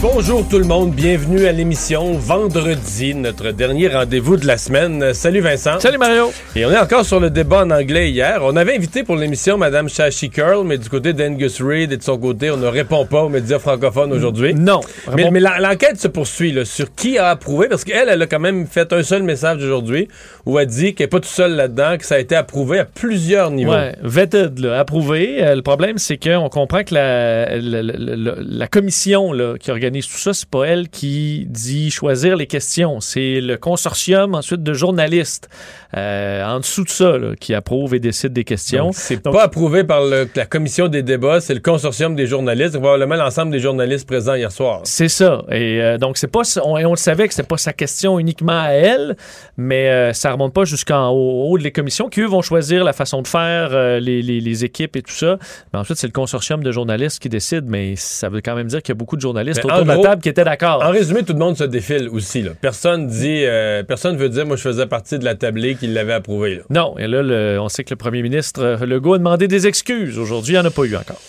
Bonjour 0.00 0.46
tout 0.48 0.60
le 0.60 0.64
monde, 0.64 0.92
bienvenue 0.94 1.46
à 1.46 1.50
l'émission 1.52 2.12
Vendredi, 2.12 3.16
notre 3.16 3.50
dernier 3.50 3.88
rendez-vous 3.88 4.36
de 4.36 4.46
la 4.46 4.56
semaine. 4.56 5.12
Salut 5.12 5.40
Vincent. 5.40 5.80
Salut 5.80 5.98
Mario. 5.98 6.30
Et 6.54 6.64
on 6.64 6.70
est 6.70 6.78
encore 6.78 7.04
sur 7.04 7.18
le 7.18 7.30
débat 7.30 7.64
en 7.64 7.70
anglais 7.72 8.08
hier. 8.08 8.38
On 8.44 8.54
avait 8.54 8.76
invité 8.76 9.02
pour 9.02 9.16
l'émission 9.16 9.58
Madame 9.58 9.88
Shashi 9.88 10.30
Curl, 10.30 10.64
mais 10.64 10.78
du 10.78 10.88
côté 10.88 11.14
d'Angus 11.14 11.60
Reid 11.60 11.90
et 11.90 11.96
de 11.96 12.02
son 12.02 12.16
côté, 12.16 12.48
on 12.52 12.56
ne 12.58 12.68
répond 12.68 13.06
pas 13.06 13.22
aux 13.24 13.28
médias 13.28 13.58
francophones 13.58 14.12
aujourd'hui. 14.12 14.54
Non. 14.54 14.82
Mais, 15.16 15.32
mais 15.32 15.40
l'en- 15.40 15.58
l'enquête 15.58 15.98
se 16.00 16.06
poursuit 16.06 16.52
là, 16.52 16.64
sur 16.64 16.94
qui 16.94 17.18
a 17.18 17.30
approuvé, 17.30 17.66
parce 17.66 17.82
qu'elle, 17.82 18.08
elle 18.08 18.22
a 18.22 18.26
quand 18.28 18.38
même 18.38 18.68
fait 18.68 18.92
un 18.92 19.02
seul 19.02 19.24
message 19.24 19.64
aujourd'hui 19.64 20.06
où 20.46 20.60
elle 20.60 20.68
dit 20.68 20.94
qu'elle 20.94 21.06
n'est 21.06 21.08
pas 21.08 21.18
tout 21.20 21.28
seule 21.28 21.56
là-dedans, 21.56 21.96
que 21.98 22.06
ça 22.06 22.14
a 22.14 22.18
été 22.20 22.36
approuvé 22.36 22.78
à 22.78 22.84
plusieurs 22.84 23.50
niveaux. 23.50 23.72
Ouais, 23.72 23.96
vetted, 24.02 24.60
là, 24.60 24.78
approuvé. 24.78 25.38
Euh, 25.42 25.56
le 25.56 25.62
problème, 25.62 25.98
c'est 25.98 26.18
qu'on 26.18 26.48
comprend 26.48 26.84
que 26.84 26.94
la, 26.94 27.56
la, 27.58 27.82
la- 27.82 27.92
la- 27.98 28.34
la 28.38 28.66
commission 28.68 29.32
là, 29.32 29.54
qui 29.58 29.72
organise 29.72 29.87
tout 29.90 30.18
ça, 30.18 30.34
c'est 30.34 30.48
pas 30.48 30.64
elle 30.64 30.88
qui 30.88 31.46
dit 31.48 31.90
choisir 31.90 32.36
les 32.36 32.46
questions. 32.46 33.00
C'est 33.00 33.40
le 33.40 33.56
consortium 33.56 34.34
ensuite 34.34 34.62
de 34.62 34.72
journalistes 34.72 35.48
euh, 35.96 36.44
en 36.44 36.60
dessous 36.60 36.84
de 36.84 36.88
ça 36.90 37.16
là, 37.16 37.28
qui 37.38 37.54
approuve 37.54 37.94
et 37.94 38.00
décide 38.00 38.32
des 38.32 38.44
questions. 38.44 38.90
C'est 38.92 39.22
pas 39.22 39.44
approuvé 39.44 39.84
par 39.84 40.02
le- 40.04 40.28
la 40.34 40.44
commission 40.46 40.88
des 40.88 41.02
débats, 41.02 41.40
c'est 41.40 41.54
le 41.54 41.60
consortium 41.60 42.14
des 42.14 42.26
journalistes, 42.26 42.78
probablement 42.78 43.14
l'ensemble 43.16 43.52
des 43.52 43.58
journalistes 43.60 44.06
présents 44.06 44.34
hier 44.34 44.52
soir. 44.52 44.80
C'est 44.84 45.08
ça. 45.08 45.44
Et 45.50 45.80
euh, 45.82 45.96
donc, 45.96 46.18
c'est 46.18 46.26
pas, 46.26 46.42
on, 46.62 46.76
le 46.90 46.96
savait 46.96 47.26
que 47.26 47.34
c'était 47.34 47.46
pas 47.48 47.56
sa 47.56 47.72
question 47.72 48.18
uniquement 48.18 48.60
à 48.60 48.68
elle, 48.70 49.16
mais 49.56 49.88
euh, 49.88 50.12
ça 50.12 50.30
remonte 50.32 50.52
pas 50.52 50.64
jusqu'en 50.64 51.08
haut, 51.08 51.46
au 51.46 51.52
haut 51.52 51.58
de 51.58 51.62
les 51.62 51.72
commissions 51.72 52.08
qui, 52.08 52.20
eux, 52.20 52.26
vont 52.26 52.42
choisir 52.42 52.84
la 52.84 52.92
façon 52.92 53.22
de 53.22 53.26
faire, 53.26 53.70
euh, 53.72 53.98
les, 53.98 54.20
les- 54.22 54.40
les 54.40 54.64
équipes 54.64 54.96
et 54.96 55.02
tout 55.02 55.12
ça. 55.14 55.38
Mais 55.72 55.78
ensuite, 55.78 55.96
c'est 55.98 56.06
le 56.06 56.12
consortium 56.12 56.62
de 56.62 56.70
journalistes 56.70 57.18
qui 57.20 57.28
décide, 57.30 57.64
mais 57.66 57.94
ça 57.96 58.28
veut 58.28 58.40
quand 58.42 58.54
même 58.54 58.66
dire 58.66 58.82
qu'il 58.82 58.90
y 58.90 58.96
a 58.96 58.98
beaucoup 58.98 59.16
de 59.16 59.22
journalistes 59.22 59.60
Mais 59.64 59.72
autour 59.72 59.84
de 59.84 59.88
la 59.88 59.98
table 59.98 60.22
qui 60.22 60.28
étaient 60.28 60.44
d'accord. 60.44 60.82
En 60.84 60.90
résumé, 60.90 61.22
tout 61.22 61.32
le 61.32 61.38
monde 61.38 61.56
se 61.56 61.64
défile 61.64 62.08
aussi. 62.10 62.42
Là. 62.42 62.50
Personne 62.60 63.06
dit, 63.06 63.44
personne 63.86 64.16
veut 64.16 64.28
dire, 64.28 64.44
moi 64.46 64.56
je 64.56 64.62
faisais 64.62 64.86
partie 64.86 65.18
de 65.18 65.24
la 65.24 65.34
tablée 65.34 65.76
qui 65.78 65.86
l'avait 65.86 66.12
approuvé. 66.12 66.56
Là. 66.56 66.62
Non, 66.70 66.96
et 66.98 67.06
là, 67.06 67.22
le- 67.22 67.58
on 67.60 67.68
sait 67.68 67.84
que 67.84 67.90
le 67.90 67.96
premier 67.96 68.22
ministre 68.22 68.62
euh, 68.62 68.86
Legault 68.86 69.14
a 69.14 69.18
demandé 69.18 69.48
des 69.48 69.66
excuses. 69.66 70.18
Aujourd'hui, 70.18 70.54
il 70.54 70.56
n'y 70.56 70.62
en 70.62 70.68
a 70.68 70.70
pas 70.70 70.84
eu 70.84 70.96
encore. 70.96 71.20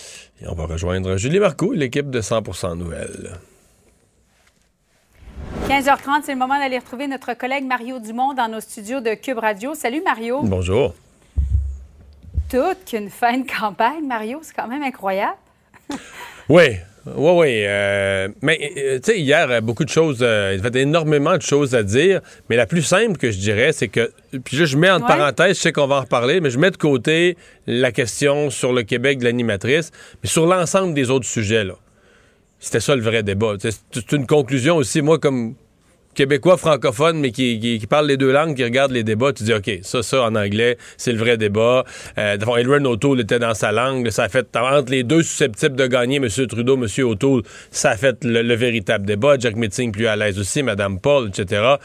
Et 0.42 0.48
on 0.48 0.54
va 0.56 0.66
rejoindre 0.66 1.18
Julie 1.18 1.40
Marcoux, 1.40 1.74
l'équipe 1.74 2.10
de 2.10 2.22
100% 2.22 2.78
Nouvelles. 2.78 3.32
15h30, 5.68 6.22
c'est 6.24 6.32
le 6.34 6.38
moment 6.40 6.58
d'aller 6.58 6.80
retrouver 6.80 7.08
notre 7.08 7.34
collègue 7.34 7.66
Mario 7.66 8.00
Dumont 8.00 8.34
dans 8.34 8.48
nos 8.48 8.60
studios 8.60 9.02
de 9.02 9.14
Cube 9.14 9.38
Radio. 9.38 9.74
Salut 9.76 10.02
Mario. 10.04 10.42
Bonjour. 10.44 10.94
Toute 12.50 12.86
qu'une 12.86 13.10
fin 13.10 13.38
de 13.38 13.46
campagne, 13.48 14.06
Mario, 14.08 14.40
c'est 14.42 14.56
quand 14.56 14.68
même 14.68 14.82
incroyable. 14.82 15.38
Oui, 16.48 16.78
oui, 17.16 17.32
oui. 17.36 17.64
euh, 17.66 18.28
mais, 18.42 18.72
euh, 18.78 19.00
tu 19.00 19.12
sais, 19.14 19.20
hier, 19.20 19.50
euh, 19.50 19.62
beaucoup 19.62 19.84
de 19.86 19.90
choses, 19.90 20.20
euh, 20.22 20.56
il 20.58 20.64
y 20.64 20.68
avait 20.68 20.82
énormément 20.82 21.36
de 21.38 21.42
choses 21.42 21.76
à 21.76 21.84
dire, 21.84 22.22
mais 22.50 22.56
la 22.56 22.66
plus 22.66 22.82
simple 22.82 23.18
que 23.18 23.32
je 23.32 23.38
dirais, 23.40 23.72
c'est 23.74 23.88
que, 23.88 24.12
puis 24.44 24.58
là, 24.58 24.66
je 24.66 24.78
mets 24.78 24.90
entre 24.90 25.10
Ouais. 25.10 25.18
parenthèses, 25.18 25.58
je 25.58 25.62
sais 25.62 25.72
qu'on 25.72 25.88
va 25.88 25.96
en 25.96 26.02
reparler, 26.02 26.42
mais 26.42 26.50
je 26.50 26.60
mets 26.60 26.72
de 26.72 26.78
côté 26.78 27.38
la 27.68 27.92
question 27.92 28.50
sur 28.50 28.74
le 28.74 28.84
Québec 28.84 29.20
de 29.20 29.26
l'animatrice, 29.26 29.92
mais 30.24 30.30
sur 30.30 30.46
l'ensemble 30.46 30.94
des 30.94 31.10
autres 31.10 31.26
sujets, 31.28 31.64
là. 31.64 31.76
C'était 32.60 32.82
ça 32.82 32.96
le 32.96 33.02
vrai 33.02 33.24
débat. 33.24 33.54
C'est 33.60 34.12
une 34.12 34.26
conclusion 34.28 34.76
aussi, 34.76 35.02
moi, 35.02 35.18
comme 35.18 35.56
québécois 36.20 36.58
francophone, 36.58 37.18
mais 37.22 37.32
qui, 37.32 37.80
qui, 37.80 37.88
parle 37.88 38.08
les 38.08 38.18
deux 38.18 38.34
langues, 38.34 38.54
qui 38.54 38.66
regarde 38.66 38.92
les 38.92 39.04
débats, 39.04 39.32
tu 39.32 39.44
dis, 39.44 39.54
OK, 39.54 39.72
ça, 39.84 40.04
ça, 40.04 40.24
en 40.24 40.36
anglais, 40.36 40.78
c'est 40.98 41.14
le 41.14 41.18
vrai 41.18 41.38
débat. 41.38 41.86
Euh, 42.18 42.36
Edwin 42.58 42.86
O'Toole 42.86 43.22
était 43.22 43.40
dans 43.40 43.54
sa 43.54 43.72
langue. 43.72 44.10
Ça 44.10 44.28
fait, 44.28 44.46
entre 44.58 44.92
les 44.92 45.04
deux 45.04 45.24
susceptibles 45.24 45.78
de 45.78 45.88
gagner, 45.88 46.18
M. 46.18 46.28
Trudeau, 46.28 46.76
M. 46.76 47.06
O'Toole, 47.06 47.44
ça 47.72 47.92
a 47.92 47.96
fait 47.96 48.22
le, 48.26 48.42
le 48.42 48.54
véritable 48.54 49.06
débat. 49.06 49.38
Jack 49.40 49.56
Meeting 49.56 49.94
plus 49.94 50.08
à 50.08 50.18
l'aise 50.18 50.38
aussi, 50.38 50.62
Mme 50.62 51.00
Paul, 51.00 51.30
etc. 51.30 51.76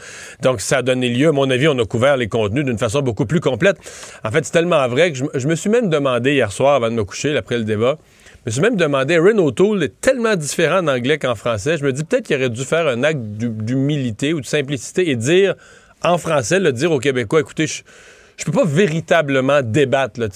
Donc, 0.41 0.59
ça 0.59 0.79
a 0.79 0.81
donné 0.81 1.07
lieu, 1.07 1.29
à 1.29 1.31
mon 1.31 1.49
avis, 1.49 1.69
on 1.69 1.79
a 1.79 1.85
couvert 1.85 2.17
les 2.17 2.27
contenus 2.27 2.65
d'une 2.65 2.77
façon 2.77 2.99
beaucoup 3.01 3.25
plus 3.25 3.39
complète. 3.39 3.77
En 4.25 4.31
fait, 4.31 4.43
c'est 4.43 4.51
tellement 4.51 4.85
vrai 4.89 5.13
que 5.13 5.19
je, 5.33 5.47
me 5.47 5.55
suis 5.55 5.69
même 5.69 5.89
demandé 5.89 6.33
hier 6.33 6.51
soir, 6.51 6.75
avant 6.75 6.89
de 6.89 6.95
me 6.95 7.05
coucher, 7.05 7.37
après 7.37 7.57
le 7.57 7.63
débat, 7.63 7.97
me 8.45 8.51
suis 8.51 8.61
même 8.61 8.75
demandé, 8.75 9.15
Erin 9.15 9.37
O'Toole 9.39 9.83
est 9.83 9.99
tellement 10.01 10.35
différent 10.35 10.79
en 10.79 10.87
anglais 10.87 11.17
qu'en 11.17 11.35
français. 11.35 11.77
Je 11.77 11.83
me 11.85 11.91
dis 11.91 12.03
peut-être 12.03 12.27
qu'il 12.27 12.35
aurait 12.35 12.49
dû 12.49 12.63
faire 12.63 12.87
un 12.87 13.03
acte 13.03 13.19
d'hu- 13.19 13.49
d'humilité 13.49 14.33
ou 14.33 14.41
de 14.41 14.45
simplicité 14.45 15.09
et 15.09 15.15
dire 15.15 15.55
en 16.03 16.17
français, 16.19 16.59
le 16.59 16.71
dire 16.71 16.91
aux 16.91 16.99
Québécois, 16.99 17.39
écoutez, 17.39 17.65
je, 17.65 17.81
je 18.37 18.45
peux 18.45 18.51
pas 18.51 18.65
véritablement 18.65 19.61
débattre, 19.63 20.19
là, 20.19 20.27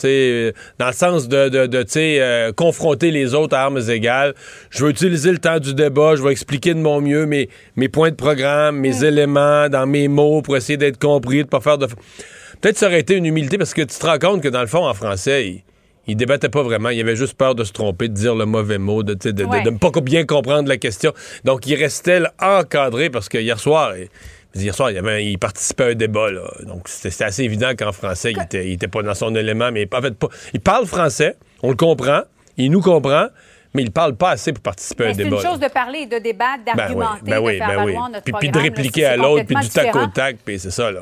dans 0.80 0.88
le 0.88 0.94
sens 0.94 1.28
de, 1.28 1.50
de, 1.50 1.86
euh, 1.98 2.52
confronter 2.54 3.12
les 3.12 3.36
autres 3.36 3.56
à 3.56 3.62
armes 3.64 3.82
égales. 3.90 4.34
Je 4.72 4.84
vais 4.84 4.90
utiliser 4.90 5.32
le 5.32 5.38
temps 5.38 5.60
du 5.60 5.76
débat, 5.76 6.16
je 6.16 6.24
vais 6.24 6.32
expliquer 6.32 6.74
de 6.74 6.80
mon 6.80 7.02
mieux 7.02 7.28
mes, 7.28 7.50
mes 7.76 7.90
points 7.90 8.10
de 8.10 8.16
programme, 8.16 8.78
mes 8.78 9.04
éléments 9.04 9.70
dans 9.70 9.86
mes 9.86 10.08
mots 10.08 10.42
pour 10.42 10.58
essayer 10.58 10.78
d'être 10.78 10.98
compris, 10.98 11.44
de 11.44 11.48
pas 11.50 11.60
faire 11.60 11.78
de... 11.78 11.86
Peut-être 12.62 12.78
ça 12.78 12.88
aurait 12.88 13.02
été 13.02 13.16
une 13.16 13.26
humilité 13.26 13.60
parce 13.60 13.76
que 13.76 13.84
tu 13.84 14.00
te 14.00 14.06
rends 14.06 14.18
compte 14.18 14.42
que 14.42 14.50
dans 14.50 14.62
le 14.62 14.68
fond, 14.68 14.88
en 14.88 14.94
français, 14.96 15.64
il, 16.08 16.16
débattait 16.16 16.50
pas 16.50 16.64
vraiment. 16.64 16.90
Il 16.90 17.00
avait 17.02 17.16
juste 17.16 17.36
peur 17.36 17.56
de 17.56 17.64
se 17.64 17.72
tromper, 17.72 18.08
de 18.08 18.14
dire 18.14 18.36
le 18.36 18.46
mauvais 18.46 18.78
mot, 18.78 19.04
de 19.04 19.14
ne 19.14 19.18
de, 19.18 19.32
de- 19.32 19.44
Ouais. 19.46 19.62
de 19.64 19.70
ne 19.70 19.78
pas 19.78 19.92
bien 20.02 20.26
comprendre 20.26 20.68
la 20.70 20.78
question. 20.78 21.14
Donc, 21.46 21.66
il 21.68 21.76
restait 21.76 22.20
là, 22.20 22.34
encadré 22.42 23.10
parce 23.10 23.30
que 23.30 23.38
hier 23.38 23.60
soir, 23.60 23.94
il- 23.98 24.10
hier 24.60 24.74
soir, 24.74 24.90
il, 24.92 24.98
avait, 24.98 25.26
il 25.26 25.38
participait 25.38 25.84
à 25.84 25.88
un 25.88 25.96
débat. 25.96 26.32
Là. 26.32 26.42
Donc, 26.66 26.88
c'était 26.88 27.24
assez 27.24 27.44
évident 27.44 27.72
qu'en 27.78 27.92
français, 27.92 28.32
il 28.32 28.42
était, 28.42 28.68
il 28.68 28.74
était 28.74 28.88
pas 28.88 29.04
dans 29.04 29.14
son 29.14 29.36
élément. 29.36 29.72
Mais 29.72 29.88
en 29.94 30.02
fait, 30.02 30.16
pas, 30.18 30.28
il 30.54 30.60
parle 30.60 30.86
français, 30.88 31.36
on 31.62 31.70
le 31.70 31.76
comprend, 31.76 32.22
il 32.58 32.72
nous 32.72 32.82
comprend, 32.82 33.28
mais 33.76 33.84
il 33.84 33.92
parle 33.92 34.16
pas 34.16 34.32
assez 34.32 34.52
pour 34.52 34.64
participer 34.64 35.04
à 35.04 35.06
un 35.08 35.10
Mais 35.10 35.14
c'est 35.16 35.24
débat. 35.26 35.38
une 35.38 35.44
là. 35.44 35.50
chose 35.52 35.60
de 35.60 35.68
parler, 35.68 36.06
de 36.08 36.18
débattre, 36.18 36.64
Ben 36.66 36.72
oui, 36.74 36.78
d'argumenter, 36.78 37.22
ben 37.32 37.40
oui, 37.40 37.54
de 37.54 37.58
faire 37.60 37.68
ben 37.68 37.86
oui. 37.86 37.94
notre 38.12 38.24
Puis, 38.24 38.34
puis 38.40 38.50
de 38.50 38.58
là, 38.58 38.64
répliquer 38.64 39.06
à 39.06 39.16
l'autre, 39.18 39.46
puis 39.46 39.56
du 39.58 39.70
tac 39.70 39.96
au 39.96 40.08
tac, 40.08 40.38
puis 40.44 40.58
c'est 40.60 40.72
ça, 40.72 40.90
là. 40.92 41.02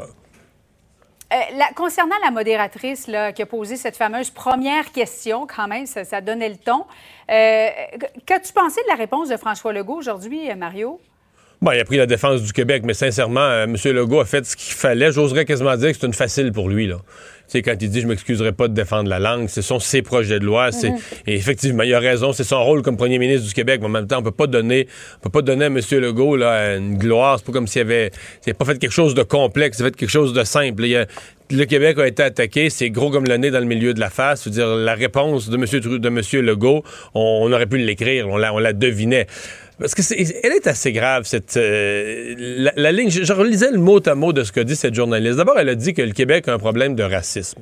Euh, 1.33 1.35
concernant 1.75 2.15
la 2.23 2.31
modératrice 2.31 3.09
qui 3.35 3.41
a 3.41 3.45
posé 3.45 3.75
cette 3.75 3.97
fameuse 3.97 4.29
première 4.29 4.91
question, 4.93 5.45
quand 5.45 5.67
même, 5.67 5.85
ça, 5.85 6.21
donnait 6.21 6.47
le 6.47 6.55
ton. 6.55 6.85
Euh, 7.29 7.67
Qu'as-tu 8.25 8.53
pensé 8.53 8.81
de 8.83 8.87
la 8.87 8.95
réponse 8.95 9.27
de 9.27 9.35
François 9.35 9.73
Legault 9.73 9.97
aujourd'hui, 9.97 10.49
euh, 10.49 10.55
Mario? 10.55 11.01
Bon, 11.61 11.71
il 11.71 11.79
a 11.79 11.85
pris 11.85 11.97
la 11.97 12.05
défense 12.05 12.43
du 12.43 12.53
Québec, 12.53 12.83
mais 12.85 12.93
sincèrement, 12.93 13.63
M. 13.63 13.75
Legault 13.83 14.21
a 14.21 14.25
fait 14.25 14.45
ce 14.45 14.55
qu'il 14.55 14.73
fallait. 14.73 15.11
J'oserais 15.11 15.43
quasiment 15.43 15.75
dire 15.75 15.91
que 15.91 15.97
c'est 15.99 16.05
une 16.05 16.13
facile 16.13 16.53
pour 16.53 16.69
lui. 16.69 16.87
Là. 16.87 16.97
Sais, 17.47 17.61
quand 17.61 17.75
il 17.79 17.89
dit 17.89 18.01
je 18.01 18.07
m'excuserai 18.07 18.51
pas 18.51 18.67
de 18.67 18.73
défendre 18.73 19.09
la 19.09 19.19
langue, 19.19 19.47
ce 19.47 19.61
sont 19.61 19.79
ses 19.79 20.01
projets 20.01 20.39
de 20.39 20.45
loi. 20.45 20.71
c'est 20.73 20.91
Et 21.25 21.35
effectivement, 21.35 21.83
il 21.83 21.93
a 21.93 21.99
raison, 21.99 22.33
c'est 22.33 22.43
son 22.43 22.61
rôle 22.63 22.81
comme 22.81 22.97
premier 22.97 23.19
ministre 23.19 23.47
du 23.47 23.53
Québec. 23.53 23.79
Mais 23.81 23.85
en 23.87 23.89
même 23.89 24.07
temps, 24.07 24.19
on 24.19 24.23
peut 24.23 24.31
pas 24.31 24.47
donner, 24.47 24.87
on 25.17 25.23
peut 25.23 25.29
pas 25.29 25.41
donner 25.41 25.65
à 25.65 25.67
M. 25.67 25.79
Legault 25.91 26.35
là, 26.35 26.75
une 26.75 26.97
gloire. 26.97 27.37
C'est 27.39 27.45
pas 27.45 27.53
comme 27.53 27.67
s'il 27.67 27.81
avait, 27.83 28.11
avait 28.45 28.53
pas 28.53 28.65
fait 28.65 28.77
quelque 28.79 28.91
chose 28.91 29.15
de 29.15 29.23
complexe, 29.23 29.77
il 29.79 29.83
a 29.83 29.85
fait 29.85 29.95
quelque 29.95 30.09
chose 30.09 30.33
de 30.33 30.43
simple. 30.43 30.83
Il 30.85 30.95
a- 30.97 31.05
le 31.49 31.63
Québec 31.63 31.97
a 31.97 32.05
été 32.05 32.21
attaqué, 32.23 32.69
c'est 32.69 32.89
gros 32.89 33.09
comme 33.09 33.23
le 33.23 33.37
nez 33.37 33.51
dans 33.51 33.59
le 33.61 33.65
milieu 33.65 33.93
de 33.93 34.01
la 34.01 34.09
face. 34.09 34.43
Je 34.43 34.49
veux 34.49 34.55
dire, 34.55 34.67
la 34.67 34.95
réponse 34.95 35.49
de 35.49 35.55
M. 35.55 35.63
De 35.99 36.09
Monsieur 36.09 36.41
Legault, 36.41 36.83
on, 37.13 37.39
on 37.43 37.53
aurait 37.53 37.67
pu 37.67 37.77
l'écrire, 37.77 38.27
on 38.27 38.35
la, 38.35 38.53
on 38.53 38.59
la 38.59 38.73
devinait. 38.73 39.27
Parce 39.79 39.93
que 39.93 40.01
c'est, 40.01 40.17
elle 40.43 40.53
est 40.53 40.65
assez 40.65 40.91
grave, 40.91 41.23
cette 41.25 41.55
euh, 41.55 42.33
la, 42.75 42.91
ligne. 42.91 43.11
Je, 43.11 43.31
relisais 43.31 43.69
le 43.69 43.77
mot 43.77 43.99
à 44.07 44.15
mot 44.15 44.33
de 44.33 44.43
ce 44.43 44.51
que 44.51 44.59
dit 44.59 44.75
cette 44.75 44.95
journaliste. 44.95 45.37
D'abord, 45.37 45.59
elle 45.59 45.69
a 45.69 45.75
dit 45.75 45.93
que 45.93 46.01
le 46.01 46.13
Québec 46.13 46.47
a 46.47 46.53
un 46.53 46.57
problème 46.57 46.95
de 46.95 47.03
racisme. 47.03 47.61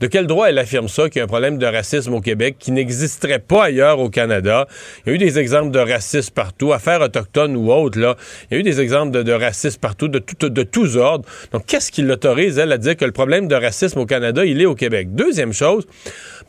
De 0.00 0.08
quel 0.08 0.26
droit 0.26 0.48
elle 0.48 0.58
affirme 0.58 0.88
ça, 0.88 1.08
qu'il 1.08 1.18
y 1.18 1.20
a 1.20 1.24
un 1.24 1.28
problème 1.28 1.58
de 1.58 1.66
racisme 1.66 2.14
au 2.14 2.20
Québec 2.20 2.56
qui 2.58 2.72
n'existerait 2.72 3.38
pas 3.38 3.66
ailleurs 3.66 4.00
au 4.00 4.10
Canada? 4.10 4.66
Il 5.06 5.10
y 5.10 5.12
a 5.12 5.14
eu 5.14 5.18
des 5.18 5.38
exemples 5.38 5.70
de 5.70 5.78
racisme 5.78 6.32
partout, 6.34 6.72
affaires 6.72 7.00
autochtones 7.00 7.56
ou 7.56 7.70
autres, 7.70 8.00
là. 8.00 8.16
Il 8.50 8.54
y 8.54 8.56
a 8.56 8.60
eu 8.60 8.64
des 8.64 8.80
exemples 8.80 9.12
de, 9.12 9.22
de 9.22 9.32
racisme 9.32 9.78
partout, 9.78 10.08
de, 10.08 10.18
tout- 10.18 10.48
de 10.48 10.62
tous 10.64 10.96
ordres. 10.96 11.28
Donc, 11.52 11.66
qu'est-ce 11.66 11.92
qui 11.92 12.02
l'autorise, 12.02 12.58
elle, 12.58 12.72
à 12.72 12.78
dire 12.78 12.96
que 12.96 13.04
le 13.04 13.12
problème 13.12 13.46
de 13.46 13.54
racisme 13.54 14.00
au 14.00 14.06
Canada, 14.06 14.44
il 14.44 14.60
est 14.60 14.66
au 14.66 14.74
Québec? 14.74 15.14
Deuxième 15.14 15.52
chose, 15.52 15.86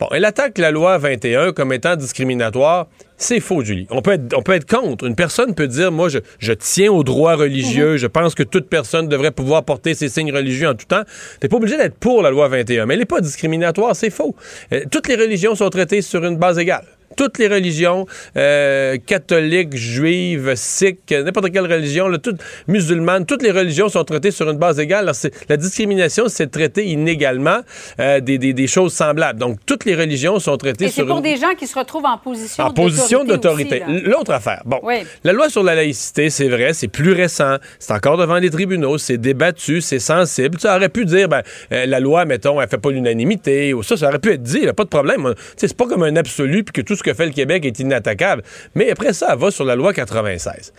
bon, 0.00 0.08
elle 0.10 0.24
attaque 0.24 0.58
la 0.58 0.72
loi 0.72 0.98
21 0.98 1.52
comme 1.52 1.72
étant 1.72 1.94
discriminatoire. 1.94 2.88
C'est 3.16 3.40
faux, 3.40 3.62
Julie. 3.62 3.86
On 3.90 4.02
peut, 4.02 4.12
être, 4.12 4.36
on 4.36 4.42
peut 4.42 4.52
être 4.52 4.68
contre. 4.68 5.04
Une 5.04 5.14
personne 5.14 5.54
peut 5.54 5.68
dire, 5.68 5.92
moi, 5.92 6.08
je, 6.08 6.18
je 6.38 6.52
tiens 6.52 6.90
aux 6.90 7.04
droits 7.04 7.36
religieux, 7.36 7.96
je 7.96 8.06
pense 8.06 8.34
que 8.34 8.42
toute 8.42 8.68
personne 8.68 9.08
devrait 9.08 9.30
pouvoir 9.30 9.64
porter 9.64 9.94
ses 9.94 10.08
signes 10.08 10.32
religieux 10.32 10.68
en 10.68 10.74
tout 10.74 10.86
temps. 10.86 11.02
T'es 11.40 11.48
pas 11.48 11.56
obligé 11.56 11.76
d'être 11.76 11.96
pour 11.96 12.22
la 12.22 12.30
loi 12.30 12.48
21, 12.48 12.86
mais 12.86 12.94
elle 12.94 13.00
n'est 13.00 13.06
pas 13.06 13.20
discriminatoire, 13.20 13.94
c'est 13.94 14.10
faux. 14.10 14.34
Euh, 14.72 14.82
toutes 14.90 15.08
les 15.08 15.14
religions 15.14 15.54
sont 15.54 15.70
traitées 15.70 16.02
sur 16.02 16.24
une 16.24 16.36
base 16.36 16.58
égale. 16.58 16.84
Toutes 17.16 17.38
les 17.38 17.48
religions, 17.48 18.06
euh, 18.36 18.96
catholiques, 19.04 19.76
juives, 19.76 20.52
sikhs, 20.56 21.10
n'importe 21.10 21.52
quelle 21.52 21.70
religion, 21.70 22.08
là, 22.08 22.18
toutes, 22.18 22.40
musulmanes, 22.68 23.26
toutes 23.26 23.42
les 23.42 23.50
religions 23.50 23.88
sont 23.88 24.04
traitées 24.04 24.30
sur 24.30 24.48
une 24.50 24.58
base 24.58 24.78
égale. 24.78 25.04
Alors, 25.04 25.14
la 25.48 25.56
discrimination, 25.56 26.24
c'est 26.28 26.50
traiter 26.50 26.86
inégalement 26.86 27.58
euh, 28.00 28.20
des, 28.20 28.38
des, 28.38 28.52
des, 28.52 28.66
choses 28.66 28.92
semblables. 28.92 29.38
Donc, 29.38 29.58
toutes 29.66 29.84
les 29.84 29.94
religions 29.94 30.38
sont 30.38 30.56
traitées 30.56 30.86
Et 30.86 30.88
sur 30.88 31.02
c'est 31.02 31.06
pour 31.06 31.18
une... 31.18 31.22
des 31.22 31.36
gens 31.36 31.54
qui 31.58 31.66
se 31.66 31.78
retrouvent 31.78 32.04
en 32.04 32.18
position 32.18 32.64
En 32.64 32.70
position 32.70 33.24
d'autorité. 33.24 33.82
L'autre 34.04 34.32
affaire. 34.32 34.62
Bon, 34.64 34.80
Oui. 34.82 35.04
la 35.22 35.32
loi 35.32 35.48
sur 35.48 35.62
la 35.62 35.74
laïcité, 35.74 36.30
c'est 36.30 36.48
vrai, 36.48 36.72
c'est 36.72 36.88
plus 36.88 37.12
récent. 37.12 37.56
C'est 37.78 37.92
encore 37.92 38.16
devant 38.16 38.36
les 38.36 38.50
tribunaux, 38.50 38.98
c'est 38.98 39.18
débattu, 39.18 39.80
c'est 39.80 39.98
sensible. 39.98 40.58
Ça 40.60 40.76
aurait 40.76 40.88
pu 40.88 41.04
dire, 41.04 41.28
ben, 41.28 41.42
euh, 41.72 41.86
la 41.86 42.00
loi, 42.00 42.24
mettons, 42.24 42.60
elle 42.60 42.68
fait 42.68 42.78
pas 42.78 42.90
l'unanimité, 42.90 43.74
ou 43.74 43.82
ça, 43.82 43.96
ça 43.96 44.08
aurait 44.08 44.18
pu 44.18 44.32
être 44.32 44.42
dit, 44.42 44.62
là, 44.62 44.72
pas 44.72 44.84
de 44.84 44.88
problème. 44.88 45.34
Tu 45.56 45.68
C'est 45.68 45.76
pas 45.76 45.86
comme 45.86 46.02
un 46.02 46.16
absolu, 46.16 46.64
puis 46.64 46.72
que 46.72 46.80
tout 46.86 46.96
ce 46.96 47.02
que 47.04 47.14
fait 47.14 47.26
le 47.26 47.32
Québec 47.32 47.64
est 47.64 47.78
inattaquable. 47.78 48.42
Mais 48.74 48.90
après 48.90 49.12
ça, 49.12 49.28
elle 49.32 49.38
va 49.38 49.50
sur 49.50 49.64
la 49.64 49.76
loi 49.76 49.92
96. 49.92 50.72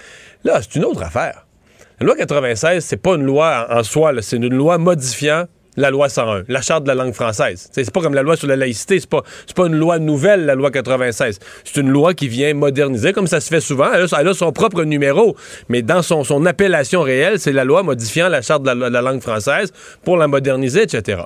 Là, 0.43 0.59
c'est 0.61 0.75
une 0.75 0.85
autre 0.85 1.03
affaire. 1.03 1.45
La 1.99 2.07
loi 2.07 2.15
96, 2.17 2.83
c'est 2.83 2.97
pas 2.97 3.15
une 3.15 3.23
loi 3.23 3.67
en 3.69 3.83
soi, 3.83 4.11
c'est 4.21 4.35
une 4.35 4.53
loi 4.53 4.77
modifiant 4.77 5.45
la 5.77 5.89
loi 5.89 6.09
101, 6.09 6.43
la 6.47 6.61
charte 6.61 6.83
de 6.83 6.87
la 6.87 6.95
langue 6.95 7.13
française. 7.13 7.69
C'est 7.71 7.91
pas 7.91 8.01
comme 8.01 8.13
la 8.13 8.23
loi 8.23 8.35
sur 8.35 8.47
la 8.47 8.55
laïcité, 8.55 8.99
c'est 8.99 9.09
pas, 9.09 9.23
c'est 9.45 9.55
pas 9.55 9.67
une 9.67 9.75
loi 9.75 9.99
nouvelle, 9.99 10.45
la 10.45 10.55
loi 10.55 10.71
96. 10.71 11.39
C'est 11.63 11.79
une 11.79 11.89
loi 11.89 12.13
qui 12.13 12.27
vient 12.27 12.53
moderniser, 12.53 13.13
comme 13.13 13.27
ça 13.27 13.39
se 13.39 13.49
fait 13.49 13.61
souvent. 13.61 13.91
Elle 13.93 14.03
a, 14.03 14.19
elle 14.19 14.27
a 14.27 14.33
son 14.33 14.51
propre 14.51 14.83
numéro, 14.83 15.35
mais 15.69 15.81
dans 15.81 16.01
son, 16.01 16.23
son 16.23 16.45
appellation 16.45 17.01
réelle, 17.01 17.39
c'est 17.39 17.51
la 17.51 17.63
loi 17.63 17.83
modifiant 17.83 18.29
la 18.29 18.41
charte 18.41 18.63
de 18.63 18.67
la, 18.67 18.75
de 18.75 18.93
la 18.93 19.01
langue 19.01 19.21
française 19.21 19.71
pour 20.03 20.17
la 20.17 20.27
moderniser, 20.27 20.83
etc. 20.83 21.23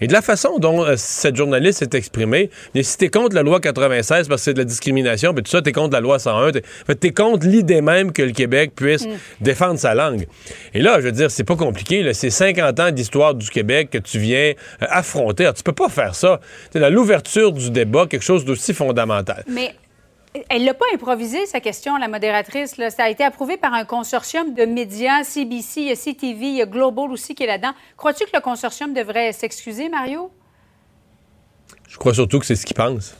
Et 0.00 0.06
de 0.06 0.12
la 0.12 0.22
façon 0.22 0.58
dont 0.58 0.84
euh, 0.84 0.94
cette 0.96 1.36
journaliste 1.36 1.80
s'est 1.80 1.96
exprimée, 1.96 2.50
si 2.80 2.96
t'es 2.96 3.08
contre 3.08 3.34
la 3.34 3.42
loi 3.42 3.60
96 3.60 4.28
parce 4.28 4.40
que 4.40 4.44
c'est 4.44 4.54
de 4.54 4.58
la 4.58 4.64
discrimination, 4.64 5.34
puis 5.34 5.42
tout 5.42 5.50
ça, 5.50 5.62
t'es 5.62 5.72
contre 5.72 5.92
la 5.92 6.00
loi 6.00 6.18
101, 6.18 6.52
t'es, 6.52 6.62
fait, 6.86 6.94
t'es 6.94 7.10
contre 7.12 7.46
l'idée 7.46 7.80
même 7.80 8.12
que 8.12 8.22
le 8.22 8.32
Québec 8.32 8.72
puisse 8.74 9.06
défendre 9.40 9.78
sa 9.78 9.94
langue. 9.94 10.26
Et 10.74 10.80
là, 10.80 11.00
je 11.00 11.06
veux 11.06 11.12
dire, 11.12 11.30
c'est 11.30 11.44
pas 11.44 11.56
compliqué, 11.56 12.12
c'est 12.14 12.30
50 12.30 12.80
ans 12.80 12.90
d'histoire 12.90 13.34
du 13.34 13.48
Québec 13.50 13.89
que 13.90 13.98
tu 13.98 14.18
viens 14.18 14.52
euh, 14.52 14.86
affronter. 14.88 15.44
Alors, 15.44 15.54
tu 15.54 15.62
peux 15.62 15.72
pas 15.72 15.88
faire 15.88 16.14
ça. 16.14 16.40
C'est 16.72 16.80
dans 16.80 16.92
l'ouverture 16.92 17.52
du 17.52 17.70
débat, 17.70 18.06
quelque 18.06 18.22
chose 18.22 18.44
d'aussi 18.44 18.72
fondamental. 18.72 19.44
Mais 19.48 19.74
elle 20.48 20.64
l'a 20.64 20.74
pas 20.74 20.86
improvisé, 20.94 21.44
sa 21.46 21.60
question, 21.60 21.96
la 21.96 22.08
modératrice. 22.08 22.76
Là. 22.76 22.90
Ça 22.90 23.04
a 23.04 23.08
été 23.08 23.24
approuvé 23.24 23.56
par 23.56 23.74
un 23.74 23.84
consortium 23.84 24.54
de 24.54 24.64
médias, 24.64 25.24
CBC, 25.24 25.80
il 25.80 25.88
y 25.88 25.90
a 25.90 25.96
CTV, 25.96 26.46
il 26.46 26.56
y 26.56 26.62
a 26.62 26.66
Global 26.66 27.10
aussi 27.10 27.34
qui 27.34 27.42
est 27.42 27.46
là-dedans. 27.46 27.72
Crois-tu 27.96 28.24
que 28.24 28.30
le 28.34 28.40
consortium 28.40 28.94
devrait 28.94 29.32
s'excuser, 29.32 29.88
Mario? 29.88 30.30
Je 31.88 31.96
crois 31.98 32.14
surtout 32.14 32.38
que 32.38 32.46
c'est 32.46 32.54
ce 32.54 32.64
qu'ils 32.64 32.76
pensent. 32.76 33.16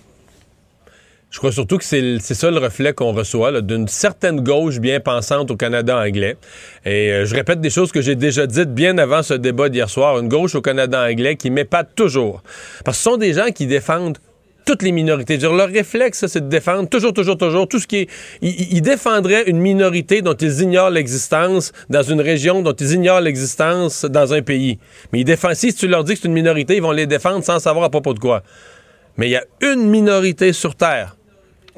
Je 1.30 1.38
crois 1.38 1.52
surtout 1.52 1.78
que 1.78 1.84
c'est 1.84 2.18
c'est 2.18 2.34
ça 2.34 2.50
le 2.50 2.58
reflet 2.58 2.92
qu'on 2.92 3.12
reçoit 3.12 3.60
d'une 3.60 3.86
certaine 3.86 4.40
gauche 4.40 4.80
bien 4.80 4.98
pensante 4.98 5.52
au 5.52 5.56
Canada 5.56 5.96
anglais. 5.96 6.36
Et 6.84 7.12
euh, 7.12 7.24
je 7.24 7.36
répète 7.36 7.60
des 7.60 7.70
choses 7.70 7.92
que 7.92 8.02
j'ai 8.02 8.16
déjà 8.16 8.48
dites 8.48 8.74
bien 8.74 8.98
avant 8.98 9.22
ce 9.22 9.34
débat 9.34 9.68
d'hier 9.68 9.88
soir. 9.88 10.18
Une 10.18 10.28
gauche 10.28 10.56
au 10.56 10.60
Canada 10.60 11.00
anglais 11.08 11.36
qui 11.36 11.50
m'épate 11.50 11.94
toujours. 11.94 12.42
Parce 12.84 12.98
que 12.98 13.04
ce 13.04 13.10
sont 13.10 13.16
des 13.16 13.32
gens 13.32 13.52
qui 13.54 13.68
défendent 13.68 14.18
toutes 14.66 14.82
les 14.82 14.90
minorités. 14.90 15.38
Dire, 15.38 15.52
leur 15.52 15.68
réflexe, 15.68 16.26
c'est 16.26 16.40
de 16.40 16.48
défendre 16.48 16.88
toujours, 16.88 17.12
toujours, 17.12 17.38
toujours 17.38 17.68
tout 17.68 17.78
ce 17.78 17.86
qui 17.86 17.98
est. 17.98 18.10
Ils, 18.42 18.72
ils 18.72 18.82
défendraient 18.82 19.44
une 19.46 19.58
minorité 19.58 20.22
dont 20.22 20.34
ils 20.34 20.62
ignorent 20.62 20.90
l'existence 20.90 21.72
dans 21.88 22.02
une 22.02 22.20
région 22.20 22.60
dont 22.60 22.72
ils 22.72 22.94
ignorent 22.94 23.20
l'existence 23.20 24.04
dans 24.04 24.34
un 24.34 24.42
pays. 24.42 24.80
Mais 25.12 25.20
ils 25.20 25.24
défendent. 25.24 25.54
Si 25.54 25.72
tu 25.72 25.86
leur 25.86 26.02
dis 26.02 26.14
que 26.14 26.22
c'est 26.22 26.28
une 26.28 26.34
minorité, 26.34 26.74
ils 26.74 26.82
vont 26.82 26.90
les 26.90 27.06
défendre 27.06 27.44
sans 27.44 27.60
savoir 27.60 27.84
à 27.84 27.90
propos 27.90 28.14
de 28.14 28.18
quoi. 28.18 28.42
Mais 29.16 29.28
il 29.28 29.30
y 29.30 29.36
a 29.36 29.44
une 29.60 29.88
minorité 29.88 30.52
sur 30.52 30.74
Terre 30.74 31.16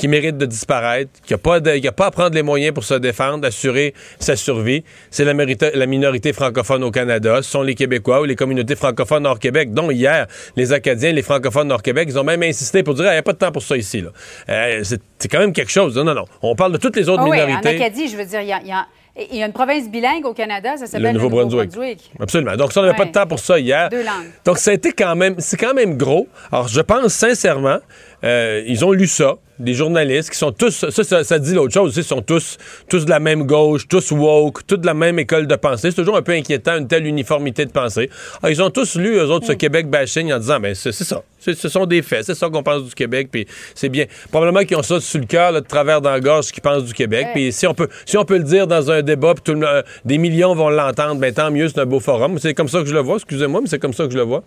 qui 0.02 0.08
mérite 0.08 0.37
de 0.37 0.46
disparaître, 0.46 1.12
qui 1.25 1.32
n'a 1.32 1.38
pas, 1.38 1.60
de- 1.60 1.76
qui 1.76 1.87
a 1.87 1.93
pas 1.93 2.06
à 2.06 2.10
prendre 2.10 2.34
les 2.34 2.43
moyens 2.43 2.75
pour 2.75 2.82
se 2.82 2.94
défendre, 2.94 3.46
assurer 3.46 3.94
sa 4.19 4.34
survie. 4.34 4.82
C'est 5.12 5.25
la, 5.25 5.87
minorité 5.87 6.32
francophone 6.32 6.82
au 6.82 6.90
Canada. 6.90 7.37
Ce 7.40 7.49
sont 7.49 7.62
les 7.62 7.76
Québécois 7.76 8.20
ou 8.20 8.25
les 8.25 8.34
communautés 8.34 8.75
francophones 8.75 9.25
hors 9.28 9.38
Québec, 9.38 9.72
dont 9.72 9.93
hier, 9.93 10.26
les 10.56 10.72
Acadiens, 10.72 11.12
les 11.12 11.22
francophones 11.22 11.70
hors 11.70 11.82
Québec, 11.82 12.08
ils 12.10 12.19
ont 12.19 12.25
même 12.25 12.43
insisté 12.43 12.82
pour 12.82 12.94
dire 12.94 13.04
il 13.04 13.12
n'y 13.12 13.16
a 13.16 13.22
pas 13.22 13.32
de 13.32 13.38
temps 13.38 13.52
pour 13.52 13.62
ça 13.62 13.76
ici. 13.76 14.02
Euh, 14.49 14.82
c'est 14.82 15.28
quand 15.28 15.38
même 15.38 15.52
quelque 15.52 15.70
chose. 15.70 15.94
Non, 15.96 16.02
non, 16.02 16.14
non. 16.14 16.25
On 16.43 16.56
parle 16.56 16.72
de 16.72 16.78
toutes 16.78 16.96
les 16.96 17.08
autres 17.08 17.22
Ah 17.25 17.28
oui, 17.31 17.40
en 17.40 17.46
minorités. 17.46 17.76
Acadie, 17.76 18.08
je 18.08 18.16
veux 18.16 18.25
dire, 18.25 18.40
il 18.40 18.49
y 18.49 18.52
a, 18.52 18.60
il 18.60 18.66
y 18.69 18.72
a- 18.72 18.87
il 19.31 19.37
y 19.37 19.43
a 19.43 19.46
une 19.46 19.52
province 19.52 19.90
bilingue 19.90 20.25
au 20.25 20.32
Canada, 20.32 20.70
ça 20.76 20.84
Le 20.84 20.87
s'appelle 20.87 21.02
le 21.02 21.12
Nouveau-Brunswick. 21.20 22.10
Absolument. 22.19 22.56
Donc, 22.56 22.72
ça, 22.72 22.81
on 22.81 22.84
n'avait 22.84 22.96
pas 22.96 23.04
de 23.04 23.12
temps 23.12 23.26
pour 23.26 23.40
ça 23.40 23.58
hier. 23.58 23.90
Deux 23.90 23.99
langues. 24.02 24.31
Donc, 24.46 24.56
ça 24.56 24.70
a 24.70 24.75
été 24.75 24.90
quand 24.93 25.14
même, 25.14 25.34
c'est 25.38 25.58
quand 25.58 25.75
même 25.75 25.99
gros. 25.99 26.28
Alors, 26.50 26.66
je 26.69 26.81
pense 26.81 27.12
sincèrement, 27.12 27.76
euh, 28.24 28.62
ils 28.66 28.84
ont 28.84 28.92
lu 28.92 29.06
ça, 29.06 29.36
des 29.58 29.74
journalistes 29.74 30.30
qui 30.30 30.38
sont 30.38 30.50
tous, 30.50 30.70
ça, 30.90 31.04
ça, 31.04 31.22
ça 31.24 31.38
dit 31.38 31.54
l'autre 31.54 31.72
chose, 31.74 31.94
ils 31.96 32.02
sont 32.02 32.22
tous, 32.22 32.56
tous 32.88 33.04
de 33.04 33.10
la 33.10 33.20
même 33.20 33.44
gauche, 33.46 33.86
tous 33.86 34.10
woke, 34.10 34.66
tous 34.66 34.76
de 34.78 34.86
la 34.86 34.94
même 34.94 35.19
école 35.20 35.46
de 35.46 35.54
pensée. 35.54 35.90
C'est 35.90 35.96
toujours 35.96 36.16
un 36.16 36.22
peu 36.22 36.32
inquiétant, 36.32 36.76
une 36.78 36.88
telle 36.88 37.06
uniformité 37.06 37.64
de 37.64 37.70
pensée. 37.70 38.10
Alors, 38.42 38.50
ils 38.50 38.62
ont 38.62 38.70
tous 38.70 38.96
lu, 38.96 39.14
eux 39.16 39.30
autres, 39.30 39.46
ce 39.46 39.52
Québec 39.52 39.88
bashing 39.88 40.32
en 40.32 40.38
disant, 40.38 40.58
ben, 40.58 40.74
c'est 40.74 40.92
ça. 40.92 41.22
Ce 41.38 41.69
sont 41.69 41.86
des 41.86 42.02
faits. 42.02 42.24
C'est 42.24 42.34
ça 42.34 42.48
qu'on 42.48 42.62
pense 42.62 42.84
du 42.84 42.94
Québec, 42.94 43.28
puis 43.30 43.46
c'est 43.74 43.88
bien. 43.88 44.06
Probablement 44.30 44.64
qu'ils 44.64 44.76
ont 44.76 44.82
ça 44.82 45.00
sur 45.00 45.20
le 45.20 45.26
cœur, 45.26 45.52
de 45.52 45.60
travers 45.60 46.00
dans 46.00 46.10
la 46.10 46.20
gorge, 46.20 46.46
ce 46.46 46.52
qu'ils 46.52 46.62
pensent 46.62 46.84
du 46.84 46.94
Québec. 46.94 47.26
Puis 47.34 47.52
si 47.52 47.66
on 47.66 47.75
peut, 47.75 47.88
si 48.06 48.16
on 48.16 48.25
peut 48.25 48.38
le 48.38 48.44
dire 48.44 48.66
dans 48.66 48.90
un 48.90 49.02
débat, 49.02 49.34
puis 49.34 49.42
tout 49.44 49.60
le- 49.60 49.66
euh, 49.66 49.82
des 50.04 50.18
millions 50.18 50.54
vont 50.54 50.70
l'entendre, 50.70 51.16
ben 51.20 51.32
tant 51.32 51.50
mieux, 51.50 51.68
c'est 51.68 51.80
un 51.80 51.86
beau 51.86 52.00
forum. 52.00 52.38
C'est 52.40 52.54
comme 52.54 52.68
ça 52.68 52.80
que 52.80 52.86
je 52.86 52.94
le 52.94 53.00
vois. 53.00 53.16
Excusez-moi, 53.16 53.60
mais 53.60 53.68
c'est 53.68 53.78
comme 53.80 53.92
ça 53.94 54.06
que 54.06 54.12
je 54.12 54.16
le 54.18 54.25
vois. 54.25 54.42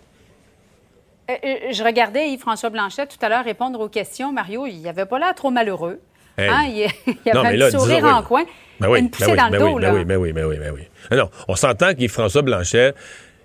Euh, 1.30 1.34
euh, 1.44 1.72
je 1.72 1.82
regardais 1.82 2.30
Yves-François 2.30 2.70
Blanchet 2.70 3.06
tout 3.06 3.16
à 3.20 3.28
l'heure 3.28 3.44
répondre 3.44 3.80
aux 3.80 3.88
questions. 3.88 4.32
Mario, 4.32 4.66
il 4.66 4.86
avait 4.88 5.06
pas 5.06 5.18
l'air 5.18 5.34
trop 5.34 5.50
malheureux. 5.50 5.98
Hey. 6.38 6.48
Hein, 6.48 6.62
Il, 6.68 7.14
il 7.26 7.32
Non, 7.34 7.40
avait 7.40 7.56
mais 7.56 7.62
un 7.62 7.66
là, 7.66 7.70
sourire 7.70 7.96
disons, 7.96 8.08
oui. 8.08 8.12
en 8.14 8.22
coin, 8.22 8.44
Ben 8.80 8.88
oui, 8.90 8.98
une 9.00 9.06
ben 9.06 9.10
poussée 9.10 9.30
oui, 9.32 9.36
dans 9.36 9.46
le 9.46 9.50
ben 9.52 9.58
dos. 9.58 9.78
là. 9.78 9.90
ben 9.90 9.96
oui, 9.96 10.04
ben 10.04 10.16
oui, 10.18 10.32
ben 10.32 10.44
oui, 10.46 10.56
ben 10.58 10.72
oui. 10.74 11.16
Non, 11.16 11.30
on 11.48 11.56
s'entend 11.56 11.94
qu'Yves-François 11.94 12.42
Blanchet, 12.42 12.94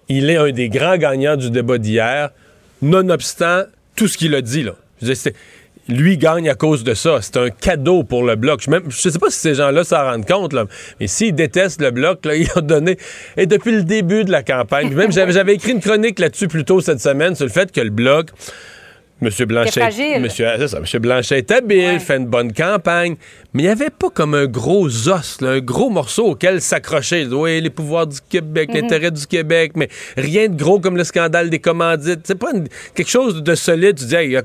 il 0.10 0.30
est 0.30 0.38
un 0.38 0.52
des 0.52 0.70
grands 0.70 0.98
gagnants 0.98 1.38
du 1.38 1.50
débat 1.50 1.78
d'hier, 1.78 2.30
nonobstant 2.82 3.64
tout 3.96 4.08
ce 4.08 4.18
qu'il 4.18 4.36
a 4.36 4.42
dit. 4.42 4.64
Là. 4.64 4.74
Je 5.02 5.08
veux 5.08 5.14
dire, 5.14 5.32
lui 5.88 6.18
gagne 6.18 6.48
à 6.50 6.56
cause 6.56 6.84
de 6.84 6.94
ça. 6.94 7.20
C'est 7.22 7.38
un 7.38 7.50
cadeau 7.50 8.04
pour 8.04 8.24
le 8.24 8.36
bloc. 8.36 8.62
Je 8.64 8.70
ne 8.72 8.90
sais 8.90 9.20
pas 9.20 9.30
si 9.30 9.40
ces 9.40 9.56
gens-là 9.56 9.84
s'en 9.84 10.04
rendent 10.04 10.26
compte, 10.28 10.54
là, 10.54 10.66
mais 11.00 11.08
s'ils 11.08 11.34
détestent 11.36 11.82
le 11.82 11.92
bloc, 11.92 12.26
là, 12.26 12.36
ils 12.36 12.48
ont 12.56 12.62
donné. 12.62 12.98
Et 13.38 13.46
depuis 13.46 13.72
le 13.72 13.84
début 13.84 14.24
de 14.24 14.32
la 14.32 14.44
campagne, 14.44 14.94
même 14.94 15.12
j'avais 15.12 15.54
écrit 15.56 15.72
une 15.72 15.82
chronique 15.82 16.20
là-dessus 16.20 16.48
plus 16.48 16.64
tôt 16.66 16.82
cette 16.82 17.02
semaine 17.02 17.36
sur 17.36 17.46
le 17.46 17.52
fait 17.52 17.72
que 17.72 17.82
le 17.82 17.90
bloc. 17.90 18.30
Monsieur 19.24 19.46
Blanchet. 19.46 20.20
Monsieur, 20.20 20.48
ah, 20.48 20.68
ça, 20.68 20.80
Monsieur 20.80 20.98
Blanchet 20.98 21.38
est 21.38 21.52
habile, 21.52 21.78
Ouais. 21.78 22.00
fait 22.00 22.18
une 22.18 22.26
bonne 22.26 22.52
campagne, 22.54 23.18
mais 23.54 23.62
il 23.62 23.66
n'y 23.68 23.72
avait 23.72 23.92
pas 23.92 24.10
comme 24.10 24.34
un 24.34 24.48
gros 24.48 24.88
os, 25.10 25.42
là, 25.42 25.50
un 25.50 25.60
gros 25.60 25.92
morceau 25.92 26.26
auquel 26.32 26.60
s'accrocher. 26.60 27.28
Oui, 27.28 27.62
les 27.62 27.70
pouvoirs 27.70 28.08
du 28.08 28.18
Québec, 28.28 28.70
Mhm. 28.74 28.82
l'intérêt 28.82 29.12
du 29.12 29.28
Québec, 29.28 29.74
mais 29.76 29.90
rien 30.18 30.48
de 30.48 30.56
gros 30.56 30.80
comme 30.80 30.98
le 30.98 31.04
scandale 31.04 31.52
des 31.52 31.60
commandites. 31.60 32.22
C'est 32.24 32.34
pas 32.40 32.50
une- 32.52 32.68
quelque 32.96 33.12
chose 33.12 33.44
de 33.44 33.54
solide. 33.54 34.00
Tu 34.00 34.06
dis, 34.06 34.16
hey, 34.16 34.40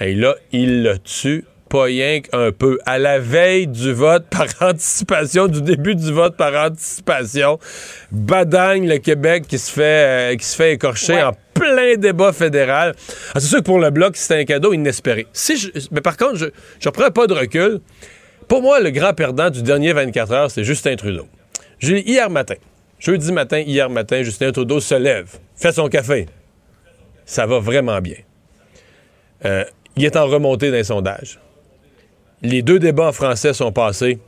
hey, 0.00 0.14
là, 0.14 0.34
il 0.52 0.82
le 0.82 0.98
tue. 0.98 1.44
Pas 1.68 1.84
rien 1.84 2.20
qu'un 2.20 2.50
peu. 2.50 2.80
À 2.84 2.98
la 2.98 3.20
veille 3.20 3.68
du 3.68 3.92
vote 3.92 4.26
par 4.30 4.46
anticipation, 4.60 5.46
du 5.46 5.62
début 5.62 5.94
du 5.94 6.10
vote 6.12 6.36
par 6.36 6.52
anticipation, 6.68 7.60
badagne 8.10 8.88
le 8.88 8.98
Québec 8.98 9.44
qui 9.46 9.56
se 9.56 9.70
fait, 9.70 10.32
euh, 10.32 10.36
qui 10.36 10.44
se 10.44 10.56
fait 10.56 10.72
écorcher 10.72 11.12
Ouais. 11.14 11.22
en 11.22 11.32
plein 11.54 11.94
débat 11.96 12.32
fédéral. 12.32 12.94
Ah, 13.34 13.38
c'est 13.40 13.46
sûr 13.46 13.58
que 13.58 13.64
pour 13.64 13.78
le 13.78 13.90
Bloc, 13.90 14.16
c'est 14.16 14.40
un 14.40 14.44
cadeau 14.44 14.72
inespéré. 14.72 15.28
Si 15.32 15.56
je- 15.56 15.68
mais 15.92 16.00
par 16.00 16.16
contre, 16.16 16.36
je 16.38 16.46
ne 16.46 16.90
prends 16.90 17.10
pas 17.12 17.28
de 17.28 17.34
recul. 17.34 17.80
Pour 18.48 18.62
moi, 18.62 18.80
le 18.80 18.90
grand 18.90 19.14
perdant 19.14 19.48
du 19.48 19.62
dernier 19.62 19.92
24 19.92 20.32
heures, 20.32 20.50
c'est 20.50 20.64
Justin 20.64 20.96
Trudeau. 20.96 21.28
Hier 21.80 22.28
matin, 22.30 22.56
jeudi 22.98 23.30
matin, 23.30 23.58
hier 23.60 23.88
matin, 23.88 24.24
Justin 24.24 24.50
Trudeau 24.50 24.80
se 24.80 24.96
lève, 24.96 25.28
fait 25.54 25.70
son 25.70 25.88
café. 25.88 26.26
Ça 27.24 27.46
va 27.46 27.60
vraiment 27.60 28.00
bien. 28.00 28.16
Euh, 29.44 29.64
il 30.00 30.06
est 30.06 30.16
en 30.16 30.26
remontée 30.26 30.70
d'un 30.70 30.82
sondage. 30.82 31.38
Les 32.40 32.62
deux 32.62 32.78
débats 32.78 33.08
en 33.08 33.12
français 33.12 33.52
sont 33.52 33.70
passés. 33.70 34.18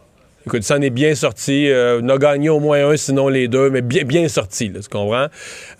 Écoute, 0.44 0.64
ça 0.64 0.76
en 0.76 0.82
est 0.82 0.90
bien 0.90 1.14
sorti. 1.14 1.70
Euh, 1.70 2.00
on 2.02 2.08
a 2.10 2.18
gagné 2.18 2.50
au 2.50 2.60
moins 2.60 2.90
un, 2.90 2.96
sinon 2.98 3.28
les 3.28 3.48
deux, 3.48 3.70
mais 3.70 3.80
bien, 3.80 4.02
bien 4.04 4.28
sorti, 4.28 4.68
là, 4.68 4.80
tu 4.80 4.88
comprends? 4.90 5.28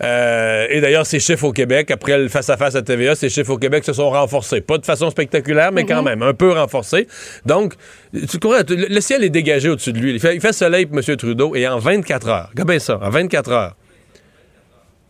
Euh, 0.01 0.65
et 0.67 0.81
d'ailleurs, 0.81 1.05
ces 1.05 1.19
chiffres 1.19 1.43
au 1.43 1.51
Québec, 1.51 1.91
après 1.91 2.17
le 2.17 2.27
face-à-face 2.27 2.73
à 2.73 2.81
TVA, 2.81 3.13
ces 3.13 3.29
chiffres 3.29 3.51
au 3.51 3.57
Québec 3.57 3.83
se 3.83 3.93
sont 3.93 4.09
renforcés. 4.09 4.61
Pas 4.61 4.79
de 4.79 4.85
façon 4.85 5.11
spectaculaire, 5.11 5.71
mais 5.71 5.85
quand 5.85 6.01
même, 6.01 6.23
un 6.23 6.33
peu 6.33 6.53
renforcés. 6.53 7.07
Donc, 7.45 7.75
tu 8.13 8.39
comprends, 8.39 8.61
le, 8.67 8.87
le 8.87 9.01
ciel 9.01 9.23
est 9.23 9.29
dégagé 9.29 9.69
au-dessus 9.69 9.93
de 9.93 9.99
lui. 9.99 10.13
Il 10.13 10.19
fait, 10.19 10.33
il 10.33 10.41
fait 10.41 10.53
soleil 10.53 10.87
pour 10.87 10.97
M. 10.97 11.17
Trudeau, 11.17 11.55
et 11.55 11.67
en 11.67 11.77
24 11.77 12.29
heures, 12.29 12.49
regarde 12.49 12.69
bien 12.69 12.79
ça, 12.79 12.97
en 12.99 13.09
24 13.11 13.51
heures, 13.51 13.75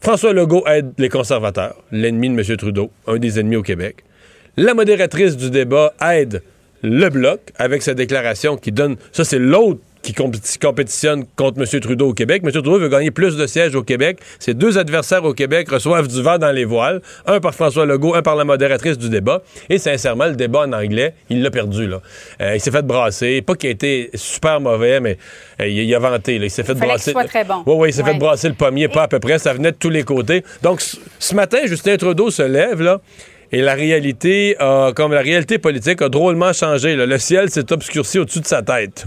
François 0.01 0.33
Legault 0.33 0.67
aide 0.67 0.91
les 0.97 1.07
conservateurs, 1.07 1.75
l'ennemi 1.91 2.29
de 2.29 2.33
M. 2.33 2.57
Trudeau, 2.57 2.91
un 3.07 3.15
des 3.15 3.39
ennemis 3.39 3.55
au 3.55 3.63
Québec. 3.63 4.03
La 4.55 4.75
modératrice 4.75 5.35
du 5.35 5.49
débat 5.49 5.93
aide 5.99 6.43
le 6.83 7.09
Bloc 7.09 7.39
avec 7.57 7.81
sa 7.81 7.95
déclaration 7.95 8.55
qui 8.55 8.71
donne... 8.71 8.97
Ça, 9.11 9.23
c'est 9.23 9.39
l'autre 9.39 9.79
qui 10.03 10.13
compétitionne 10.13 11.25
contre 11.35 11.59
M. 11.59 11.79
Trudeau 11.79 12.09
au 12.09 12.13
Québec. 12.13 12.43
M. 12.45 12.51
Trudeau 12.51 12.77
veut 12.77 12.89
gagner 12.89 13.09
plus 13.09 13.35
de 13.35 13.47
sièges 13.47 13.73
au 13.73 13.81
Québec. 13.81 14.19
Ses 14.37 14.53
deux 14.53 14.77
adversaires 14.77 15.23
au 15.23 15.33
Québec 15.33 15.69
reçoivent 15.71 16.07
du 16.07 16.21
vent 16.21 16.37
dans 16.37 16.51
les 16.51 16.65
voiles. 16.65 17.01
Un 17.25 17.39
par 17.39 17.55
François 17.55 17.87
Legault, 17.87 18.13
un 18.13 18.21
par 18.21 18.35
la 18.35 18.43
modératrice 18.43 18.99
du 18.99 19.09
débat. 19.09 19.41
Et 19.69 19.79
sincèrement, 19.79 20.25
le 20.25 20.35
débat 20.35 20.67
en 20.67 20.73
anglais, 20.73 21.15
il 21.31 21.41
l'a 21.41 21.49
perdu. 21.49 21.87
Là. 21.87 22.01
Euh, 22.41 22.53
il 22.53 22.61
s'est 22.61 22.69
fait 22.69 22.85
brasser. 22.85 23.41
Pas 23.41 23.55
qu'il 23.55 23.69
a 23.69 23.71
été 23.71 24.11
super 24.13 24.61
mauvais, 24.61 24.99
mais 24.99 25.17
euh, 25.61 25.67
il, 25.67 25.95
a 25.95 25.99
vanté. 25.99 26.35
Il 26.35 26.51
s'est 26.51 26.63
fait 26.63 26.75
brasser. 26.75 27.11
Soit 27.11 27.23
très 27.23 27.43
bon. 27.43 27.63
Oui, 27.65 27.75
oui, 27.77 27.89
il 27.89 27.93
s'est 27.93 28.03
fait 28.03 28.13
brasser 28.13 28.49
le 28.49 28.55
pommier, 28.55 28.89
pas 28.89 29.03
à 29.03 29.07
peu 29.07 29.19
près. 29.19 29.39
Ça 29.39 29.53
venait 29.53 29.71
de 29.71 29.77
tous 29.77 29.89
les 29.89 30.03
côtés. 30.03 30.43
Donc, 30.61 30.81
ce 31.17 31.33
matin, 31.33 31.59
Justin 31.65 31.97
Trudeau 31.97 32.29
se 32.29 32.43
lève, 32.43 32.81
là. 32.81 33.01
Et 33.53 33.61
la 33.61 33.75
réalité, 33.75 34.57
comme 34.95 35.13
la 35.13 35.21
réalité 35.21 35.59
politique, 35.59 36.01
a 36.01 36.09
drôlement 36.09 36.51
changé. 36.53 36.95
Le 36.95 37.17
ciel 37.19 37.49
s'est 37.49 37.71
obscurci 37.71 38.19
au-dessus 38.19 38.41
de 38.41 38.47
sa 38.47 38.61
tête. 38.63 39.05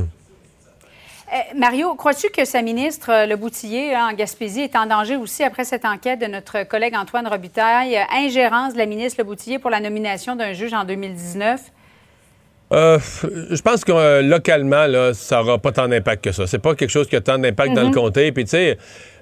Euh, 1.33 1.39
Mario, 1.57 1.95
crois-tu 1.97 2.29
que 2.31 2.45
sa 2.45 2.63
ministre, 2.63 3.11
euh, 3.11 3.27
Le 3.27 3.35
Boutillier, 3.35 3.95
hein, 3.95 4.11
en 4.13 4.15
Gaspésie, 4.15 4.61
est 4.61 4.77
en 4.77 4.87
danger 4.87 5.17
aussi 5.17 5.43
après 5.43 5.65
cette 5.65 5.85
enquête 5.85 6.21
de 6.21 6.27
notre 6.27 6.63
collègue 6.63 6.95
Antoine 6.95 7.27
Robitaille? 7.27 7.97
Euh, 7.97 8.03
ingérence 8.13 8.75
de 8.75 8.79
la 8.79 8.87
ministre 8.87 9.21
Le 9.21 9.25
Boutillier 9.25 9.59
pour 9.59 9.71
la 9.71 9.81
nomination 9.81 10.37
d'un 10.37 10.53
juge 10.53 10.73
en 10.73 10.85
2019? 10.85 11.61
Je 12.71 13.63
pense 13.63 13.85
que 13.85 14.23
localement, 14.23 14.87
là, 14.87 15.15
ça 15.15 15.37
n'aura 15.37 15.59
pas 15.59 15.73
tant 15.73 15.89
d'impact 15.89 16.25
que 16.25 16.33
ça. 16.33 16.47
C'est 16.47 16.59
pas 16.59 16.75
quelque 16.75 16.91
chose 16.91 17.09
qui 17.09 17.17
a 17.17 17.21
tant 17.21 17.39
d'impact 17.39 17.75
dans 17.75 17.83
le 17.83 17.89
mhm. 17.89 17.95
comté. 17.95 18.33
Puis, 18.33 18.45
tu 18.45 18.51
sais, 18.51 18.79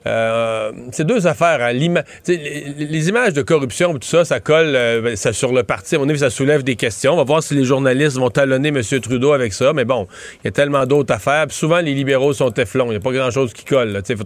euh, 0.07 0.73
c'est 0.93 1.07
deux 1.07 1.27
affaires. 1.27 1.63
Hein. 1.63 1.73
Les, 1.73 3.09
images 3.09 3.33
de 3.33 3.43
corruption, 3.43 3.93
tout 3.95 4.07
ça, 4.07 4.25
ça 4.25 4.41
colle 4.41 4.77
euh, 4.77 5.17
ça, 5.17 5.33
sur 5.33 5.53
le 5.53 5.63
parti. 5.63 5.97
À 5.97 5.99
mon 5.99 6.09
avis, 6.09 6.19
ça 6.19 6.31
soulève 6.31 6.63
des 6.63 6.77
questions. 6.77 7.15
On 7.15 7.17
va 7.17 7.25
voir 7.25 7.43
si 7.43 7.55
les 7.55 7.65
journalistes 7.65 8.17
vont 8.17 8.31
talonner 8.31 8.69
M. 8.69 8.83
Trudeau 9.01 9.33
avec 9.33 9.53
ça. 9.53 9.73
Mais 9.73 9.85
bon, 9.85 10.07
il 10.43 10.47
y 10.47 10.49
a 10.49 10.51
tellement 10.51 10.85
d'autres 10.87 11.15
affaires. 11.15 11.47
souvent, 11.51 11.81
les 11.81 11.95
libéraux 11.95 12.33
sont 12.33 12.51
téflons. 12.51 12.87
Il 12.87 12.91
n'y 12.91 12.97
a 12.97 13.01
pas 13.01 13.13
grand-chose 13.13 13.53
qui 13.53 13.65
colle. 13.65 14.03
Il 14.09 14.17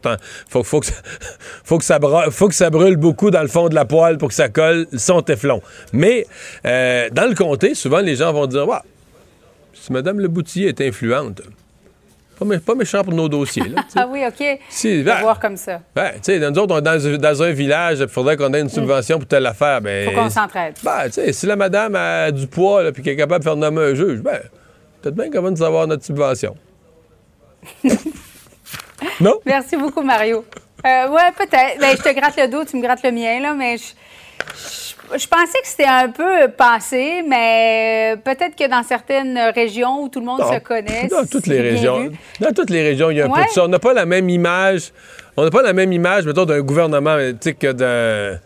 faut, 0.48 0.64
faut, 0.64 0.80
que 0.80 0.86
ça, 0.86 0.94
faut, 1.64 1.78
que 1.78 1.84
ça 1.84 1.98
faut 2.30 2.48
que 2.48 2.54
ça 2.54 2.70
brûle 2.70 2.96
beaucoup 2.96 3.30
dans 3.30 3.42
le 3.42 3.48
fond 3.48 3.68
de 3.68 3.74
la 3.74 3.84
poêle 3.84 4.18
pour 4.18 4.28
que 4.28 4.34
ça 4.34 4.48
colle. 4.48 4.86
Ils 4.92 5.00
sont 5.00 5.22
téflons. 5.22 5.62
Mais 5.92 6.26
euh, 6.66 7.08
dans 7.12 7.28
le 7.28 7.34
comté, 7.34 7.74
souvent, 7.74 8.00
les 8.00 8.16
gens 8.16 8.32
vont 8.32 8.46
dire 8.46 8.66
si 9.88 9.92
Mme 9.92 10.20
Leboutillier 10.20 10.68
est 10.68 10.80
influente, 10.82 11.40
pas, 12.38 12.74
méchant 12.74 13.02
pour 13.02 13.14
nos 13.14 13.28
dossiers. 13.28 13.68
Là, 13.68 13.82
ah 13.96 14.06
oui, 14.08 14.22
OK. 14.26 14.60
Si, 14.68 15.02
ben, 15.02 15.20
voir 15.22 15.40
comme 15.40 15.56
ça. 15.56 15.80
Ben, 15.94 16.12
tu 16.14 16.18
sais, 16.22 16.38
nous 16.38 16.58
autres, 16.58 16.74
on 16.74 16.78
est 16.78 17.18
dans, 17.18 17.42
un 17.42 17.50
village, 17.52 17.98
il 18.00 18.08
faudrait 18.08 18.36
qu'on 18.36 18.52
ait 18.52 18.60
une 18.60 18.66
mm. 18.66 18.70
subvention 18.70 19.18
pour 19.18 19.26
telle 19.26 19.46
affaire. 19.46 19.80
Ben, 19.80 20.10
faut 20.10 20.14
qu'on 20.14 20.30
s'entraide. 20.30 20.74
Ben, 20.84 21.06
tu 21.06 21.12
sais, 21.12 21.32
si 21.32 21.46
la 21.46 21.56
madame 21.56 21.96
a 21.96 22.30
du 22.30 22.46
poids 22.46 22.86
et 22.86 22.92
qu'elle 22.92 23.14
est 23.14 23.16
capable 23.16 23.42
de 23.42 23.48
faire 23.48 23.56
nommer 23.56 23.82
un 23.82 23.94
juge, 23.94 24.20
ben, 24.20 24.38
peut-être 25.00 25.14
bien 25.14 25.30
qu'on 25.30 25.42
va 25.42 25.50
nous 25.50 25.62
avoir 25.62 25.86
notre 25.86 26.04
subvention. 26.04 26.54
non? 29.20 29.40
Merci 29.46 29.76
beaucoup, 29.76 30.02
Mario. 30.02 30.44
Euh, 30.86 31.08
ouais, 31.08 31.32
peut-être. 31.36 31.80
Ben, 31.80 31.96
je 31.96 32.02
te 32.02 32.14
gratte 32.14 32.36
le 32.36 32.48
dos, 32.48 32.64
tu 32.64 32.76
me 32.76 32.82
grattes 32.82 33.02
le 33.02 33.10
mien, 33.10 33.40
là, 33.40 33.54
mais 33.54 33.78
je 33.78 34.97
je 35.16 35.26
pensais 35.26 35.60
que 35.60 35.66
c'était 35.66 35.84
un 35.84 36.08
peu 36.08 36.48
passé, 36.48 37.22
mais 37.26 38.16
peut-être 38.24 38.56
que 38.56 38.68
dans 38.68 38.82
certaines 38.82 39.38
régions 39.54 40.02
où 40.02 40.08
tout 40.08 40.20
le 40.20 40.26
monde 40.26 40.42
se 40.42 40.58
connaît. 40.58 41.08
Dans 41.08 41.24
toutes 41.24 41.46
les 41.46 41.60
régions. 41.60 42.10
Dans 42.40 42.52
toutes 42.52 42.70
les 42.70 42.82
régions, 42.82 43.10
il 43.10 43.18
y 43.18 43.20
a 43.20 43.26
un 43.26 43.30
peu 43.30 43.42
de 43.42 43.48
ça. 43.48 43.64
On 43.64 43.68
n'a 43.68 43.78
pas 43.78 43.94
la 43.94 44.06
même 44.06 44.28
image. 44.28 44.92
On 45.36 45.44
n'a 45.44 45.50
pas 45.50 45.62
la 45.62 45.72
même 45.72 45.92
image, 45.92 46.26
mettons, 46.26 46.44
d'un 46.44 46.60
gouvernement, 46.62 47.16
que 47.16 47.72
d'un 47.72 48.38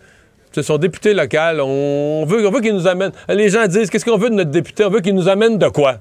son 0.61 0.77
député 0.77 1.15
local, 1.15 1.61
on 1.63 2.27
veut, 2.27 2.47
on 2.47 2.51
veut 2.51 2.61
qu'il 2.61 2.75
nous 2.75 2.87
amène. 2.87 3.13
Les 3.29 3.49
gens 3.49 3.67
disent 3.67 3.89
qu'est-ce 3.89 4.05
qu'on 4.05 4.19
veut 4.19 4.29
de 4.29 4.35
notre 4.35 4.51
député? 4.51 4.85
On 4.85 4.91
veut 4.91 5.01
qu'il 5.01 5.15
nous 5.15 5.29
amène 5.29 5.57
de 5.57 5.69
quoi? 5.69 5.97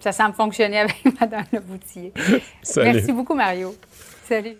Ça 0.00 0.12
semble 0.12 0.34
fonctionner 0.34 0.80
avec 0.80 0.96
Mme 1.20 1.44
Leboutier. 1.52 2.12
Merci 2.76 3.12
beaucoup, 3.12 3.34
Mario. 3.34 3.76
Salut. 4.26 4.56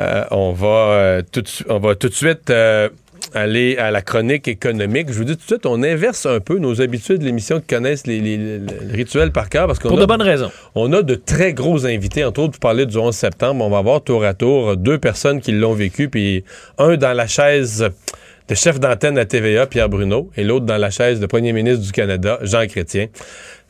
Euh, 0.00 0.24
on, 0.30 0.52
va, 0.52 0.66
euh, 0.66 1.22
tout, 1.30 1.44
on 1.68 1.78
va 1.78 1.94
tout 1.94 2.08
de 2.08 2.14
suite 2.14 2.48
euh, 2.48 2.88
aller 3.34 3.76
à 3.76 3.90
la 3.90 4.00
chronique 4.00 4.48
économique. 4.48 5.08
Je 5.10 5.18
vous 5.18 5.24
dis 5.24 5.34
tout 5.36 5.42
de 5.42 5.46
suite, 5.46 5.66
on 5.66 5.82
inverse 5.82 6.24
un 6.24 6.40
peu 6.40 6.58
nos 6.58 6.80
habitudes 6.80 7.18
de 7.18 7.24
l'émission 7.24 7.60
qui 7.60 7.66
connaissent 7.66 8.06
les, 8.06 8.60
rituels 8.90 9.30
par 9.30 9.50
cœur. 9.50 9.66
Parce 9.66 9.78
qu'on 9.78 9.88
Pour 9.88 9.98
de 9.98 10.06
bonnes 10.06 10.22
raisons. 10.22 10.50
On 10.74 10.92
a 10.94 11.02
de 11.02 11.14
très 11.14 11.52
gros 11.52 11.84
invités, 11.84 12.24
entre 12.24 12.40
autres, 12.40 12.52
pour 12.52 12.60
parler 12.60 12.86
du 12.86 12.96
11 12.96 13.14
septembre. 13.14 13.62
On 13.62 13.70
va 13.70 13.82
voir 13.82 14.02
tour 14.02 14.24
à 14.24 14.32
tour 14.32 14.76
deux 14.76 14.98
personnes 14.98 15.40
qui 15.40 15.52
l'ont 15.52 15.74
vécu, 15.74 16.08
puis 16.08 16.44
un 16.78 16.96
dans 16.96 17.12
la 17.12 17.26
chaise 17.26 17.90
de 18.48 18.54
chef 18.54 18.80
d'antenne 18.80 19.18
à 19.18 19.26
TVA, 19.26 19.66
Pierre 19.66 19.88
Bruno, 19.88 20.30
et 20.36 20.42
l'autre 20.42 20.66
dans 20.66 20.78
la 20.78 20.90
chaise 20.90 21.20
de 21.20 21.26
premier 21.26 21.52
ministre 21.52 21.84
du 21.84 21.92
Canada, 21.92 22.38
Jean 22.42 22.66
Chrétien. 22.66 23.06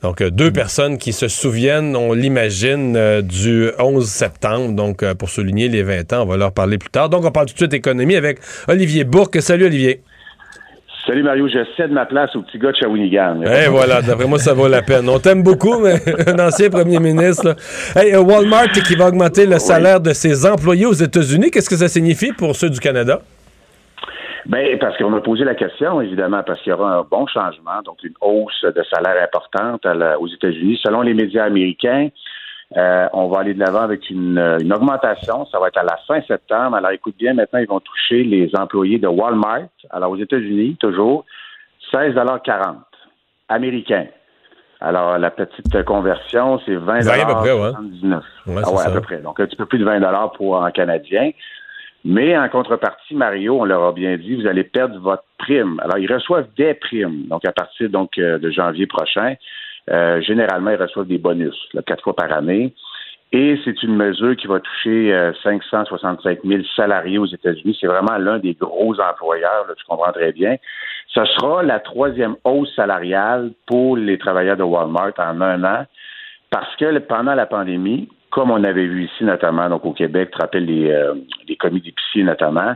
Donc, 0.02 0.22
euh, 0.22 0.30
deux 0.30 0.50
personnes 0.50 0.96
qui 0.96 1.12
se 1.12 1.28
souviennent, 1.28 1.94
on 1.94 2.14
l'imagine, 2.14 2.96
euh, 2.96 3.20
du 3.20 3.70
11 3.78 4.06
septembre. 4.06 4.72
Donc, 4.72 5.02
euh, 5.02 5.14
pour 5.14 5.28
souligner 5.28 5.68
les 5.68 5.82
20 5.82 6.12
ans, 6.14 6.22
on 6.22 6.26
va 6.26 6.38
leur 6.38 6.52
parler 6.52 6.78
plus 6.78 6.88
tard. 6.88 7.10
Donc, 7.10 7.24
on 7.24 7.30
parle 7.30 7.46
tout 7.46 7.52
de 7.52 7.58
suite 7.58 7.74
économie 7.74 8.16
avec 8.16 8.38
Olivier 8.66 9.04
Bourque. 9.04 9.42
Salut, 9.42 9.66
Olivier. 9.66 10.00
Salut 11.06 11.22
Mario, 11.22 11.48
je 11.48 11.58
cède 11.76 11.90
ma 11.90 12.06
place 12.06 12.34
au 12.36 12.42
petit 12.42 12.58
gars 12.58 12.72
de 12.72 12.76
Shawinigan. 12.76 13.40
Eh 13.44 13.68
voilà, 13.68 14.00
d'après 14.00 14.26
moi, 14.26 14.38
ça 14.38 14.54
vaut 14.54 14.68
la 14.68 14.82
peine. 14.82 15.08
On 15.08 15.18
t'aime 15.18 15.42
beaucoup, 15.42 15.80
mais 15.80 15.96
un 16.26 16.38
ancien 16.38 16.70
premier 16.70 17.00
ministre. 17.00 17.56
Hey, 17.96 18.14
Walmart 18.16 18.70
qui 18.70 18.96
va 18.96 19.08
augmenter 19.08 19.46
le 19.46 19.58
salaire 19.58 20.00
de 20.00 20.12
ses 20.12 20.46
employés 20.46 20.86
aux 20.86 20.92
États-Unis, 20.92 21.50
qu'est-ce 21.50 21.70
que 21.70 21.76
ça 21.76 21.88
signifie 21.88 22.32
pour 22.32 22.54
ceux 22.54 22.70
du 22.70 22.80
Canada? 22.80 23.20
Bien, 24.46 24.76
parce 24.78 24.96
qu'on 24.96 25.14
a 25.14 25.20
posé 25.20 25.44
la 25.44 25.54
question, 25.54 26.00
évidemment, 26.00 26.42
parce 26.42 26.60
qu'il 26.62 26.70
y 26.70 26.72
aura 26.72 26.98
un 26.98 27.02
bon 27.02 27.26
changement, 27.26 27.82
donc 27.84 28.02
une 28.02 28.14
hausse 28.20 28.64
de 28.64 28.82
salaire 28.92 29.22
importante 29.22 29.86
aux 29.86 30.26
États-Unis. 30.28 30.80
Selon 30.82 31.02
les 31.02 31.14
médias 31.14 31.44
américains, 31.44 32.08
euh, 32.76 33.08
on 33.12 33.28
va 33.28 33.40
aller 33.40 33.54
de 33.54 33.58
l'avant 33.58 33.80
avec 33.80 34.08
une, 34.10 34.38
augmentation. 34.72 35.44
Ça 35.46 35.58
va 35.58 35.68
être 35.68 35.78
à 35.78 35.82
la 35.82 35.98
fin 36.06 36.20
septembre. 36.22 36.76
Alors, 36.76 36.92
écoute 36.92 37.16
bien, 37.18 37.34
maintenant, 37.34 37.58
ils 37.58 37.68
vont 37.68 37.80
toucher 37.80 38.22
les 38.22 38.50
employés 38.54 38.98
de 38.98 39.08
Walmart. 39.08 39.68
Alors, 39.90 40.12
aux 40.12 40.16
États-Unis, 40.16 40.76
toujours, 40.78 41.24
16,40 41.92 42.76
américains. 43.48 44.06
Alors, 44.80 45.18
la 45.18 45.30
petite 45.30 45.82
conversion, 45.84 46.58
c'est 46.64 46.76
20 46.76 47.06
à 47.08 47.26
peu 47.26 47.34
près, 47.34 47.52
ouais. 47.52 47.70
ah 48.64 48.72
ouais, 48.72 48.82
à 48.86 48.90
peu 48.90 49.00
près. 49.02 49.18
Donc, 49.18 49.38
un 49.40 49.46
petit 49.46 49.56
peu 49.56 49.66
plus 49.66 49.78
de 49.78 49.84
20 49.84 50.00
pour 50.36 50.62
un 50.62 50.70
Canadien. 50.70 51.32
Mais 52.04 52.36
en 52.36 52.48
contrepartie, 52.48 53.14
Mario, 53.14 53.60
on 53.60 53.64
leur 53.64 53.82
a 53.84 53.92
bien 53.92 54.16
dit, 54.16 54.34
vous 54.34 54.46
allez 54.46 54.64
perdre 54.64 54.98
votre 55.00 55.24
prime. 55.38 55.80
Alors, 55.82 55.98
ils 55.98 56.12
reçoivent 56.12 56.48
des 56.56 56.74
primes. 56.74 57.26
Donc, 57.28 57.44
à 57.44 57.52
partir 57.52 57.90
donc 57.90 58.16
euh, 58.18 58.38
de 58.38 58.50
janvier 58.50 58.86
prochain, 58.86 59.34
euh, 59.90 60.20
généralement, 60.22 60.70
ils 60.70 60.80
reçoivent 60.80 61.06
des 61.06 61.18
bonus, 61.18 61.56
quatre 61.86 62.02
fois 62.02 62.16
par 62.16 62.32
année. 62.32 62.74
Et 63.32 63.60
c'est 63.64 63.82
une 63.84 63.96
mesure 63.96 64.34
qui 64.34 64.48
va 64.48 64.58
toucher 64.58 65.30
565 65.42 66.38
euh, 66.44 66.48
000 66.48 66.62
salariés 66.74 67.18
aux 67.18 67.26
États-Unis. 67.26 67.76
C'est 67.80 67.86
vraiment 67.86 68.16
l'un 68.18 68.38
des 68.38 68.54
gros 68.54 68.98
employeurs, 68.98 69.66
là, 69.68 69.74
tu 69.76 69.84
comprends 69.84 70.12
très 70.12 70.32
bien. 70.32 70.56
Ce 71.08 71.24
sera 71.24 71.62
la 71.62 71.80
troisième 71.80 72.36
hausse 72.44 72.74
salariale 72.74 73.52
pour 73.66 73.96
les 73.96 74.18
travailleurs 74.18 74.56
de 74.56 74.62
Walmart 74.62 75.12
en 75.18 75.40
un 75.40 75.62
an 75.64 75.86
parce 76.50 76.74
que 76.76 76.98
pendant 76.98 77.34
la 77.34 77.46
pandémie, 77.46 78.08
comme 78.30 78.50
on 78.50 78.62
avait 78.64 78.86
vu 78.86 79.04
ici 79.04 79.24
notamment, 79.24 79.68
donc 79.68 79.84
au 79.84 79.92
Québec, 79.92 80.30
tu 80.30 80.38
te 80.38 80.42
rappelles 80.42 80.66
les, 80.66 80.90
euh, 80.90 81.14
les 81.48 81.56
commis 81.56 81.80
d'épicier 81.80 82.22
notamment, 82.22 82.74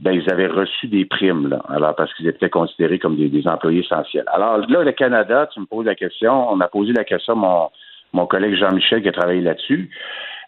ben, 0.00 0.12
ils 0.12 0.30
avaient 0.30 0.48
reçu 0.48 0.88
des 0.88 1.04
primes, 1.04 1.48
là, 1.48 1.62
alors 1.68 1.94
parce 1.94 2.12
qu'ils 2.14 2.26
étaient 2.26 2.50
considérés 2.50 2.98
comme 2.98 3.16
des, 3.16 3.46
employés 3.46 3.80
essentiels. 3.80 4.24
Alors 4.32 4.58
là, 4.68 4.82
le 4.82 4.92
Canada, 4.92 5.48
tu 5.52 5.60
me 5.60 5.66
poses 5.66 5.86
la 5.86 5.94
question, 5.94 6.50
on 6.50 6.60
a 6.60 6.68
posé 6.68 6.92
la 6.92 7.04
question 7.04 7.34
à 7.34 7.36
mon, 7.36 7.70
mon 8.12 8.26
collègue 8.26 8.56
Jean-Michel 8.56 9.02
qui 9.02 9.08
a 9.08 9.12
travaillé 9.12 9.40
là-dessus. 9.40 9.90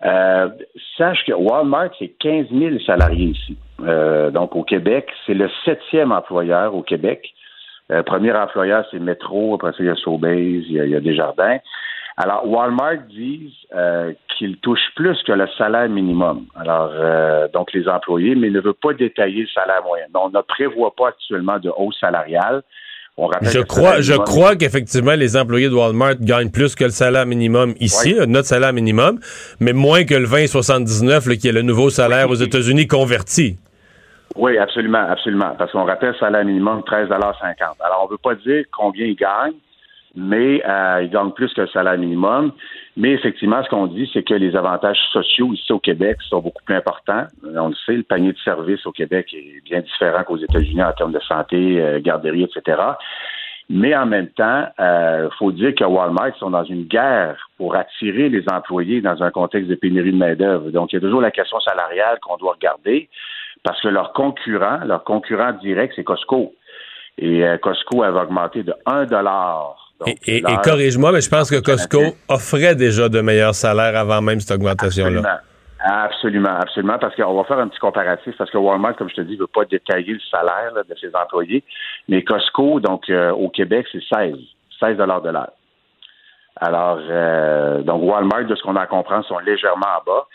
Euh, 0.05 0.49
sache 0.99 1.25
que 1.27 1.33
Walmart, 1.33 1.91
c'est 1.99 2.13
15 2.19 2.47
000 2.51 2.79
salariés 2.85 3.31
ici. 3.31 3.57
Euh, 3.81 4.31
donc 4.31 4.55
au 4.57 4.63
Québec, 4.63 5.09
c'est 5.27 5.35
le 5.35 5.49
septième 5.65 6.13
employeur 6.13 6.75
au 6.75 6.83
Québec. 6.83 7.33
Euh, 7.93 8.03
premier 8.03 8.33
employeur, 8.33 8.85
c'est 8.91 8.99
Métro, 8.99 9.55
après 9.55 9.71
ça, 9.73 9.79
il 9.81 9.87
y 9.87 9.91
a 9.91 9.95
Sobeys, 9.95 10.65
il 10.69 10.73
y 10.73 10.81
a, 10.81 10.85
il 10.85 10.91
y 10.91 10.97
a 10.97 11.01
Desjardins. 11.01 11.59
Alors, 12.19 12.49
Walmart 12.49 12.97
dit 13.11 13.55
euh, 13.75 14.13
qu'il 14.37 14.57
touche 14.59 14.81
plus 14.95 15.23
que 15.27 15.33
le 15.33 15.47
salaire 15.59 15.89
minimum. 15.89 16.47
Alors, 16.55 16.91
euh, 16.95 17.47
donc 17.53 17.73
les 17.75 17.87
employés, 17.89 18.35
mais 18.35 18.47
il 18.47 18.55
ne 18.55 18.61
veut 18.61 18.73
pas 18.73 18.95
détailler 18.95 19.43
le 19.43 19.49
salaire 19.49 19.83
moyen. 19.85 20.07
Donc, 20.15 20.31
on 20.35 20.39
ne 20.39 20.43
prévoit 20.43 20.95
pas 20.97 21.09
actuellement 21.09 21.59
de 21.59 21.71
hausse 21.77 21.99
salariale. 22.01 22.63
je 23.43 23.61
crois, 23.61 24.01
je 24.01 24.15
crois 24.15 24.57
qu'effectivement, 24.57 25.15
les 25.15 25.37
employés 25.37 25.69
de 25.69 25.75
Walmart 25.75 26.17
gagnent 26.21 26.51
plus 26.51 26.75
que 26.75 26.85
le 26.85 26.91
salaire 26.91 27.27
minimum 27.27 27.75
ici, 27.81 28.17
notre 28.27 28.49
salaire 28.49 28.73
minimum, 28.73 29.19
mais 29.61 29.75
moins 29.75 30.05
que 30.05 30.15
le 30.15 30.27
20,79, 30.27 31.37
qui 31.37 31.49
est 31.49 31.53
le 31.53 31.63
nouveau 31.63 31.91
salaire 31.91 32.31
aux 32.31 32.35
États-Unis 32.35 32.87
converti. 32.87 33.59
Oui, 34.37 34.57
absolument, 34.57 35.07
absolument. 35.09 35.55
Parce 35.59 35.71
qu'on 35.73 35.85
rappelle 35.85 36.11
le 36.11 36.17
salaire 36.17 36.45
minimum 36.47 36.81
13,50 36.81 37.13
Alors, 37.85 38.03
on 38.03 38.07
ne 38.07 38.11
veut 38.13 38.19
pas 38.23 38.35
dire 38.37 38.65
combien 38.77 39.05
ils 39.05 39.17
gagnent, 39.17 39.55
mais 40.17 40.63
euh, 40.67 41.03
ils 41.03 41.11
gagnent 41.11 41.33
plus 41.33 41.53
que 41.53 41.63
le 41.63 41.69
salaire 41.69 41.99
minimum. 41.99 42.53
Mais 42.97 43.11
effectivement, 43.11 43.63
ce 43.63 43.69
qu'on 43.69 43.87
dit, 43.87 44.09
c'est 44.13 44.23
que 44.23 44.35
les 44.35 44.57
avantages 44.57 44.99
sociaux 45.13 45.53
ici 45.53 45.71
au 45.73 45.79
Québec 45.79 46.17
sont 46.29 46.41
beaucoup 46.41 46.65
plus 46.65 46.75
importants. 46.75 47.27
Euh, 47.45 47.59
on 47.59 47.69
le 47.69 47.75
sait, 47.85 47.93
le 47.93 48.03
panier 48.03 48.33
de 48.33 48.39
services 48.39 48.87
au 48.87 48.93
Québec 48.93 49.29
est 49.35 49.63
bien 49.65 49.81
différent 49.81 50.25
qu'aux 50.25 50.39
États-Unis 50.39 50.83
en 50.83 50.93
termes 50.93 51.13
de 51.13 51.21
santé, 51.21 51.81
euh, 51.81 52.01
garderie, 52.01 52.45
etc. 52.45 52.81
Mais 53.69 53.97
en 53.97 54.07
même 54.07 54.29
temps, 54.29 54.67
il 54.79 54.83
euh, 54.83 55.31
faut 55.39 55.51
dire 55.51 55.75
que 55.75 55.85
Walmart 55.85 56.37
sont 56.39 56.51
dans 56.51 56.63
une 56.65 56.85
guerre 56.85 57.51
pour 57.57 57.75
attirer 57.75 58.29
les 58.29 58.45
employés 58.49 59.01
dans 59.01 59.23
un 59.23 59.31
contexte 59.31 59.69
de 59.69 59.75
pénurie 59.75 60.13
de 60.13 60.17
main-d'œuvre. 60.17 60.71
Donc, 60.71 60.93
il 60.93 60.97
y 60.97 60.99
a 60.99 61.01
toujours 61.01 61.21
la 61.21 61.33
question 61.33 61.59
salariale 61.61 62.19
qu'on 62.23 62.37
doit 62.37 62.53
regarder 62.53 63.09
parce 63.65 63.81
que 63.81 63.89
leur 63.89 64.13
concurrent, 64.13 64.79
leur 64.87 65.03
concurrent 65.03 65.53
direct, 65.53 65.95
c'est 65.97 66.05
Costco. 66.05 66.55
Et 67.19 67.45
euh, 67.45 67.59
Costco 67.59 68.05
avait 68.05 68.21
augmenté 68.21 68.63
de 68.63 68.73
1 68.87 69.07
dollar. 69.07 69.86
Et, 70.27 70.43
corrige-moi, 70.63 71.13
mais 71.13 71.21
je 71.21 71.31
pense 71.31 71.51
que 71.51 71.61
Costco 71.61 72.17
offrait 72.29 72.75
déjà 72.75 73.09
de 73.09 73.21
meilleurs 73.21 73.55
salaires 73.55 73.97
avant 73.97 74.21
même 74.21 74.41
cette 74.41 74.57
augmentation-là. 74.57 75.41
Absolument, 75.79 76.57
absolument, 76.59 76.99
parce 76.99 77.15
qu'on 77.15 77.35
va 77.35 77.45
faire 77.45 77.59
un 77.59 77.69
petit 77.69 77.79
comparatif, 77.79 78.35
parce 78.37 78.51
que 78.51 78.59
Walmart, 78.59 78.97
comme 78.97 79.09
je 79.09 79.15
te 79.15 79.21
dis, 79.21 79.35
ne 79.35 79.41
veut 79.41 79.47
pas 79.47 79.65
détailler 79.67 80.15
le 80.15 80.21
salaire 80.31 80.73
de 80.75 80.95
ses 80.97 81.15
employés, 81.15 81.63
mais 82.09 82.25
Costco, 82.25 82.81
donc 82.81 83.09
euh, 83.09 83.31
au 83.31 83.51
Québec, 83.51 83.87
c'est 83.93 84.03
16, 84.03 84.35
16 84.81 84.97
dollars 84.97 85.23
de 85.23 85.31
l'heure. 85.31 85.53
Alors, 86.57 86.99
euh, 87.09 87.83
donc 87.83 88.03
Walmart, 88.03 88.47
de 88.47 88.55
ce 88.55 88.63
qu'on 88.63 88.77
a 88.77 88.83
à 88.83 88.87
comprendre, 88.87 89.25
sont 89.27 89.39
légèrement 89.39 89.87
en 90.01 90.05
bas 90.05 90.27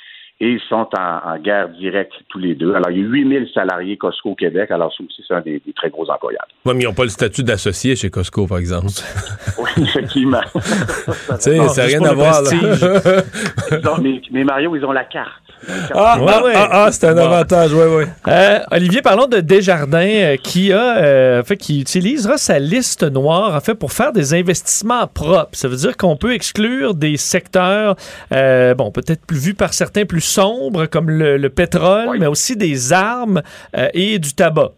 et 0.41 0.53
ils 0.53 0.61
sont 0.67 0.89
en, 0.97 1.37
guerre 1.37 1.69
directe 1.69 2.13
tous 2.29 2.39
les 2.39 2.55
deux. 2.55 2.73
Alors, 2.73 2.89
il 2.89 2.97
y 2.97 3.01
a 3.01 3.05
8000 3.05 3.49
salariés 3.53 3.95
Costco 3.95 4.31
au 4.31 4.35
Québec. 4.35 4.71
Alors, 4.71 4.91
ça 4.91 5.03
aussi, 5.03 5.23
c'est 5.27 5.35
un 5.35 5.41
des, 5.41 5.61
très 5.75 5.91
gros 5.91 6.09
employeurs. 6.09 6.47
Oui, 6.65 6.73
mais 6.75 6.81
ils 6.81 6.87
n'ont 6.87 6.95
pas 6.95 7.03
le 7.03 7.09
statut 7.09 7.43
d'associé 7.43 7.95
chez 7.95 8.09
Costco, 8.09 8.47
par 8.47 8.57
exemple. 8.57 8.87
oui, 9.59 9.83
effectivement. 9.83 10.41
tu 10.55 10.61
sais, 11.39 11.67
ça 11.67 11.81
n'a 11.83 11.87
rien 11.87 12.03
à 12.03 12.13
voir. 12.13 12.41
mais 14.31 14.43
Mario, 14.43 14.75
ils 14.75 14.83
ont 14.83 14.91
la 14.91 15.03
carte. 15.03 15.41
Ah, 15.93 16.17
ah, 16.19 16.43
ah, 16.55 16.69
ah, 16.71 16.91
c'est 16.91 17.07
un 17.07 17.17
avantage, 17.17 17.71
oui, 17.73 17.83
oui. 17.97 18.03
Euh, 18.27 18.59
Olivier, 18.71 19.01
parlons 19.01 19.27
de 19.27 19.39
Desjardins 19.41 19.99
euh, 19.99 20.37
qui 20.37 20.73
a 20.73 20.97
euh, 20.97 21.43
fait 21.43 21.57
qui 21.57 21.81
utilisera 21.81 22.37
sa 22.37 22.57
liste 22.57 23.03
noire 23.03 23.55
en 23.55 23.59
fait 23.59 23.75
pour 23.75 23.91
faire 23.91 24.11
des 24.11 24.33
investissements 24.33 25.05
propres. 25.05 25.51
Ça 25.53 25.67
veut 25.67 25.75
dire 25.75 25.97
qu'on 25.97 26.17
peut 26.17 26.33
exclure 26.33 26.95
des 26.95 27.17
secteurs, 27.17 27.95
bon, 28.31 28.91
peut-être 28.91 29.25
plus 29.25 29.37
vus 29.37 29.53
par 29.53 29.73
certains 29.73 30.05
plus 30.05 30.21
sombres 30.31 30.85
comme 30.85 31.09
le, 31.09 31.49
pétrole, 31.49 32.17
mais 32.19 32.27
aussi 32.27 32.55
des 32.55 32.93
armes 32.93 33.41
et 33.93 34.19
du 34.19 34.33
tabac. 34.33 34.71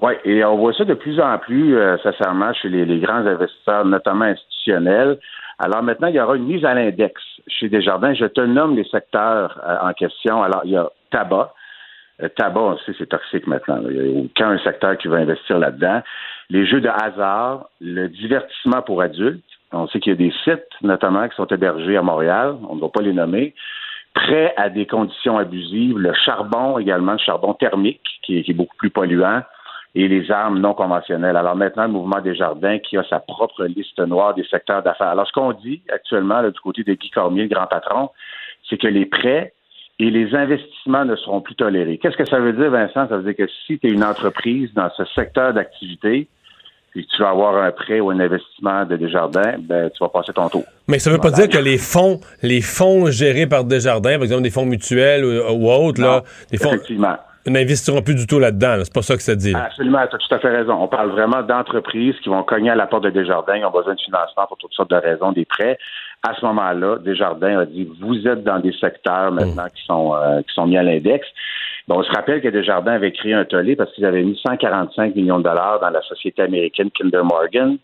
Oui, 0.00 0.12
et 0.24 0.44
on 0.44 0.56
voit 0.56 0.72
ça 0.72 0.84
de 0.84 0.94
plus 0.94 1.20
en 1.20 1.38
plus, 1.38 1.76
sincèrement, 2.02 2.52
chez 2.54 2.68
les 2.68 2.98
grands 3.00 3.26
investisseurs, 3.26 3.84
notamment 3.84 4.26
institutionnels. 4.26 5.18
Alors 5.58 5.82
maintenant, 5.82 6.06
il 6.06 6.14
y 6.14 6.20
aura 6.20 6.36
une 6.36 6.46
mise 6.46 6.64
à 6.64 6.74
l'index 6.74 7.20
chez 7.48 7.68
Desjardins. 7.68 8.14
Je 8.14 8.26
te 8.26 8.40
nomme 8.40 8.76
les 8.76 8.84
secteurs 8.84 9.60
euh, 9.66 9.88
en 9.88 9.92
question. 9.92 10.42
Alors, 10.42 10.62
il 10.64 10.70
y 10.72 10.76
a 10.76 10.88
tabac. 11.10 11.52
Euh, 12.22 12.28
tabac, 12.28 12.60
on 12.60 12.78
sait, 12.78 12.94
c'est 12.96 13.08
toxique 13.08 13.46
maintenant. 13.46 13.80
Il 13.90 14.00
n'y 14.00 14.18
a 14.18 14.24
aucun 14.24 14.58
secteur 14.58 14.96
qui 14.98 15.08
va 15.08 15.16
investir 15.16 15.58
là-dedans. 15.58 16.02
Les 16.50 16.64
jeux 16.64 16.80
de 16.80 16.88
hasard, 16.88 17.68
le 17.80 18.08
divertissement 18.08 18.82
pour 18.82 19.02
adultes. 19.02 19.44
On 19.72 19.86
sait 19.88 19.98
qu'il 20.00 20.12
y 20.12 20.14
a 20.14 20.18
des 20.18 20.32
sites, 20.44 20.70
notamment, 20.82 21.28
qui 21.28 21.34
sont 21.34 21.46
hébergés 21.46 21.96
à 21.96 22.02
Montréal. 22.02 22.56
On 22.68 22.76
ne 22.76 22.80
va 22.80 22.88
pas 22.88 23.02
les 23.02 23.12
nommer. 23.12 23.54
Prêt 24.18 24.52
à 24.56 24.68
des 24.68 24.84
conditions 24.84 25.38
abusives. 25.38 25.96
Le 25.96 26.12
charbon 26.12 26.78
également, 26.78 27.12
le 27.12 27.18
charbon 27.18 27.54
thermique, 27.54 28.00
qui 28.24 28.38
est 28.38 28.52
beaucoup 28.52 28.76
plus 28.76 28.90
polluant 28.90 29.42
et 29.94 30.08
les 30.08 30.30
armes 30.30 30.58
non 30.58 30.74
conventionnelles. 30.74 31.36
Alors 31.36 31.54
maintenant, 31.54 31.84
le 31.84 31.90
mouvement 31.90 32.20
des 32.20 32.34
jardins 32.34 32.78
qui 32.80 32.96
a 32.96 33.04
sa 33.04 33.20
propre 33.20 33.64
liste 33.66 33.98
noire 34.00 34.34
des 34.34 34.44
secteurs 34.44 34.82
d'affaires. 34.82 35.08
Alors 35.08 35.26
ce 35.28 35.32
qu'on 35.32 35.52
dit 35.52 35.82
actuellement 35.92 36.42
du 36.42 36.60
côté 36.60 36.82
de 36.82 36.94
Guy 36.94 37.10
Cormier, 37.10 37.42
le 37.42 37.48
grand 37.48 37.68
patron, 37.68 38.10
c'est 38.68 38.76
que 38.76 38.88
les 38.88 39.06
prêts 39.06 39.52
et 40.00 40.10
les 40.10 40.34
investissements 40.34 41.04
ne 41.04 41.14
seront 41.14 41.40
plus 41.40 41.54
tolérés. 41.54 41.98
Qu'est-ce 41.98 42.16
que 42.16 42.24
ça 42.24 42.40
veut 42.40 42.52
dire, 42.52 42.70
Vincent? 42.70 43.08
Ça 43.08 43.16
veut 43.18 43.22
dire 43.22 43.46
que 43.46 43.50
si 43.66 43.78
tu 43.78 43.86
es 43.86 43.90
une 43.90 44.04
entreprise 44.04 44.74
dans 44.74 44.90
ce 44.96 45.04
secteur 45.14 45.52
d'activité, 45.52 46.28
puis 46.98 47.06
tu 47.14 47.22
vas 47.22 47.30
avoir 47.30 47.62
un 47.62 47.70
prêt 47.70 48.00
ou 48.00 48.10
un 48.10 48.18
investissement 48.18 48.84
de 48.84 48.96
Desjardins, 48.96 49.54
ben, 49.60 49.88
tu 49.90 50.02
vas 50.02 50.08
passer 50.08 50.32
ton 50.32 50.48
tour. 50.48 50.64
Mais 50.88 50.98
ça 50.98 51.10
ne 51.10 51.14
veut 51.14 51.20
pas 51.20 51.30
dire 51.30 51.48
que 51.48 51.58
les 51.58 51.78
fonds, 51.78 52.18
les 52.42 52.60
fonds 52.60 53.06
gérés 53.08 53.46
par 53.46 53.62
Desjardins, 53.62 54.14
par 54.14 54.24
exemple 54.24 54.42
des 54.42 54.50
fonds 54.50 54.66
mutuels 54.66 55.24
ou, 55.24 55.70
autres, 55.70 56.00
là, 56.00 56.24
des 56.50 56.58
fonds, 56.58 56.70
effectivement 56.72 57.16
n'investiront 57.46 58.02
plus 58.02 58.14
du 58.14 58.26
tout 58.26 58.38
là-dedans. 58.38 58.76
C'est 58.82 58.92
pas 58.92 59.00
ça 59.00 59.16
que 59.16 59.22
ça 59.22 59.34
dit. 59.34 59.54
Absolument, 59.54 60.06
tu 60.06 60.16
as 60.16 60.18
tout 60.18 60.34
à 60.34 60.38
fait 60.38 60.50
raison. 60.54 60.74
On 60.74 60.88
parle 60.88 61.10
vraiment 61.10 61.42
d'entreprises 61.42 62.14
qui 62.22 62.28
vont 62.28 62.42
cogner 62.42 62.68
à 62.68 62.74
la 62.74 62.86
porte 62.86 63.04
de 63.04 63.10
Desjardins, 63.10 63.56
ils 63.56 63.64
ont 63.64 63.70
besoin 63.70 63.94
de 63.94 64.00
financement 64.00 64.46
pour 64.46 64.58
toutes 64.58 64.74
sortes 64.74 64.90
de 64.90 64.96
raisons, 64.96 65.32
des 65.32 65.46
prêts. 65.46 65.78
À 66.28 66.34
ce 66.34 66.44
moment-là, 66.44 66.98
Desjardins 66.98 67.60
a 67.60 67.64
dit 67.64 67.88
vous 68.02 68.26
êtes 68.26 68.44
dans 68.44 68.58
des 68.58 68.72
secteurs 68.72 69.32
maintenant 69.32 69.68
qui 69.74 69.82
sont 69.86 70.14
euh, 70.14 70.42
qui 70.42 70.52
sont 70.52 70.66
mis 70.66 70.76
à 70.76 70.82
l'index. 70.82 71.26
Bon, 71.88 72.00
on 72.00 72.02
se 72.02 72.12
rappelle 72.12 72.42
que 72.42 72.48
Desjardins 72.48 72.92
avait 72.92 73.12
créé 73.12 73.32
un 73.32 73.44
tollé 73.44 73.74
parce 73.74 73.92
qu'ils 73.94 74.04
avaient 74.04 74.22
mis 74.22 74.38
145 74.46 75.16
millions 75.16 75.38
de 75.38 75.44
dollars 75.44 75.80
dans 75.80 75.90
la 75.90 76.02
société 76.02 76.42
américaine 76.42 76.90
Kinder 76.90 77.24
Morgan 77.24 77.78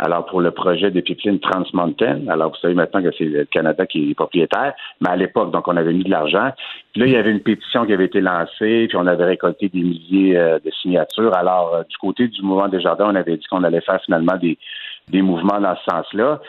alors, 0.00 0.26
pour 0.26 0.40
le 0.40 0.50
projet 0.50 0.90
de 0.90 1.00
pipeline 1.00 1.38
Trans 1.38 1.64
Mountain, 1.72 2.26
alors 2.28 2.50
vous 2.50 2.56
savez 2.56 2.74
maintenant 2.74 3.00
que 3.00 3.12
c'est 3.16 3.24
le 3.24 3.44
Canada 3.44 3.86
qui 3.86 4.10
est 4.10 4.14
propriétaire, 4.14 4.74
mais 5.00 5.10
à 5.10 5.16
l'époque, 5.16 5.52
donc, 5.52 5.68
on 5.68 5.76
avait 5.76 5.92
mis 5.92 6.02
de 6.02 6.10
l'argent. 6.10 6.50
Puis 6.92 7.00
là, 7.00 7.06
il 7.06 7.12
y 7.12 7.16
avait 7.16 7.30
une 7.30 7.40
pétition 7.40 7.86
qui 7.86 7.92
avait 7.92 8.06
été 8.06 8.20
lancée, 8.20 8.86
puis 8.88 8.96
on 8.96 9.06
avait 9.06 9.24
récolté 9.24 9.68
des 9.68 9.80
milliers 9.80 10.36
euh, 10.36 10.58
de 10.58 10.70
signatures. 10.82 11.32
Alors, 11.36 11.74
euh, 11.74 11.82
du 11.88 11.96
côté 11.98 12.26
du 12.26 12.42
mouvement 12.42 12.66
des 12.66 12.80
jardins, 12.80 13.06
on 13.08 13.14
avait 13.14 13.36
dit 13.36 13.46
qu'on 13.48 13.62
allait 13.62 13.82
faire 13.82 14.02
finalement 14.04 14.36
des, 14.36 14.58
des 15.08 15.22
mouvements 15.22 15.60
dans 15.60 15.76
ce 15.76 15.84
sens-là. 15.90 16.40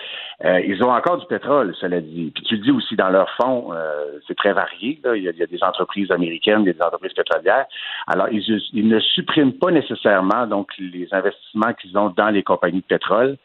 Euh, 0.43 0.61
ils 0.61 0.81
ont 0.83 0.91
encore 0.91 1.17
du 1.17 1.25
pétrole, 1.27 1.75
cela 1.79 2.01
dit. 2.01 2.31
Puis 2.33 2.43
tu 2.43 2.55
le 2.55 2.61
dis 2.61 2.71
aussi 2.71 2.95
dans 2.95 3.09
leur 3.09 3.29
fonds, 3.31 3.73
euh, 3.73 4.19
c'est 4.27 4.35
très 4.35 4.53
varié. 4.53 4.99
Il, 5.15 5.23
y 5.23 5.29
a, 5.29 5.47
des 5.47 5.63
entreprises 5.63 6.11
américaines, 6.11 6.63
des 6.63 6.75
entreprises 6.81 7.13
pétrolières. 7.13 7.65
Alors, 8.07 8.27
ils, 8.31 8.43
ils, 8.73 8.87
ne 8.87 8.99
suppriment 8.99 9.53
pas 9.53 9.71
nécessairement 9.71 10.47
donc 10.47 10.71
les 10.77 11.07
investissements 11.11 11.73
qu'ils 11.73 11.97
ont 11.97 12.09
dans 12.09 12.29
les 12.29 12.43
compagnies 12.43 12.81
de 12.81 12.85
pétrole, 12.85 13.37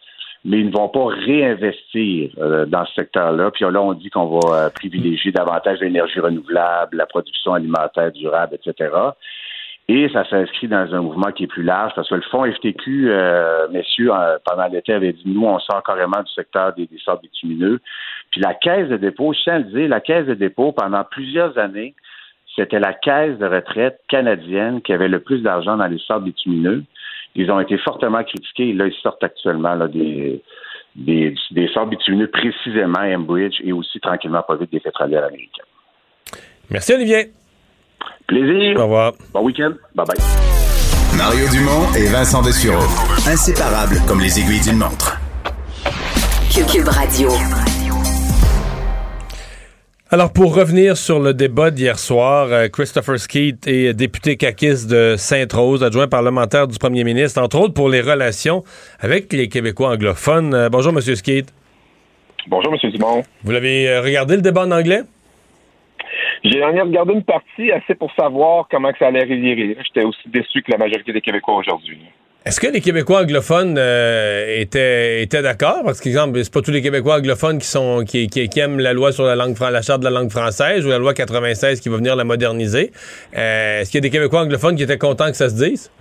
mais 0.44 0.60
ils 0.60 0.66
ne 0.66 0.72
vont 0.72 0.88
pas 0.88 1.06
réinvestir 1.06 2.30
euh, 2.38 2.64
dans 2.66 2.84
ce 2.86 2.94
secteur-là. 2.94 3.50
Puis 3.50 3.64
là, 3.64 3.82
on 3.82 3.92
dit 3.92 4.10
qu'on 4.10 4.38
va 4.38 4.70
privilégier 4.70 5.32
davantage 5.32 5.80
l'énergie 5.80 6.20
renouvelable, 6.20 6.96
la 6.96 7.06
production 7.06 7.54
alimentaire 7.54 8.12
durable, 8.12 8.56
etc. 8.56 8.90
Et 9.92 10.08
ça 10.12 10.24
s'inscrit 10.24 10.68
dans 10.68 10.94
un 10.94 11.00
mouvement 11.00 11.32
qui 11.32 11.42
est 11.42 11.48
plus 11.48 11.64
large 11.64 11.90
parce 11.96 12.08
que 12.08 12.14
le 12.14 12.22
fonds 12.30 12.44
FTQ, 12.44 13.10
euh, 13.10 13.66
messieurs, 13.72 14.12
pendant 14.44 14.68
l'été, 14.68 14.92
avait 14.92 15.12
dit 15.12 15.24
nous, 15.26 15.44
on 15.44 15.58
sort 15.58 15.82
carrément 15.82 16.22
du 16.22 16.32
secteur 16.32 16.72
des, 16.74 16.88
sables 17.04 17.22
bitumineux. 17.22 17.80
Puis 18.30 18.40
la 18.40 18.54
caisse 18.54 18.88
de 18.88 18.96
dépôt, 18.96 19.32
je 19.32 19.40
tiens 19.40 19.54
à 19.54 19.58
le 19.58 19.64
dire, 19.64 19.88
la 19.88 20.00
caisse 20.00 20.26
de 20.26 20.34
dépôt, 20.34 20.70
pendant 20.70 21.02
plusieurs 21.02 21.58
années, 21.58 21.96
c'était 22.54 22.78
la 22.78 22.92
caisse 22.92 23.36
de 23.38 23.46
retraite 23.46 23.98
canadienne 24.06 24.80
qui 24.80 24.92
avait 24.92 25.08
le 25.08 25.18
plus 25.18 25.42
d'argent 25.42 25.76
dans 25.76 25.88
les 25.88 25.98
sables 26.06 26.26
bitumineux. 26.26 26.84
Ils 27.34 27.50
ont 27.50 27.58
été 27.58 27.76
fortement 27.76 28.22
critiqués. 28.22 28.72
là, 28.72 28.86
ils 28.86 28.94
sortent 29.02 29.24
actuellement 29.24 29.76
des, 29.88 30.40
des, 30.94 31.34
sables 31.74 31.90
bitumineux, 31.90 32.28
précisément 32.28 33.00
Enbridge 33.00 33.60
et 33.64 33.72
aussi 33.72 33.98
tranquillement 33.98 34.42
pas 34.42 34.54
vite 34.54 34.70
des 34.70 34.78
pétrolières 34.78 35.24
américaines. 35.24 35.64
Merci, 36.70 36.94
Olivier. 36.94 37.32
Plaisir. 38.26 38.78
Au 38.78 38.84
revoir. 38.84 39.12
Bon 39.32 39.44
week-end. 39.44 39.72
Bye 39.94 40.06
bye. 40.06 40.16
Mario 41.16 41.48
Dumont 41.50 41.92
et 41.96 42.06
Vincent 42.06 42.42
Dessureau. 42.42 42.84
Inséparables 43.26 44.00
comme 44.06 44.20
les 44.20 44.38
aiguilles 44.38 44.60
d'une 44.60 44.78
montre. 44.78 45.18
Cube 46.50 46.88
Radio. 46.88 47.30
Alors, 50.10 50.32
pour 50.32 50.54
revenir 50.56 50.96
sur 50.96 51.20
le 51.20 51.32
débat 51.32 51.70
d'hier 51.70 51.98
soir, 51.98 52.48
euh, 52.50 52.68
Christopher 52.68 53.18
Skeet 53.18 53.66
est 53.68 53.94
député 53.94 54.36
caquiste 54.36 54.90
de 54.90 55.14
Sainte-Rose, 55.16 55.84
adjoint 55.84 56.08
parlementaire 56.08 56.66
du 56.66 56.76
premier 56.78 57.04
ministre, 57.04 57.40
entre 57.40 57.60
autres 57.60 57.74
pour 57.74 57.88
les 57.88 58.00
relations 58.00 58.64
avec 58.98 59.32
les 59.32 59.48
Québécois 59.48 59.90
anglophones. 59.90 60.52
Euh, 60.52 60.68
bonjour, 60.68 60.92
M. 60.92 61.00
Skeet. 61.00 61.46
Bonjour, 62.48 62.74
M. 62.74 62.90
Dumont. 62.90 63.22
Vous 63.44 63.52
l'avez 63.52 63.88
euh, 63.88 64.00
regardé 64.00 64.34
le 64.34 64.42
débat 64.42 64.62
en 64.62 64.72
anglais? 64.72 65.02
J'ai 66.42 66.64
regardé 66.64 67.12
une 67.12 67.24
partie 67.24 67.70
assez 67.70 67.94
pour 67.94 68.10
savoir 68.14 68.66
comment 68.70 68.92
ça 68.98 69.08
allait 69.08 69.24
revirer. 69.24 69.76
J'étais 69.84 70.06
aussi 70.06 70.26
déçu 70.26 70.62
que 70.62 70.70
la 70.70 70.78
majorité 70.78 71.12
des 71.12 71.20
Québécois 71.20 71.56
aujourd'hui. 71.56 71.98
Est-ce 72.46 72.58
que 72.58 72.68
les 72.68 72.80
Québécois 72.80 73.20
anglophones 73.20 73.76
euh, 73.76 74.58
étaient, 74.58 75.22
étaient 75.22 75.42
d'accord? 75.42 75.82
Parce 75.84 76.00
que, 76.00 76.08
exemple, 76.08 76.42
c'est 76.42 76.52
pas 76.52 76.62
tous 76.62 76.70
les 76.70 76.80
Québécois 76.80 77.18
anglophones 77.18 77.58
qui 77.58 77.66
sont 77.66 78.02
qui, 78.06 78.48
aiment 78.56 78.80
la 78.80 78.94
loi 78.94 79.12
sur 79.12 79.24
la 79.24 79.36
langue 79.36 79.54
la 79.60 79.82
charte 79.82 80.00
de 80.00 80.06
la 80.06 80.10
langue 80.10 80.30
française 80.30 80.86
ou 80.86 80.88
la 80.88 80.96
loi 80.96 81.12
96 81.12 81.82
qui 81.82 81.90
va 81.90 81.98
venir 81.98 82.16
la 82.16 82.24
moderniser. 82.24 82.92
Euh, 83.36 83.80
est-ce 83.80 83.90
qu'il 83.90 83.98
y 83.98 84.02
a 84.02 84.08
des 84.08 84.10
Québécois 84.10 84.40
anglophones 84.40 84.76
qui 84.76 84.82
étaient 84.82 84.96
contents 84.96 85.28
que 85.28 85.36
ça 85.36 85.50
se 85.50 85.62
dise? 85.62 85.92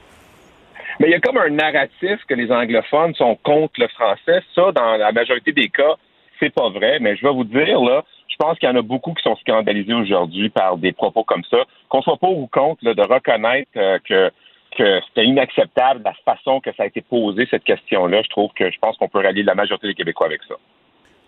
Mais 1.02 1.08
il 1.08 1.12
y 1.12 1.16
a 1.16 1.20
comme 1.20 1.38
un 1.38 1.50
narratif 1.50 2.20
que 2.28 2.34
les 2.34 2.50
anglophones 2.50 3.16
sont 3.16 3.38
contre 3.44 3.74
le 3.78 3.90
français. 3.90 4.42
Ça, 4.56 4.72
dans 4.72 4.96
la 4.96 5.12
majorité 5.12 5.52
des 5.52 5.68
cas, 5.68 5.96
c'est 6.40 6.54
pas 6.54 6.70
vrai. 6.70 7.00
Mais 7.02 7.18
je 7.18 7.26
vais 7.26 7.34
vous 7.34 7.44
dire, 7.44 7.82
là, 7.82 8.06
je 8.30 8.36
pense 8.38 8.58
qu'il 8.60 8.70
y 8.70 8.72
en 8.72 8.76
a 8.76 8.82
beaucoup 8.82 9.14
qui 9.14 9.24
sont 9.24 9.36
scandalisés 9.38 9.94
aujourd'hui 9.94 10.50
par 10.50 10.78
des 10.78 10.92
propos 10.92 11.24
comme 11.24 11.44
ça. 11.50 11.58
Qu'on 11.90 12.02
soit 12.02 12.18
pour 12.18 12.38
ou 12.38 12.48
contre, 12.48 12.84
de 12.84 13.02
reconnaître 13.02 13.72
euh, 13.78 14.00
que 14.04 14.32
que 14.78 15.02
c'était 15.08 15.26
inacceptable 15.26 16.04
la 16.06 16.14
façon 16.24 16.60
que 16.60 16.70
ça 16.78 16.84
a 16.84 16.86
été 16.86 17.02
posé, 17.02 17.48
cette 17.50 17.64
question-là. 17.64 18.22
Je 18.24 18.30
trouve 18.30 18.52
que 18.54 18.70
je 18.70 18.78
pense 18.80 18.96
qu'on 18.98 19.08
peut 19.08 19.20
rallier 19.20 19.42
la 19.42 19.56
majorité 19.56 19.88
des 19.88 19.96
Québécois 19.96 20.28
avec 20.28 20.42
ça. 20.48 20.56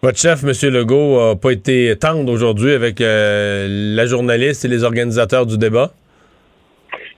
Votre 0.04 0.18
chef, 0.18 0.44
M. 0.44 0.74
Legault, 0.74 1.20
n'a 1.20 1.36
pas 1.36 1.52
été 1.52 1.98
tendre 1.98 2.32
aujourd'hui 2.32 2.72
avec 2.74 3.02
euh, 3.02 3.68
la 3.70 4.06
journaliste 4.06 4.64
et 4.64 4.68
les 4.68 4.84
organisateurs 4.84 5.46
du 5.46 5.58
débat? 5.58 5.90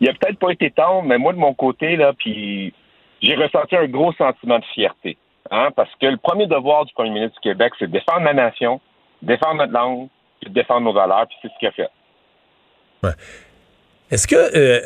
Il 0.01 0.09
a 0.09 0.13
peut-être 0.13 0.39
pas 0.39 0.51
été 0.51 0.71
tendre, 0.71 1.03
mais 1.03 1.17
moi, 1.17 1.33
de 1.33 1.37
mon 1.37 1.53
côté, 1.53 1.95
là, 1.95 2.13
puis 2.17 2.73
j'ai 3.21 3.35
ressenti 3.35 3.75
un 3.75 3.87
gros 3.87 4.11
sentiment 4.13 4.59
de 4.59 4.65
fierté. 4.73 5.17
Hein, 5.51 5.69
parce 5.75 5.89
que 5.99 6.07
le 6.07 6.17
premier 6.17 6.47
devoir 6.47 6.85
du 6.85 6.93
premier 6.93 7.11
ministre 7.11 7.35
du 7.35 7.49
Québec, 7.49 7.73
c'est 7.79 7.87
de 7.87 7.91
défendre 7.91 8.25
la 8.25 8.33
nation, 8.33 8.81
défendre 9.23 9.55
notre 9.55 9.73
langue, 9.73 10.07
puis 10.41 10.51
défendre 10.51 10.81
nos 10.81 10.93
valeurs, 10.93 11.27
puis 11.27 11.37
c'est 11.41 11.47
ce 11.49 11.59
qu'il 11.59 11.67
a 11.67 11.71
fait. 11.71 11.89
Ouais. 13.03 13.11
Est-ce 14.13 14.27
que, 14.27 14.35
euh, 14.35 14.79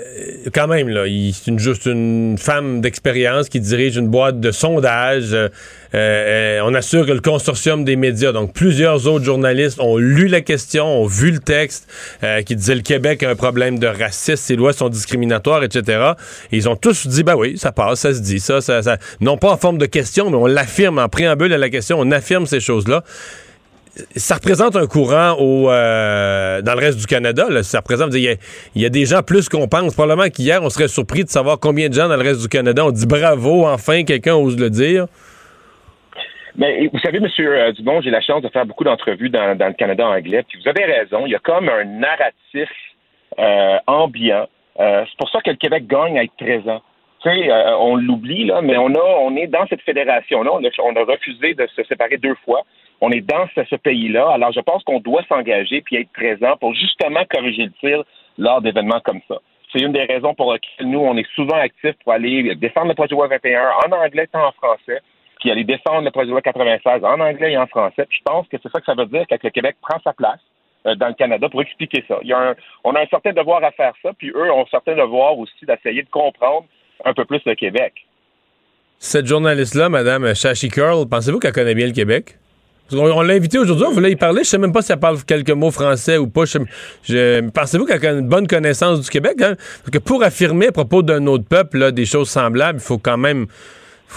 quand 0.54 0.68
même, 0.68 0.88
là, 0.88 1.04
c'est 1.34 1.52
une, 1.52 1.60
juste 1.60 1.86
une 1.86 2.38
femme 2.38 2.80
d'expérience 2.80 3.50
qui 3.50 3.60
dirige 3.60 3.98
une 3.98 4.08
boîte 4.08 4.40
de 4.40 4.52
sondage. 4.52 5.34
Euh, 5.34 5.50
euh, 5.96 6.62
on 6.64 6.74
assure 6.74 7.06
que 7.06 7.12
le 7.12 7.20
consortium 7.20 7.84
des 7.84 7.98
médias, 7.98 8.32
donc 8.32 8.54
plusieurs 8.54 9.06
autres 9.06 9.26
journalistes, 9.26 9.82
ont 9.82 9.98
lu 9.98 10.28
la 10.28 10.40
question, 10.40 10.86
ont 10.86 11.08
vu 11.08 11.32
le 11.32 11.40
texte 11.40 11.90
qui 12.46 12.56
disait 12.56 12.76
le 12.76 12.82
Québec 12.82 13.22
a 13.22 13.30
un 13.30 13.36
problème 13.36 13.80
de 13.80 13.88
racisme, 13.88 14.38
ses 14.38 14.56
lois 14.56 14.72
sont 14.72 14.88
discriminatoires, 14.88 15.62
etc. 15.62 16.14
Et 16.54 16.58
ils 16.58 16.70
ont 16.70 16.78
tous 16.78 17.06
dit, 17.08 17.24
bah 17.24 17.36
oui, 17.36 17.58
ça 17.58 17.74
passe, 17.74 18.00
ça 18.00 18.14
se 18.14 18.22
dit, 18.22 18.40
ça, 18.40 18.62
ça, 18.62 18.82
ça. 18.82 18.98
Non 19.20 19.38
pas 19.38 19.52
en 19.52 19.58
forme 19.58 19.78
de 19.78 19.88
question, 19.88 20.30
mais 20.30 20.38
on 20.38 20.46
l'affirme 20.46 21.00
en 21.00 21.10
préambule 21.10 21.52
à 21.52 21.58
la 21.58 21.70
question, 21.70 21.98
on 22.00 22.12
affirme 22.12 22.46
ces 22.46 22.62
choses-là 22.62 23.04
ça 24.16 24.36
représente 24.36 24.76
un 24.76 24.88
courant 24.88 25.36
au, 25.40 25.70
euh, 25.70 26.62
dans 26.62 26.74
le 26.74 26.80
reste 26.80 27.00
du 27.00 27.06
Canada. 27.06 27.46
Ça 27.64 27.80
représente, 27.80 28.14
il 28.14 28.38
y, 28.76 28.86
a, 28.86 28.90
des 28.90 29.06
gens 29.06 29.22
plus 29.24 29.50
qu'on 29.50 29.68
pense. 29.68 29.94
Probablement 29.94 30.30
qu'hier, 30.30 30.62
on 30.64 30.70
serait 30.70 30.88
surpris 30.88 31.24
de 31.24 31.30
savoir 31.30 31.60
combien 31.60 31.90
de 31.90 31.94
gens 31.94 32.08
dans 32.08 32.16
le 32.16 32.24
reste 32.24 32.42
du 32.42 32.48
Canada 32.48 32.86
ont 32.86 32.92
dit 32.92 33.08
bravo, 33.08 33.66
enfin, 33.68 34.04
quelqu'un 34.04 34.36
ose 34.36 34.60
le 34.60 34.70
dire. 34.70 35.06
Mais 36.56 36.90
vous 36.92 37.00
savez, 37.00 37.18
M. 37.18 37.28
Euh, 37.40 37.72
Dubon, 37.74 38.02
j'ai 38.02 38.10
la 38.10 38.22
chance 38.22 38.42
de 38.42 38.50
faire 38.50 38.66
beaucoup 38.66 38.84
d'entrevues 38.84 39.30
dans, 39.30 39.58
le 39.58 39.74
Canada 39.74 40.08
anglais. 40.08 40.44
Puis 40.48 40.60
vous 40.62 40.70
avez 40.70 40.86
raison, 40.86 41.26
il 41.26 41.32
y 41.32 41.36
a 41.36 41.40
comme 41.40 41.70
un 41.70 41.84
narratif 41.86 42.70
euh, 43.38 43.78
ambiant. 43.86 44.48
c'est 44.78 45.18
pour 45.20 45.30
ça 45.30 45.40
que 45.42 45.52
le 45.52 45.58
Québec 45.58 45.86
gagne 45.88 46.18
à 46.18 46.24
être 46.24 46.36
présent. 46.38 46.82
Sais, 47.24 47.50
on 47.80 47.96
l'oublie, 47.96 48.46
là, 48.46 48.62
mais 48.62 48.78
on, 48.78 48.94
a, 48.94 49.04
on 49.22 49.36
est 49.36 49.48
dans 49.48 49.66
cette 49.68 49.82
fédération-là. 49.82 50.52
On 50.54 50.62
on 50.62 50.96
a 50.96 51.04
refusé 51.04 51.56
de 51.56 51.68
se 51.76 51.84
séparer 51.84 52.18
deux 52.18 52.36
fois. 52.46 52.64
On 53.02 53.12
est 53.12 53.22
dans 53.22 53.48
ce, 53.56 53.76
pays-là. 53.76 54.30
Alors, 54.32 54.52
je 54.52 54.60
pense 54.60 54.84
qu'on 54.84 55.00
doit 55.00 55.24
s'engager 55.30 55.82
puis 55.82 55.98
être 55.98 56.12
présent 56.12 56.56
pour 56.60 56.74
justement 56.74 57.24
corriger 57.30 57.66
le 57.66 57.72
tir 57.80 58.04
lors 58.38 58.62
d'événements 58.62 59.02
comme 59.02 59.22
ça. 59.28 59.36
C'est 59.72 59.84
une 59.84 59.92
des 59.92 60.06
raisons 60.06 60.34
pour 60.34 60.54
lesquelles 60.54 60.88
nous, 60.88 61.00
on 61.00 61.16
est 61.18 61.28
souvent 61.36 61.58
actifs 61.58 61.96
pour 62.04 62.14
aller 62.14 62.56
défendre 62.56 62.88
le 62.88 62.96
projet 62.96 63.10
de 63.10 63.16
loi 63.16 63.28
21 63.28 63.70
en 63.86 63.92
anglais 63.92 64.28
et 64.34 64.38
en 64.38 64.52
français, 64.54 65.02
puis 65.40 65.52
aller 65.52 65.64
défendre 65.64 66.02
le 66.02 66.12
projet 66.12 66.28
de 66.28 66.32
loi 66.32 66.42
96 66.42 67.04
en 67.04 67.20
anglais 67.20 67.52
et 67.52 67.58
en 67.58 67.68
français. 67.68 68.06
Puis 68.10 68.20
je 68.20 68.24
pense 68.24 68.48
que 68.48 68.58
c'est 68.62 68.72
ça 68.72 68.80
que 68.80 68.86
ça 68.86 68.96
veut 68.96 69.06
dire 69.06 69.28
que 69.28 69.36
le 69.44 69.50
Québec 69.50 69.76
prend 69.82 70.00
sa 70.04 70.14
place 70.14 70.40
euh, 70.88 70.96
dans 70.96 71.08
le 71.08 71.14
Canada 71.14 71.50
pour 71.50 71.62
expliquer 71.62 72.04
ça. 72.08 72.20
On 72.84 72.96
a 72.96 73.02
un 73.02 73.08
certain 73.08 73.34
devoir 73.34 73.64
à 73.64 73.72
faire 73.72 73.94
ça, 74.02 74.12
puis 74.18 74.30
eux 74.30 74.52
ont 74.52 74.62
un 74.62 74.70
certain 74.72 74.96
devoir 74.96 75.38
aussi 75.38 75.66
d'essayer 75.66 76.02
de 76.02 76.10
comprendre 76.10 76.66
un 77.06 77.14
peu 77.14 77.26
plus 77.26 77.42
le 77.46 77.56
Québec. 77.56 77.94
Cette 79.00 79.28
journaliste-là, 79.28 79.90
Mme 79.90 80.34
Shashi 80.34 80.70
Curl, 80.70 81.08
pensez-vous 81.08 81.40
qu'elle 81.40 81.54
connaît 81.54 81.76
bien 81.76 81.86
le 81.86 81.94
Québec? 81.94 82.38
On, 82.94 83.22
l'a 83.22 83.34
invité 83.34 83.60
aujourd'hui, 83.60 83.86
on 83.86 83.92
voulait 83.92 84.12
y 84.12 84.16
parler. 84.16 84.44
Je 84.44 84.50
sais 84.50 84.58
même 84.58 84.72
pas 84.72 84.82
si 84.82 84.92
elle 84.92 85.00
parle 85.00 85.18
quelques 85.24 85.52
mots 85.52 85.72
français 85.72 86.18
ou 86.18 86.28
pas. 86.28 86.44
Pensez-vous 86.44 87.86
qu'elle 87.86 88.06
a 88.06 88.12
une 88.12 88.30
bonne 88.30 88.48
connaissance 88.48 89.02
du 89.02 89.10
Québec? 89.10 89.42
Hein? 89.42 89.56
Parce 89.56 89.92
que 89.92 89.98
pour 89.98 90.24
affirmer 90.24 90.68
à 90.68 90.72
propos 90.72 91.02
d'un 91.02 91.26
autre 91.28 91.46
peuple 91.46 91.92
des 91.92 92.06
choses 92.06 92.30
semblables, 92.30 92.80
il 92.80 92.86
faut 92.86 92.98
quand 92.98 93.18
même 93.18 93.48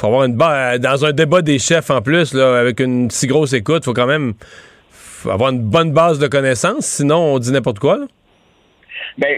avoir 0.02 0.24
une 0.24 0.36
dans 0.36 1.04
un 1.04 1.12
débat 1.12 1.42
des 1.42 1.58
chefs 1.58 1.90
en 1.90 2.00
plus, 2.00 2.32
là, 2.32 2.58
avec 2.58 2.80
une 2.80 3.10
si 3.10 3.26
grosse 3.26 3.52
écoute, 3.52 3.82
il 3.82 3.84
faut 3.86 3.92
quand 3.92 4.06
même 4.06 4.34
avoir 5.28 5.50
une 5.50 5.60
bonne 5.60 5.92
base 5.92 6.18
de 6.18 6.28
connaissances, 6.28 6.86
sinon 6.86 7.34
on 7.34 7.38
dit 7.38 7.52
n'importe 7.52 7.78
quoi. 7.78 7.98
Ben, 9.18 9.28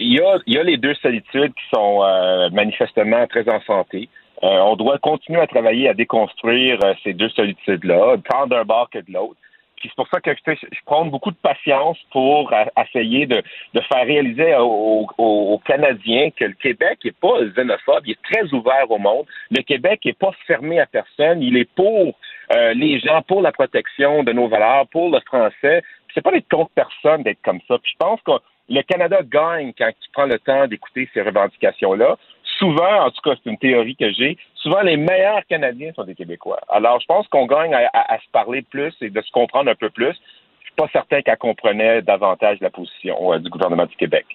il 0.00 0.20
y 0.48 0.58
a, 0.58 0.62
les 0.62 0.76
deux 0.76 0.94
solitudes 0.94 1.52
qui 1.52 1.64
sont 1.72 2.02
euh, 2.02 2.48
manifestement 2.50 3.26
très 3.26 3.48
en 3.48 3.60
santé. 3.62 4.08
Euh, 4.42 4.58
on 4.60 4.76
doit 4.76 4.98
continuer 4.98 5.40
à 5.40 5.46
travailler 5.46 5.88
à 5.88 5.94
déconstruire 5.94 6.78
euh, 6.82 6.94
ces 7.04 7.12
deux 7.12 7.28
solitudes-là, 7.30 8.16
tant 8.28 8.46
d'un 8.46 8.64
bord 8.64 8.88
que 8.88 8.98
de 8.98 9.12
l'autre. 9.12 9.36
c'est 9.82 9.94
pour 9.94 10.08
ça 10.08 10.20
que 10.20 10.30
je, 10.34 10.56
prends 10.86 11.04
beaucoup 11.04 11.30
de 11.30 11.36
patience 11.36 11.98
pour 12.10 12.50
essayer 12.82 13.26
de, 13.26 13.42
faire 13.74 14.06
réaliser 14.06 14.54
aux, 14.58 15.60
Canadiens 15.66 16.30
que 16.30 16.46
le 16.46 16.54
Québec 16.54 16.98
n'est 17.04 17.12
pas 17.12 17.44
xénophobe, 17.54 18.06
il 18.06 18.12
est 18.12 18.22
très 18.22 18.50
ouvert 18.54 18.90
au 18.90 18.98
monde. 18.98 19.26
Le 19.50 19.62
Québec 19.62 20.00
n'est 20.04 20.14
pas 20.14 20.32
fermé 20.46 20.80
à 20.80 20.86
personne, 20.86 21.42
il 21.42 21.56
est 21.58 21.70
pour 21.74 22.14
euh, 22.52 22.72
les 22.74 22.98
gens, 22.98 23.22
pour 23.22 23.42
la 23.42 23.52
protection 23.52 24.24
de 24.24 24.32
nos 24.32 24.48
valeurs, 24.48 24.86
pour 24.88 25.10
le 25.10 25.20
français. 25.20 25.82
C'est 26.14 26.22
pas 26.22 26.32
d'être 26.32 26.48
contre 26.48 26.70
personne 26.74 27.22
d'être 27.22 27.42
comme 27.42 27.60
ça. 27.68 27.78
Puis 27.78 27.92
je 27.92 27.98
pense 27.98 28.20
que 28.22 28.32
le 28.70 28.82
Canada 28.82 29.20
gagne 29.22 29.72
quand 29.76 29.90
tu 30.00 30.10
prends 30.12 30.26
le 30.26 30.38
temps 30.38 30.66
d'écouter 30.66 31.08
ces 31.12 31.22
revendications-là 31.22 32.16
souvent, 32.60 33.06
en 33.06 33.10
tout 33.10 33.22
cas, 33.22 33.32
c'est 33.42 33.50
une 33.50 33.58
théorie 33.58 33.96
que 33.96 34.12
j'ai, 34.12 34.36
souvent 34.54 34.82
les 34.82 34.96
meilleurs 34.96 35.42
Canadiens 35.48 35.92
sont 35.96 36.04
des 36.04 36.14
Québécois. 36.14 36.60
Alors, 36.68 37.00
je 37.00 37.06
pense 37.06 37.26
qu'on 37.28 37.46
gagne 37.46 37.74
à, 37.74 38.18
se 38.18 38.30
parler 38.30 38.62
plus 38.62 38.94
et 39.00 39.10
de 39.10 39.20
se 39.20 39.30
comprendre 39.32 39.70
un 39.70 39.74
peu 39.74 39.90
plus. 39.90 40.14
Je 40.60 40.66
suis 40.66 40.74
pas 40.76 40.88
certain 40.92 41.22
qu'elle 41.22 41.38
comprenait 41.38 42.02
davantage 42.02 42.58
la 42.60 42.70
position 42.70 43.32
euh, 43.32 43.38
du 43.38 43.48
gouvernement 43.48 43.86
du 43.86 43.96
Québec. 43.96 44.26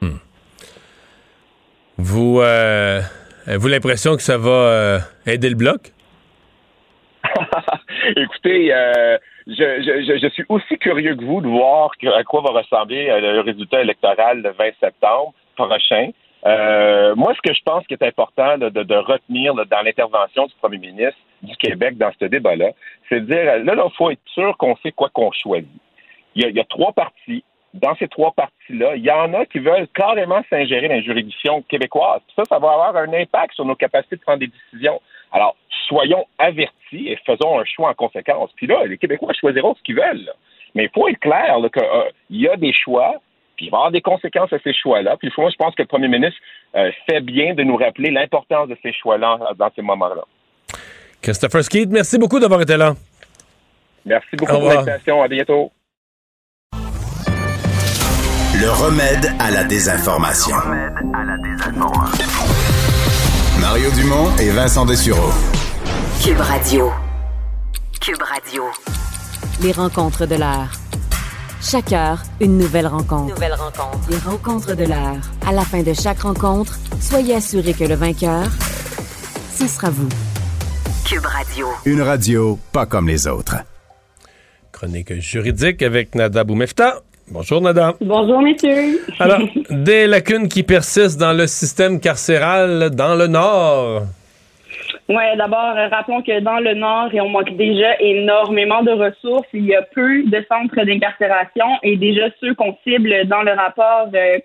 Hmm. 0.00 0.18
Vous, 1.96 2.40
euh, 2.40 3.00
avez-vous 3.46 3.68
l'impression 3.68 4.16
que 4.16 4.22
ça 4.22 4.36
va 4.36 4.50
euh, 4.50 4.98
aider 5.26 5.48
le 5.48 5.56
bloc? 5.56 5.92
Écoutez, 8.16 8.72
je, 9.46 10.28
suis 10.32 10.44
aussi 10.48 10.76
curieux 10.78 11.14
que 11.14 11.24
vous 11.24 11.40
de 11.40 11.48
voir 11.48 11.90
à 12.14 12.24
quoi 12.24 12.42
va 12.42 12.60
ressembler 12.60 13.06
le 13.06 13.40
résultat 13.40 13.80
électoral 13.80 14.42
le 14.42 14.50
20 14.50 14.64
septembre 14.80 15.32
prochain. 15.56 16.10
Euh, 16.44 17.14
moi, 17.14 17.34
ce 17.34 17.40
que 17.40 17.54
je 17.54 17.62
pense 17.62 17.86
qui 17.86 17.94
est 17.94 18.02
important 18.02 18.58
de, 18.58 18.94
retenir 18.96 19.54
dans 19.54 19.82
l'intervention 19.82 20.46
du 20.46 20.54
premier 20.60 20.78
ministre 20.78 21.18
du 21.42 21.56
Québec 21.56 21.96
dans 21.96 22.10
ce 22.18 22.24
débat-là, 22.24 22.70
c'est 23.08 23.20
de 23.20 23.26
dire, 23.26 23.44
là, 23.64 23.84
il 23.84 23.96
faut 23.96 24.10
être 24.10 24.20
sûr 24.26 24.56
qu'on 24.56 24.76
sait 24.76 24.92
quoi 24.92 25.08
qu'on 25.10 25.30
choisit. 25.32 25.68
Il 26.34 26.50
y, 26.50 26.60
a, 26.60 26.64
trois 26.64 26.92
partis. 26.92 27.44
Dans 27.74 27.94
ces 27.96 28.08
trois 28.08 28.32
partis-là, 28.32 28.96
il 28.96 29.04
y 29.04 29.10
en 29.10 29.32
a 29.34 29.46
qui 29.46 29.58
veulent 29.58 29.88
carrément 29.94 30.42
s'ingérer 30.50 30.88
dans 30.88 30.94
les 30.94 31.02
juridictions 31.02 31.62
québécoises. 31.62 32.20
Ça, 32.34 32.42
ça 32.48 32.58
va 32.58 32.72
avoir 32.72 32.96
un 32.96 33.12
impact 33.12 33.54
sur 33.54 33.64
nos 33.64 33.76
capacités 33.76 34.16
de 34.16 34.20
prendre 34.22 34.40
des 34.40 34.48
décisions. 34.48 35.00
Alors, 35.30 35.56
soyons 35.86 36.26
avertis 36.38 37.08
et 37.08 37.16
faisons 37.24 37.60
un 37.60 37.64
choix 37.64 37.90
en 37.90 37.94
conséquence. 37.94 38.50
Puis 38.56 38.66
là, 38.66 38.84
les 38.84 38.98
Québécois 38.98 39.32
choisiront 39.32 39.74
ce 39.74 39.82
qu'ils 39.82 39.96
veulent. 39.96 40.32
Mais 40.74 40.84
il 40.84 40.90
faut 40.90 41.08
être 41.08 41.20
clair 41.20 41.56
qu'il 41.72 41.82
euh, 41.82 42.10
y 42.30 42.48
a 42.48 42.56
des 42.56 42.72
choix 42.72 43.16
il 43.62 43.70
va 43.70 43.76
y 43.76 43.80
avoir 43.80 43.92
des 43.92 44.00
conséquences 44.00 44.52
à 44.52 44.58
ces 44.64 44.74
choix-là. 44.74 45.16
Puis 45.18 45.30
moi, 45.38 45.50
je 45.50 45.56
pense 45.56 45.74
que 45.74 45.82
le 45.82 45.88
premier 45.88 46.08
ministre 46.08 46.38
euh, 46.74 46.90
fait 47.06 47.20
bien 47.20 47.54
de 47.54 47.62
nous 47.62 47.76
rappeler 47.76 48.10
l'importance 48.10 48.68
de 48.68 48.76
ces 48.82 48.92
choix-là 48.92 49.38
dans 49.56 49.70
ces 49.74 49.82
moments-là. 49.82 50.24
Christopher 51.22 51.62
Skeet, 51.62 51.86
merci 51.86 52.18
beaucoup 52.18 52.40
d'avoir 52.40 52.60
été 52.60 52.76
là. 52.76 52.94
Merci 54.04 54.34
beaucoup 54.36 54.52
pour 54.52 54.68
l'invitation. 54.68 55.22
À 55.22 55.28
bientôt. 55.28 55.70
Le 58.60 58.68
remède 58.68 59.32
à 59.38 59.50
la 59.50 59.64
désinformation. 59.64 60.56
Le 60.56 60.68
remède 60.68 61.14
à 61.14 61.24
la 61.24 61.36
désinformation. 61.38 62.26
Mario 63.60 63.90
Dumont 63.92 64.36
et 64.40 64.50
Vincent 64.50 64.84
Dessureau. 64.84 65.30
Cube 66.24 66.40
Radio. 66.40 66.90
Cube 68.00 68.22
Radio. 68.22 68.64
Les 69.62 69.72
rencontres 69.72 70.26
de 70.26 70.34
l'art. 70.34 70.72
Chaque 71.64 71.92
heure, 71.92 72.20
une 72.40 72.58
nouvelle 72.58 72.88
rencontre. 72.88 73.34
Nouvelle 73.34 73.54
rencontre. 73.54 74.10
Les 74.10 74.16
rencontres 74.18 74.74
de 74.74 74.84
l'heure. 74.84 75.20
À 75.46 75.52
la 75.52 75.62
fin 75.62 75.82
de 75.82 75.92
chaque 75.92 76.20
rencontre, 76.20 76.76
soyez 77.00 77.36
assurés 77.36 77.72
que 77.72 77.84
le 77.84 77.94
vainqueur, 77.94 78.46
ce 79.54 79.68
sera 79.68 79.88
vous. 79.90 80.08
Cube 81.08 81.24
Radio. 81.24 81.68
Une 81.86 82.02
radio 82.02 82.58
pas 82.72 82.84
comme 82.86 83.06
les 83.06 83.28
autres. 83.28 83.58
Chronique 84.72 85.14
juridique 85.20 85.82
avec 85.82 86.16
Nada 86.16 86.42
Boumefta. 86.42 87.00
Bonjour 87.30 87.60
Nada. 87.60 87.94
Bonjour 88.00 88.42
messieurs. 88.42 89.00
Alors, 89.20 89.40
des 89.70 90.08
lacunes 90.08 90.48
qui 90.48 90.64
persistent 90.64 91.20
dans 91.20 91.32
le 91.32 91.46
système 91.46 92.00
carcéral 92.00 92.90
dans 92.90 93.14
le 93.14 93.28
Nord. 93.28 94.02
Oui, 95.08 95.36
d'abord, 95.36 95.76
euh, 95.76 95.88
rappelons 95.88 96.22
que 96.22 96.38
dans 96.40 96.60
le 96.60 96.74
Nord, 96.74 97.10
on 97.14 97.28
manque 97.28 97.56
déjà 97.56 97.98
énormément 97.98 98.82
de 98.82 98.92
ressources. 98.92 99.48
Il 99.52 99.66
y 99.66 99.74
a 99.74 99.82
peu 99.82 100.22
de 100.22 100.44
centres 100.48 100.84
d'incarcération 100.84 101.66
et 101.82 101.96
déjà 101.96 102.28
ceux 102.40 102.54
qu'on 102.54 102.76
cible 102.84 103.26
dans 103.26 103.42
le 103.42 103.52
rapport 103.52 104.08
euh, 104.14 104.38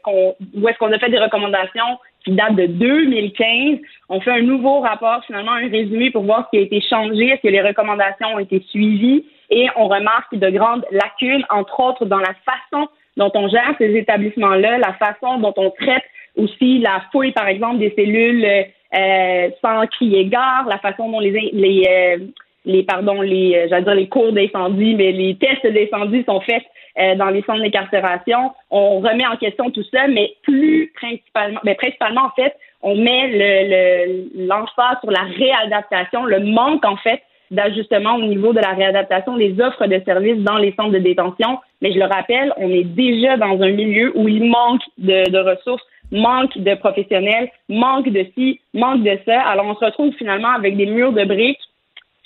où 0.55 0.67
est-ce 0.67 0.77
qu'on 0.79 0.91
a 0.91 0.97
fait 0.97 1.11
des 1.11 1.19
recommandations 1.19 1.99
qui 2.25 2.31
datent 2.31 2.55
de 2.55 2.65
2015. 2.65 3.79
On 4.09 4.19
fait 4.19 4.31
un 4.31 4.41
nouveau 4.41 4.79
rapport, 4.79 5.23
finalement, 5.25 5.53
un 5.53 5.69
résumé 5.69 6.09
pour 6.09 6.23
voir 6.23 6.45
ce 6.45 6.57
qui 6.57 6.63
a 6.63 6.65
été 6.65 6.81
changé, 6.81 7.27
est-ce 7.27 7.41
que 7.41 7.47
les 7.47 7.61
recommandations 7.61 8.33
ont 8.33 8.39
été 8.39 8.59
suivies 8.69 9.25
et 9.49 9.67
on 9.75 9.87
remarque 9.87 10.35
de 10.35 10.49
grandes 10.49 10.85
lacunes, 10.91 11.45
entre 11.49 11.79
autres 11.79 12.05
dans 12.05 12.19
la 12.19 12.33
façon 12.45 12.87
dont 13.15 13.31
on 13.35 13.47
gère 13.47 13.75
ces 13.77 13.95
établissements-là, 13.95 14.79
la 14.79 14.93
façon 14.93 15.37
dont 15.37 15.53
on 15.55 15.69
traite 15.69 16.03
aussi 16.35 16.79
la 16.79 17.01
fouille, 17.11 17.31
par 17.31 17.47
exemple, 17.47 17.79
des 17.79 17.93
cellules 17.95 18.45
euh, 18.93 19.47
euh, 19.47 19.49
sans 19.61 19.85
crier 19.87 20.25
gare, 20.25 20.65
la 20.67 20.79
façon 20.79 21.09
dont 21.09 21.19
les 21.19 21.51
les 21.53 21.85
euh, 21.89 22.17
les 22.65 22.83
pardon 22.83 23.21
les 23.21 23.55
euh, 23.55 23.67
j'allais 23.69 23.83
dire 23.83 23.95
les 23.95 24.07
cours 24.07 24.31
d'incendie, 24.31 24.95
mais 24.95 25.11
les 25.11 25.35
tests 25.35 25.67
d'incendie 25.67 26.23
sont 26.27 26.41
faits 26.41 26.63
dans 27.17 27.29
les 27.29 27.43
centres 27.43 27.61
d'incarcération. 27.61 28.51
On 28.71 28.99
remet 29.01 29.27
en 29.27 29.37
question 29.37 29.69
tout 29.69 29.83
ça, 29.93 30.07
mais 30.07 30.33
plus 30.41 30.91
principalement, 30.95 31.59
mais 31.63 31.75
principalement 31.75 32.21
en 32.21 32.31
fait, 32.31 32.55
on 32.81 32.95
met 32.95 33.27
le 33.27 34.47
l'emphase 34.47 34.97
sur 35.01 35.11
la 35.11 35.21
réadaptation, 35.37 36.25
le 36.25 36.39
manque 36.39 36.83
en 36.85 36.97
fait 36.97 37.21
d'ajustement 37.51 38.15
au 38.15 38.23
niveau 38.23 38.51
de 38.51 38.59
la 38.59 38.71
réadaptation 38.73 39.37
des 39.37 39.61
offres 39.61 39.85
de 39.85 40.01
services 40.05 40.43
dans 40.43 40.57
les 40.57 40.73
centres 40.73 40.91
de 40.91 40.97
détention. 40.97 41.59
Mais 41.81 41.91
je 41.93 41.99
le 41.99 42.05
rappelle, 42.05 42.51
on 42.57 42.69
est 42.69 42.83
déjà 42.83 43.37
dans 43.37 43.61
un 43.61 43.71
milieu 43.71 44.11
où 44.15 44.27
il 44.27 44.43
manque 44.45 44.81
de, 44.97 45.29
de 45.29 45.37
ressources, 45.37 45.83
manque 46.11 46.57
de 46.57 46.75
professionnels, 46.75 47.49
manque 47.69 48.09
de 48.09 48.25
ci, 48.35 48.59
manque 48.73 49.03
de 49.03 49.17
ça. 49.25 49.41
Alors 49.41 49.65
on 49.65 49.75
se 49.75 49.85
retrouve 49.85 50.13
finalement 50.17 50.51
avec 50.51 50.77
des 50.77 50.85
murs 50.85 51.13
de 51.13 51.25
briques 51.25 51.59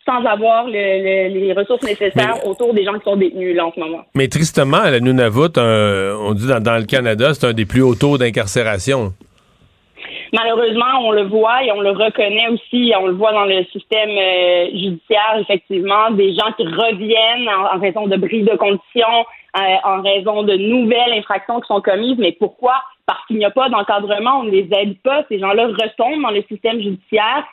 sans 0.05 0.25
avoir 0.25 0.67
les 0.67 1.53
ressources 1.55 1.83
nécessaires 1.83 2.45
autour 2.47 2.73
des 2.73 2.83
gens 2.83 2.93
qui 2.93 3.03
sont 3.03 3.17
détenus 3.17 3.55
là 3.55 3.67
en 3.67 3.71
ce 3.73 3.79
moment. 3.79 4.01
Mais 4.15 4.27
tristement, 4.27 4.77
à 4.77 4.89
la 4.89 4.99
Nunavut, 4.99 5.57
on 5.57 6.33
dit 6.33 6.47
dans, 6.47 6.77
le 6.77 6.85
Canada, 6.85 7.33
c'est 7.33 7.47
un 7.47 7.53
des 7.53 7.65
plus 7.65 7.81
hauts 7.81 7.95
taux 7.95 8.17
d'incarcération. 8.17 9.13
Malheureusement, 10.33 10.99
on 11.01 11.11
le 11.11 11.23
voit 11.23 11.63
et 11.63 11.71
on 11.73 11.81
le 11.81 11.91
reconnaît 11.91 12.47
aussi, 12.47 12.93
on 12.97 13.07
le 13.07 13.13
voit 13.13 13.33
dans 13.33 13.43
le 13.43 13.65
système 13.65 14.09
euh, 14.09 14.69
judiciaire, 14.71 15.37
effectivement, 15.39 16.09
des 16.11 16.33
gens 16.33 16.51
qui 16.55 16.63
reviennent 16.63 17.49
en, 17.49 17.79
raison 17.79 18.07
de 18.07 18.15
bris 18.15 18.43
de 18.43 18.55
conditions, 18.55 19.25
euh, 19.57 19.75
en 19.83 20.01
raison 20.01 20.43
de 20.43 20.53
nouvelles 20.53 21.13
infractions 21.13 21.59
qui 21.59 21.67
sont 21.67 21.81
commises. 21.81 22.17
Mais 22.17 22.31
pourquoi? 22.31 22.75
Parce 23.05 23.25
qu'il 23.25 23.37
n'y 23.37 23.45
a 23.45 23.51
pas 23.51 23.67
d'encadrement, 23.67 24.39
on 24.39 24.43
ne 24.43 24.51
les 24.51 24.69
aide 24.71 24.97
pas. 25.01 25.23
Ces 25.27 25.39
gens-là 25.39 25.67
retombent 25.67 26.21
dans 26.21 26.31
le 26.31 26.43
système 26.43 26.81
judiciaire 26.81 27.43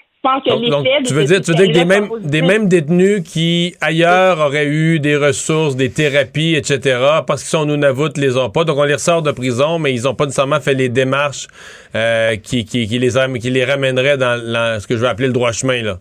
tu 0.44 1.14
veux 1.14 1.24
dire, 1.24 1.40
tu 1.40 1.52
veux 1.52 1.64
dire 1.64 1.68
que 1.68 1.72
des 1.72 1.84
mêmes, 1.84 2.08
des 2.20 2.42
mêmes 2.42 2.68
détenus 2.68 3.22
qui, 3.22 3.74
ailleurs, 3.80 4.38
auraient 4.38 4.66
eu 4.66 5.00
des 5.00 5.16
ressources, 5.16 5.76
des 5.76 5.90
thérapies, 5.90 6.54
etc., 6.54 6.98
parce 7.26 7.42
qu'ils 7.42 7.50
sont 7.50 7.64
nous 7.64 7.76
Nunavut, 7.76 8.16
les 8.16 8.36
ont 8.36 8.50
pas. 8.50 8.64
Donc, 8.64 8.78
on 8.78 8.84
les 8.84 8.94
ressort 8.94 9.22
de 9.22 9.32
prison, 9.32 9.78
mais 9.78 9.92
ils 9.92 10.02
n'ont 10.04 10.14
pas 10.14 10.24
nécessairement 10.24 10.60
fait 10.60 10.74
les 10.74 10.88
démarches 10.88 11.46
euh, 11.94 12.36
qui, 12.36 12.64
qui, 12.64 12.86
qui, 12.86 12.98
les, 12.98 13.10
qui 13.40 13.50
les 13.50 13.64
ramèneraient 13.64 14.16
dans, 14.16 14.80
ce 14.80 14.86
que 14.86 14.96
je 14.96 15.02
vais 15.02 15.08
appeler 15.08 15.28
le 15.28 15.32
droit 15.32 15.52
chemin, 15.52 15.82
là. 15.82 15.96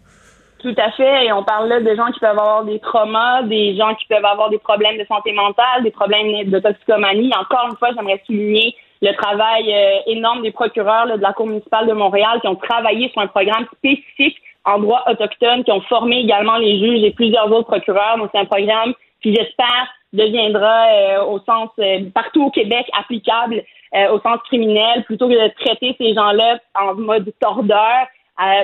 Tout 0.59 0.75
à 0.77 0.91
fait. 0.91 1.25
Et 1.25 1.31
on 1.31 1.43
parle 1.43 1.69
là 1.69 1.79
de 1.79 1.95
gens 1.95 2.07
qui 2.11 2.19
peuvent 2.19 2.31
avoir 2.31 2.65
des 2.65 2.79
traumas, 2.79 3.43
des 3.43 3.77
gens 3.77 3.93
qui 3.93 4.07
peuvent 4.07 4.25
avoir 4.25 4.49
des 4.49 4.57
problèmes 4.57 4.97
de 4.97 5.05
santé 5.05 5.31
mentale, 5.31 5.83
des 5.83 5.91
problèmes 5.91 6.49
de 6.49 6.59
toxicomanie. 6.59 7.31
Encore 7.39 7.67
une 7.69 7.77
fois, 7.77 7.89
j'aimerais 7.95 8.21
souligner 8.25 8.75
le 9.01 9.13
travail 9.13 9.73
euh, 9.73 9.99
énorme 10.07 10.41
des 10.41 10.51
procureurs 10.51 11.07
de 11.07 11.21
la 11.21 11.33
Cour 11.33 11.47
municipale 11.47 11.87
de 11.87 11.93
Montréal 11.93 12.39
qui 12.41 12.47
ont 12.47 12.55
travaillé 12.55 13.09
sur 13.09 13.21
un 13.21 13.27
programme 13.27 13.65
spécifique 13.75 14.37
en 14.65 14.79
droit 14.79 15.03
autochtone, 15.07 15.63
qui 15.63 15.71
ont 15.71 15.81
formé 15.81 16.19
également 16.19 16.57
les 16.57 16.79
juges 16.79 17.03
et 17.03 17.11
plusieurs 17.11 17.51
autres 17.51 17.67
procureurs. 17.67 18.17
Donc, 18.17 18.29
c'est 18.33 18.39
un 18.39 18.45
programme 18.45 18.93
qui, 19.21 19.33
j'espère, 19.33 19.87
deviendra 20.13 20.87
euh, 20.87 21.23
au 21.25 21.39
sens 21.39 21.69
euh, 21.79 22.01
partout 22.13 22.45
au 22.45 22.51
Québec 22.51 22.85
applicable 22.97 23.63
au 24.11 24.19
sens 24.19 24.39
criminel 24.47 25.05
plutôt 25.05 25.29
que 25.29 25.33
de 25.33 25.53
traiter 25.63 25.95
ces 25.97 26.13
gens-là 26.13 26.59
en 26.75 26.93
mode 26.95 27.31
tordeur. 27.39 28.05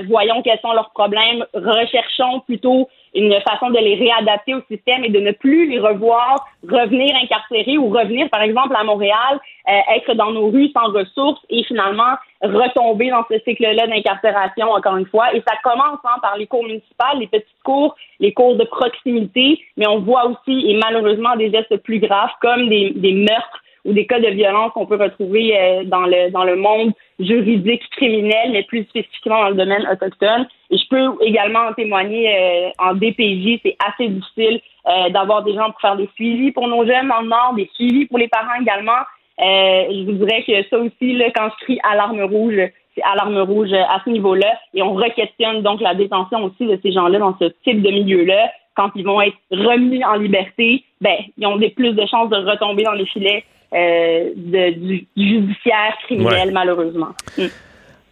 Voyons 0.08 0.42
quels 0.42 0.60
sont 0.60 0.74
leurs 0.74 0.92
problèmes, 0.92 1.46
recherchons 1.54 2.42
plutôt 2.42 2.90
une 3.16 3.40
façon 3.42 3.70
de 3.70 3.78
les 3.78 3.96
réadapter 3.96 4.56
au 4.56 4.62
système 4.70 5.04
et 5.04 5.10
de 5.10 5.20
ne 5.20 5.32
plus 5.32 5.70
les 5.70 5.80
revoir 5.80 6.48
revenir 6.64 7.16
incarcérés 7.16 7.78
ou 7.78 7.90
revenir, 7.90 8.30
par 8.30 8.42
exemple, 8.42 8.76
à 8.76 8.84
Montréal, 8.84 9.40
euh, 9.70 9.96
être 9.96 10.14
dans 10.16 10.32
nos 10.32 10.50
rues 10.50 10.70
sans 10.74 10.92
ressources 10.92 11.42
et 11.50 11.64
finalement 11.64 12.16
retomber 12.42 13.10
dans 13.10 13.24
ce 13.30 13.38
cycle-là 13.40 13.88
d'incarcération, 13.88 14.72
encore 14.72 14.98
une 14.98 15.06
fois. 15.06 15.34
Et 15.36 15.44
ça 15.48 15.56
commence 15.64 16.00
hein, 16.04 16.20
par 16.22 16.38
les 16.38 16.48
cours 16.48 16.64
municipales, 16.64 17.20
les 17.20 17.28
petites 17.28 17.64
cours, 17.64 17.96
les 18.20 18.34
cours 18.34 18.56
de 18.56 18.66
proximité, 18.66 19.60
mais 19.78 19.88
on 19.88 20.00
voit 20.00 20.26
aussi, 20.26 20.70
et 20.70 20.78
malheureusement, 20.78 21.36
des 21.36 21.52
gestes 21.52 21.78
plus 21.78 22.00
graves 22.00 22.32
comme 22.42 22.68
des, 22.70 22.92
des 22.92 23.14
meurtres 23.14 23.63
ou 23.86 23.94
des 23.94 24.06
cas 24.06 24.20
de 24.20 24.28
violence 24.28 24.72
qu'on 24.74 24.86
peut 24.86 25.02
retrouver 25.02 25.58
euh, 25.58 25.84
dans 25.86 26.06
le 26.06 26.32
dans 26.32 26.44
le 26.44 26.56
monde 26.56 26.94
juridique 27.20 27.84
criminel, 27.92 28.52
mais 28.52 28.64
plus 28.64 28.84
spécifiquement 28.86 29.42
dans 29.42 29.50
le 29.50 29.56
domaine 29.56 29.88
autochtone. 29.92 30.48
Et 30.70 30.78
je 30.78 30.88
peux 30.90 31.12
également 31.22 31.68
en 31.70 31.74
témoigner 31.74 32.34
euh, 32.34 32.70
en 32.80 32.94
DPJ, 32.94 33.60
c'est 33.64 33.78
assez 33.86 34.10
difficile 34.10 34.62
euh, 34.88 35.10
d'avoir 35.10 35.44
des 35.44 35.54
gens 35.54 35.72
pour 35.72 35.82
faire 35.82 35.98
des 35.98 36.10
suivis 36.16 36.52
pour 36.52 36.68
nos 36.68 36.86
jeunes 36.86 37.10
dans 37.10 37.22
le 37.22 37.28
Nord, 37.28 37.54
des 37.56 37.70
suivis 37.74 38.06
pour 38.06 38.18
les 38.18 38.28
parents 38.28 38.60
également. 38.62 39.04
je 39.38 40.06
vous 40.06 40.14
dirais 40.14 40.44
que 40.44 40.70
ça 40.70 40.78
aussi, 40.78 41.14
là, 41.14 41.26
quand 41.36 41.50
je 41.50 41.66
crie 41.66 41.80
alarme 41.84 42.22
rouge, 42.24 42.60
c'est 42.96 43.04
alarme 43.04 43.40
rouge 43.40 43.74
à 43.74 44.02
ce 44.06 44.10
niveau-là. 44.10 44.54
Et 44.74 44.82
on 44.82 44.94
re-questionne 44.94 45.62
donc 45.62 45.82
la 45.82 45.96
détention 45.96 46.44
aussi 46.44 46.66
de 46.66 46.80
ces 46.82 46.92
gens-là 46.92 47.20
dans 47.20 47.36
ce 47.40 47.46
type 47.64 47.82
de 47.82 47.90
milieu-là. 47.90 48.52
Quand 48.76 48.90
ils 48.96 49.06
vont 49.06 49.22
être 49.22 49.38
remis 49.52 50.04
en 50.04 50.16
liberté, 50.16 50.84
ben, 51.00 51.18
ils 51.38 51.46
ont 51.46 51.58
des 51.58 51.70
plus 51.70 51.94
de 51.94 52.06
chances 52.08 52.30
de 52.30 52.38
retomber 52.38 52.84
dans 52.84 52.94
les 52.94 53.06
filets 53.06 53.44
euh, 53.74 54.30
du, 54.36 55.08
judiciaire 55.16 55.98
criminel, 56.06 56.52
malheureusement. 56.52 57.14
Mm. 57.38 57.46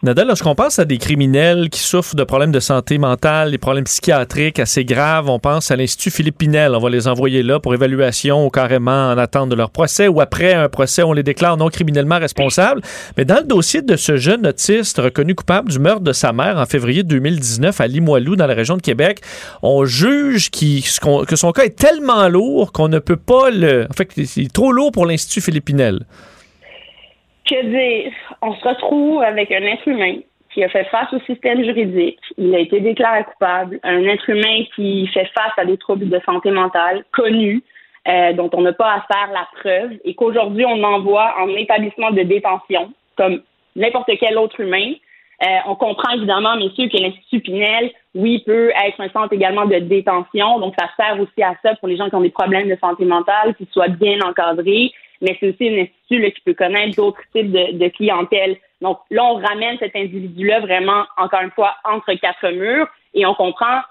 Nadal, 0.03 0.29
lorsqu'on 0.29 0.55
pense 0.55 0.79
à 0.79 0.85
des 0.85 0.97
criminels 0.97 1.69
qui 1.69 1.79
souffrent 1.79 2.15
de 2.15 2.23
problèmes 2.23 2.51
de 2.51 2.59
santé 2.59 2.97
mentale, 2.97 3.51
des 3.51 3.59
problèmes 3.59 3.83
psychiatriques 3.83 4.57
assez 4.57 4.83
graves, 4.83 5.29
on 5.29 5.37
pense 5.37 5.69
à 5.69 5.75
l'Institut 5.75 6.09
Philippe 6.09 6.39
Pinel. 6.39 6.73
On 6.73 6.79
va 6.79 6.89
les 6.89 7.07
envoyer 7.07 7.43
là 7.43 7.59
pour 7.59 7.75
évaluation 7.75 8.43
ou 8.43 8.49
carrément 8.49 9.11
en 9.11 9.17
attente 9.19 9.49
de 9.49 9.55
leur 9.55 9.69
procès 9.69 10.07
ou 10.07 10.19
après 10.19 10.55
un 10.55 10.69
procès, 10.69 11.03
on 11.03 11.13
les 11.13 11.21
déclare 11.21 11.55
non 11.55 11.69
criminellement 11.69 12.17
responsables. 12.17 12.81
Mais 13.15 13.25
dans 13.25 13.35
le 13.35 13.43
dossier 13.43 13.83
de 13.83 13.95
ce 13.95 14.17
jeune 14.17 14.47
autiste 14.47 14.97
reconnu 14.97 15.35
coupable 15.35 15.69
du 15.69 15.77
meurtre 15.77 16.01
de 16.01 16.13
sa 16.13 16.33
mère 16.33 16.57
en 16.57 16.65
février 16.65 17.03
2019 17.03 17.79
à 17.79 17.85
Limoilou, 17.85 18.35
dans 18.35 18.47
la 18.47 18.55
région 18.55 18.77
de 18.77 18.81
Québec, 18.81 19.21
on 19.61 19.85
juge 19.85 20.49
que 20.49 21.35
son 21.35 21.51
cas 21.51 21.63
est 21.65 21.77
tellement 21.77 22.27
lourd 22.27 22.71
qu'on 22.71 22.87
ne 22.87 22.97
peut 22.97 23.17
pas 23.17 23.51
le... 23.51 23.85
En 23.87 23.93
fait, 23.93 24.09
il 24.17 24.45
est 24.45 24.51
trop 24.51 24.71
lourd 24.71 24.91
pour 24.91 25.05
l'Institut 25.05 25.41
Philippe 25.41 25.65
Pinel 25.65 26.07
que 27.45 27.65
dire? 27.65 28.11
On 28.41 28.53
se 28.55 28.67
retrouve 28.67 29.21
avec 29.23 29.51
un 29.51 29.63
être 29.63 29.87
humain 29.87 30.17
qui 30.53 30.63
a 30.63 30.69
fait 30.69 30.83
face 30.85 31.11
au 31.13 31.19
système 31.21 31.63
juridique. 31.63 32.19
Il 32.37 32.53
a 32.53 32.59
été 32.59 32.79
déclaré 32.79 33.23
coupable. 33.23 33.79
Un 33.83 34.03
être 34.03 34.29
humain 34.29 34.63
qui 34.75 35.07
fait 35.07 35.29
face 35.33 35.53
à 35.57 35.65
des 35.65 35.77
troubles 35.77 36.09
de 36.09 36.19
santé 36.25 36.51
mentale 36.51 37.03
connus, 37.11 37.63
euh, 38.07 38.33
dont 38.33 38.49
on 38.53 38.61
n'a 38.61 38.73
pas 38.73 38.93
à 38.93 39.05
faire 39.13 39.31
la 39.31 39.47
preuve, 39.59 39.91
et 40.03 40.13
qu'aujourd'hui 40.15 40.65
on 40.65 40.83
envoie 40.83 41.35
en 41.39 41.47
établissement 41.49 42.11
de 42.11 42.23
détention, 42.23 42.91
comme 43.15 43.41
n'importe 43.75 44.11
quel 44.19 44.37
autre 44.37 44.59
humain. 44.59 44.93
Euh, 45.43 45.57
on 45.67 45.75
comprend 45.75 46.13
évidemment, 46.13 46.55
messieurs, 46.55 46.87
que 46.87 46.97
l'Institut 46.97 47.39
Pinel, 47.39 47.91
oui, 48.13 48.43
peut 48.45 48.71
être 48.85 49.01
un 49.01 49.09
centre 49.09 49.33
également 49.33 49.65
de 49.65 49.79
détention. 49.79 50.59
Donc, 50.59 50.75
ça 50.77 50.87
sert 50.97 51.19
aussi 51.19 51.41
à 51.41 51.55
ça 51.63 51.73
pour 51.75 51.87
les 51.87 51.97
gens 51.97 52.09
qui 52.09 52.15
ont 52.15 52.21
des 52.21 52.29
problèmes 52.29 52.69
de 52.69 52.77
santé 52.79 53.05
mentale, 53.05 53.55
qu'ils 53.55 53.67
soient 53.71 53.87
bien 53.87 54.19
encadrés 54.21 54.91
mais 55.21 55.37
c'est 55.39 55.49
aussi 55.49 55.69
un 55.69 55.83
institut 55.83 56.31
qui 56.31 56.41
peut 56.41 56.53
connaître 56.53 56.95
d'autres 56.95 57.21
types 57.33 57.51
de, 57.51 57.77
de 57.77 57.87
clientèle. 57.89 58.57
Donc 58.81 58.99
là, 59.09 59.23
on 59.23 59.35
ramène 59.35 59.77
cet 59.79 59.95
individu-là 59.95 60.59
vraiment, 60.59 61.05
encore 61.17 61.41
une 61.41 61.51
fois, 61.51 61.75
entre 61.83 62.13
quatre 62.13 62.49
murs 62.49 62.87
et 63.13 63.25
on 63.25 63.35
comprend 63.35 63.81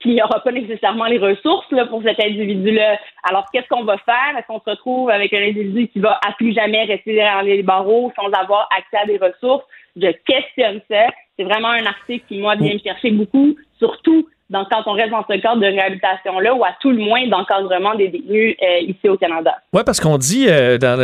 qu'il 0.00 0.14
n'y 0.14 0.22
aura 0.22 0.40
pas 0.40 0.50
nécessairement 0.50 1.04
les 1.04 1.18
ressources 1.18 1.70
là, 1.70 1.86
pour 1.86 2.02
cet 2.02 2.18
individu-là. 2.20 2.98
Alors, 3.22 3.46
qu'est-ce 3.52 3.68
qu'on 3.68 3.84
va 3.84 3.98
faire? 3.98 4.36
Est-ce 4.36 4.46
qu'on 4.48 4.60
se 4.60 4.70
retrouve 4.70 5.10
avec 5.10 5.32
un 5.32 5.42
individu 5.42 5.88
qui 5.88 6.00
va 6.00 6.18
à 6.26 6.32
plus 6.32 6.52
jamais 6.52 6.84
rester 6.84 7.14
derrière 7.14 7.42
les 7.42 7.62
barreaux 7.62 8.12
sans 8.16 8.28
avoir 8.32 8.68
accès 8.76 8.96
à 8.96 9.06
des 9.06 9.18
ressources? 9.18 9.64
Je 9.96 10.10
questionne 10.26 10.80
ça. 10.90 11.06
C'est 11.36 11.44
vraiment 11.44 11.68
un 11.68 11.86
article 11.86 12.24
qui, 12.26 12.38
moi, 12.38 12.56
vient 12.56 12.74
me 12.74 12.78
chercher 12.78 13.12
beaucoup, 13.12 13.54
surtout 13.78 14.26
donc, 14.52 14.66
quand 14.70 14.82
on 14.84 14.92
reste 14.92 15.10
dans 15.10 15.24
ce 15.28 15.40
cadre 15.40 15.62
de 15.62 15.66
réhabilitation-là, 15.66 16.54
ou 16.54 16.62
à 16.62 16.76
tout 16.78 16.90
le 16.90 16.98
moins 16.98 17.26
d'encadrement 17.26 17.94
des 17.94 18.08
détenus 18.08 18.54
euh, 18.62 18.80
ici 18.82 19.08
au 19.08 19.16
Canada. 19.16 19.54
Oui, 19.72 19.80
parce 19.86 19.98
qu'on 19.98 20.18
dit, 20.18 20.44
euh, 20.46 20.76
dans 20.76 20.98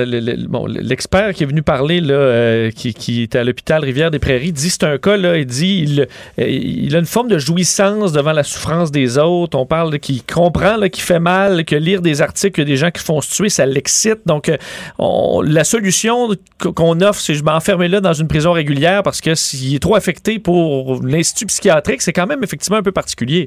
l'expert 0.67 1.33
qui 1.33 1.45
est 1.45 1.47
venu 1.47 1.63
parler, 1.63 2.03
là, 2.03 2.15
euh, 2.15 2.71
qui, 2.71 3.23
est 3.23 3.35
à 3.37 3.45
l'hôpital 3.45 3.83
Rivière-des-Prairies, 3.83 4.53
dit 4.53 4.69
c'est 4.69 4.85
un 4.85 4.99
cas, 4.99 5.17
là, 5.17 5.39
il 5.39 5.47
dit 5.47 6.07
il, 6.37 6.95
a 6.95 6.99
une 6.99 7.07
forme 7.07 7.29
de 7.29 7.39
jouissance 7.39 8.13
devant 8.13 8.33
la 8.33 8.43
souffrance 8.43 8.91
des 8.91 9.17
autres. 9.17 9.59
On 9.59 9.65
parle 9.65 9.99
qu'il 9.99 10.23
comprend 10.23 10.79
qu'il 10.81 11.03
fait 11.03 11.19
mal, 11.19 11.65
que 11.65 11.75
lire 11.75 12.03
des 12.03 12.21
articles 12.21 12.63
des 12.67 12.77
gens 12.77 12.91
qui 12.91 13.03
font 13.03 13.23
se 13.23 13.35
tuer, 13.35 13.49
ça 13.49 13.65
l'excite. 13.65 14.27
Donc, 14.27 14.53
la 14.99 15.65
solution 15.65 16.29
qu'on 16.59 17.01
offre, 17.01 17.21
c'est 17.21 17.33
je 17.33 17.43
m'enfermer 17.43 17.89
là 17.89 18.03
dans 18.03 18.13
une 18.13 18.29
prison 18.29 18.53
régulière 18.53 19.03
parce 19.03 19.23
que 19.23 19.35
s'il 19.35 19.75
est 19.75 19.79
trop 19.79 19.95
affecté 19.95 20.39
pour 20.39 21.01
l'Institut 21.03 21.47
psychiatrique, 21.47 22.03
c'est 22.03 22.13
quand 22.13 22.27
même 22.27 22.45
effectivement 22.45 22.77
un 22.77 22.83
peu 22.83 22.93
particulier. 22.93 23.38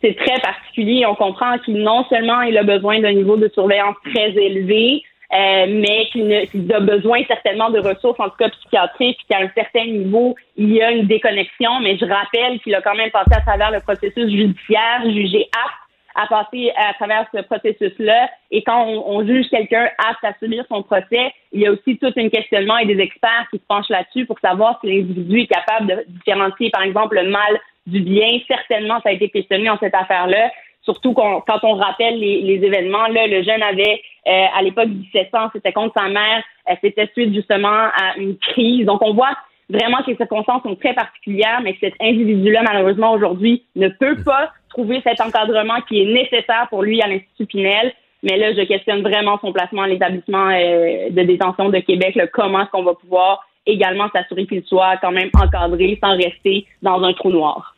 C'est 0.00 0.16
très 0.16 0.40
particulier. 0.40 1.06
On 1.06 1.14
comprend 1.14 1.58
qu'il 1.58 1.76
non 1.76 2.04
seulement 2.08 2.40
il 2.42 2.58
a 2.58 2.64
besoin 2.64 3.00
d'un 3.00 3.12
niveau 3.12 3.36
de 3.36 3.48
surveillance 3.54 3.94
très 4.12 4.30
élevé, 4.30 5.04
euh, 5.32 5.66
mais 5.68 6.06
qu'il 6.10 6.72
a 6.74 6.80
besoin 6.80 7.20
certainement 7.26 7.70
de 7.70 7.78
ressources, 7.78 8.18
en 8.18 8.28
tout 8.28 8.36
cas 8.36 8.50
psychiatriques, 8.50 9.20
qu'à 9.28 9.38
un 9.38 9.48
certain 9.54 9.86
niveau, 9.86 10.34
il 10.56 10.74
y 10.74 10.82
a 10.82 10.90
une 10.90 11.06
déconnexion. 11.06 11.80
Mais 11.80 11.96
je 11.96 12.04
rappelle 12.04 12.60
qu'il 12.60 12.74
a 12.74 12.82
quand 12.82 12.96
même 12.96 13.10
passé 13.10 13.30
à 13.32 13.40
travers 13.40 13.70
le 13.70 13.80
processus 13.80 14.28
judiciaire, 14.28 15.02
jugé 15.04 15.48
apte 15.52 15.82
à 16.14 16.26
passer 16.26 16.70
à 16.76 16.92
travers 16.94 17.26
ce 17.34 17.40
processus-là. 17.42 18.28
Et 18.50 18.62
quand 18.62 18.84
on, 18.86 19.24
juge 19.24 19.48
quelqu'un 19.50 19.88
apte 20.06 20.24
à 20.24 20.34
subir 20.38 20.64
son 20.68 20.82
procès, 20.82 21.32
il 21.52 21.60
y 21.60 21.66
a 21.66 21.72
aussi 21.72 21.96
tout 21.98 22.12
un 22.14 22.28
questionnement 22.28 22.76
et 22.78 22.86
des 22.86 23.00
experts 23.00 23.46
qui 23.50 23.58
se 23.58 23.64
penchent 23.66 23.88
là-dessus 23.88 24.26
pour 24.26 24.38
savoir 24.40 24.78
si 24.80 24.88
l'individu 24.88 25.40
est 25.40 25.46
capable 25.46 25.86
de 25.86 26.04
différencier, 26.08 26.70
par 26.70 26.82
exemple, 26.82 27.16
le 27.16 27.30
mal 27.30 27.60
du 27.86 28.00
bien. 28.00 28.28
Certainement, 28.46 29.00
ça 29.02 29.10
a 29.10 29.12
été 29.12 29.28
questionné 29.28 29.68
en 29.70 29.78
cette 29.78 29.94
affaire-là. 29.94 30.50
Surtout 30.82 31.12
quand 31.12 31.60
on 31.62 31.74
rappelle 31.74 32.18
les, 32.18 32.60
événements, 32.62 33.06
là, 33.06 33.26
le 33.28 33.42
jeune 33.44 33.62
avait 33.62 34.00
euh, 34.26 34.46
à 34.54 34.62
l'époque 34.62 34.88
17 34.88 35.34
ans, 35.34 35.48
c'était 35.52 35.72
contre 35.72 35.94
sa 35.96 36.08
mère, 36.08 36.42
euh, 36.68 36.74
c'était 36.80 37.08
suite 37.12 37.32
justement 37.34 37.68
à 37.68 38.16
une 38.16 38.36
crise. 38.36 38.84
Donc 38.84 39.00
on 39.02 39.14
voit 39.14 39.36
vraiment 39.70 39.98
que 40.02 40.10
les 40.10 40.16
circonstances 40.16 40.62
sont 40.62 40.74
très 40.74 40.94
particulières, 40.94 41.60
mais 41.62 41.74
que 41.74 41.80
cet 41.80 41.94
individu-là, 42.00 42.62
malheureusement, 42.62 43.12
aujourd'hui, 43.12 43.64
ne 43.76 43.88
peut 43.88 44.22
pas 44.24 44.52
trouver 44.70 45.00
cet 45.04 45.20
encadrement 45.20 45.80
qui 45.88 46.02
est 46.02 46.12
nécessaire 46.12 46.66
pour 46.68 46.82
lui 46.82 47.00
à 47.00 47.06
l'Institut 47.06 47.46
Pinel. 47.46 47.92
Mais 48.24 48.36
là, 48.36 48.52
je 48.52 48.62
questionne 48.62 49.02
vraiment 49.02 49.38
son 49.40 49.52
placement 49.52 49.82
à 49.82 49.88
l'établissement 49.88 50.48
euh, 50.50 51.10
de 51.10 51.22
détention 51.22 51.68
de 51.68 51.78
Québec. 51.78 52.18
comment 52.32 52.62
est-ce 52.62 52.70
qu'on 52.70 52.84
va 52.84 52.94
pouvoir 52.94 53.44
également 53.66 54.08
s'assurer 54.12 54.46
qu'il 54.46 54.64
soit 54.64 54.96
quand 55.00 55.12
même 55.12 55.30
encadré 55.34 55.98
sans 56.02 56.16
rester 56.16 56.66
dans 56.82 57.02
un 57.02 57.12
trou 57.12 57.30
noir. 57.30 57.74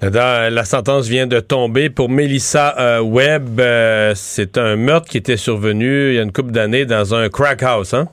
La 0.00 0.64
sentence 0.64 1.08
vient 1.08 1.26
de 1.26 1.40
tomber 1.40 1.90
pour 1.90 2.08
Melissa 2.08 2.74
euh, 2.78 3.00
Webb. 3.00 3.58
Euh, 3.58 4.12
c'est 4.14 4.56
un 4.56 4.76
meurtre 4.76 5.08
qui 5.08 5.16
était 5.16 5.36
survenu 5.36 6.10
il 6.10 6.14
y 6.14 6.18
a 6.20 6.22
une 6.22 6.32
couple 6.32 6.52
d'années 6.52 6.84
dans 6.84 7.16
un 7.16 7.28
crack 7.28 7.64
house, 7.64 7.94
hein? 7.94 8.04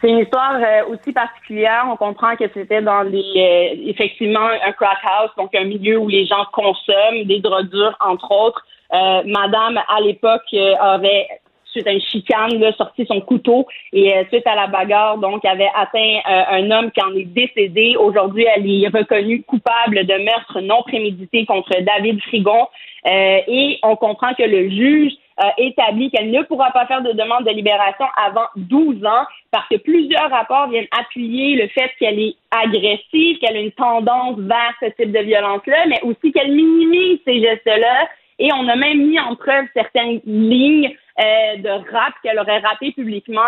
C'est 0.00 0.08
une 0.08 0.20
histoire 0.20 0.54
euh, 0.54 0.92
aussi 0.92 1.12
particulière. 1.12 1.84
On 1.90 1.96
comprend 1.96 2.34
que 2.36 2.44
c'était 2.54 2.80
dans 2.80 3.02
les 3.02 3.82
effectivement 3.86 4.46
un 4.46 4.72
crack 4.72 4.98
house, 5.04 5.30
donc 5.36 5.54
un 5.54 5.64
milieu 5.64 5.98
où 5.98 6.08
les 6.08 6.26
gens 6.26 6.46
consomment 6.52 7.24
des 7.24 7.40
drogues 7.40 7.68
dures, 7.68 7.96
entre 8.00 8.30
autres. 8.30 8.64
Madame, 8.92 9.78
à 9.88 10.00
l'époque, 10.00 10.54
avait 10.80 11.26
suite 11.76 11.86
à 11.86 11.92
une 11.92 12.00
chicane, 12.00 12.58
là, 12.58 12.72
sorti 12.72 13.04
son 13.06 13.20
couteau 13.20 13.66
et 13.92 14.16
euh, 14.16 14.24
suite 14.32 14.46
à 14.46 14.54
la 14.54 14.66
bagarre, 14.66 15.18
donc, 15.18 15.44
avait 15.44 15.70
atteint 15.74 16.20
euh, 16.28 16.42
un 16.50 16.70
homme 16.70 16.90
qui 16.90 17.02
en 17.02 17.14
est 17.14 17.24
décédé. 17.24 17.96
Aujourd'hui, 17.98 18.46
elle 18.54 18.68
est 18.68 18.88
reconnue 18.88 19.42
coupable 19.42 20.06
de 20.06 20.24
meurtre 20.24 20.60
non 20.60 20.82
prémédité 20.82 21.44
contre 21.44 21.70
David 21.80 22.20
Frigon. 22.22 22.66
Euh, 23.06 23.38
et 23.46 23.78
on 23.82 23.94
comprend 23.96 24.34
que 24.34 24.42
le 24.42 24.70
juge 24.70 25.12
a 25.36 25.52
établi 25.58 26.10
qu'elle 26.10 26.30
ne 26.30 26.42
pourra 26.42 26.70
pas 26.70 26.86
faire 26.86 27.02
de 27.02 27.12
demande 27.12 27.44
de 27.44 27.50
libération 27.50 28.06
avant 28.16 28.46
12 28.56 29.04
ans 29.04 29.24
parce 29.50 29.68
que 29.68 29.76
plusieurs 29.76 30.30
rapports 30.30 30.68
viennent 30.70 30.88
appuyer 30.98 31.56
le 31.56 31.68
fait 31.68 31.90
qu'elle 32.00 32.18
est 32.18 32.36
agressive, 32.50 33.38
qu'elle 33.38 33.56
a 33.56 33.60
une 33.60 33.72
tendance 33.72 34.38
vers 34.38 34.72
ce 34.80 34.86
type 34.86 35.12
de 35.12 35.20
violence-là, 35.20 35.84
mais 35.88 36.00
aussi 36.02 36.32
qu'elle 36.32 36.52
minimise 36.52 37.18
ces 37.26 37.40
gestes-là. 37.40 38.08
Et 38.38 38.52
on 38.52 38.68
a 38.68 38.76
même 38.76 39.06
mis 39.06 39.18
en 39.18 39.34
preuve 39.34 39.64
certaines 39.74 40.20
lignes 40.26 40.94
euh, 41.18 41.56
de 41.56 41.68
rap 41.68 42.12
qu'elle 42.22 42.38
aurait 42.38 42.58
rappé 42.58 42.92
publiquement. 42.92 43.40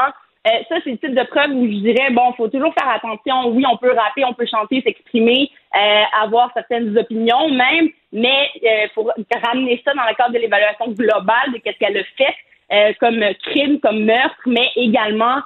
Euh, 0.47 0.51
ça, 0.69 0.77
c'est 0.83 0.91
le 0.93 0.99
type 0.99 1.15
de 1.15 1.25
preuve 1.25 1.51
où 1.51 1.67
je 1.67 1.79
dirais, 1.81 2.11
bon, 2.13 2.33
faut 2.33 2.49
toujours 2.49 2.73
faire 2.73 2.89
attention. 2.89 3.49
Oui, 3.49 3.65
on 3.71 3.77
peut 3.77 3.93
rapper, 3.93 4.25
on 4.25 4.33
peut 4.33 4.47
chanter, 4.47 4.81
s'exprimer, 4.81 5.51
euh, 5.75 6.03
avoir 6.23 6.51
certaines 6.55 6.97
opinions 6.97 7.51
même, 7.51 7.89
mais 8.13 8.49
il 8.63 8.89
faut 8.95 9.07
ramener 9.45 9.83
ça 9.85 9.93
dans 9.93 10.09
le 10.09 10.15
cadre 10.15 10.33
de 10.33 10.39
l'évaluation 10.39 10.89
globale 10.93 11.53
de 11.53 11.59
qu'est-ce 11.59 11.79
qu'elle 11.79 11.99
a 11.99 12.05
fait 12.17 12.95
comme 13.01 13.23
crime, 13.45 13.81
comme 13.81 14.05
meurtre, 14.05 14.41
mais 14.47 14.71
également 14.77 15.41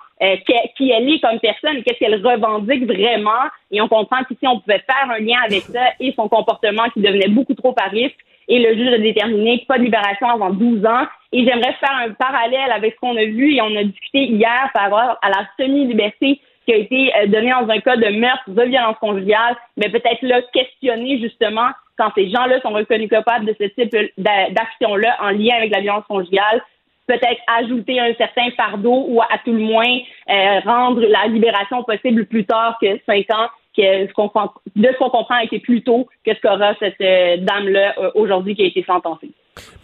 qui 0.76 0.90
elle 0.90 1.08
est 1.08 1.20
comme 1.20 1.38
personne 1.40 1.82
qu'est-ce 1.82 1.98
qu'elle 1.98 2.24
revendique 2.24 2.84
vraiment. 2.84 3.48
Et 3.70 3.80
on 3.80 3.88
comprend 3.88 4.22
qu'ici, 4.24 4.46
on 4.46 4.60
pouvait 4.60 4.82
faire 4.86 5.10
un 5.10 5.18
lien 5.18 5.38
avec 5.44 5.62
ça 5.62 5.92
et 5.98 6.12
son 6.14 6.28
comportement 6.28 6.88
qui 6.90 7.00
devenait 7.00 7.28
beaucoup 7.28 7.54
trop 7.54 7.74
à 7.80 7.88
risque 7.88 8.18
et 8.48 8.58
le 8.58 8.74
juge 8.76 8.92
a 8.92 8.98
déterminé 8.98 9.64
pas 9.68 9.78
de 9.78 9.84
libération 9.84 10.28
avant 10.28 10.50
12 10.50 10.84
ans. 10.86 11.06
Et 11.32 11.44
j'aimerais 11.46 11.74
faire 11.74 11.96
un 12.04 12.10
parallèle 12.10 12.70
avec 12.72 12.94
ce 12.94 13.00
qu'on 13.00 13.16
a 13.16 13.24
vu 13.24 13.54
et 13.54 13.62
on 13.62 13.74
a 13.76 13.84
discuté 13.84 14.24
hier 14.24 14.70
par 14.74 14.84
rapport 14.84 15.18
à 15.22 15.28
la 15.30 15.48
semi-liberté 15.58 16.40
qui 16.66 16.72
a 16.72 16.76
été 16.76 17.12
euh, 17.16 17.26
donnée 17.26 17.50
dans 17.50 17.68
un 17.68 17.80
cas 17.80 17.96
de 17.96 18.08
meurtre, 18.18 18.48
de 18.48 18.62
violence 18.62 18.96
conjugale, 19.00 19.56
mais 19.76 19.88
peut-être 19.88 20.22
là 20.22 20.40
questionner 20.52 21.18
justement 21.18 21.70
quand 21.98 22.10
ces 22.14 22.30
gens-là 22.30 22.60
sont 22.60 22.70
reconnus 22.70 23.08
coupables 23.08 23.46
de 23.46 23.56
ce 23.60 23.64
type 23.64 23.96
d'action-là 24.18 25.16
en 25.20 25.30
lien 25.30 25.56
avec 25.56 25.72
la 25.72 25.80
violence 25.80 26.04
conjugale, 26.08 26.62
peut-être 27.06 27.40
ajouter 27.58 28.00
un 28.00 28.14
certain 28.14 28.50
fardeau 28.56 29.06
ou 29.08 29.20
à 29.20 29.38
tout 29.44 29.52
le 29.52 29.58
moins 29.58 29.98
euh, 30.30 30.60
rendre 30.60 31.00
la 31.02 31.26
libération 31.26 31.82
possible 31.82 32.26
plus 32.26 32.44
tard 32.44 32.78
que 32.80 32.98
cinq 33.06 33.30
ans 33.34 33.48
que 33.76 34.06
ce 34.06 34.12
qu'on 34.12 34.30
de 34.76 34.88
ce 34.88 34.98
qu'on 34.98 35.10
comprend 35.10 35.36
a 35.36 35.44
été 35.44 35.58
plus 35.58 35.82
tôt 35.82 36.08
que 36.24 36.34
ce 36.34 36.40
qu'aura 36.40 36.74
cette 36.78 37.00
euh, 37.00 37.36
dame-là 37.38 37.94
euh, 37.98 38.10
aujourd'hui 38.14 38.54
qui 38.54 38.62
a 38.62 38.66
été 38.66 38.84
sentencée. 38.84 39.30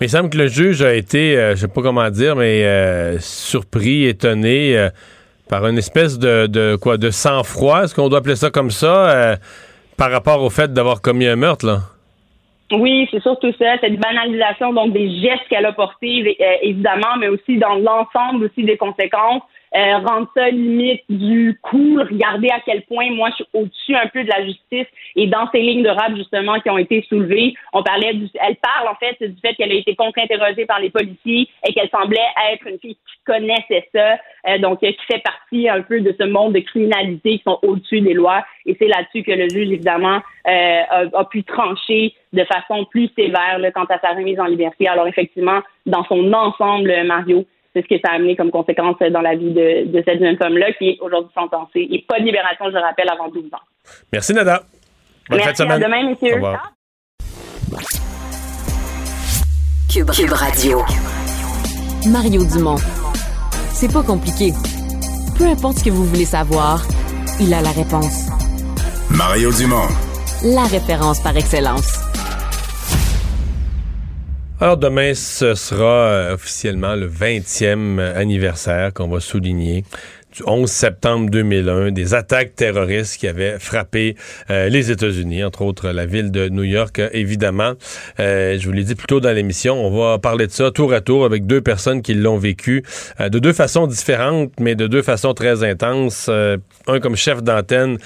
Mais 0.01 0.07
il 0.07 0.11
semble 0.11 0.31
que 0.31 0.38
le 0.38 0.46
juge 0.46 0.83
a 0.83 0.94
été, 0.94 1.33
je 1.33 1.38
euh, 1.38 1.51
je 1.55 1.61
sais 1.61 1.68
pas 1.68 1.83
comment 1.83 2.09
dire, 2.11 2.37
mais 2.37 3.18
surpris, 3.18 4.05
étonné 4.05 4.88
par 5.48 5.66
une 5.66 5.79
espèce 5.79 6.18
de, 6.18 6.46
de 6.46 6.77
quoi, 6.77 6.96
de 6.96 7.11
sang-froid, 7.11 7.85
est-ce 7.85 7.94
qu'on 7.94 8.09
doit 8.09 8.18
appeler 8.18 8.37
ça 8.37 8.51
comme 8.51 8.70
ça, 8.70 9.38
par 9.96 10.11
rapport 10.11 10.42
au 10.42 10.51
fait 10.51 10.72
d'avoir 10.72 11.01
commis 11.01 11.27
un 11.27 11.37
meurtre, 11.37 11.66
là? 11.66 11.79
Oui, 12.70 13.09
c'est 13.11 13.22
surtout 13.22 13.51
ça, 13.59 13.79
cette 13.81 13.98
banalisation 13.98 14.74
donc 14.74 14.92
des 14.92 15.09
gestes 15.20 15.48
qu'elle 15.48 15.64
a 15.64 15.72
portés, 15.72 16.37
évidemment, 16.62 17.16
mais 17.18 17.29
aussi 17.29 17.57
dans 17.57 17.77
l'ensemble 17.77 18.44
aussi 18.44 18.62
des 18.62 18.77
conséquences 18.77 19.42
euh, 19.76 19.98
rendre 19.98 20.28
ça 20.35 20.48
limite 20.50 21.02
du 21.09 21.59
cool, 21.62 22.02
regarder 22.02 22.48
à 22.48 22.61
quel 22.64 22.83
point 22.83 23.11
moi 23.11 23.28
je 23.31 23.37
suis 23.37 23.46
au-dessus 23.52 23.94
un 23.94 24.07
peu 24.09 24.24
de 24.24 24.28
la 24.28 24.44
justice 24.44 24.87
et 25.16 25.26
dans 25.26 25.48
ces 25.52 25.61
lignes 25.61 25.83
de 25.83 25.90
rap 25.90 26.14
justement 26.16 26.59
qui 26.61 26.70
ont 26.70 26.78
été 26.78 27.04
soulevées, 27.09 27.54
on 27.72 27.83
parlait 27.83 28.14
du, 28.14 28.28
elle 28.46 28.57
parle 28.57 28.88
en 28.88 28.94
fait 28.94 29.22
du 29.22 29.38
fait 29.40 29.54
qu'elle 29.54 29.70
a 29.70 29.74
été 29.74 29.94
contre-interrogée 29.94 30.66
par 30.66 30.81
les 30.81 30.90
policiers 30.90 31.48
et 31.66 31.72
qu'elle 31.72 31.90
semblait 31.90 32.18
être 32.52 32.66
une 32.66 32.78
fille 32.78 32.94
qui 32.94 33.24
connaissait 33.26 33.88
ça, 33.94 34.16
euh, 34.48 34.59
donc 34.59 34.81
qui 34.81 34.96
fait 35.11 35.22
partie 35.22 35.68
un 35.68 35.83
peu 35.83 36.00
de 36.00 36.14
ce 36.18 36.24
monde 36.24 36.54
de 36.54 36.61
criminalité 36.61 37.38
qui 37.38 37.42
sont 37.44 37.59
au-dessus 37.62 38.00
des 38.00 38.14
lois 38.14 38.44
et 38.64 38.76
c'est 38.78 38.88
là-dessus 38.88 39.22
que 39.22 39.33
le 39.33 39.48
juge 39.48 39.70
évidemment 39.70 40.20
euh, 40.46 40.81
a, 40.90 41.04
a, 41.12 41.24
pu 41.24 41.44
trancher 41.44 42.14
de 42.33 42.44
façon 42.44 42.85
plus 42.87 43.11
sévère 43.16 43.59
là, 43.59 43.70
quant 43.70 43.85
à 43.85 43.98
sa 43.98 44.11
remise 44.11 44.40
en 44.40 44.46
liberté. 44.46 44.88
Alors 44.88 45.07
effectivement, 45.07 45.61
dans 45.87 46.04
son 46.04 46.33
ensemble, 46.33 47.04
Mario, 47.04 47.46
c'est 47.74 47.83
ce 47.83 47.88
que 47.88 48.00
ça 48.04 48.12
a 48.12 48.16
amené 48.16 48.37
comme 48.37 48.50
conséquence 48.50 48.96
dans 49.11 49.20
la 49.20 49.35
vie 49.35 49.52
de, 49.52 50.02
cette 50.04 50.20
jeune 50.20 50.37
femme-là 50.37 50.72
qui 50.72 50.90
est 50.90 50.98
aujourd'hui 51.00 51.31
sentencée. 51.35 51.87
Et 51.90 52.04
pas 52.09 52.18
de 52.18 52.24
libération, 52.24 52.66
je 52.70 52.76
rappelle, 52.76 53.09
avant 53.11 53.28
12 53.28 53.44
ans. 53.52 53.92
Merci, 54.12 54.33
Nada. 54.33 54.62
Bonne 55.28 55.40
Merci, 55.44 55.62
À 55.62 55.78
demain, 55.78 56.09
messieurs. 56.09 56.33
Au 56.33 56.37
revoir. 56.37 56.72
Cube, 59.92 60.11
Cube 60.11 60.33
Radio. 60.33 60.83
Mario 62.11 62.44
Dumont. 62.44 62.76
C'est 63.70 63.92
pas 63.92 64.02
compliqué. 64.02 64.52
Peu 65.38 65.44
importe 65.44 65.78
ce 65.78 65.85
que 65.85 65.90
vous 65.90 66.04
voulez 66.04 66.24
savoir, 66.24 66.83
il 67.40 67.52
a 67.54 67.61
la 67.61 67.70
réponse. 67.70 68.28
Mario 69.11 69.52
Dumont. 69.52 69.88
La 70.44 70.64
référence 70.64 71.20
par 71.22 71.37
excellence. 71.37 72.08
Alors 74.61 74.77
demain, 74.77 75.14
ce 75.14 75.55
sera 75.55 75.85
euh, 75.85 76.35
officiellement 76.35 76.97
le 76.97 77.09
20e 77.09 78.01
anniversaire 78.01 78.92
qu'on 78.92 79.07
va 79.07 79.21
souligner 79.21 79.85
du 80.38 80.44
11 80.46 80.70
septembre 80.70 81.31
2001, 81.31 81.92
des 81.92 82.14
attaques 82.14 82.55
terroristes 82.55 83.18
qui 83.18 83.27
avaient 83.27 83.59
frappé 83.59 84.16
euh, 84.51 84.68
les 84.68 84.90
États-Unis, 84.90 85.44
entre 85.44 85.62
autres 85.62 85.90
la 85.90 86.07
ville 86.07 86.31
de 86.31 86.48
New 86.48 86.62
York, 86.62 87.01
évidemment. 87.12 87.72
Euh, 88.20 88.59
je 88.59 88.66
vous 88.66 88.72
l'ai 88.72 88.85
dit 88.85 88.94
plus 88.94 89.07
tôt 89.07 89.20
dans 89.20 89.33
l'émission, 89.33 89.74
on 89.74 89.90
va 89.90 90.18
parler 90.18 90.46
de 90.46 90.53
ça 90.53 90.70
tour 90.70 90.92
à 90.92 91.01
tour 91.01 91.24
avec 91.24 91.46
deux 91.46 91.61
personnes 91.61 92.03
qui 92.03 92.14
l'ont 92.14 92.38
vécu 92.38 92.85
euh, 93.20 93.29
de 93.29 93.38
deux 93.38 93.53
façons 93.53 93.87
différentes, 93.87 94.53
mais 94.61 94.74
de 94.74 94.87
deux 94.87 95.03
façons 95.03 95.35
très 95.35 95.64
intenses. 95.64 96.29
un 96.29 97.01
comme 97.01 97.16
chef 97.16 97.42
d'antenne 97.42 97.98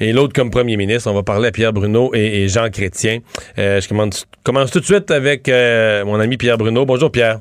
et 0.00 0.12
l'autre 0.12 0.32
comme 0.32 0.50
premier 0.50 0.76
ministre. 0.76 1.10
On 1.10 1.14
va 1.14 1.22
parler 1.22 1.48
à 1.48 1.52
Pierre 1.52 1.72
Bruno 1.72 2.10
et, 2.14 2.48
Jean 2.48 2.70
Chrétien. 2.70 3.20
je 3.56 3.88
commence, 3.88 4.26
commence, 4.42 4.70
tout 4.70 4.80
de 4.80 4.84
suite 4.84 5.10
avec 5.10 5.48
mon 5.48 6.18
ami 6.20 6.36
Pierre 6.36 6.58
Bruno. 6.58 6.84
Bonjour 6.84 7.10
Pierre. 7.10 7.40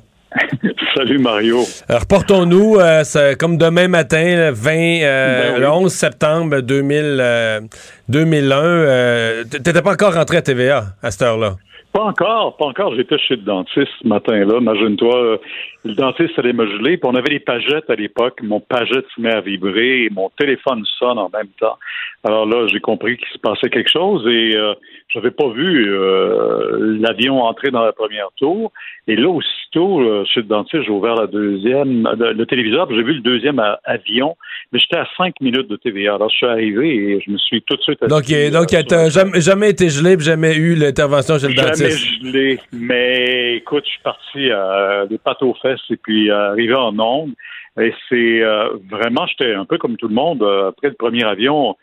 Salut 0.95 1.19
Mario. 1.19 1.63
Reportons-nous, 1.89 2.77
euh, 2.79 3.03
comme 3.37 3.57
demain 3.57 3.87
matin, 3.87 4.51
20, 4.51 4.71
euh, 4.71 5.53
ben 5.53 5.61
le 5.61 5.69
11 5.69 5.93
septembre 5.93 6.61
2000, 6.61 7.69
2001. 8.09 8.63
Euh, 8.63 9.43
T'étais 9.43 9.81
pas 9.81 9.91
encore 9.91 10.13
rentré 10.13 10.37
à 10.37 10.41
TVA 10.41 10.85
à 11.01 11.11
cette 11.11 11.21
heure-là? 11.21 11.55
Pas 11.95 12.03
encore, 12.03 12.57
pas 12.57 12.65
encore. 12.65 12.93
J'étais 12.93 13.17
chez 13.17 13.37
le 13.37 13.43
dentiste 13.43 13.87
ce 14.03 14.05
matin-là. 14.05 14.57
Imagine-toi, 14.59 15.39
le 15.85 15.93
dentiste 15.93 16.37
allait 16.37 16.51
me 16.51 16.67
geler. 16.67 16.97
Puis 16.97 17.09
on 17.09 17.15
avait 17.15 17.29
les 17.29 17.39
pagettes 17.39 17.89
à 17.89 17.95
l'époque. 17.95 18.41
Mon 18.43 18.59
pagette 18.59 19.05
se 19.15 19.21
met 19.21 19.33
à 19.33 19.39
vibrer 19.39 20.03
et 20.03 20.09
mon 20.09 20.29
téléphone 20.37 20.83
sonne 20.99 21.17
en 21.17 21.29
même 21.29 21.47
temps. 21.57 21.77
Alors 22.25 22.45
là, 22.47 22.67
j'ai 22.67 22.81
compris 22.81 23.15
qu'il 23.15 23.29
se 23.29 23.37
passait 23.37 23.69
quelque 23.69 23.89
chose 23.89 24.27
et 24.27 24.57
euh, 24.57 24.73
j'avais 25.13 25.31
pas 25.31 25.47
vu 25.47 25.85
euh, 25.87 26.97
l'avion 26.99 27.41
entrer 27.43 27.71
dans 27.71 27.83
la 27.83 27.93
première 27.93 28.27
tour. 28.35 28.73
Et 29.07 29.15
là, 29.15 29.29
aussitôt, 29.29 30.01
euh, 30.01 30.25
chez 30.25 30.41
le 30.41 30.47
dentiste, 30.47 30.83
j'ai 30.83 30.89
ouvert 30.89 31.15
la 31.15 31.27
deuxième, 31.27 32.09
le, 32.17 32.45
téléviseur, 32.45 32.87
j'ai 32.89 33.03
vu 33.03 33.13
le 33.13 33.21
deuxième 33.21 33.61
avion, 33.83 34.35
mais 34.71 34.79
j'étais 34.79 34.97
à 34.97 35.07
cinq 35.15 35.39
minutes 35.41 35.69
de 35.69 35.75
TVA. 35.75 36.15
Alors 36.15 36.29
je 36.29 36.35
suis 36.35 36.45
arrivé 36.47 36.95
et 36.95 37.21
je 37.25 37.31
me 37.31 37.37
suis 37.37 37.61
tout 37.61 37.75
de 37.75 37.81
suite. 37.81 38.03
Donc, 38.05 38.27
il, 38.29 38.51
donc, 38.51 38.73
euh, 38.73 39.09
jamais, 39.09 39.41
jamais 39.41 39.69
été 39.69 39.89
gelé, 39.89 40.17
jamais 40.19 40.55
eu 40.55 40.75
l'intervention 40.75 41.37
chez 41.37 41.49
le 41.49 41.53
dentiste? 41.53 41.84
Jamais 41.89 42.31
gelé, 42.31 42.59
mais 42.71 43.55
écoute, 43.57 43.83
je 43.85 43.91
suis 43.91 44.01
parti 44.03 44.51
à 44.51 45.05
des 45.09 45.17
pâtes 45.17 45.41
aux 45.41 45.55
fesses 45.61 45.79
et 45.89 45.97
puis 45.97 46.31
arrivé 46.31 46.73
en 46.73 46.97
ondes. 46.99 47.33
Et 47.79 47.93
c'est 48.09 48.41
vraiment, 48.89 49.27
j'étais 49.27 49.53
un 49.53 49.65
peu 49.65 49.77
comme 49.77 49.97
tout 49.97 50.07
le 50.07 50.15
monde 50.15 50.43
après 50.43 50.89
le 50.89 50.95
premier 50.95 51.23
avion 51.23 51.75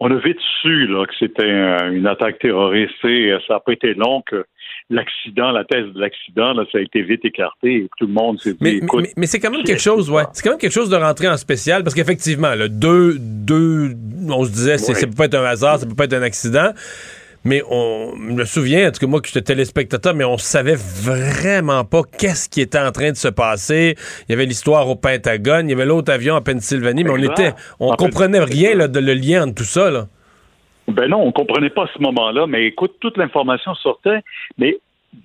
on 0.00 0.10
a 0.10 0.18
vite 0.20 0.38
su 0.62 0.86
là, 0.86 1.06
que 1.06 1.14
c'était 1.18 1.48
une 1.92 2.06
attaque 2.06 2.38
terroriste 2.38 3.04
et 3.04 3.36
ça 3.46 3.54
n'a 3.54 3.60
pas 3.60 3.72
été 3.72 3.94
long 3.94 4.22
que 4.22 4.44
l'accident, 4.90 5.50
la 5.50 5.64
thèse 5.64 5.86
de 5.92 6.00
l'accident, 6.00 6.52
là, 6.54 6.64
ça 6.70 6.78
a 6.78 6.80
été 6.80 7.02
vite 7.02 7.24
écarté 7.24 7.76
et 7.76 7.88
tout 7.98 8.06
le 8.06 8.12
monde 8.12 8.40
s'est 8.40 8.52
dit. 8.52 8.58
Mais, 8.60 8.80
mais, 8.80 9.12
mais 9.16 9.26
c'est 9.26 9.40
quand 9.40 9.50
même 9.50 9.64
quelque 9.64 9.82
chose, 9.82 10.08
ouais. 10.08 10.22
C'est 10.32 10.42
quand 10.42 10.50
même 10.50 10.58
quelque 10.58 10.72
chose 10.72 10.88
de 10.88 10.96
rentrer 10.96 11.28
en 11.28 11.36
spécial 11.36 11.82
parce 11.82 11.94
qu'effectivement, 11.94 12.54
le 12.54 12.68
deux, 12.68 13.16
deux, 13.18 13.90
on 14.28 14.44
se 14.44 14.50
disait, 14.50 14.78
c'est, 14.78 14.94
ça 14.94 15.06
peut 15.06 15.14
pas 15.16 15.24
être 15.24 15.34
un 15.34 15.44
hasard, 15.44 15.78
ça 15.78 15.86
peut 15.86 15.96
pas 15.96 16.04
être 16.04 16.14
un 16.14 16.22
accident. 16.22 16.70
Mais 17.44 17.62
on 17.70 18.12
je 18.16 18.32
me 18.34 18.44
souviens, 18.44 18.88
en 18.88 18.90
tout 18.90 19.00
cas 19.00 19.06
moi 19.06 19.20
qui 19.20 19.32
j'étais 19.32 19.52
téléspectateur, 19.52 20.14
mais 20.14 20.24
on 20.24 20.38
savait 20.38 20.76
vraiment 20.76 21.84
pas 21.84 22.02
qu'est-ce 22.18 22.48
qui 22.48 22.60
était 22.60 22.78
en 22.78 22.92
train 22.92 23.10
de 23.10 23.16
se 23.16 23.28
passer. 23.28 23.94
Il 24.28 24.32
y 24.32 24.34
avait 24.34 24.46
l'histoire 24.46 24.88
au 24.88 24.96
Pentagone, 24.96 25.68
il 25.68 25.70
y 25.70 25.74
avait 25.74 25.86
l'autre 25.86 26.12
avion 26.12 26.36
à 26.36 26.40
Pennsylvanie, 26.40 27.04
mais 27.04 27.10
on 27.10 27.32
était, 27.32 27.52
on 27.80 27.94
comprenait 27.94 28.40
rien 28.40 28.74
là, 28.74 28.88
de 28.88 29.00
le 29.00 29.14
lien 29.14 29.44
entre 29.44 29.54
tout 29.54 29.64
ça. 29.64 29.90
Là. 29.90 30.06
Ben 30.88 31.08
non, 31.08 31.22
on 31.22 31.32
comprenait 31.32 31.70
pas 31.70 31.84
à 31.84 31.88
ce 31.94 32.02
moment-là, 32.02 32.46
mais 32.46 32.66
écoute, 32.66 32.94
toute 33.00 33.16
l'information 33.18 33.74
sortait, 33.74 34.20
mais 34.56 34.78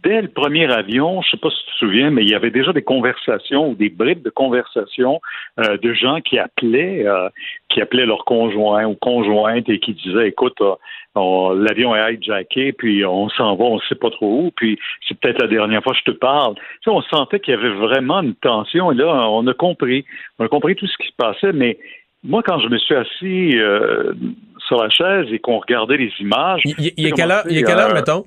dès 0.04 0.22
le 0.22 0.28
premier 0.28 0.72
avion, 0.72 1.22
je 1.22 1.32
sais 1.32 1.38
pas 1.38 1.50
si 1.50 1.58
tu 1.58 1.72
te 1.74 1.78
souviens, 1.78 2.10
mais 2.10 2.24
il 2.24 2.30
y 2.30 2.36
avait 2.36 2.52
déjà 2.52 2.74
des 2.74 2.82
conversations 2.82 3.70
ou 3.70 3.76
des 3.76 3.90
bribes 3.90 4.24
de 4.24 4.30
conversations 4.30 5.20
euh, 5.60 5.78
de 5.78 5.94
gens 5.94 6.22
qui 6.22 6.40
appelaient, 6.40 7.06
euh, 7.06 7.30
qui 7.70 7.82
appelaient 7.82 8.06
leur 8.06 8.26
conjoint 8.26 8.86
ou 8.86 8.96
conjointe 8.96 9.68
et 9.70 9.80
qui 9.80 9.94
disaient, 9.94 10.30
écoute, 10.30 10.58
euh, 10.62 11.56
l'avion 11.56 11.96
est 11.96 12.16
hijacké, 12.16 12.74
puis 12.74 13.06
on 13.06 13.30
s'en 13.30 13.56
va, 13.56 13.66
on 13.66 13.80
sait 13.82 13.96
pas 13.96 14.10
trop 14.10 14.46
où, 14.46 14.52
puis 14.56 14.80
c'est 15.08 15.20
peut-être 15.20 15.42
la 15.42 15.48
dernière 15.48 15.84
fois 15.84 15.94
que 15.94 16.00
je 16.00 16.12
te 16.12 16.18
parle. 16.18 16.56
Tu 16.56 16.62
sais, 16.86 16.90
on 16.90 17.02
sentait 17.02 17.40
qu'il 17.40 17.54
y 17.54 17.58
avait 17.58 17.74
vraiment 17.74 18.22
une 18.22 18.36
tension, 18.36 18.92
et 18.92 18.96
là, 18.96 19.30
on 19.30 19.46
a 19.48 19.54
compris, 19.54 20.06
on 20.40 20.46
a 20.46 20.48
compris 20.48 20.76
tout 20.76 20.88
ce 20.88 20.98
qui 20.98 21.08
se 21.08 21.16
passait, 21.18 21.54
mais 21.54 21.78
moi, 22.24 22.42
quand 22.42 22.60
je 22.60 22.70
me 22.70 22.78
suis 22.78 22.96
assis 22.96 23.58
euh, 23.58 24.14
sur 24.68 24.82
la 24.82 24.90
chaise 24.90 25.28
et 25.32 25.40
qu'on 25.40 25.60
regardait 25.60 25.98
les 25.98 26.12
images. 26.20 26.62
Il, 26.64 26.94
y 26.98 27.08
a 27.08 27.12
quelle 27.12 27.32
heure, 27.32 27.44
quelle 27.44 27.78
heure, 27.78 27.94
mettons? 27.94 28.26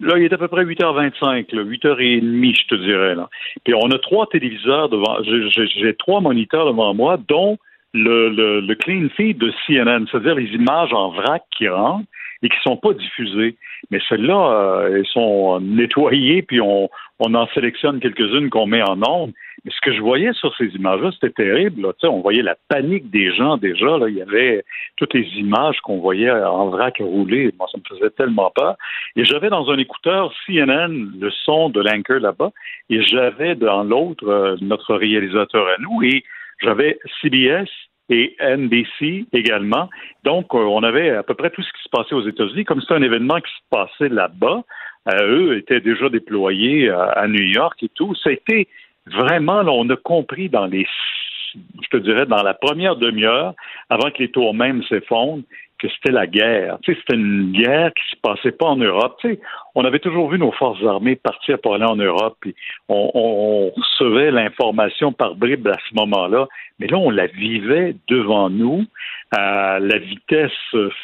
Là, 0.00 0.16
il 0.16 0.24
est 0.24 0.32
à 0.32 0.38
peu 0.38 0.48
près 0.48 0.64
8h25, 0.64 1.54
là, 1.54 1.62
8h30, 1.62 2.56
je 2.56 2.66
te 2.68 2.74
dirais. 2.74 3.14
Là. 3.14 3.28
Puis 3.64 3.74
on 3.74 3.90
a 3.90 3.98
trois 3.98 4.26
téléviseurs 4.26 4.88
devant. 4.88 5.18
J'ai 5.22 5.94
trois 5.94 6.20
moniteurs 6.20 6.66
devant 6.66 6.94
moi, 6.94 7.18
dont 7.28 7.58
le, 7.92 8.30
le, 8.30 8.60
le 8.60 8.74
clean 8.76 9.08
feed 9.16 9.38
de 9.38 9.52
CNN, 9.66 10.06
c'est-à-dire 10.10 10.34
les 10.34 10.48
images 10.54 10.92
en 10.92 11.10
vrac 11.10 11.42
qui 11.56 11.68
rentrent 11.68 12.06
et 12.42 12.48
qui 12.48 12.56
sont 12.62 12.76
pas 12.76 12.94
diffusées. 12.94 13.56
Mais 13.90 14.00
celles-là, 14.08 14.52
euh, 14.52 14.96
elles 14.96 15.06
sont 15.06 15.60
nettoyées, 15.60 16.42
puis 16.42 16.60
on, 16.60 16.88
on 17.18 17.34
en 17.34 17.46
sélectionne 17.48 18.00
quelques-unes 18.00 18.48
qu'on 18.48 18.66
met 18.66 18.82
en 18.82 19.02
ondes. 19.02 19.32
Mais 19.64 19.70
ce 19.72 19.80
que 19.82 19.92
je 19.92 20.00
voyais 20.00 20.32
sur 20.32 20.54
ces 20.56 20.66
images-là, 20.68 21.10
c'était 21.12 21.44
terrible. 21.44 21.82
Là. 21.82 21.92
On 22.04 22.20
voyait 22.20 22.42
la 22.42 22.56
panique 22.68 23.10
des 23.10 23.34
gens 23.34 23.56
déjà. 23.56 23.98
Là. 23.98 24.08
Il 24.08 24.16
y 24.16 24.22
avait 24.22 24.64
toutes 24.96 25.12
les 25.14 25.26
images 25.36 25.80
qu'on 25.80 25.98
voyait 25.98 26.30
en 26.30 26.68
vrac 26.68 26.98
rouler. 26.98 27.52
Moi, 27.58 27.68
ça 27.70 27.78
me 27.78 27.96
faisait 27.96 28.10
tellement 28.10 28.50
peur. 28.54 28.76
Et 29.16 29.24
j'avais 29.24 29.50
dans 29.50 29.70
un 29.70 29.78
écouteur 29.78 30.32
CNN 30.46 31.10
le 31.18 31.30
son 31.44 31.68
de 31.68 31.80
l'anchor 31.80 32.20
là-bas, 32.20 32.52
et 32.88 33.02
j'avais 33.02 33.54
dans 33.54 33.82
l'autre 33.82 34.26
euh, 34.26 34.56
notre 34.60 34.94
réalisateur 34.94 35.66
à 35.66 35.76
nous, 35.80 36.02
et 36.02 36.24
j'avais 36.62 36.98
CBS 37.20 37.68
et 38.08 38.36
NBC 38.40 39.26
également. 39.32 39.88
Donc, 40.24 40.54
euh, 40.54 40.58
on 40.58 40.82
avait 40.82 41.10
à 41.10 41.22
peu 41.22 41.34
près 41.34 41.50
tout 41.50 41.62
ce 41.62 41.72
qui 41.72 41.82
se 41.82 41.88
passait 41.90 42.14
aux 42.14 42.26
États-Unis. 42.26 42.64
Comme 42.64 42.80
c'était 42.80 42.94
un 42.94 43.02
événement 43.02 43.40
qui 43.40 43.52
se 43.52 43.68
passait 43.70 44.08
là-bas, 44.08 44.62
euh, 45.08 45.36
eux 45.36 45.56
étaient 45.56 45.80
déjà 45.80 46.08
déployés 46.08 46.90
à 46.90 47.26
New 47.28 47.42
York 47.42 47.82
et 47.82 47.88
tout. 47.94 48.14
Ça 48.16 48.30
a 48.30 48.32
été 48.32 48.68
vraiment, 49.12 49.62
là, 49.62 49.72
on 49.72 49.88
a 49.90 49.96
compris 49.96 50.48
dans 50.48 50.66
les, 50.66 50.86
je 51.54 51.88
te 51.90 51.96
dirais, 51.96 52.26
dans 52.26 52.42
la 52.42 52.54
première 52.54 52.96
demi-heure, 52.96 53.54
avant 53.88 54.10
que 54.10 54.18
les 54.18 54.30
tours 54.30 54.54
même 54.54 54.82
s'effondrent, 54.84 55.42
que 55.78 55.88
c'était 55.88 56.12
la 56.12 56.26
guerre. 56.26 56.78
Tu 56.82 56.92
sais, 56.92 57.00
c'était 57.00 57.16
une 57.16 57.52
guerre 57.52 57.90
qui 57.94 58.02
se 58.10 58.20
passait 58.20 58.52
pas 58.52 58.66
en 58.66 58.76
Europe. 58.76 59.16
Tu 59.20 59.30
sais, 59.30 59.40
on 59.74 59.84
avait 59.84 59.98
toujours 59.98 60.28
vu 60.28 60.38
nos 60.38 60.52
forces 60.52 60.84
armées 60.84 61.16
partir 61.16 61.58
pour 61.60 61.74
aller 61.74 61.86
en 61.86 61.96
Europe, 61.96 62.36
puis 62.40 62.54
on, 62.88 63.10
on 63.14 63.70
recevait 63.70 64.30
l'information 64.30 65.12
par 65.12 65.34
bribes 65.34 65.68
à 65.68 65.78
ce 65.88 65.94
moment-là, 65.94 66.48
mais 66.78 66.86
là, 66.86 66.98
on 66.98 67.10
la 67.10 67.26
vivait 67.26 67.96
devant 68.08 68.50
nous 68.50 68.84
à 69.30 69.78
la 69.78 69.98
vitesse 69.98 70.52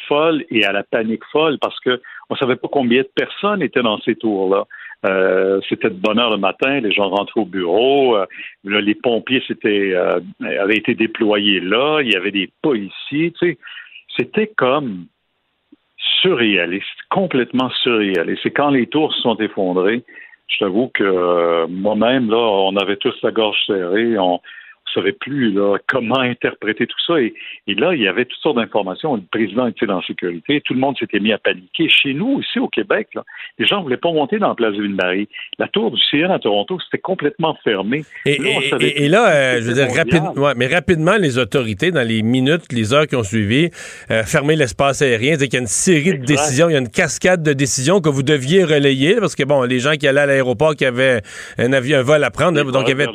folle 0.07 0.43
et 0.49 0.65
à 0.65 0.71
la 0.71 0.83
panique 0.83 1.23
folle 1.31 1.57
parce 1.59 1.79
que 1.79 2.01
on 2.29 2.35
savait 2.35 2.57
pas 2.57 2.67
combien 2.69 3.01
de 3.01 3.09
personnes 3.15 3.61
étaient 3.61 3.81
dans 3.81 3.99
ces 4.01 4.15
tours-là. 4.15 4.65
Euh, 5.05 5.61
c'était 5.69 5.89
de 5.89 5.95
bonne 5.95 6.17
heure 6.17 6.31
le 6.31 6.37
matin, 6.37 6.79
les 6.79 6.91
gens 6.91 7.09
rentraient 7.09 7.41
au 7.41 7.45
bureau, 7.45 8.17
euh, 8.17 8.25
les 8.63 8.95
pompiers 8.95 9.43
euh, 9.65 10.19
avaient 10.59 10.77
été 10.77 10.95
déployés 10.95 11.59
là, 11.59 12.01
il 12.01 12.11
y 12.11 12.15
avait 12.15 12.31
des 12.31 12.49
policiers, 12.63 13.31
c'était 14.17 14.47
comme 14.47 15.05
surréaliste, 16.21 16.87
complètement 17.11 17.69
surréaliste. 17.83 18.45
Et 18.47 18.51
quand 18.51 18.71
les 18.71 18.87
tours 18.87 19.13
se 19.13 19.21
sont 19.21 19.37
effondrées, 19.37 20.03
je 20.47 20.57
t'avoue 20.59 20.89
que 20.93 21.67
moi-même, 21.67 22.31
là, 22.31 22.37
on 22.37 22.75
avait 22.77 22.95
tous 22.95 23.15
la 23.21 23.31
gorge 23.31 23.59
serrée, 23.67 24.17
on, 24.17 24.39
savait 24.93 25.13
plus 25.13 25.51
là, 25.51 25.77
comment 25.87 26.19
interpréter 26.19 26.87
tout 26.87 26.99
ça. 27.05 27.19
Et, 27.19 27.33
là, 27.67 27.93
il 27.93 28.01
y 28.01 28.07
avait 28.07 28.25
toutes 28.25 28.39
sortes 28.39 28.57
d'informations. 28.57 29.15
Le 29.15 29.21
président 29.31 29.67
était 29.67 29.89
en 29.89 30.01
sécurité. 30.01 30.61
Tout 30.61 30.73
le 30.73 30.79
monde 30.79 30.97
s'était 30.97 31.19
mis 31.19 31.31
à 31.33 31.37
paniquer. 31.37 31.89
Chez 31.89 32.13
nous, 32.13 32.41
ici 32.41 32.59
au 32.59 32.67
Québec, 32.67 33.09
les 33.57 33.65
gens 33.65 33.77
ne 33.77 33.83
voulaient 33.83 33.97
pas 33.97 34.11
monter 34.11 34.39
dans 34.39 34.49
la 34.49 34.55
place 34.55 34.73
de 34.73 34.81
Ville-Marie. 34.81 35.27
La 35.59 35.67
tour 35.67 35.91
du 35.91 36.01
CN 36.09 36.31
à 36.31 36.39
Toronto, 36.39 36.77
c'était 36.83 37.01
complètement 37.01 37.57
fermé. 37.63 38.03
Et 38.25 39.09
là, 39.09 39.29
euh, 39.29 39.61
je 39.61 39.67
veux 39.67 39.73
dire, 39.73 39.87
rapidement, 39.95 40.33
mais 40.55 40.67
rapidement, 40.67 41.17
les 41.17 41.37
autorités, 41.37 41.91
dans 41.91 42.07
les 42.07 42.23
minutes, 42.23 42.71
les 42.71 42.93
heures 42.93 43.07
qui 43.07 43.15
ont 43.15 43.23
suivi, 43.23 43.69
euh, 44.11 44.23
fermer 44.23 44.55
l'espace 44.55 45.01
aérien. 45.01 45.35
C'est 45.37 45.47
qu'il 45.47 45.55
y 45.55 45.57
a 45.57 45.61
une 45.61 45.67
série 45.67 46.17
de 46.17 46.25
décisions, 46.25 46.69
il 46.69 46.73
y 46.73 46.75
a 46.75 46.79
une 46.79 46.89
cascade 46.89 47.43
de 47.43 47.53
décisions 47.53 48.01
que 48.01 48.09
vous 48.09 48.23
deviez 48.23 48.63
relayer, 48.63 49.15
parce 49.15 49.35
que, 49.35 49.43
bon, 49.43 49.63
les 49.63 49.79
gens 49.79 49.93
qui 49.93 50.07
allaient 50.07 50.21
à 50.21 50.25
l'aéroport, 50.25 50.75
qui 50.75 50.85
avaient 50.85 51.21
un 51.57 51.73
avion, 51.73 51.99
un 51.99 52.03
vol 52.03 52.23
à 52.23 52.31
prendre, 52.31 52.63
donc 52.71 52.83
il 52.87 52.89
y 52.89 52.91
avait 52.93 53.07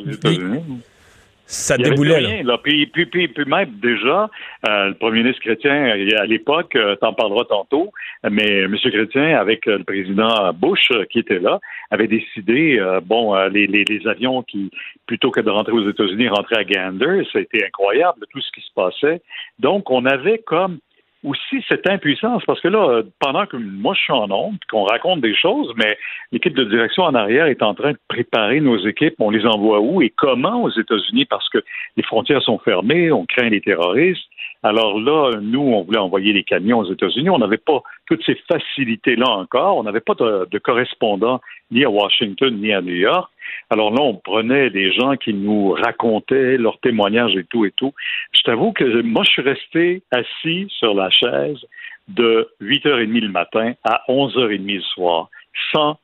ça 1.45 1.77
déboulait. 1.77 2.17
Rien, 2.17 2.43
là. 2.43 2.57
Puis, 2.57 2.87
puis, 2.87 3.05
puis, 3.05 3.27
puis, 3.27 3.45
même 3.45 3.71
déjà, 3.81 4.29
euh, 4.67 4.87
le 4.87 4.93
premier 4.93 5.23
ministre 5.23 5.41
chrétien, 5.41 5.93
à 6.17 6.25
l'époque, 6.25 6.75
euh, 6.75 6.95
t'en 6.95 7.13
parleras 7.13 7.45
tantôt, 7.45 7.91
mais 8.29 8.61
M. 8.61 8.75
Chrétien, 8.77 9.37
avec 9.37 9.67
euh, 9.67 9.77
le 9.77 9.83
président 9.83 10.53
Bush 10.53 10.89
qui 11.11 11.19
était 11.19 11.39
là, 11.39 11.59
avait 11.91 12.07
décidé, 12.07 12.79
bon, 13.05 13.35
les, 13.49 13.67
les, 13.67 13.83
les, 13.83 14.07
avions 14.07 14.41
qui, 14.43 14.71
plutôt 15.05 15.31
que 15.31 15.41
de 15.41 15.49
rentrer 15.49 15.73
aux 15.73 15.89
États-Unis, 15.89 16.29
rentraient 16.29 16.59
à 16.59 16.63
Gander. 16.63 17.23
Ça 17.31 17.39
a 17.39 17.41
été 17.41 17.65
incroyable, 17.65 18.25
tout 18.31 18.41
ce 18.41 18.51
qui 18.51 18.61
se 18.61 18.73
passait. 18.73 19.21
Donc, 19.59 19.91
on 19.91 20.05
avait 20.05 20.39
comme 20.39 20.79
aussi 21.23 21.63
cette 21.67 21.89
impuissance, 21.89 22.43
parce 22.45 22.59
que 22.61 22.67
là, 22.67 23.01
pendant 23.19 23.45
que 23.45 23.57
moi 23.57 23.93
je 23.95 24.01
suis 24.01 24.13
en 24.13 24.29
onde, 24.29 24.57
qu'on 24.69 24.83
raconte 24.83 25.21
des 25.21 25.35
choses, 25.35 25.71
mais 25.77 25.97
l'équipe 26.31 26.53
de 26.53 26.63
direction 26.65 27.03
en 27.03 27.15
arrière 27.15 27.45
est 27.45 27.63
en 27.63 27.73
train 27.73 27.91
de 27.91 27.99
préparer 28.07 28.59
nos 28.59 28.77
équipes, 28.85 29.15
on 29.19 29.29
les 29.29 29.45
envoie 29.45 29.79
où 29.79 30.01
et 30.01 30.09
comment 30.09 30.63
aux 30.63 30.69
États-Unis, 30.69 31.25
parce 31.25 31.47
que 31.49 31.59
les 31.97 32.03
frontières 32.03 32.41
sont 32.41 32.59
fermées, 32.59 33.11
on 33.11 33.25
craint 33.25 33.49
les 33.49 33.61
terroristes. 33.61 34.23
Alors 34.63 34.99
là, 34.99 35.31
nous, 35.41 35.59
on 35.59 35.83
voulait 35.83 35.99
envoyer 35.99 36.31
les 36.31 36.43
camions 36.43 36.79
aux 36.79 36.91
États-Unis. 36.91 37.29
On 37.29 37.37
n'avait 37.37 37.57
pas 37.57 37.81
toutes 38.07 38.23
ces 38.25 38.35
facilités-là 38.51 39.29
encore. 39.29 39.77
On 39.77 39.83
n'avait 39.83 39.99
pas 39.99 40.13
de, 40.15 40.47
de 40.49 40.57
correspondant 40.57 41.41
ni 41.69 41.83
à 41.83 41.89
Washington 41.89 42.55
ni 42.55 42.71
à 42.71 42.81
New 42.81 42.95
York. 42.95 43.29
Alors 43.69 43.91
là, 43.91 44.01
on 44.01 44.15
prenait 44.15 44.69
des 44.69 44.93
gens 44.93 45.15
qui 45.17 45.33
nous 45.33 45.71
racontaient 45.71 46.57
leurs 46.57 46.79
témoignages 46.79 47.35
et 47.35 47.43
tout 47.43 47.65
et 47.65 47.71
tout. 47.71 47.93
Je 48.31 48.41
t'avoue 48.43 48.71
que 48.71 49.01
moi, 49.01 49.23
je 49.25 49.31
suis 49.31 49.41
resté 49.41 50.03
assis 50.11 50.67
sur 50.69 50.93
la 50.93 51.09
chaise 51.09 51.59
de 52.07 52.49
8h30 52.61 53.21
le 53.21 53.29
matin 53.29 53.73
à 53.83 54.01
11h30 54.07 54.75
le 54.75 54.81
soir, 54.81 55.29
sans, 55.73 55.97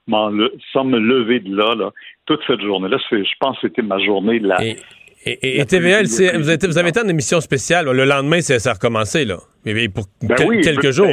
sans 0.73 0.83
me 0.83 0.99
lever 0.99 1.39
de 1.39 1.55
là, 1.55 1.75
là 1.75 1.91
toute 2.25 2.41
cette 2.47 2.61
journée-là. 2.61 2.97
Je 3.11 3.23
pense 3.39 3.59
que 3.59 3.67
c'était 3.67 3.81
ma 3.81 3.99
journée. 3.99 4.41
Et, 4.61 4.75
et, 5.25 5.65
TVL, 5.65 6.05
vous, 6.05 6.21
avez 6.21 6.53
été, 6.53 6.67
vous 6.67 6.77
avez 6.77 6.89
été 6.89 6.99
en 7.01 7.07
émission 7.07 7.41
spéciale. 7.41 7.85
Le 7.89 8.05
lendemain, 8.05 8.41
ça 8.41 8.69
a 8.69 8.73
recommencé, 8.73 9.25
là. 9.25 9.37
Mais 9.65 9.89
pour 9.89 10.05
ben 10.21 10.35
quelques 10.61 10.91
jours. 10.91 11.07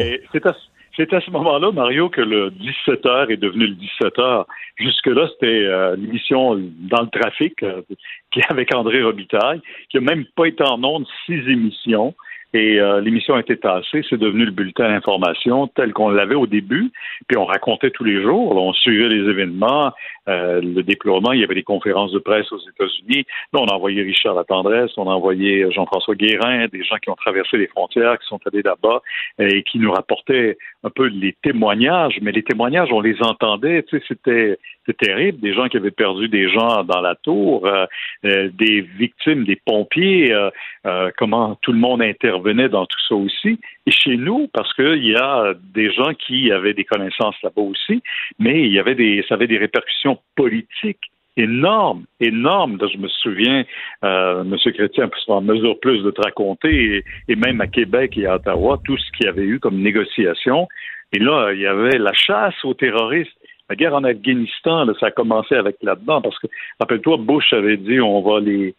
C'est 0.96 1.12
à, 1.12 1.20
ce 1.20 1.30
moment-là, 1.30 1.72
Mario, 1.72 2.08
que 2.08 2.22
le 2.22 2.50
17h 2.50 3.30
est 3.30 3.36
devenu 3.36 3.66
le 3.66 3.74
17h. 3.74 4.46
Jusque-là, 4.78 5.28
c'était 5.34 5.46
euh, 5.46 5.94
l'émission 5.96 6.54
dans 6.54 7.02
le 7.02 7.08
trafic, 7.10 7.62
euh, 7.62 7.82
qui 8.30 8.40
avec 8.48 8.74
André 8.74 9.02
Robitaille, 9.02 9.60
qui 9.90 9.98
n'a 9.98 10.14
même 10.14 10.24
pas 10.36 10.46
été 10.46 10.64
en 10.64 10.82
ondes 10.82 11.06
six 11.26 11.40
émissions. 11.50 12.14
Et 12.54 12.80
euh, 12.80 13.00
l'émission 13.00 13.34
a 13.34 13.40
été 13.40 13.56
tassée, 13.56 14.02
c'est 14.08 14.18
devenu 14.18 14.44
le 14.44 14.52
bulletin 14.52 14.88
d'information 14.88 15.66
tel 15.66 15.92
qu'on 15.92 16.08
l'avait 16.08 16.36
au 16.36 16.46
début. 16.46 16.90
Puis 17.26 17.36
on 17.36 17.44
racontait 17.44 17.90
tous 17.90 18.04
les 18.04 18.22
jours, 18.22 18.56
on 18.56 18.72
suivait 18.72 19.08
les 19.08 19.28
événements, 19.28 19.92
euh, 20.28 20.60
le 20.60 20.82
déploiement, 20.82 21.32
il 21.32 21.40
y 21.40 21.44
avait 21.44 21.54
des 21.54 21.64
conférences 21.64 22.12
de 22.12 22.18
presse 22.18 22.50
aux 22.52 22.58
États-Unis. 22.58 23.26
Là, 23.52 23.60
on 23.62 23.66
a 23.66 23.74
envoyé 23.74 24.02
Richard 24.02 24.34
Latendresse, 24.34 24.92
on 24.96 25.10
a 25.10 25.12
envoyé 25.12 25.70
Jean-François 25.72 26.14
Guérin, 26.14 26.66
des 26.68 26.84
gens 26.84 26.96
qui 26.96 27.10
ont 27.10 27.16
traversé 27.16 27.56
les 27.56 27.66
frontières, 27.66 28.18
qui 28.18 28.26
sont 28.26 28.40
allés 28.46 28.62
là-bas 28.62 29.02
et 29.38 29.62
qui 29.64 29.78
nous 29.78 29.90
rapportaient 29.90 30.56
un 30.84 30.90
peu 30.90 31.06
les 31.06 31.36
témoignages. 31.42 32.18
Mais 32.22 32.32
les 32.32 32.42
témoignages, 32.42 32.88
on 32.92 33.00
les 33.00 33.20
entendait, 33.22 33.82
tu 33.82 33.98
sais, 33.98 34.04
c'était 34.08 34.58
terrible, 34.98 35.40
des 35.40 35.52
gens 35.52 35.68
qui 35.68 35.76
avaient 35.76 35.90
perdu 35.90 36.28
des 36.28 36.48
gens 36.48 36.84
dans 36.84 37.00
la 37.00 37.16
tour, 37.16 37.66
euh, 37.66 37.86
des 38.22 38.82
victimes, 38.82 39.44
des 39.44 39.56
pompiers, 39.56 40.32
comment 41.16 41.56
tout 41.60 41.72
le 41.72 41.78
monde 41.78 42.02
intervenait 42.02 42.35
intervenaient 42.36 42.68
dans 42.68 42.86
tout 42.86 43.00
ça 43.08 43.14
aussi. 43.14 43.58
Et 43.86 43.90
chez 43.90 44.16
nous, 44.16 44.48
parce 44.52 44.72
qu'il 44.74 45.04
y 45.04 45.16
a 45.16 45.54
des 45.74 45.92
gens 45.92 46.12
qui 46.14 46.50
avaient 46.52 46.74
des 46.74 46.84
connaissances 46.84 47.36
là-bas 47.42 47.62
aussi, 47.62 48.02
mais 48.38 48.62
il 48.62 48.72
y 48.72 48.78
avait 48.78 48.94
des, 48.94 49.24
ça 49.28 49.34
avait 49.34 49.46
des 49.46 49.58
répercussions 49.58 50.18
politiques 50.34 51.10
énormes, 51.36 52.04
énormes. 52.20 52.78
Je 52.92 52.98
me 52.98 53.08
souviens, 53.08 53.64
euh, 54.04 54.42
M. 54.42 54.56
Chrétien 54.72 55.10
en 55.28 55.40
mesure 55.42 55.78
plus 55.80 56.02
de 56.02 56.10
te 56.10 56.22
raconter, 56.22 57.04
et, 57.28 57.36
même 57.36 57.60
à 57.60 57.66
Québec 57.66 58.16
et 58.16 58.26
à 58.26 58.36
Ottawa, 58.36 58.80
tout 58.84 58.96
ce 58.96 59.10
qu'il 59.12 59.26
y 59.26 59.28
avait 59.28 59.44
eu 59.44 59.58
comme 59.60 59.80
négociation. 59.80 60.66
Et 61.12 61.18
là, 61.18 61.52
il 61.52 61.60
y 61.60 61.66
avait 61.66 61.98
la 61.98 62.12
chasse 62.14 62.54
aux 62.64 62.74
terroristes. 62.74 63.36
La 63.68 63.76
guerre 63.76 63.94
en 63.94 64.04
Afghanistan, 64.04 64.86
ça 64.98 65.06
a 65.06 65.10
commencé 65.10 65.54
avec 65.54 65.76
là-dedans, 65.82 66.22
parce 66.22 66.38
que, 66.38 66.46
rappelle-toi, 66.80 67.16
Bush 67.18 67.52
avait 67.52 67.76
dit 67.76 68.00
on 68.00 68.22
va 68.22 68.40
les 68.40 68.74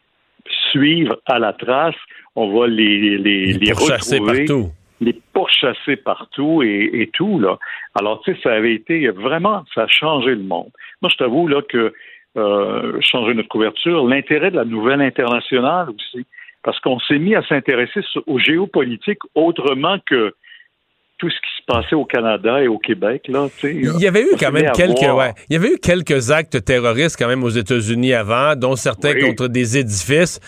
suivre 0.71 1.17
à 1.25 1.39
la 1.39 1.53
trace, 1.53 1.95
on 2.35 2.57
va 2.57 2.67
les, 2.67 3.17
les, 3.17 3.53
les, 3.53 3.71
retrouver. 3.71 4.45
Partout. 4.45 4.71
Les 4.99 5.13
pourchasser 5.33 5.95
partout 5.95 6.63
et, 6.63 6.89
et, 6.93 7.07
tout, 7.07 7.39
là. 7.39 7.59
Alors, 7.99 8.21
tu 8.21 8.33
sais, 8.33 8.39
ça 8.41 8.53
avait 8.53 8.73
été 8.73 9.07
vraiment, 9.09 9.63
ça 9.75 9.83
a 9.83 9.87
changé 9.87 10.31
le 10.31 10.43
monde. 10.43 10.71
Moi, 11.01 11.09
je 11.11 11.17
t'avoue, 11.17 11.47
là, 11.47 11.61
que 11.61 11.93
euh, 12.37 12.99
changer 13.01 13.33
notre 13.33 13.49
couverture, 13.49 14.05
l'intérêt 14.07 14.51
de 14.51 14.55
la 14.55 14.65
nouvelle 14.65 15.01
internationale 15.01 15.89
aussi, 15.89 16.25
parce 16.63 16.79
qu'on 16.79 16.99
s'est 16.99 17.17
mis 17.17 17.33
à 17.33 17.41
s'intéresser 17.43 18.01
aux 18.27 18.37
géopolitiques 18.37 19.21
autrement 19.33 19.97
que 20.05 20.35
tout 21.17 21.29
ce 21.29 21.35
qui 21.35 21.57
se 21.57 21.65
passait 21.65 21.95
au 21.95 22.05
Canada 22.05 22.61
et 22.61 22.67
au 22.67 22.77
Québec. 22.77 23.23
Là, 23.27 23.47
il 23.63 23.99
y 23.99 24.07
avait 24.07 24.21
eu 24.21 24.35
quand 24.39 24.51
même 24.51 24.71
quelques, 24.73 25.01
ouais, 25.01 25.33
il 25.49 25.53
y 25.53 25.55
avait 25.55 25.73
eu 25.73 25.77
quelques 25.81 26.31
actes 26.31 26.63
terroristes 26.63 27.17
quand 27.17 27.27
même 27.27 27.43
aux 27.43 27.49
États-Unis 27.49 28.13
avant, 28.13 28.55
dont 28.55 28.75
certains 28.75 29.19
contre 29.19 29.47
des 29.47 29.77
édifices, 29.77 30.39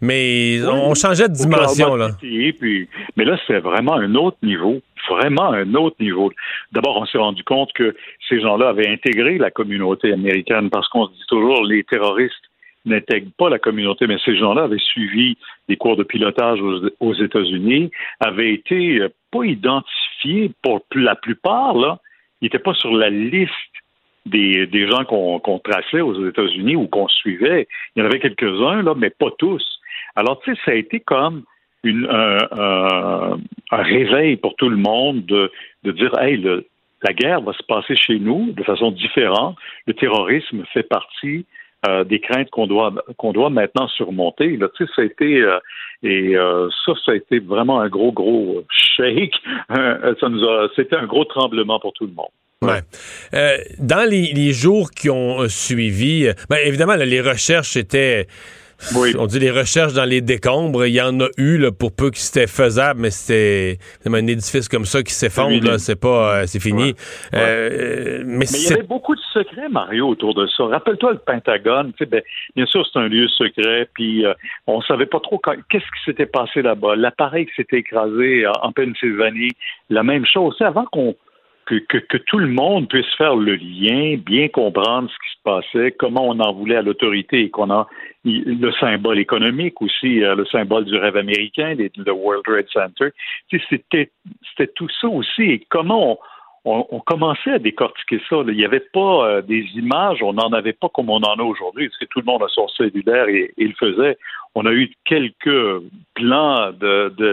mais 0.00 0.60
on 0.66 0.94
changeait 0.94 1.28
de 1.28 1.34
dimension 1.34 1.96
là. 1.96 2.10
Puis, 2.20 2.88
mais 3.16 3.24
là, 3.24 3.38
c'est 3.46 3.60
vraiment 3.60 3.94
un 3.94 4.14
autre 4.14 4.36
niveau, 4.42 4.80
vraiment 5.08 5.50
un 5.50 5.74
autre 5.74 5.96
niveau. 6.00 6.30
D'abord, 6.72 6.98
on 6.98 7.06
s'est 7.06 7.18
rendu 7.18 7.42
compte 7.44 7.72
que 7.72 7.94
ces 8.28 8.40
gens-là 8.40 8.68
avaient 8.68 8.88
intégré 8.88 9.38
la 9.38 9.50
communauté 9.50 10.12
américaine 10.12 10.68
parce 10.68 10.88
qu'on 10.88 11.06
se 11.06 11.12
dit 11.12 11.26
toujours 11.28 11.64
les 11.64 11.84
terroristes 11.84 12.47
n'intègrent 12.84 13.32
pas 13.36 13.48
la 13.48 13.58
communauté, 13.58 14.06
mais 14.06 14.18
ces 14.24 14.36
gens-là 14.36 14.64
avaient 14.64 14.78
suivi 14.78 15.36
des 15.68 15.76
cours 15.76 15.96
de 15.96 16.04
pilotage 16.04 16.60
aux, 17.00 17.14
États-Unis, 17.14 17.90
avaient 18.20 18.52
été 18.52 19.00
euh, 19.00 19.08
pas 19.30 19.44
identifiés 19.44 20.52
pour 20.62 20.80
la 20.94 21.14
plupart, 21.14 21.74
là, 21.74 21.98
ils 22.40 22.46
n'étaient 22.46 22.58
pas 22.58 22.74
sur 22.74 22.92
la 22.92 23.10
liste 23.10 23.52
des, 24.26 24.66
des 24.66 24.88
gens 24.88 25.04
qu'on 25.04 25.58
traçait 25.58 26.00
aux 26.00 26.28
États-Unis 26.28 26.76
ou 26.76 26.86
qu'on 26.86 27.08
suivait. 27.08 27.66
Il 27.94 28.00
y 28.00 28.02
en 28.02 28.06
avait 28.06 28.20
quelques-uns, 28.20 28.82
là, 28.82 28.94
mais 28.96 29.10
pas 29.10 29.30
tous. 29.38 29.64
Alors, 30.16 30.40
tu 30.40 30.54
sais, 30.54 30.60
ça 30.64 30.70
a 30.72 30.74
été 30.74 31.00
comme 31.00 31.44
un, 31.84 33.38
réveil 33.70 34.36
pour 34.36 34.54
tout 34.56 34.68
le 34.68 34.76
monde 34.76 35.24
de, 35.26 35.50
de 35.84 35.92
dire, 35.92 36.16
hey, 36.18 36.36
la 37.02 37.12
guerre 37.12 37.40
va 37.40 37.52
se 37.52 37.62
passer 37.62 37.96
chez 37.96 38.18
nous 38.18 38.52
de 38.52 38.62
façon 38.62 38.90
différente. 38.90 39.56
Le 39.86 39.94
terrorisme 39.94 40.64
fait 40.72 40.82
partie 40.82 41.46
euh, 41.86 42.02
des 42.02 42.18
craintes 42.18 42.50
qu'on 42.50 42.66
doit 42.66 42.92
qu'on 43.18 43.32
doit 43.32 43.50
maintenant 43.50 43.86
surmonter. 43.88 44.56
Là, 44.56 44.68
tu 44.76 44.84
sais, 44.84 44.92
ça 44.96 45.02
a 45.02 45.04
été 45.04 45.42
euh, 45.42 45.58
et 46.02 46.36
euh, 46.36 46.68
ça, 46.84 46.92
ça 47.06 47.12
a 47.12 47.14
été 47.14 47.38
vraiment 47.38 47.80
un 47.80 47.88
gros 47.88 48.10
gros 48.10 48.64
shake. 48.96 49.34
ça 49.70 50.28
nous 50.28 50.42
a, 50.44 50.68
c'était 50.74 50.96
un 50.96 51.06
gros 51.06 51.24
tremblement 51.24 51.78
pour 51.78 51.92
tout 51.92 52.06
le 52.06 52.12
monde. 52.12 52.26
Ouais. 52.60 52.80
dans 53.78 54.10
les, 54.10 54.52
jours 54.52 54.90
qui 54.90 55.08
ont 55.08 55.48
suivi, 55.48 56.28
ben, 56.50 56.58
évidemment, 56.64 56.96
les 56.96 57.20
recherches 57.20 57.76
étaient 57.76 58.26
on 59.18 59.26
dit 59.26 59.38
les 59.38 59.50
recherches 59.50 59.92
dans 59.92 60.04
les 60.04 60.20
décombres, 60.20 60.86
il 60.86 60.94
y 60.94 61.00
en 61.00 61.20
a 61.20 61.28
eu 61.36 61.58
là, 61.58 61.72
pour 61.72 61.94
peu 61.94 62.10
que 62.10 62.18
c'était 62.18 62.46
faisable, 62.46 63.00
mais 63.00 63.10
c'était 63.10 63.78
un 64.06 64.26
édifice 64.26 64.68
comme 64.68 64.84
ça 64.84 65.02
qui 65.02 65.12
s'effondre, 65.12 65.78
c'est 65.78 66.00
pas, 66.00 66.40
euh, 66.40 66.46
c'est 66.46 66.60
fini. 66.60 66.94
Euh, 67.34 68.22
mais, 68.24 68.46
il 68.46 68.70
y 68.70 68.72
avait 68.72 68.82
beaucoup 68.82 69.14
de 69.14 69.20
secrets, 69.32 69.68
Mario, 69.68 70.08
autour 70.08 70.34
de 70.34 70.46
ça. 70.46 70.64
Rappelle-toi 70.64 71.12
le 71.12 71.18
Pentagone, 71.18 71.92
ben, 72.00 72.22
bien 72.56 72.66
sûr 72.66 72.86
c'est 72.90 72.98
un 72.98 73.08
lieu 73.08 73.28
secret, 73.28 73.88
puis 73.94 74.24
euh, 74.24 74.34
on 74.66 74.80
savait 74.82 75.06
pas 75.06 75.20
trop 75.20 75.38
qu'est-ce 75.38 75.84
qui 75.84 76.04
s'était 76.04 76.26
passé 76.26 76.62
là-bas. 76.62 76.96
L'appareil 76.96 77.46
qui 77.46 77.54
s'était 77.56 77.78
écrasé 77.78 78.44
en 78.62 78.72
Pennsylvanie, 78.72 79.52
la 79.90 80.02
même 80.02 80.24
chose. 80.26 80.56
Avant 80.60 80.84
qu'on 80.86 81.16
que, 81.68 82.16
tout 82.16 82.38
le 82.38 82.48
monde 82.48 82.88
puisse 82.88 83.12
faire 83.16 83.36
le 83.36 83.56
lien, 83.56 84.16
bien 84.16 84.48
comprendre 84.48 85.10
ce 85.10 85.14
qui 85.14 85.36
se 85.36 85.42
passait, 85.42 85.92
comment 85.92 86.26
on 86.28 86.40
en 86.40 86.52
voulait 86.52 86.76
à 86.76 86.82
l'autorité 86.82 87.40
et 87.40 87.50
qu'on 87.50 87.70
a 87.70 87.86
le 88.24 88.70
symbole 88.72 89.18
économique 89.18 89.80
aussi, 89.80 90.22
euh, 90.24 90.34
le 90.34 90.44
symbole 90.46 90.84
du 90.84 90.96
rêve 90.96 91.16
américain, 91.16 91.74
le 91.76 92.12
World 92.12 92.42
Trade 92.44 92.66
Center. 92.72 93.08
C'était, 93.50 94.10
c'était 94.50 94.72
tout 94.74 94.88
ça 95.00 95.08
aussi. 95.08 95.42
Et 95.42 95.66
comment 95.68 96.12
on, 96.12 96.18
on, 96.64 97.00
commençait 97.00 97.52
à 97.52 97.58
décortiquer 97.58 98.20
ça. 98.28 98.36
Il 98.46 98.54
n'y 98.54 98.64
avait 98.64 98.80
pas 98.80 99.26
euh, 99.26 99.42
des 99.42 99.64
images, 99.74 100.22
on 100.22 100.32
n'en 100.32 100.52
avait 100.52 100.72
pas 100.72 100.88
comme 100.88 101.10
on 101.10 101.22
en 101.22 101.38
a 101.38 101.42
aujourd'hui, 101.42 101.88
parce 101.88 102.10
tout 102.10 102.20
le 102.20 102.24
monde 102.24 102.42
a 102.42 102.48
son 102.48 102.68
cellulaire 102.68 103.28
et, 103.28 103.52
il 103.56 103.68
le 103.68 103.74
faisait. 103.74 104.18
On 104.54 104.66
a 104.66 104.72
eu 104.72 104.90
quelques 105.04 105.82
plans 106.14 106.72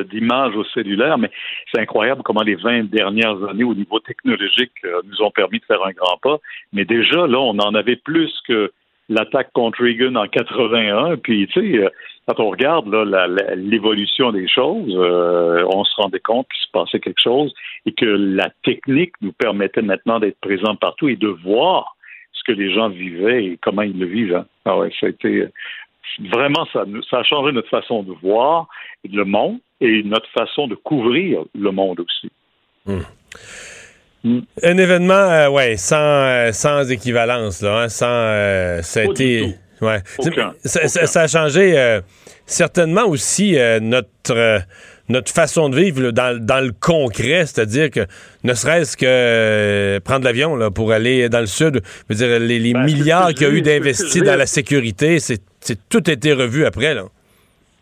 d'images 0.09 0.55
au 0.55 0.63
cellulaire, 0.65 1.17
mais 1.17 1.32
c'est 1.71 1.82
incroyable 1.82 2.21
comment 2.23 2.43
les 2.43 2.55
20 2.55 2.89
dernières 2.89 3.43
années 3.49 3.63
au 3.63 3.73
niveau 3.73 3.99
technologique 3.99 4.73
euh, 4.86 5.01
nous 5.05 5.21
ont 5.21 5.32
permis 5.32 5.59
de 5.59 5.65
faire 5.65 5.84
un 5.86 5.91
grand 5.91 6.17
pas. 6.21 6.38
Mais 6.71 6.86
déjà, 6.86 7.28
là, 7.28 7.39
on 7.39 7.57
en 7.59 7.73
avait 7.73 7.95
plus 7.95 8.34
que 8.47 8.71
l'attaque 9.10 9.51
contre 9.53 9.84
Reagan 9.84 10.16
en 10.16 10.28
81. 10.28 11.18
Puis, 11.18 11.47
tu 11.47 11.62
sais, 11.62 11.78
euh, 11.78 11.89
quand 12.28 12.39
on 12.39 12.49
regarde 12.49 12.88
l'évolution 13.56 14.32
des 14.32 14.47
choses, 14.47 14.93
euh, 14.95 15.64
on 15.72 15.84
se 15.84 15.95
rendait 16.01 16.20
compte 16.20 16.47
qu'il 16.47 16.66
se 16.66 16.72
passait 16.72 16.99
quelque 16.99 17.22
chose 17.22 17.53
et 17.86 17.91
que 17.91 18.06
la 18.06 18.49
technique 18.64 19.14
nous 19.22 19.32
permettait 19.32 19.84
maintenant 19.84 20.20
d'être 20.20 20.39
présents 20.39 20.76
partout 20.76 21.08
et 21.08 21.16
de 21.16 21.28
voir 21.28 21.95
ce 22.34 22.43
que 22.43 22.51
les 22.51 22.74
gens 22.74 22.89
vivaient 22.89 23.45
et 23.45 23.60
comment 23.62 23.84
ils 23.84 23.97
le 23.97 24.08
vivent. 24.08 24.36
Hein. 24.36 24.45
Ah 24.66 24.78
ouais, 24.78 24.91
ça 24.99 25.06
a 25.06 25.10
été 25.10 25.47
vraiment 26.32 26.66
ça, 26.72 26.86
ça 27.10 27.20
a 27.20 27.24
changé 27.24 27.51
notre 27.51 27.70
façon 27.70 28.03
de 28.03 28.14
voir 28.22 28.68
le 29.03 29.24
monde 29.24 29.60
et 29.82 30.03
notre 30.03 30.30
façon 30.30 30.68
de 30.68 30.76
couvrir 30.76 31.43
le 31.53 31.72
monde 31.72 31.99
aussi. 31.99 32.32
Hmm. 34.26 34.39
Un 34.63 34.78
événement, 34.80 35.13
euh, 35.13 35.49
ouais, 35.49 35.78
sans, 35.78 35.97
euh, 35.97 36.51
sans 36.51 36.89
équivalence, 36.89 37.61
là, 37.61 37.84
hein, 37.84 37.89
sans, 37.89 38.07
euh, 38.09 38.82
ça 38.82 39.01
a 39.01 39.03
été, 39.03 39.53
ouais, 39.82 39.99
ça, 40.63 41.21
a 41.21 41.28
changé 41.28 41.99
certainement 42.47 43.05
aussi 43.05 43.55
notre 43.82 44.61
notre 45.07 45.32
façon 45.32 45.69
de 45.69 45.76
vivre 45.76 46.09
dans, 46.09 46.43
dans, 46.43 46.65
le 46.65 46.71
concret, 46.71 47.45
c'est-à-dire 47.45 47.91
que 47.91 48.07
ne 48.43 48.55
serait-ce 48.55 48.97
que 48.97 49.99
prendre 49.99 50.26
l'avion 50.26 50.55
là, 50.55 50.71
pour 50.71 50.91
aller 50.91 51.30
dans 51.30 51.41
le 51.41 51.45
sud, 51.45 51.84
veux 52.09 52.15
dire, 52.15 52.39
les, 52.39 52.73
ben, 52.73 52.84
milliards 52.84 53.32
qu'il 53.36 53.43
y 53.43 53.51
a 53.51 53.53
eu 53.53 53.61
d'investis 53.61 54.23
dans 54.23 54.36
la 54.36 54.47
sécurité, 54.47 55.19
c'est 55.19 55.39
tout 55.89 56.09
été 56.09 56.34
revu 56.34 56.65
après. 56.65 56.95
Là. 56.95 57.03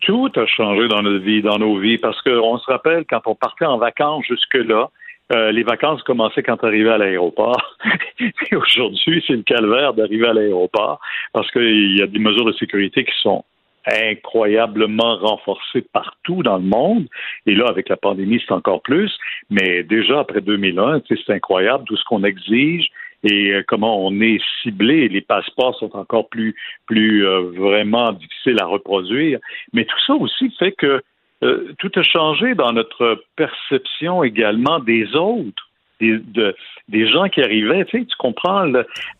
Tout 0.02 0.30
a 0.36 0.44
changé 0.44 0.86
dans 0.88 1.00
notre 1.00 1.24
vie, 1.24 1.40
dans 1.40 1.58
nos 1.58 1.78
vies, 1.78 1.96
parce 1.96 2.20
qu'on 2.20 2.58
se 2.58 2.70
rappelle 2.70 3.04
quand 3.08 3.22
on 3.24 3.34
partait 3.34 3.64
en 3.64 3.78
vacances 3.78 4.26
jusque-là, 4.28 4.90
euh, 5.32 5.52
les 5.52 5.62
vacances 5.62 6.02
commençaient 6.02 6.42
quand 6.42 6.58
on 6.62 6.66
arrivait 6.66 6.90
à 6.90 6.98
l'aéroport. 6.98 7.76
Et 8.50 8.56
aujourd'hui, 8.56 9.24
c'est 9.26 9.34
le 9.34 9.42
calvaire 9.42 9.94
d'arriver 9.94 10.28
à 10.28 10.34
l'aéroport 10.34 11.00
parce 11.32 11.50
qu'il 11.50 11.96
y 11.96 12.02
a 12.02 12.06
des 12.06 12.18
mesures 12.18 12.44
de 12.44 12.52
sécurité 12.52 13.04
qui 13.04 13.14
sont 13.22 13.44
incroyablement 13.86 15.16
renforcées 15.16 15.84
partout 15.92 16.42
dans 16.42 16.56
le 16.56 16.64
monde. 16.64 17.06
Et 17.46 17.54
là, 17.54 17.66
avec 17.68 17.88
la 17.88 17.96
pandémie, 17.96 18.42
c'est 18.46 18.54
encore 18.54 18.82
plus. 18.82 19.12
Mais 19.50 19.82
déjà, 19.82 20.20
après 20.20 20.40
2001, 20.40 21.02
c'est 21.08 21.30
incroyable 21.30 21.84
tout 21.84 21.96
ce 21.96 22.04
qu'on 22.04 22.24
exige 22.24 22.88
et 23.22 23.52
euh, 23.52 23.62
comment 23.66 24.04
on 24.04 24.20
est 24.20 24.40
ciblé. 24.62 25.08
Les 25.08 25.20
passeports 25.20 25.76
sont 25.78 25.96
encore 25.96 26.28
plus, 26.28 26.54
plus 26.86 27.26
euh, 27.26 27.50
vraiment 27.56 28.12
difficiles 28.12 28.60
à 28.60 28.66
reproduire. 28.66 29.38
Mais 29.72 29.84
tout 29.84 30.00
ça 30.06 30.14
aussi 30.14 30.50
fait 30.58 30.72
que 30.72 31.02
euh, 31.44 31.74
tout 31.78 31.90
a 31.96 32.02
changé 32.02 32.54
dans 32.54 32.72
notre 32.72 33.22
perception 33.36 34.22
également 34.22 34.78
des 34.78 35.14
autres, 35.14 35.68
des, 36.00 37.08
gens 37.08 37.28
qui 37.28 37.42
arrivaient. 37.42 37.84
Tu, 37.84 38.06
comprends, 38.18 38.64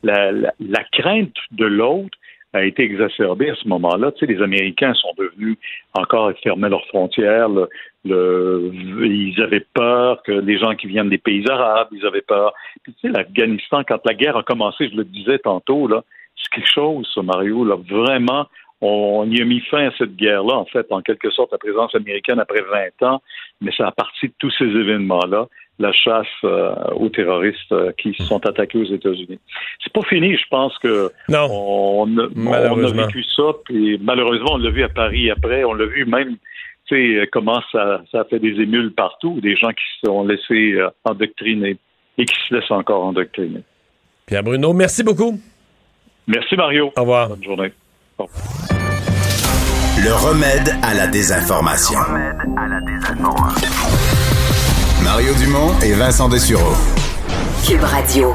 la, 0.02 0.84
crainte 0.92 1.36
de 1.52 1.66
l'autre 1.66 2.16
a 2.54 2.64
été 2.64 2.82
exacerbée 2.82 3.50
à 3.50 3.54
ce 3.56 3.68
moment-là. 3.68 4.12
Tu 4.12 4.26
les 4.26 4.40
Américains 4.40 4.94
sont 4.94 5.12
devenus 5.18 5.58
encore 5.92 6.32
fermer 6.42 6.68
leurs 6.68 6.86
frontières. 6.86 7.48
Ils 8.04 9.42
avaient 9.42 9.66
peur 9.74 10.22
que 10.22 10.32
les 10.32 10.58
gens 10.58 10.74
qui 10.74 10.86
viennent 10.86 11.10
des 11.10 11.18
pays 11.18 11.44
arabes, 11.50 11.88
ils 11.92 12.06
avaient 12.06 12.22
peur. 12.22 12.54
Puis, 12.82 12.94
tu 12.94 13.08
sais, 13.08 13.14
l'Afghanistan, 13.14 13.82
quand 13.86 14.00
la 14.06 14.14
guerre 14.14 14.36
a 14.36 14.42
commencé, 14.42 14.88
je 14.88 14.96
le 14.96 15.04
disais 15.04 15.38
tantôt, 15.38 15.88
c'est 16.36 16.50
quelque 16.50 16.70
chose, 16.70 17.12
Mario, 17.22 17.64
vraiment 17.88 18.46
on 18.80 19.30
y 19.30 19.40
a 19.40 19.44
mis 19.44 19.60
fin 19.60 19.88
à 19.88 19.90
cette 19.96 20.16
guerre-là, 20.16 20.54
en 20.54 20.66
fait, 20.66 20.86
en 20.90 21.00
quelque 21.00 21.30
sorte, 21.30 21.52
la 21.52 21.58
présence 21.58 21.94
américaine 21.94 22.38
après 22.38 22.62
20 23.00 23.08
ans, 23.08 23.22
mais 23.60 23.70
c'est 23.76 23.82
à 23.82 23.92
partir 23.92 24.28
de 24.28 24.34
tous 24.38 24.50
ces 24.58 24.64
événements-là, 24.64 25.46
la 25.78 25.92
chasse 25.92 26.26
euh, 26.44 26.74
aux 26.94 27.08
terroristes 27.08 27.72
euh, 27.72 27.92
qui 27.98 28.14
se 28.14 28.24
sont 28.24 28.44
attaqués 28.46 28.78
aux 28.78 28.84
États-Unis. 28.84 29.40
C'est 29.82 29.92
pas 29.92 30.02
fini, 30.02 30.36
je 30.36 30.44
pense 30.48 30.76
que 30.78 31.10
non, 31.28 31.48
on, 31.50 32.18
a 32.18 33.06
vécu 33.06 33.24
ça, 33.24 33.42
puis 33.64 33.98
malheureusement, 34.00 34.52
on 34.52 34.58
l'a 34.58 34.70
vu 34.70 34.84
à 34.84 34.88
Paris 34.88 35.30
après, 35.30 35.64
on 35.64 35.74
l'a 35.74 35.86
vu 35.86 36.04
même 36.06 36.36
tu 36.86 37.18
sais, 37.20 37.26
comment 37.32 37.62
ça, 37.72 38.02
ça 38.12 38.24
fait 38.24 38.38
des 38.38 38.60
émules 38.60 38.92
partout, 38.92 39.40
des 39.40 39.56
gens 39.56 39.70
qui 39.70 39.84
se 39.94 40.06
sont 40.06 40.26
laissés 40.26 40.74
euh, 40.74 40.90
endoctriner 41.04 41.78
et 42.18 42.24
qui 42.26 42.34
se 42.46 42.54
laissent 42.54 42.70
encore 42.70 43.04
endoctriner. 43.04 43.62
Pierre 44.26 44.42
Bruno, 44.42 44.72
merci 44.72 45.02
beaucoup. 45.02 45.40
Merci, 46.26 46.56
Mario. 46.56 46.92
Au 46.96 47.00
revoir. 47.00 47.30
Bonne 47.30 47.44
journée. 47.44 47.72
Au 48.18 48.24
revoir. 48.24 48.44
Le 50.02 50.12
remède 50.12 50.74
à 50.82 50.94
la 50.94 51.06
désinformation. 51.06 51.98
Mario 55.02 55.34
Dumont 55.34 55.72
et 55.82 55.92
Vincent 55.92 56.28
Dessureau. 56.28 56.74
Cube 57.66 57.82
Radio. 57.82 58.34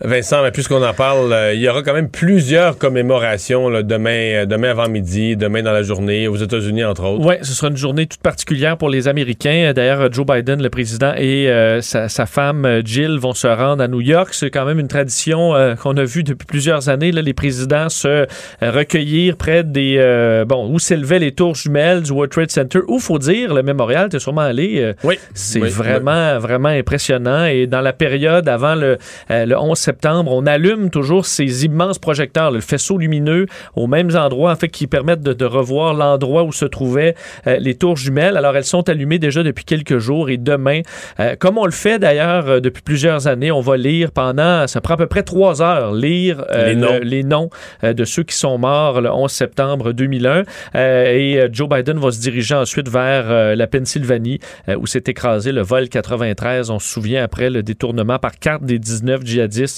Vincent, 0.00 0.42
mais 0.42 0.50
puisqu'on 0.50 0.82
en 0.82 0.92
parle, 0.92 1.32
euh, 1.32 1.54
il 1.54 1.60
y 1.60 1.68
aura 1.68 1.82
quand 1.82 1.94
même 1.94 2.10
plusieurs 2.10 2.78
commémorations 2.78 3.68
là, 3.68 3.82
demain, 3.84 4.10
euh, 4.42 4.44
demain 4.44 4.70
avant-midi, 4.70 5.36
demain 5.36 5.62
dans 5.62 5.70
la 5.72 5.84
journée, 5.84 6.26
aux 6.26 6.34
États-Unis, 6.36 6.84
entre 6.84 7.04
autres. 7.04 7.24
Oui, 7.24 7.36
ce 7.42 7.52
sera 7.54 7.68
une 7.68 7.76
journée 7.76 8.06
toute 8.06 8.20
particulière 8.20 8.76
pour 8.76 8.88
les 8.90 9.06
Américains. 9.06 9.72
D'ailleurs, 9.74 10.12
Joe 10.12 10.26
Biden, 10.26 10.60
le 10.60 10.68
président, 10.68 11.12
et 11.16 11.48
euh, 11.48 11.80
sa, 11.80 12.08
sa 12.08 12.26
femme 12.26 12.64
euh, 12.64 12.82
Jill 12.84 13.18
vont 13.18 13.34
se 13.34 13.46
rendre 13.46 13.82
à 13.84 13.88
New 13.88 14.00
York. 14.00 14.30
C'est 14.34 14.50
quand 14.50 14.64
même 14.64 14.80
une 14.80 14.88
tradition 14.88 15.54
euh, 15.54 15.76
qu'on 15.76 15.96
a 15.96 16.04
vue 16.04 16.24
depuis 16.24 16.44
plusieurs 16.46 16.88
années. 16.88 17.12
Là, 17.12 17.22
les 17.22 17.32
présidents 17.32 17.88
se 17.88 18.08
euh, 18.08 18.26
recueillir 18.60 19.36
près 19.36 19.62
des... 19.62 19.96
euh, 19.98 20.44
bon, 20.44 20.68
où 20.72 20.80
s'élevaient 20.80 21.20
les 21.20 21.32
tours 21.32 21.54
jumelles 21.54 22.02
du 22.02 22.10
World 22.10 22.32
Trade 22.32 22.50
Center. 22.50 22.80
Où, 22.88 22.98
faut 22.98 23.18
dire, 23.20 23.54
le 23.54 23.62
mémorial, 23.62 24.08
tu 24.08 24.16
es 24.16 24.18
sûrement 24.18 24.40
allé. 24.42 24.80
euh, 24.80 24.92
Oui. 25.04 25.18
c'est 25.34 25.60
Oui, 25.60 25.68
vraiment, 25.70 26.36
vraiment 26.40 26.68
impressionnant. 26.70 27.46
Et 27.46 27.68
dans 27.68 27.80
la 27.80 27.92
période 27.92 28.48
avant 28.48 28.74
le, 28.74 28.98
euh, 29.30 29.46
le 29.46 29.56
11 29.56 29.78
septembre, 29.78 29.93
on 30.04 30.46
allume 30.46 30.90
toujours 30.90 31.26
ces 31.26 31.64
immenses 31.64 31.98
projecteurs, 31.98 32.50
le 32.50 32.60
faisceau 32.60 32.98
lumineux, 32.98 33.46
aux 33.76 33.86
mêmes 33.86 34.14
endroits, 34.16 34.52
en 34.52 34.56
fait, 34.56 34.68
qui 34.68 34.86
permettent 34.86 35.22
de, 35.22 35.32
de 35.32 35.44
revoir 35.44 35.94
l'endroit 35.94 36.42
où 36.44 36.52
se 36.52 36.64
trouvaient 36.64 37.14
euh, 37.46 37.56
les 37.58 37.74
tours 37.74 37.96
jumelles. 37.96 38.36
Alors, 38.36 38.56
elles 38.56 38.64
sont 38.64 38.88
allumées 38.88 39.18
déjà 39.18 39.42
depuis 39.42 39.64
quelques 39.64 39.98
jours 39.98 40.30
et 40.30 40.36
demain, 40.36 40.80
euh, 41.20 41.36
comme 41.38 41.58
on 41.58 41.64
le 41.66 41.72
fait 41.72 41.98
d'ailleurs 41.98 42.48
euh, 42.48 42.60
depuis 42.60 42.82
plusieurs 42.82 43.26
années, 43.26 43.50
on 43.50 43.60
va 43.60 43.76
lire 43.76 44.10
pendant, 44.12 44.66
ça 44.66 44.80
prend 44.80 44.94
à 44.94 44.96
peu 44.96 45.06
près 45.06 45.22
trois 45.22 45.62
heures, 45.62 45.92
lire 45.92 46.44
Les 46.52 46.74
noms. 46.76 46.92
le- 46.94 46.98
les 47.00 47.22
noms 47.22 47.50
de 47.82 48.04
ceux 48.04 48.22
qui 48.22 48.34
sont 48.36 48.58
morts 48.58 49.00
le 49.00 49.10
11 49.10 49.30
septembre 49.30 49.92
2001. 49.92 50.42
Euh, 50.74 51.04
et 51.12 51.48
Joe 51.52 51.68
Biden 51.68 51.98
va 51.98 52.10
se 52.10 52.20
diriger 52.20 52.54
ensuite 52.54 52.88
vers 52.88 53.56
la 53.56 53.66
Pennsylvanie, 53.66 54.38
où 54.78 54.86
s'est 54.86 55.04
écrasé 55.06 55.52
le 55.52 55.62
vol 55.62 55.88
93. 55.88 56.70
On 56.70 56.78
se 56.78 56.88
souvient 56.88 57.22
après 57.22 57.50
le 57.50 57.62
détournement 57.62 58.18
par 58.18 58.38
carte 58.38 58.64
des 58.64 58.78
19 58.78 59.22
djihadistes 59.24 59.73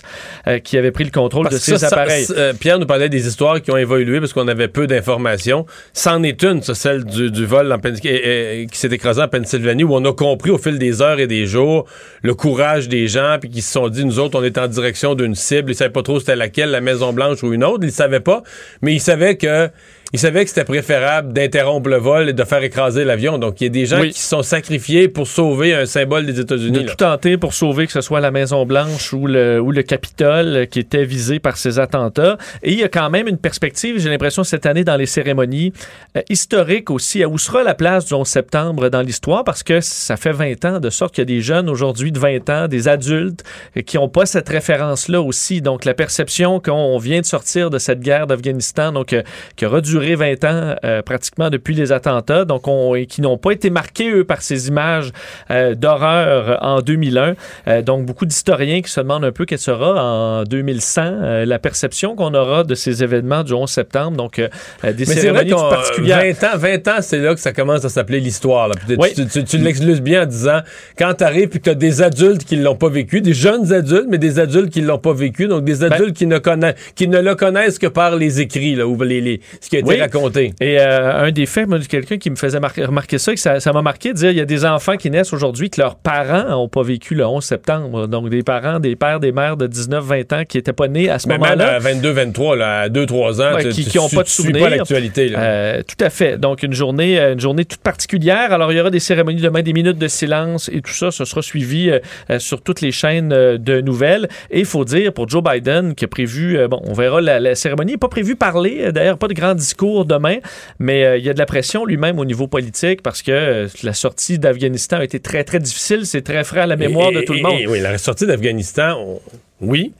euh, 0.47 0.59
qui 0.59 0.76
avaient 0.78 0.90
pris 0.90 1.05
le 1.05 1.11
contrôle 1.11 1.44
Parce 1.44 1.57
de 1.57 1.61
ces 1.61 1.72
ça, 1.78 1.88
ça- 1.88 1.97
appareils. 1.97 2.26
euh, 2.36 2.53
Pierre 2.59 2.78
nous 2.78 2.86
parlait 2.86 3.09
des 3.09 3.26
histoires 3.26 3.61
qui 3.62 3.70
ont 3.70 3.76
évolué 3.76 4.20
parce 4.20 4.32
qu'on 4.32 4.49
avait 4.49 4.68
peu 4.68 4.86
d'informations. 4.86 5.66
C'en 5.92 6.22
est 6.22 6.42
une, 6.42 6.62
ça, 6.62 6.74
celle 6.74 7.05
du, 7.05 7.30
du 7.30 7.47
vol 7.47 7.72
en 7.72 7.78
euh, 7.84 8.66
qui 8.66 8.78
s'est 8.78 8.88
écrasé 8.88 9.22
en 9.22 9.28
Pennsylvanie, 9.28 9.84
où 9.84 9.94
on 9.94 10.05
a 10.05 10.12
compris 10.12 10.51
au 10.51 10.59
fil 10.59 10.78
des 10.78 11.03
heures 11.03 11.20
et 11.20 11.26
des 11.26 11.47
jours 11.47 11.86
le 12.22 12.34
courage 12.34 12.88
des 12.88 13.07
gens, 13.09 13.36
puis 13.40 13.51
qui 13.51 13.62
se 13.62 13.72
sont 13.72 13.88
dit, 13.88 14.05
nous 14.05 14.18
autres, 14.18 14.38
on 14.38 14.42
est 14.44 14.59
en 14.59 14.66
direction 14.66 15.14
d'une 15.14 15.34
cible. 15.34 15.72
Ils 15.72 15.74
savaient 15.74 15.90
pas 15.90 16.03
trop 16.03 16.18
c'était 16.20 16.36
laquelle, 16.36 16.70
la 16.70 16.80
Maison 16.80 17.12
Blanche 17.12 17.42
ou 17.42 17.53
une 17.53 17.62
autre. 17.64 17.84
Ils 17.84 17.92
savaient 17.92 18.20
pas, 18.20 18.42
mais 18.82 18.94
ils 18.94 19.01
savaient 19.01 19.36
que 19.36 19.68
ils 20.13 20.19
savaient 20.19 20.45
que 20.45 20.49
c'était 20.51 20.65
préférable 20.65 21.33
d'interrompre 21.33 21.89
le 21.89 21.97
vol 21.97 22.29
et 22.29 22.33
de 22.33 22.45
faire 22.45 22.63
écraser 22.63 23.05
l'avion. 23.05 23.39
Donc, 23.39 23.61
il 23.61 23.65
y 23.65 23.67
a 23.67 23.71
des 23.71 23.87
gens 23.87 24.01
Oui. 24.01 24.11
qui 24.13 24.21
se 24.21 24.29
sont 24.29 24.43
sacrifiés 24.43 25.09
pour 25.09 25.27
sauver 25.27 25.75
un 25.75 25.85
symbole 25.87 26.27
des 26.27 26.33
de 26.33 26.43
États-Unis. 26.43 26.85
là. 26.85 26.91
tout 26.91 26.97
tenter 26.97 27.37
pour 27.37 27.55
sauver 27.55 27.87
que 27.87 27.93
ce 27.93 28.01
soit 28.01 28.21
la 28.21 28.31
Maison-Blanche 28.31 29.13
ou 29.13 29.27
le, 29.27 29.61
ou 29.61 29.73
le 29.73 29.83
Capitole 29.83 30.69
qui 30.71 30.79
était 30.79 31.05
visé 31.05 31.39
par 31.41 31.57
ces 31.57 31.79
attentats. 31.79 32.39
Et 32.63 32.73
il 32.73 32.79
y 32.79 32.85
a 32.85 32.89
quand 32.89 33.11
même 33.11 33.27
une 33.29 33.39
perspective, 33.39 33.99
j'ai 33.99 34.09
l'impression, 34.09 34.45
cette 34.45 34.65
année 34.67 34.85
dans 34.85 34.97
les 34.97 35.07
cérémonies 35.07 35.73
euh, 36.17 36.23
historiques 36.31 36.91
aussi, 36.91 37.23
à 37.23 37.29
où 37.29 37.37
sera 37.39 37.63
la 37.65 37.75
place 37.75 38.05
du 38.07 38.15
11 38.15 38.27
septembre 38.27 38.89
dans 38.89 39.03
l'histoire, 39.03 39.43
parce 39.45 39.63
que 39.63 39.81
ça 39.81 40.17
fait 40.17 40.33
20 40.33 40.65
ans, 40.65 40.81
de 40.81 40.91
sorte 40.91 41.15
qu'il 41.15 41.23
y 41.23 41.27
a 41.35 41.35
des 41.37 41.41
jeunes 41.41 41.69
aujourd'hui 41.69 42.13
de 42.13 42.19
20 42.19 42.49
ans, 42.51 42.69
des 42.69 42.89
adultes, 42.89 43.43
euh, 43.77 43.83
qui 43.83 43.97
n'ont 43.97 44.09
pas 44.09 44.25
cette 44.27 44.49
référence-là 44.49 45.21
aussi. 45.21 45.61
Donc 45.63 45.85
la 45.85 45.95
perception 45.95 46.61
qu'on 46.61 46.97
vient 46.99 47.21
de 47.21 47.27
sortir 47.27 47.71
de 47.71 47.79
cette 47.79 48.01
guerre 48.01 48.27
d'Afghanistan, 48.27 48.93
donc 48.93 49.13
euh, 49.13 49.23
qui 49.57 49.67
aura 49.67 49.81
duré 49.97 50.14
20 50.14 50.44
ans 50.44 50.74
euh, 50.84 51.01
pratiquement 51.03 51.49
depuis 51.49 51.74
les 51.74 51.90
attentats, 51.90 52.44
donc 52.44 52.68
on, 52.68 52.94
et 52.94 53.07
qui 53.07 53.22
n'ont 53.22 53.38
pas 53.38 53.53
été 53.53 53.70
marqués, 53.70 54.11
eux, 54.11 54.24
par 54.24 54.42
ces 54.42 54.68
images 54.68 55.11
euh, 55.51 55.74
d'horreur 55.74 56.59
en 56.62 56.80
2001. 56.82 57.34
Euh, 57.68 57.82
donc, 57.82 58.05
beaucoup 58.05 58.26
d'historiens 58.26 58.82
qui 58.82 58.90
se 58.90 59.01
demandent 59.01 59.24
un 59.24 59.32
peu 59.32 59.47
quelle 59.47 59.59
sera 59.59 60.40
en 60.40 60.44
2100 60.44 61.03
euh, 61.07 61.44
la 61.47 61.59
perception 61.59 62.14
qu'on 62.14 62.34
aura 62.34 62.64
de 62.64 62.74
ces 62.74 63.03
événements 63.03 63.42
du 63.42 63.55
11 63.55 63.70
septembre. 63.70 64.16
Donc, 64.16 64.38
euh, 64.38 64.49
euh, 64.84 64.92
des 64.92 65.07
Mais 65.07 65.14
vrai 65.14 65.20
cérémonies 65.20 65.51
tout 65.51 65.57
particulières. 65.57 66.22
20 66.40 66.44
ans, 66.44 66.59
20 66.59 66.88
ans, 66.88 66.97
c'est 67.01 67.18
là 67.18 67.34
que 67.34 67.40
ça 67.40 67.53
commence 67.53 67.84
à 67.84 67.88
s'appeler 67.88 68.20
l'histoire. 68.20 68.70
Oui. 68.99 69.09
Tu, 69.14 69.44
tu, 69.44 69.59
bien 70.01 70.22
en 70.22 70.26
disant 70.26 70.61
quand 70.99 71.14
t'arrives 71.14 71.49
puis 71.49 71.59
que 71.61 71.64
t'as 71.70 71.74
des 71.74 72.03
adultes 72.03 72.44
qui 72.44 72.57
l'ont 72.57 72.76
pas 72.76 72.88
vécu, 72.88 73.20
des 73.20 73.32
jeunes 73.34 73.72
adultes, 73.72 74.07
mais 74.09 74.18
des 74.18 74.38
adultes 74.38 74.70
qui 74.70 74.80
l'ont 74.82 74.99
pas 74.99 75.12
vécu, 75.14 75.49
donc 75.49 75.64
des 75.64 75.82
adultes 75.84 76.14
qui 76.16 76.26
ne 76.26 76.38
connaissent 76.38 76.74
qui 76.94 77.09
ne 77.09 77.20
le 77.20 77.34
connaissent 77.34 77.78
que 77.78 77.86
par 77.86 78.16
les 78.16 78.40
écrits 78.40 78.74
là, 78.74 78.86
ou 78.86 79.01
les, 79.03 79.20
les- 79.20 79.40
ce 79.61 79.68
qui 79.68 79.76
a 79.76 79.78
été 79.80 79.86
Oui. 79.95 80.01
raconté. 80.01 80.53
Et 80.61 80.78
euh, 80.80 81.24
un 81.26 81.30
des 81.30 81.47
faits, 81.47 81.68
quelqu'un 81.89 82.18
qui 82.18 82.30
me 82.30 82.37
faisait 82.37 82.61
mar- 82.61 82.72
remarquer 82.76 83.18
ça, 83.18 83.32
que 83.34 83.41
ça 83.41 83.72
m'a 83.72 83.82
marqué 83.82 84.11
de 84.12 84.18
dire 84.18 84.30
il 84.30 84.37
y 84.37 84.41
a 84.41 84.45
des 84.45 84.64
enfants 84.64 84.97
qui 84.97 85.11
naissent 85.11 85.32
aujourd'hui 85.32 85.70
que 85.70 85.80
leurs 85.80 85.97
parents 85.97 86.49
n'ont 86.49 86.68
pas 86.68 86.82
vécu 86.82 87.14
le 87.14 87.26
11 87.26 87.45
septembre. 87.45 88.07
Donc, 88.07 88.28
des 88.28 88.43
parents, 88.43 88.80
des 88.80 88.97
pères, 88.97 89.20
des 89.20 89.32
mères 89.32 89.57
de 89.57 89.66
19, 89.66 90.05
20 90.05 90.32
ans 90.32 90.43
qui 90.49 90.57
n'étaient 90.59 90.72
pas 90.72 90.89
nés 90.89 91.09
à 91.11 91.18
ce 91.18 91.28
Mais 91.28 91.34
même 91.39 91.43
moment-là. 91.51 91.74
à 91.74 91.78
22, 91.78 92.11
23, 92.11 92.57
là, 92.57 92.80
à 92.82 92.89
2, 92.89 93.07
3 93.07 93.41
ans, 93.43 93.55
Ouais, 93.55 93.62
tu, 93.64 93.68
qui- 93.70 93.84
tu- 93.84 93.91
qui 93.91 93.99
ont 93.99 94.09
tu- 94.09 94.16
pas 94.16 94.22
de 94.22 94.28
souvenirs. 94.28 94.62
pas 94.62 94.70
l'actualité. 94.70 95.32
Euh, 95.37 95.82
tout 95.82 96.05
à 96.05 96.11
fait. 96.11 96.39
Donc, 96.39 96.62
une 96.62 96.72
journée, 96.72 97.18
euh, 97.18 97.32
une 97.34 97.41
journée 97.41 97.64
toute 97.64 97.80
particulière. 97.80 98.53
Alors, 98.53 98.72
il 98.72 98.78
y 98.78 98.80
aura 98.80 98.91
des 98.91 99.01
cérémonies 99.01 99.41
demain, 99.41 99.62
des 99.62 99.72
minutes 99.72 99.99
de 99.99 100.09
silence 100.09 100.68
et 100.72 100.80
tout 100.80 100.93
ça. 100.93 101.11
Ce 101.11 101.24
sera 101.24 101.43
suivi 101.43 101.91
euh, 101.91 101.99
euh, 102.30 102.39
sur 102.39 102.62
toutes 102.62 102.80
les 102.80 102.93
chaînes 102.93 103.32
euh, 103.32 103.59
de 103.59 103.80
nouvelles. 103.80 104.28
Et 104.51 104.61
il 104.61 104.64
faut 104.66 104.84
dire, 104.84 105.12
pour 105.12 105.28
Joe 105.28 105.43
Biden, 105.43 105.95
qui 105.95 106.05
a 106.05 106.09
prévu, 106.09 106.59
bon, 106.68 106.80
on 106.84 106.93
verra, 106.93 107.20
la, 107.20 107.41
la 107.41 107.55
cérémonie 107.55 107.93
n'est 107.93 107.99
pas 107.99 108.09
prévue 108.09 108.37
parler. 108.37 108.91
D'ailleurs, 108.93 109.18
pas 109.18 109.28
de 109.28 109.34
grand 109.34 109.55
discours 109.55 109.76
demain, 110.05 110.39
mais 110.79 111.05
euh, 111.05 111.16
il 111.18 111.24
y 111.24 111.29
a 111.31 111.35
de 111.35 111.39
la 111.39 111.47
pression 111.47 111.85
lui-même 111.85 112.18
au 112.18 112.24
niveau 112.24 112.47
politique 112.49 113.03
parce 113.03 113.22
que 113.22 113.31
euh, 113.33 113.68
la 113.83 113.93
sortie 113.93 114.39
d'Afghanistan 114.39 114.99
a 114.99 115.05
été 115.05 115.20
très, 115.20 115.45
très 115.45 115.59
difficile. 115.59 116.07
C'est 116.07 116.22
très 116.22 116.45
frais 116.45 116.61
à 116.61 116.66
la 116.66 116.77
mémoire 116.77 117.11
Et- 117.11 117.14
de 117.14 117.20
et- 117.20 117.24
tout 117.24 117.33
le 117.35 117.43
monde. 117.43 117.61
et 117.61 117.66
oui, 117.66 117.81
la 117.81 117.99
sortie 117.99 118.27
d'Afghanistan, 118.27 118.97
on- 118.99 119.20
oui, 119.61 119.93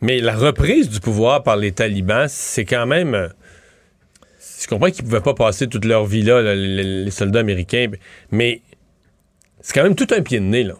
mais 0.00 0.20
la 0.20 0.34
reprise 0.36 0.88
du 0.90 1.00
pouvoir 1.00 1.42
par 1.42 1.56
les 1.56 1.72
talibans, 1.72 2.26
c'est 2.28 2.64
quand 2.64 2.86
même. 2.86 3.14
euh, 3.14 3.28
Je 4.60 4.66
comprends 4.68 4.90
qu'ils 4.90 5.04
ne 5.04 5.10
pouvaient 5.10 5.20
pas 5.22 5.34
passer 5.34 5.66
toute 5.66 5.84
leur 5.84 6.06
vie 6.06 6.22
là, 6.22 6.40
là, 6.40 6.54
les, 6.54 7.10
soldats 7.10 7.40
américains, 7.40 7.86
mais 8.30 8.62
c'est 9.60 9.74
quand 9.74 9.82
même 9.82 9.94
tout 9.94 10.06
un 10.10 10.22
pied 10.22 10.38
de 10.40 10.44
nez, 10.44 10.62
là. 10.64 10.74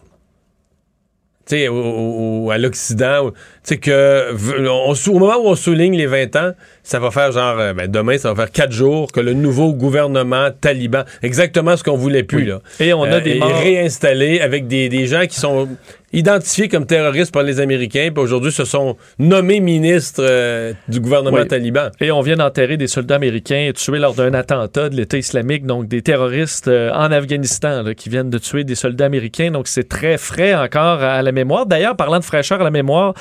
Tu 1.47 1.57
sais, 1.57 1.67
à 1.67 2.57
l'Occident, 2.57 3.31
sais 3.65 3.77
que 3.77 4.33
on 4.69 4.93
au 4.93 5.19
moment 5.19 5.37
où 5.37 5.47
on 5.47 5.55
souligne 5.55 5.95
les 5.97 6.05
20 6.07 6.35
ans, 6.35 6.51
ça 6.83 6.99
va 6.99 7.11
faire 7.11 7.31
genre, 7.31 7.59
euh, 7.59 7.73
ben, 7.73 7.89
demain, 7.89 8.17
ça 8.17 8.31
va 8.33 8.43
faire 8.45 8.51
quatre 8.51 8.71
jours 8.71 9.11
que 9.11 9.19
le 9.19 9.33
nouveau 9.33 9.73
gouvernement 9.73 10.49
taliban, 10.61 11.03
exactement 11.23 11.75
ce 11.77 11.83
qu'on 11.83 11.97
voulait 11.97 12.23
plus, 12.23 12.43
Oui. 12.43 12.45
là. 12.45 12.59
Et 12.79 12.93
on 12.93 13.03
a 13.03 13.15
Euh, 13.15 13.19
des 13.21 13.37
est 13.37 13.39
morts. 13.39 13.59
réinstallé 13.61 14.39
avec 14.39 14.67
des, 14.67 14.89
des 14.89 15.07
gens 15.07 15.25
qui 15.25 15.39
sont 15.39 15.67
identifiés 16.13 16.69
comme 16.69 16.85
terroristes 16.85 17.33
par 17.33 17.43
les 17.43 17.59
Américains, 17.59 18.09
puis 18.13 18.23
aujourd'hui 18.23 18.51
se 18.51 18.63
sont 18.63 18.95
nommés 19.19 19.59
ministres 19.59 20.23
euh, 20.23 20.71
du 20.87 21.01
gouvernement 21.01 21.37
Oui. 21.39 21.47
taliban. 21.47 21.89
Et 21.99 22.09
on 22.11 22.21
vient 22.21 22.37
d'enterrer 22.37 22.77
des 22.77 22.87
soldats 22.87 23.15
américains 23.15 23.71
tués 23.75 23.99
lors 23.99 24.13
d'un 24.13 24.33
attentat 24.33 24.87
de 24.89 24.95
l'État 24.95 25.17
islamique, 25.17 25.65
donc 25.65 25.87
des 25.87 26.01
terroristes 26.01 26.67
euh, 26.69 26.91
en 26.93 27.11
Afghanistan 27.11 27.81
là, 27.83 27.93
qui 27.95 28.07
viennent 28.09 28.29
de 28.29 28.37
tuer 28.37 28.63
des 28.63 28.75
soldats 28.75 29.05
américains. 29.05 29.51
Donc 29.51 29.67
c'est 29.67 29.89
très 29.89 30.17
frais 30.17 30.53
encore 30.55 31.01
à 31.03 31.21
la 31.21 31.31
mémoire. 31.33 31.65
D'ailleurs, 31.65 31.95
parlant 31.97 32.19
de 32.19 32.23
fraîcheur 32.23 32.61
à 32.61 32.63
la 32.63 32.71
mémoire, 32.71 33.13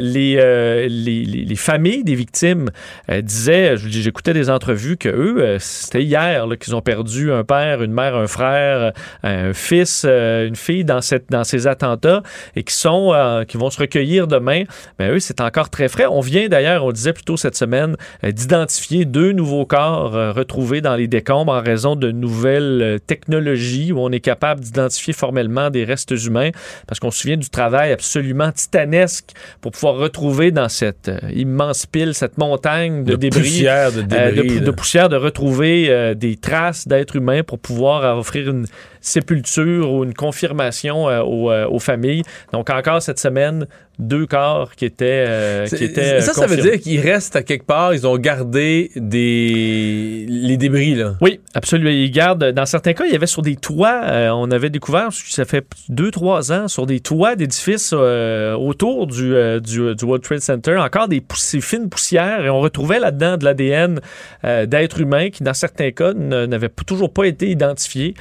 les, 0.00 0.36
euh, 0.38 0.86
les, 0.88 1.24
les- 1.24 1.44
les 1.44 1.56
familles 1.56 2.04
des 2.04 2.14
victimes 2.14 2.70
euh, 3.10 3.20
disaient, 3.20 3.76
je- 3.76 3.88
j'écoutais 3.88 4.32
des 4.32 4.50
entrevues 4.50 4.96
que 4.96 5.08
eux, 5.08 5.36
euh, 5.38 5.56
c'était 5.60 6.02
hier 6.02 6.46
qu'ils 6.60 6.74
ont 6.74 6.80
perdu 6.80 7.32
un 7.32 7.44
père, 7.44 7.82
une 7.82 7.92
mère, 7.92 8.14
un 8.16 8.26
frère, 8.26 8.92
euh, 9.24 9.50
un 9.50 9.52
fils, 9.52 10.04
euh, 10.06 10.46
une 10.46 10.56
fille 10.56 10.84
dans, 10.84 11.00
ces 11.02 11.66
attentats 11.66 12.22
et 12.56 12.62
qui 12.62 12.74
sont 12.74 13.12
euh, 13.14 13.44
vont 13.54 13.70
se 13.70 13.78
recueillir 13.78 14.26
demain. 14.26 14.64
Mais 14.98 15.08
eux, 15.10 15.20
c'est 15.20 15.40
encore 15.40 15.70
très 15.70 15.88
frais. 15.88 16.06
On 16.06 16.20
vient 16.20 16.48
d'ailleurs, 16.48 16.84
on 16.84 16.92
disait 16.92 17.12
plus 17.12 17.24
tôt 17.24 17.36
cette 17.36 17.56
semaine, 17.56 17.96
euh, 18.24 18.32
d'identifier 18.32 19.04
deux 19.04 19.32
nouveaux 19.32 19.64
corps 19.66 20.16
euh, 20.16 20.32
retrouvés 20.32 20.80
dans 20.80 20.96
les 20.96 21.06
décombres 21.08 21.52
en 21.52 21.60
raison 21.62 21.94
de 21.96 22.10
nouvelles 22.10 22.80
euh, 22.82 22.98
technologies 22.98 23.92
où 23.92 24.00
on 24.00 24.10
est 24.10 24.20
capable 24.20 24.60
d'identifier 24.60 25.12
formellement 25.12 25.70
des 25.70 25.84
restes 25.84 26.10
humains 26.26 26.50
parce 26.86 26.98
qu'on 27.00 27.10
se 27.10 27.20
souvient 27.20 27.36
du 27.36 27.48
travail 27.50 27.92
absolument 27.92 28.50
titanesque 28.52 29.30
pour 29.60 29.72
pouvoir 29.74 29.96
retrouver 29.96 30.52
dans 30.52 30.68
cette 30.68 31.08
euh, 31.08 31.18
immense 31.34 31.86
pile, 31.86 32.14
cette 32.14 32.38
montagne 32.38 33.02
de, 33.02 33.12
De 33.12 33.16
débris, 33.16 33.40
poussière, 33.40 33.92
de 33.92 34.00
euh, 34.00 34.30
de, 34.30 34.42
débris, 34.42 34.60
de 34.60 34.70
poussière, 34.70 35.08
de 35.08 35.16
retrouver 35.16 35.86
euh, 35.90 36.14
des 36.14 36.36
traces 36.36 36.86
d'êtres 36.86 37.16
humains 37.16 37.42
pour 37.42 37.58
pouvoir 37.58 38.16
offrir 38.16 38.48
une 38.48 38.66
sépulture 39.04 39.92
ou 39.92 40.02
une 40.02 40.14
confirmation 40.14 41.08
euh, 41.08 41.22
aux, 41.22 41.50
euh, 41.50 41.68
aux 41.68 41.78
familles. 41.78 42.22
Donc 42.52 42.70
encore 42.70 43.02
cette 43.02 43.18
semaine, 43.18 43.66
deux 43.98 44.26
corps 44.26 44.74
qui 44.74 44.86
étaient, 44.86 45.24
euh, 45.28 45.66
qui 45.66 45.84
étaient 45.84 46.20
ça, 46.20 46.32
ça 46.32 46.46
veut 46.46 46.56
dire 46.56 46.80
qu'ils 46.80 47.00
restent 47.00 47.36
à 47.36 47.42
quelque 47.42 47.66
part, 47.66 47.94
ils 47.94 48.06
ont 48.06 48.16
gardé 48.16 48.90
des 48.96 50.26
les 50.28 50.56
débris, 50.56 50.94
là. 50.94 51.14
Oui, 51.20 51.40
absolument. 51.54 51.90
Ils 51.90 52.10
gardent. 52.10 52.50
Dans 52.50 52.66
certains 52.66 52.92
cas, 52.94 53.04
il 53.04 53.12
y 53.12 53.14
avait 53.14 53.26
sur 53.26 53.42
des 53.42 53.56
toits, 53.56 54.00
euh, 54.04 54.30
on 54.30 54.50
avait 54.50 54.70
découvert, 54.70 55.10
ça 55.12 55.44
fait 55.44 55.64
deux, 55.88 56.10
trois 56.10 56.50
ans, 56.50 56.66
sur 56.66 56.86
des 56.86 57.00
toits 57.00 57.36
d'édifices 57.36 57.92
autour 57.92 59.06
du, 59.06 59.34
du, 59.60 59.94
du 59.94 60.04
World 60.04 60.24
Trade 60.24 60.40
Center, 60.40 60.76
encore 60.78 61.08
des 61.08 61.22
fines 61.60 61.88
poussières, 61.88 62.44
et 62.44 62.50
on 62.50 62.60
retrouvait 62.60 62.98
là-dedans 62.98 63.36
de 63.36 63.44
l'ADN 63.44 64.00
d'êtres 64.42 65.00
humains 65.00 65.30
qui, 65.30 65.42
dans 65.42 65.54
certains 65.54 65.90
cas, 65.92 66.14
n'avaient 66.14 66.70
toujours 66.86 67.12
pas 67.12 67.26
été 67.26 67.48
identifiés. 67.48 68.14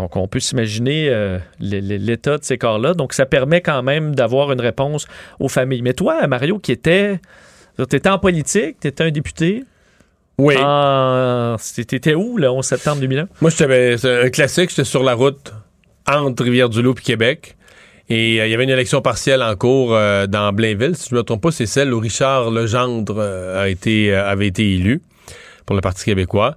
Donc, 0.00 0.16
on 0.16 0.28
peut 0.28 0.40
s'imaginer 0.40 1.08
euh, 1.08 1.38
l'état 1.60 2.38
de 2.38 2.44
ces 2.44 2.58
corps-là. 2.58 2.94
Donc, 2.94 3.12
ça 3.12 3.26
permet 3.26 3.60
quand 3.60 3.82
même 3.82 4.14
d'avoir 4.14 4.52
une 4.52 4.60
réponse 4.60 5.06
aux 5.40 5.48
familles. 5.48 5.82
Mais 5.82 5.92
toi, 5.92 6.26
Mario, 6.26 6.58
qui 6.58 6.72
était. 6.72 7.20
Tu 7.76 7.96
étais 7.96 8.08
en 8.08 8.18
politique, 8.18 8.76
tu 8.80 8.88
étais 8.88 9.04
un 9.04 9.10
député. 9.10 9.64
Oui. 10.38 10.54
En... 10.58 11.56
T'étais 11.86 12.14
où, 12.14 12.38
le 12.38 12.48
11 12.48 12.64
septembre 12.64 13.00
2001? 13.00 13.28
Moi, 13.40 13.50
j'étais 13.50 13.96
c'est 13.98 14.22
un 14.24 14.30
classique, 14.30 14.70
j'étais 14.70 14.84
sur 14.84 15.02
la 15.02 15.14
route 15.14 15.52
entre 16.08 16.44
Rivière-du-Loup 16.44 16.94
et 16.98 17.02
Québec. 17.02 17.56
Et 18.08 18.40
euh, 18.40 18.46
il 18.46 18.50
y 18.50 18.54
avait 18.54 18.64
une 18.64 18.70
élection 18.70 19.02
partielle 19.02 19.42
en 19.42 19.54
cours 19.54 19.94
euh, 19.94 20.26
dans 20.26 20.52
Blainville. 20.52 20.96
Si 20.96 21.10
je 21.10 21.14
ne 21.14 21.20
me 21.20 21.24
trompe 21.24 21.42
pas, 21.42 21.50
c'est 21.50 21.66
celle 21.66 21.92
où 21.92 22.00
Richard 22.00 22.50
Legendre 22.50 23.20
a 23.20 23.68
été, 23.68 24.14
avait 24.14 24.46
été 24.46 24.74
élu 24.74 25.02
pour 25.66 25.76
le 25.76 25.82
Parti 25.82 26.04
québécois. 26.04 26.56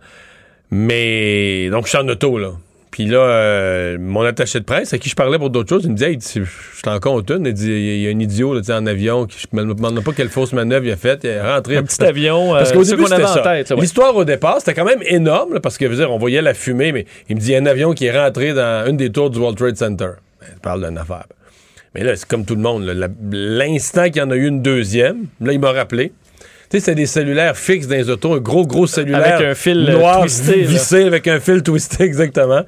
Mais 0.72 1.70
donc, 1.70 1.86
je 1.86 1.90
suis 1.90 1.98
en 1.98 2.08
auto, 2.08 2.38
là. 2.38 2.54
Puis 2.92 3.06
là, 3.06 3.20
euh, 3.20 3.98
mon 4.00 4.22
attaché 4.22 4.60
de 4.60 4.66
presse, 4.66 4.92
à 4.94 4.98
qui 4.98 5.08
je 5.08 5.16
parlais 5.16 5.40
pour 5.40 5.50
d'autres 5.50 5.70
choses, 5.70 5.84
il 5.86 5.92
me 5.92 5.96
disait, 5.96 6.12
Hey, 6.12 6.20
je 6.22 6.82
t'en 6.84 7.00
compte 7.00 7.30
une. 7.32 7.46
Il 7.46 7.54
dit, 7.54 7.72
il 7.72 8.02
y 8.02 8.08
a 8.08 8.10
un 8.12 8.20
idiot 8.20 8.54
là, 8.54 8.62
en 8.78 8.86
avion, 8.86 9.26
qui, 9.26 9.38
je 9.40 9.48
me 9.56 9.74
demande 9.74 10.04
pas 10.04 10.12
quelle 10.12 10.28
fausse 10.28 10.52
manœuvre 10.52 10.86
il 10.86 10.92
a 10.92 10.98
faite. 10.98 11.22
Il 11.24 11.30
est 11.30 11.42
rentré. 11.42 11.78
Un 11.78 11.84
petit 11.84 12.04
avion, 12.04 12.54
euh, 12.54 12.58
Parce 12.60 12.74
qu'au 12.74 12.84
ce 12.84 12.92
début, 12.92 13.06
c'était 13.08 13.26
ça. 13.26 13.44
ouais. 13.44 13.64
L'histoire 13.80 14.14
au 14.16 14.26
départ, 14.26 14.58
c'était 14.60 14.74
quand 14.74 14.84
même 14.86 15.02
énorme, 15.06 15.54
là, 15.54 15.60
parce 15.62 15.78
que, 15.78 15.86
je 15.86 15.92
veux 15.92 15.96
dire, 15.98 16.12
on 16.12 16.18
voyait 16.18 16.42
la 16.42 16.54
fumée, 16.54 16.92
mais 16.92 17.06
il 17.30 17.38
me 17.38 17.42
dit, 17.42 17.48
il 17.48 17.54
y 17.54 17.56
a 17.56 17.60
un 17.60 17.66
avion 17.66 17.94
qui 17.94 18.06
est 18.08 18.18
rentré 18.20 18.54
dans 18.54 18.86
une 18.86 18.98
des 18.98 19.10
tours 19.10 19.30
du 19.30 19.40
World 19.40 19.58
Trade 19.58 19.78
Center. 19.78 20.10
Ben, 20.42 20.48
il 20.54 20.60
parle 20.60 20.86
d'une 20.86 20.98
affaire. 20.98 21.26
Mais 21.96 22.04
là, 22.04 22.16
c'est 22.18 22.28
comme 22.28 22.46
tout 22.46 22.56
le 22.56 22.62
monde. 22.62 22.84
L'instant 23.32 24.06
qu'il 24.06 24.18
y 24.18 24.22
en 24.22 24.32
a 24.32 24.36
eu 24.36 24.48
une 24.48 24.62
deuxième, 24.62 25.28
là, 25.40 25.54
il 25.54 25.60
m'a 25.60 25.72
rappelé. 25.72 26.12
Tu 26.72 26.78
sais, 26.78 26.80
c'était 26.80 26.96
des 26.96 27.06
cellulaires 27.06 27.58
fixes 27.58 27.86
dans 27.88 27.96
les 27.98 28.10
autos, 28.10 28.34
un 28.34 28.40
gros, 28.40 28.66
gros 28.66 28.88
cellulaire. 28.88 29.36
Avec 29.36 29.46
un 29.48 29.54
fil, 29.56 29.86
euh, 29.90 29.94
noir 29.94 30.22
twisté, 30.22 30.62
là. 30.62 30.68
vissé 30.68 31.04
avec 31.04 31.28
un 31.28 31.40
fil 31.40 31.62
twisté, 31.62 32.04
exactement. 32.06 32.64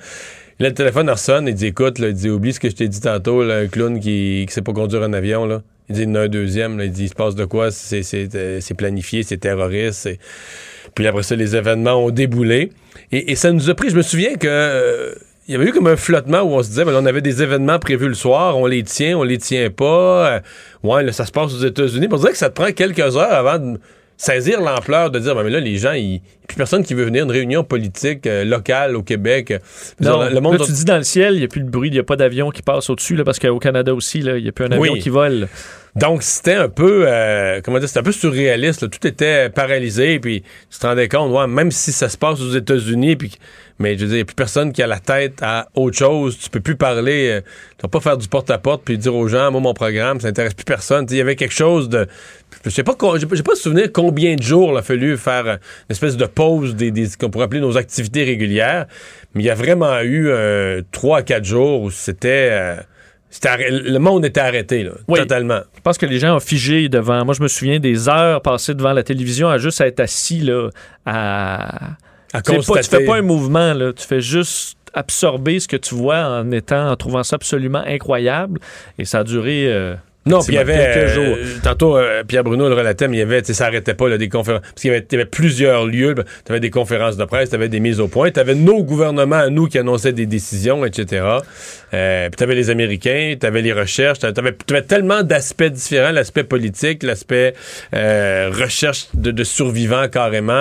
Là, 0.60 0.70
le 0.70 0.74
téléphone 0.74 1.10
il 1.12 1.18
sonne, 1.18 1.47
il 1.47 1.54
dit 1.56 1.68
Écoute, 1.68 1.97
là, 1.99 2.10
il 2.10 2.14
dit 2.14 2.30
Oublie 2.30 2.54
ce 2.54 2.60
que 2.60 2.70
je 2.70 2.76
t'ai 2.76 2.88
dit 2.88 2.99
tantôt, 2.99 3.43
là, 3.43 3.56
un 3.60 3.68
clown 3.68 3.99
qui, 3.99 4.45
qui 4.47 4.54
sait 4.54 4.62
pas 4.62 4.74
conduire 4.74 5.01
un 5.04 5.14
avion. 5.14 5.45
Là. 5.45 5.62
Il 5.89 5.95
dit 5.95 6.01
Il 6.04 6.10
y 6.10 6.12
en 6.12 6.16
a 6.16 6.20
un 6.22 6.28
deuxième. 6.28 6.78
là. 6.78 6.86
il 6.86 6.91
dit 6.91 7.06
Il 7.06 7.10
se 7.10 7.16
passe 7.16 7.34
de 7.36 7.45
quoi? 7.45 7.72
C'est 7.72 8.04
c'est, 8.04 8.28
euh, 8.36 8.60
c'est 8.62 8.74
planifié, 8.76 9.24
c'est 9.24 9.38
terroriste. 9.38 9.99
c'est- 10.01 10.20
Puis 10.95 11.08
après 11.08 11.24
ça, 11.24 11.36
les 11.36 11.56
événements 11.56 11.95
ont 12.06 12.12
déboulé. 12.12 12.72
Et, 13.12 13.32
et 13.32 13.36
ça 13.36 13.51
nous 13.51 13.70
a 13.70 13.74
pris, 13.74 13.89
je 13.89 13.95
me 13.95 14.01
souviens 14.04 14.36
que. 14.36 15.16
Il 15.48 15.52
y 15.54 15.56
avait 15.56 15.66
eu 15.66 15.72
comme 15.72 15.88
un 15.88 15.96
flottement 15.98 16.41
où 16.41 16.52
on 16.54 16.64
se 16.64 16.70
disait, 16.70 16.86
ben, 16.86 16.94
on 16.96 17.06
avait 17.06 17.22
des 17.22 17.44
événements 17.44 17.80
prévus 17.80 18.08
le 18.08 18.14
soir, 18.14 18.58
on 18.58 18.66
les 18.66 18.84
tient, 18.84 19.18
on 19.18 19.24
les 19.24 19.38
tient 19.38 19.70
pas. 19.70 20.36
Euh, 20.36 20.39
ouais, 20.84 21.04
là, 21.04 21.12
ça 21.12 21.26
se 21.26 21.32
passe 21.32 21.54
aux 21.54 21.66
États-Unis. 21.66 22.08
On 22.12 22.18
dirait 22.18 22.32
que 22.32 22.38
ça 22.38 22.50
te 22.50 22.56
prend 22.56 22.72
quelques 22.72 23.00
heures 23.18 23.34
avant 23.34 23.60
de 23.60 23.78
saisir 24.16 24.62
l'ampleur 24.62 25.12
de 25.12 25.20
dire, 25.20 25.36
ben, 25.36 25.44
mais 25.44 25.50
là, 25.50 25.60
les 25.60 25.76
gens, 25.78 25.91
il 25.94 26.08
n'y 26.08 26.16
a 26.18 26.48
plus 26.48 26.56
personne 26.56 26.84
qui 26.84 26.94
veut 26.94 27.04
venir 27.04 27.26
une 27.26 27.32
réunion 27.32 27.64
politique 27.64 28.26
euh, 28.26 28.46
locale 28.46 28.96
au 28.96 29.04
Québec. 29.04 29.54
Non, 30.00 30.20
dire, 30.20 30.30
le 30.34 30.39
monde 30.39 30.60
là, 30.60 30.66
tu 30.66 30.72
dis 30.72 30.86
dans 30.86 30.98
le 30.98 31.04
ciel, 31.04 31.34
il 31.34 31.39
n'y 31.39 31.46
a 31.46 31.48
plus 31.50 31.62
de 31.62 31.70
bruit, 31.70 31.89
il 31.89 31.94
n'y 31.94 32.00
a 32.00 32.04
pas 32.04 32.16
d'avion 32.16 32.50
qui 32.50 32.62
passe 32.62 32.89
au-dessus, 32.89 33.16
là, 33.16 33.24
parce 33.26 33.39
qu'au 33.39 33.60
Canada 33.60 33.94
aussi, 33.94 34.20
il 34.20 34.36
n'y 34.36 34.48
a 34.48 34.52
plus 34.52 34.66
un 34.66 34.72
avion 34.72 34.94
Oui. 34.94 35.00
qui 35.00 35.10
vole. 35.10 35.50
Donc, 35.96 36.24
c'était 36.24 36.56
un 36.56 36.70
peu, 36.70 37.06
euh, 37.08 37.62
comment 37.64 37.78
dire, 37.78 37.88
c'était 37.88 38.00
un 38.00 38.04
peu 38.04 38.12
surréaliste. 38.12 38.82
là. 38.82 38.88
Tout 38.88 39.06
était 39.06 39.50
paralysé, 39.50 40.20
puis 40.20 40.44
tu 40.72 40.80
te 40.80 40.88
rendais 40.88 41.08
compte, 41.08 41.32
ouais, 41.32 41.46
même 41.48 41.70
si 41.70 41.91
ça 41.91 42.10
se 42.10 42.18
passe 42.18 42.41
aux 42.41 42.50
États-Unis, 42.52 43.16
puis, 43.16 43.32
mais 43.78 43.96
je 43.96 44.02
veux 44.02 44.08
dire, 44.08 44.14
il 44.16 44.18
n'y 44.18 44.22
a 44.22 44.26
plus 44.26 44.34
personne 44.34 44.74
qui 44.74 44.82
a 44.82 44.88
la 44.88 44.98
tête 45.00 45.36
à 45.44 45.68
autre 45.76 45.96
chose. 45.96 46.39
Tu 46.39 46.50
peux 46.50 46.62
plus 46.62 46.76
parler, 46.78 47.30
euh, 47.30 47.41
tu 47.78 47.84
vas 47.84 47.89
pas 47.89 48.00
faire 48.00 48.18
du 48.18 48.28
porte-à-porte 48.28 48.82
puis 48.84 48.98
dire 48.98 49.14
aux 49.14 49.28
gens, 49.28 49.52
moi, 49.52 49.62
mon 49.62 49.76
programme, 49.76 50.20
ça 50.20 50.30
intéresse 50.30 50.56
plus 50.56 50.64
personne. 50.66 51.06
Il 51.12 51.18
y 51.18 51.22
avait 51.22 51.36
quelque 51.36 51.54
chose 51.54 51.89
de, 51.89 52.08
je 52.66 52.72
sais 52.72 52.84
pas, 52.84 52.96
j'ai 53.36 53.44
pas 53.44 53.56
souvenir 53.56 53.91
combien 53.94 54.34
de 54.36 54.41
jours 54.41 54.72
il 54.74 54.78
a 54.78 54.82
fallu 54.82 55.16
faire 55.16 55.46
euh, 55.46 55.54
une 55.89 55.91
espèce 55.91 56.18
de 56.18 56.26
pause 56.26 56.76
des, 56.76 56.89
des- 56.89 57.10
qu'on 57.20 57.30
pourrait 57.30 57.46
appeler 57.46 57.62
nos 57.62 57.78
activités 57.78 58.24
régulières, 58.24 58.88
mais 59.36 59.44
il 59.44 59.46
y 59.46 59.52
a 59.52 59.56
vraiment 59.56 60.00
eu 60.02 60.30
euh, 60.30 60.82
trois 60.91 61.20
à 61.20 61.22
quatre 61.22 61.46
jours 61.46 61.82
où 61.84 61.91
c'était, 61.91 62.50
euh, 62.52 62.76
le 63.42 63.98
monde 63.98 64.26
était 64.26 64.40
arrêté, 64.42 64.84
là, 64.84 64.92
Oui. 65.08 65.20
totalement. 65.20 65.62
Je 65.76 65.82
pense 65.82 65.98
que 65.98 66.06
les 66.06 66.20
gens 66.20 66.36
ont 66.36 66.40
figé 66.40 66.88
devant. 66.90 67.26
Moi, 67.26 67.34
je 67.34 67.42
me 67.42 67.48
souviens 67.48 67.80
des 67.80 68.08
heures 68.10 68.42
passées 68.42 68.74
devant 68.74 68.94
la 68.94 69.04
télévision 69.04 69.50
à 69.50 69.58
juste 69.58 69.82
être 69.82 70.00
assis 70.00 70.40
là, 70.42 70.70
à. 71.06 71.92
À 72.36 72.38
sais 72.38 72.42
pas- 72.42 72.42
tu 72.42 72.56
constater. 72.66 72.88
fais 73.04 73.06
pas 73.06 73.18
un 73.18 73.22
mouvement, 73.22 73.74
là. 73.74 73.94
Tu 73.94 74.06
fais 74.08 74.22
juste 74.22 74.78
absorber 74.94 75.60
ce 75.60 75.68
que 75.68 75.78
tu 75.78 75.96
vois 75.96 76.18
en 76.20 76.52
étant, 76.52 76.90
en 76.92 76.96
trouvant 76.96 77.24
ça 77.24 77.36
absolument 77.36 77.84
incroyable. 77.86 78.60
Et 78.98 79.06
ça 79.06 79.20
a 79.20 79.24
duré. 79.24 79.66
euh, 79.68 79.96
Non, 80.26 80.40
puis 80.40 80.54
il 80.54 80.56
y 80.56 80.58
avait 80.60 80.74
euh, 80.78 81.46
tantôt 81.64 81.98
euh, 81.98 82.24
Pierre 82.24 82.44
Bruno 82.46 82.70
le 82.70 82.76
relatait, 82.76 83.08
mais 83.10 83.18
il 83.18 83.20
y 83.20 83.24
avait, 83.24 83.44
ça 83.44 83.66
arrêtait 83.66 83.94
pas 83.94 84.08
là, 84.08 84.18
des 84.18 84.30
conférences, 84.30 84.62
parce 84.62 84.82
qu'il 84.82 84.92
y 84.92 84.94
avait, 84.94 85.06
il 85.10 85.14
y 85.14 85.16
avait 85.16 85.30
plusieurs 85.30 85.86
lieux. 85.86 86.16
Tu 86.46 86.52
avais 86.52 86.62
des 86.62 86.70
conférences 86.70 87.18
de 87.18 87.26
presse, 87.26 87.50
tu 87.50 87.56
avais 87.56 87.68
des 87.70 87.80
mises 87.82 88.00
au 88.00 88.08
point, 88.08 88.32
tu 88.32 88.40
avais 88.40 88.56
nos 88.56 88.84
gouvernements 88.84 89.36
à 89.36 89.50
nous 89.50 89.68
qui 89.68 89.78
annonçaient 89.78 90.14
des 90.14 90.26
décisions, 90.26 90.86
etc. 90.86 91.26
Euh, 91.94 92.30
puis 92.30 92.38
tu 92.38 92.44
avais 92.44 92.56
les 92.56 92.70
Américains, 92.70 93.36
tu 93.40 93.46
avais 93.46 93.62
les 93.62 93.74
recherches, 93.74 94.20
tu 94.20 94.26
avais, 94.26 94.54
tellement 94.84 95.24
d'aspects 95.24 95.64
différents, 95.64 96.12
l'aspect 96.12 96.44
politique, 96.46 97.04
l'aspect 97.04 97.54
euh, 97.94 98.50
recherche 98.54 99.08
de, 99.14 99.32
de 99.32 99.44
survivants 99.44 100.08
carrément. 100.08 100.54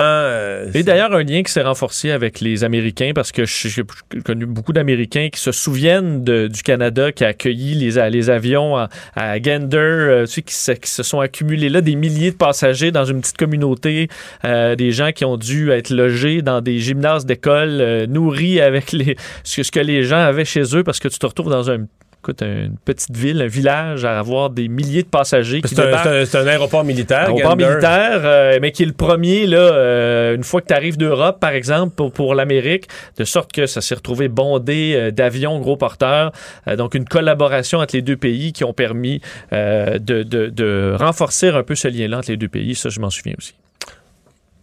Et 0.73 0.83
d'ailleurs, 0.83 1.13
un 1.13 1.23
lien 1.23 1.41
qui 1.43 1.51
s'est 1.51 1.61
renforcé 1.61 2.11
avec 2.11 2.41
les 2.41 2.63
Américains, 2.63 3.11
parce 3.15 3.31
que 3.31 3.45
j'ai 3.45 3.83
connu 4.25 4.45
beaucoup 4.45 4.73
d'Américains 4.73 5.29
qui 5.31 5.39
se 5.39 5.51
souviennent 5.51 6.23
de- 6.23 6.47
du 6.47 6.63
Canada 6.63 7.11
qui 7.11 7.23
a 7.23 7.27
accueilli 7.29 7.75
les 7.75 8.29
avions 8.29 8.77
à, 8.77 8.89
à 9.15 9.39
Euh, 9.61 10.25
sais, 10.25 10.41
qui, 10.41 10.53
se, 10.53 10.71
qui 10.71 10.89
sont 10.89 11.19
accumulés 11.19 11.69
là, 11.69 11.81
des 11.81 11.95
milliers 11.95 12.31
de 12.31 12.35
passagers 12.35 12.91
dans 12.91 13.05
une 13.05 13.21
petite 13.21 13.37
communauté, 13.37 14.09
euh, 14.45 14.75
des 14.75 14.91
gens 14.91 15.11
qui 15.11 15.25
ont 15.25 15.37
dû 15.37 15.71
être 15.71 15.89
logés 15.89 16.41
dans 16.41 16.61
des 16.61 16.79
gymnases 16.79 17.25
d'école, 17.25 17.81
euh, 17.81 18.07
nourris 18.07 18.59
avec 18.59 18.95
ce 19.43 19.71
que 19.71 19.79
les 19.79 20.03
gens 20.03 20.17
avaient 20.17 20.45
chez 20.45 20.75
eux, 20.75 20.83
parce 20.83 20.99
que 20.99 21.07
tu 21.07 21.19
te 21.19 21.25
retrouves 21.25 21.49
dans 21.49 21.69
un 21.69 21.85
écoute, 22.23 22.41
une 22.41 22.77
petite 22.85 23.15
ville, 23.15 23.41
un 23.41 23.47
village, 23.47 24.05
à 24.05 24.17
avoir 24.17 24.49
des 24.49 24.69
milliers 24.69 25.03
de 25.03 25.07
passagers 25.09 25.61
c'est 25.65 25.77
un, 25.79 25.85
débarquent. 25.85 26.25
c'est 26.25 26.37
un- 26.37 26.47
aéroport 26.47 26.83
militaire. 26.85 27.23
Aéroport 27.27 27.51
Gander. 27.57 27.65
militaire, 27.67 28.21
euh, 28.23 28.59
mais 28.61 28.71
qui 28.71 28.83
est 28.83 28.85
le 28.85 28.93
premier, 28.93 29.45
là, 29.45 29.57
euh, 29.57 30.35
une 30.35 30.43
fois 30.43 30.61
que 30.61 30.67
tu 30.67 30.73
arrives 30.73 30.97
d'Europe, 30.97 31.39
par 31.41 31.51
exemple, 31.51 31.93
pour, 31.95 32.13
pour 32.13 32.33
l'Amérique, 32.33 32.87
de 33.17 33.25
sorte 33.25 33.51
que 33.51 33.65
ça 33.65 33.81
s'est 33.81 33.95
retrouvé 33.95 34.29
bondé 34.29 34.93
euh, 34.95 35.11
d'avions 35.11 35.59
gros 35.59 35.75
porteurs. 35.75 36.31
Euh, 36.69 36.75
donc, 36.77 36.95
une 36.95 37.05
collaboration 37.05 37.79
entre 37.79 37.95
les 37.95 38.01
deux 38.01 38.17
pays 38.17 38.53
qui 38.53 38.63
ont 38.63 38.73
permis 38.73 39.19
euh, 39.51 39.99
de, 39.99 40.23
de- 40.23 40.47
de 40.47 40.95
renforcer 40.97 41.49
un 41.49 41.63
peu 41.63 41.75
ce 41.75 41.87
lien-là 41.89 42.19
entre 42.19 42.31
les 42.31 42.37
deux 42.37 42.47
pays. 42.47 42.73
Ça, 42.75 42.87
je 42.89 42.99
m'en 43.01 43.09
souviens 43.09 43.35
aussi. 43.37 43.53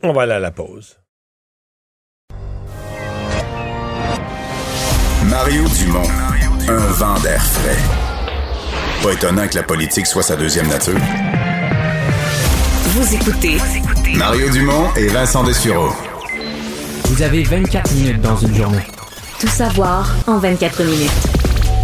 On 0.03 0.13
va 0.13 0.23
aller 0.23 0.33
à 0.33 0.39
la 0.41 0.51
pause. 0.51 0.97
Mario 5.29 5.63
Dumont, 5.79 6.09
un 6.71 6.87
vent 6.93 7.19
d'air 7.21 7.43
frais. 7.45 7.79
Pas 9.03 9.13
étonnant 9.13 9.49
que 9.49 9.57
la 9.57 9.63
politique 9.63 10.07
soit 10.07 10.23
sa 10.23 10.37
deuxième 10.37 10.69
nature. 10.69 10.99
Vous 12.87 13.15
écoutez 13.15 13.59
Mario 14.15 14.49
Dumont 14.51 14.89
et 14.97 15.09
Vincent 15.09 15.43
Dessureau. 15.43 15.91
Vous 17.05 17.23
avez 17.23 17.43
24 17.43 17.93
minutes 17.93 18.21
dans 18.21 18.37
une 18.37 18.55
journée. 18.55 18.87
Tout 19.41 19.49
savoir 19.49 20.15
en 20.27 20.39
24 20.39 20.85
minutes. 20.85 21.11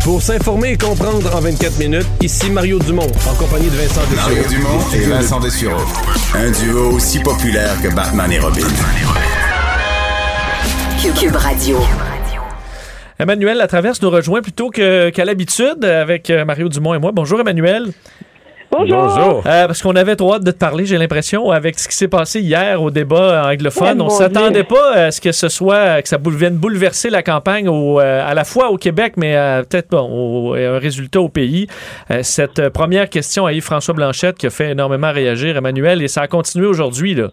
Pour 0.04 0.22
s'informer 0.22 0.72
et 0.72 0.78
comprendre 0.78 1.34
en 1.34 1.40
24 1.40 1.78
minutes, 1.78 2.06
ici 2.22 2.48
Mario 2.50 2.78
Dumont, 2.78 3.10
en 3.28 3.34
compagnie 3.34 3.68
de 3.68 3.76
Vincent 3.76 4.02
Dessureau. 4.08 4.30
Mario 4.30 4.48
Dumont 4.48 4.80
et 4.94 5.00
Vincent 5.00 5.40
Dessureau. 5.40 5.84
Un 6.34 6.50
duo 6.52 6.92
aussi 6.92 7.18
populaire 7.18 7.80
que 7.82 7.88
Batman 7.88 8.30
et 8.30 8.38
Robin. 8.38 8.66
Cube 11.18 11.36
Radio. 11.36 11.78
Emmanuel 13.18 13.56
La 13.56 13.66
Traverse 13.66 14.02
nous 14.02 14.10
rejoint 14.10 14.42
plutôt 14.42 14.68
qu'à 14.70 15.24
l'habitude 15.24 15.84
avec 15.84 16.28
euh, 16.28 16.44
Mario 16.44 16.68
Dumont 16.68 16.94
et 16.94 16.98
moi. 16.98 17.12
Bonjour, 17.14 17.40
Emmanuel. 17.40 17.84
Bonjour. 18.70 18.96
Bonjour. 19.06 19.42
Euh, 19.46 19.66
parce 19.68 19.80
qu'on 19.80 19.94
avait 19.96 20.16
trop 20.16 20.34
hâte 20.34 20.44
de 20.44 20.50
te 20.50 20.58
parler, 20.58 20.84
j'ai 20.84 20.98
l'impression, 20.98 21.50
avec 21.50 21.78
ce 21.78 21.88
qui 21.88 21.94
s'est 21.94 22.08
passé 22.08 22.40
hier 22.40 22.82
au 22.82 22.90
débat 22.90 23.48
anglophone. 23.50 24.02
Oh, 24.02 24.06
on 24.06 24.08
s'attendait 24.10 24.64
pas 24.64 24.92
à 24.92 25.10
ce 25.12 25.20
que 25.20 25.32
ce 25.32 25.48
soit, 25.48 26.02
que 26.02 26.08
ça 26.08 26.18
boule- 26.18 26.34
vienne 26.34 26.56
bouleverser 26.56 27.08
la 27.08 27.22
campagne 27.22 27.68
au, 27.68 28.00
euh, 28.00 28.28
à 28.28 28.34
la 28.34 28.44
fois 28.44 28.70
au 28.70 28.76
Québec, 28.76 29.14
mais 29.16 29.34
euh, 29.36 29.62
peut-être 29.62 29.88
bon, 29.90 30.02
au- 30.50 30.54
un 30.54 30.78
résultat 30.78 31.20
au 31.20 31.28
pays. 31.30 31.68
Euh, 32.10 32.22
cette 32.22 32.58
euh, 32.58 32.68
première 32.68 33.08
question 33.08 33.46
à 33.46 33.52
Yves-François 33.54 33.94
Blanchette 33.94 34.36
qui 34.36 34.46
a 34.46 34.50
fait 34.50 34.72
énormément 34.72 35.10
réagir 35.12 35.56
Emmanuel 35.56 36.02
et 36.02 36.08
ça 36.08 36.22
a 36.22 36.26
continué 36.26 36.66
aujourd'hui. 36.66 37.14
là. 37.14 37.28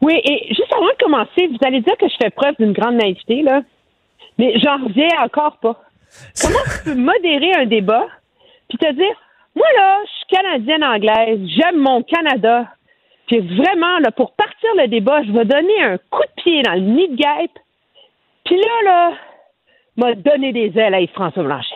Oui, 0.00 0.14
et 0.24 0.46
juste 0.48 0.72
avant 0.72 0.86
de 0.86 1.02
commencer, 1.04 1.48
vous 1.50 1.66
allez 1.66 1.80
dire 1.80 1.94
que 2.00 2.06
je 2.08 2.14
fais 2.22 2.30
preuve 2.30 2.54
d'une 2.60 2.72
grande 2.72 2.94
naïveté, 2.96 3.42
là. 3.42 3.60
Mais 4.38 4.58
j'en 4.58 4.84
reviens 4.84 5.08
encore 5.22 5.58
pas. 5.58 5.80
Comment 6.40 6.58
tu 6.64 6.84
peux 6.84 6.94
modérer 6.94 7.54
un 7.54 7.66
débat 7.66 8.06
puis 8.68 8.78
te 8.78 8.92
dire, 8.92 9.14
moi 9.54 9.66
là, 9.76 9.98
je 10.04 10.10
suis 10.10 10.26
canadienne 10.36 10.84
anglaise, 10.84 11.40
j'aime 11.46 11.78
mon 11.78 12.02
Canada. 12.02 12.66
Puis 13.26 13.40
vraiment, 13.40 13.98
là, 13.98 14.10
pour 14.12 14.32
partir 14.32 14.70
le 14.76 14.86
débat, 14.88 15.22
je 15.22 15.32
vais 15.32 15.44
donner 15.44 15.82
un 15.82 15.98
coup 15.98 16.22
de 16.22 16.42
pied 16.42 16.62
dans 16.62 16.74
le 16.74 16.80
nid 16.80 17.08
de 17.08 17.16
guêpe. 17.16 17.58
Puis 18.44 18.56
là, 18.56 18.82
là, 18.84 19.12
m'a 19.96 20.14
donné 20.14 20.52
des 20.52 20.78
ailes 20.78 20.94
à 20.94 21.00
Yves-François 21.00 21.42
Blanchet. 21.42 21.74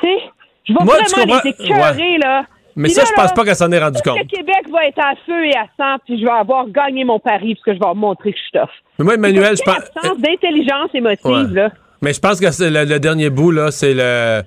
Tu 0.00 0.08
sais, 0.08 0.22
je 0.64 0.72
vais 0.72 0.84
Moi, 0.84 0.96
vraiment 0.96 1.40
les 1.44 1.50
écœurer, 1.50 2.18
là. 2.18 2.46
Mais 2.76 2.88
Puis 2.88 2.94
ça, 2.94 3.02
là, 3.02 3.08
je 3.10 3.22
pense 3.22 3.32
pas 3.34 3.44
qu'elle 3.44 3.56
s'en 3.56 3.70
est 3.70 3.78
rendu 3.78 4.00
compte. 4.02 4.18
Le 4.18 4.24
Québec 4.24 4.64
va 4.72 4.86
être 4.86 4.98
à 4.98 5.14
feu 5.26 5.46
et 5.46 5.54
à 5.56 5.66
sang, 5.76 5.96
puis 6.04 6.18
je 6.18 6.24
vais 6.24 6.30
avoir 6.30 6.66
gagné 6.68 7.04
mon 7.04 7.18
pari, 7.20 7.54
parce 7.54 7.64
que 7.64 7.74
je 7.74 7.78
vais 7.88 7.94
montrer 7.94 8.32
que 8.32 8.38
je 8.38 8.42
suis 8.42 8.52
tough. 8.52 8.70
Mais 8.98 9.04
moi, 9.04 9.14
Emmanuel, 9.14 9.56
je 9.56 9.62
pense. 9.62 10.18
d'intelligence 10.18 10.90
émotive, 10.94 11.52
Ouais. 11.52 11.54
là. 11.62 11.70
Mais 12.02 12.12
je 12.12 12.20
pense 12.20 12.38
que 12.40 12.46
le, 12.64 12.84
le 12.84 12.98
dernier 13.00 13.30
bout, 13.30 13.50
là, 13.50 13.70
c'est 13.70 13.94
le. 13.94 14.42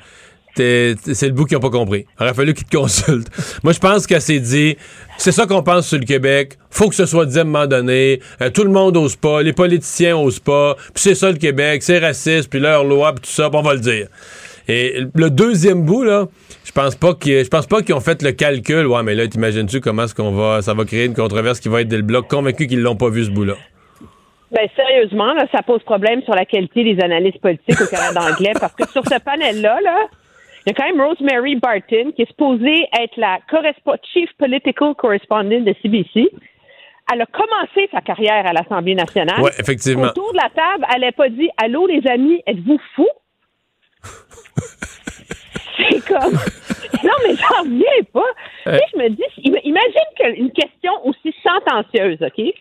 C'est 0.56 1.28
le 1.28 1.32
bout 1.34 1.46
qu'ils 1.46 1.56
n'ont 1.56 1.62
pas 1.62 1.70
compris. 1.70 2.08
Il 2.20 2.24
aurait 2.24 2.34
fallu 2.34 2.54
qu'ils 2.56 2.66
te 2.66 2.76
consultent. 2.76 3.30
Moi, 3.64 3.74
je 3.74 3.80
pense 3.80 4.08
qu'elle 4.08 4.22
s'est 4.22 4.40
dit 4.40 4.76
c'est 5.20 5.32
ça 5.32 5.46
qu'on 5.46 5.62
pense 5.62 5.88
sur 5.88 6.00
le 6.00 6.06
Québec. 6.06 6.54
faut 6.72 6.90
que 6.90 6.96
ce 6.96 7.06
soit 7.06 7.28
dit 7.28 7.38
à 7.38 7.42
un 7.42 7.46
moment 7.46 7.68
donné. 7.68 8.22
Euh, 8.42 8.50
tout 8.50 8.64
le 8.64 8.72
monde 8.72 8.98
ose 8.98 9.16
pas. 9.16 9.44
Les 9.44 9.54
politiciens 9.54 10.18
osent 10.18 10.40
pas. 10.40 10.74
Puis 10.76 11.04
c'est 11.04 11.14
ça 11.16 11.32
le 11.32 11.38
Québec. 11.38 11.84
C'est 11.84 12.00
raciste. 12.00 12.50
Puis 12.50 12.60
leur 12.60 12.84
loi. 12.86 13.14
Puis 13.14 13.22
tout 13.26 13.30
ça. 13.30 13.52
puis 13.52 13.60
on 13.60 13.62
va 13.62 13.76
le 13.76 13.80
dire. 13.82 14.08
Et 14.68 15.06
le 15.16 15.30
deuxième 15.30 15.84
bout, 15.84 16.04
là, 16.04 16.26
je 16.66 16.72
pense 16.72 16.96
pas 16.96 17.14
qu'ils, 17.14 17.44
je 17.44 17.50
pense 17.50 17.68
pas 17.68 17.82
qu'ils 17.82 17.96
ont 17.96 18.02
fait 18.02 18.22
le 18.22 18.32
calcul. 18.32 18.86
Ouais, 18.88 19.04
mais 19.04 19.16
là, 19.16 19.28
t'imagines-tu 19.28 19.80
comment 19.80 20.04
est-ce 20.04 20.16
qu'on 20.16 20.32
va, 20.32 20.62
ça 20.62 20.74
va 20.74 20.84
créer 20.84 21.06
une 21.06 21.14
controverse 21.14 21.60
qui 21.60 21.70
va 21.70 21.82
être 21.82 21.88
dès 21.88 21.98
le 21.98 22.04
bloc 22.04 22.28
convaincu 22.28 22.68
qu'ils 22.68 22.82
l'ont 22.82 22.98
pas 22.98 23.10
vu 23.10 23.24
ce 23.24 23.32
bout-là? 23.32 23.56
Ben, 24.52 24.68
sérieusement, 24.76 25.34
là, 25.34 25.46
ça 25.52 25.62
pose 25.62 25.84
problème 25.84 26.22
sur 26.24 26.34
la 26.34 26.46
qualité 26.46 26.84
des 26.84 27.02
analystes 27.04 27.42
politiques 27.42 27.82
au 27.82 27.88
Canada 27.88 28.22
anglais 28.22 28.54
parce 28.60 28.74
que 28.74 28.88
sur 28.88 29.04
ce 29.06 29.20
panel-là, 29.20 29.80
là, 29.82 30.08
il 30.66 30.70
y 30.70 30.72
a 30.72 30.74
quand 30.74 30.86
même 30.86 31.02
Rosemary 31.02 31.56
Barton 31.56 32.12
qui 32.16 32.24
est 32.24 32.28
supposée 32.28 32.88
être 33.00 33.16
la 33.18 33.40
Chief 34.14 34.30
Political 34.38 34.96
Correspondent 34.96 35.64
de 35.64 35.74
CBC. 35.82 36.30
Elle 37.14 37.22
a 37.22 37.26
commencé 37.26 37.90
sa 37.92 38.02
carrière 38.02 38.46
à 38.46 38.52
l'Assemblée 38.52 38.96
nationale. 38.96 39.42
Ouais, 39.42 39.52
effectivement. 39.60 40.08
Autour 40.08 40.34
de 40.34 40.38
la 40.38 40.50
table, 40.50 40.86
elle 40.94 41.02
n'a 41.02 41.12
pas 41.14 41.30
dit 41.30 41.50
Allô, 41.58 41.88
les 41.88 42.06
amis, 42.10 42.42
êtes-vous 42.46 42.80
fous? 42.96 43.08
C'est 45.78 46.06
comme. 46.08 46.34
Non, 47.04 47.14
mais 47.28 47.36
j'en 47.36 47.62
reviens 47.64 48.04
pas. 48.12 48.22
Tu 48.66 48.72
sais, 48.72 48.82
je 48.94 48.98
me 48.98 49.10
dis, 49.10 49.24
im- 49.46 49.60
imagine 49.64 50.10
qu'une 50.36 50.52
question 50.52 50.92
aussi 51.06 51.34
sentencieuse, 51.44 52.18
OK, 52.22 52.54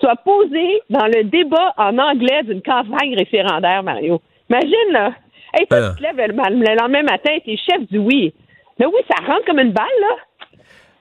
soit 0.00 0.16
posée 0.16 0.80
dans 0.90 1.06
le 1.06 1.24
débat 1.24 1.74
en 1.76 1.98
anglais 1.98 2.42
d'une 2.44 2.62
campagne 2.62 3.14
référendaire, 3.16 3.82
Mario. 3.82 4.20
Imagine, 4.50 4.92
là. 4.92 5.12
Hey, 5.52 5.66
toi, 5.66 5.78
Ah. 5.82 5.90
tu 5.96 6.02
te 6.02 6.02
lèves 6.02 6.16
le, 6.16 6.32
le 6.34 6.76
lendemain 6.80 7.02
matin, 7.02 7.30
t'es 7.44 7.56
chef 7.56 7.80
du 7.90 7.98
oui. 7.98 8.32
Mais 8.78 8.86
oui, 8.86 9.00
ça 9.08 9.22
rentre 9.24 9.44
comme 9.46 9.60
une 9.60 9.72
balle, 9.72 9.84
là. 10.00 10.16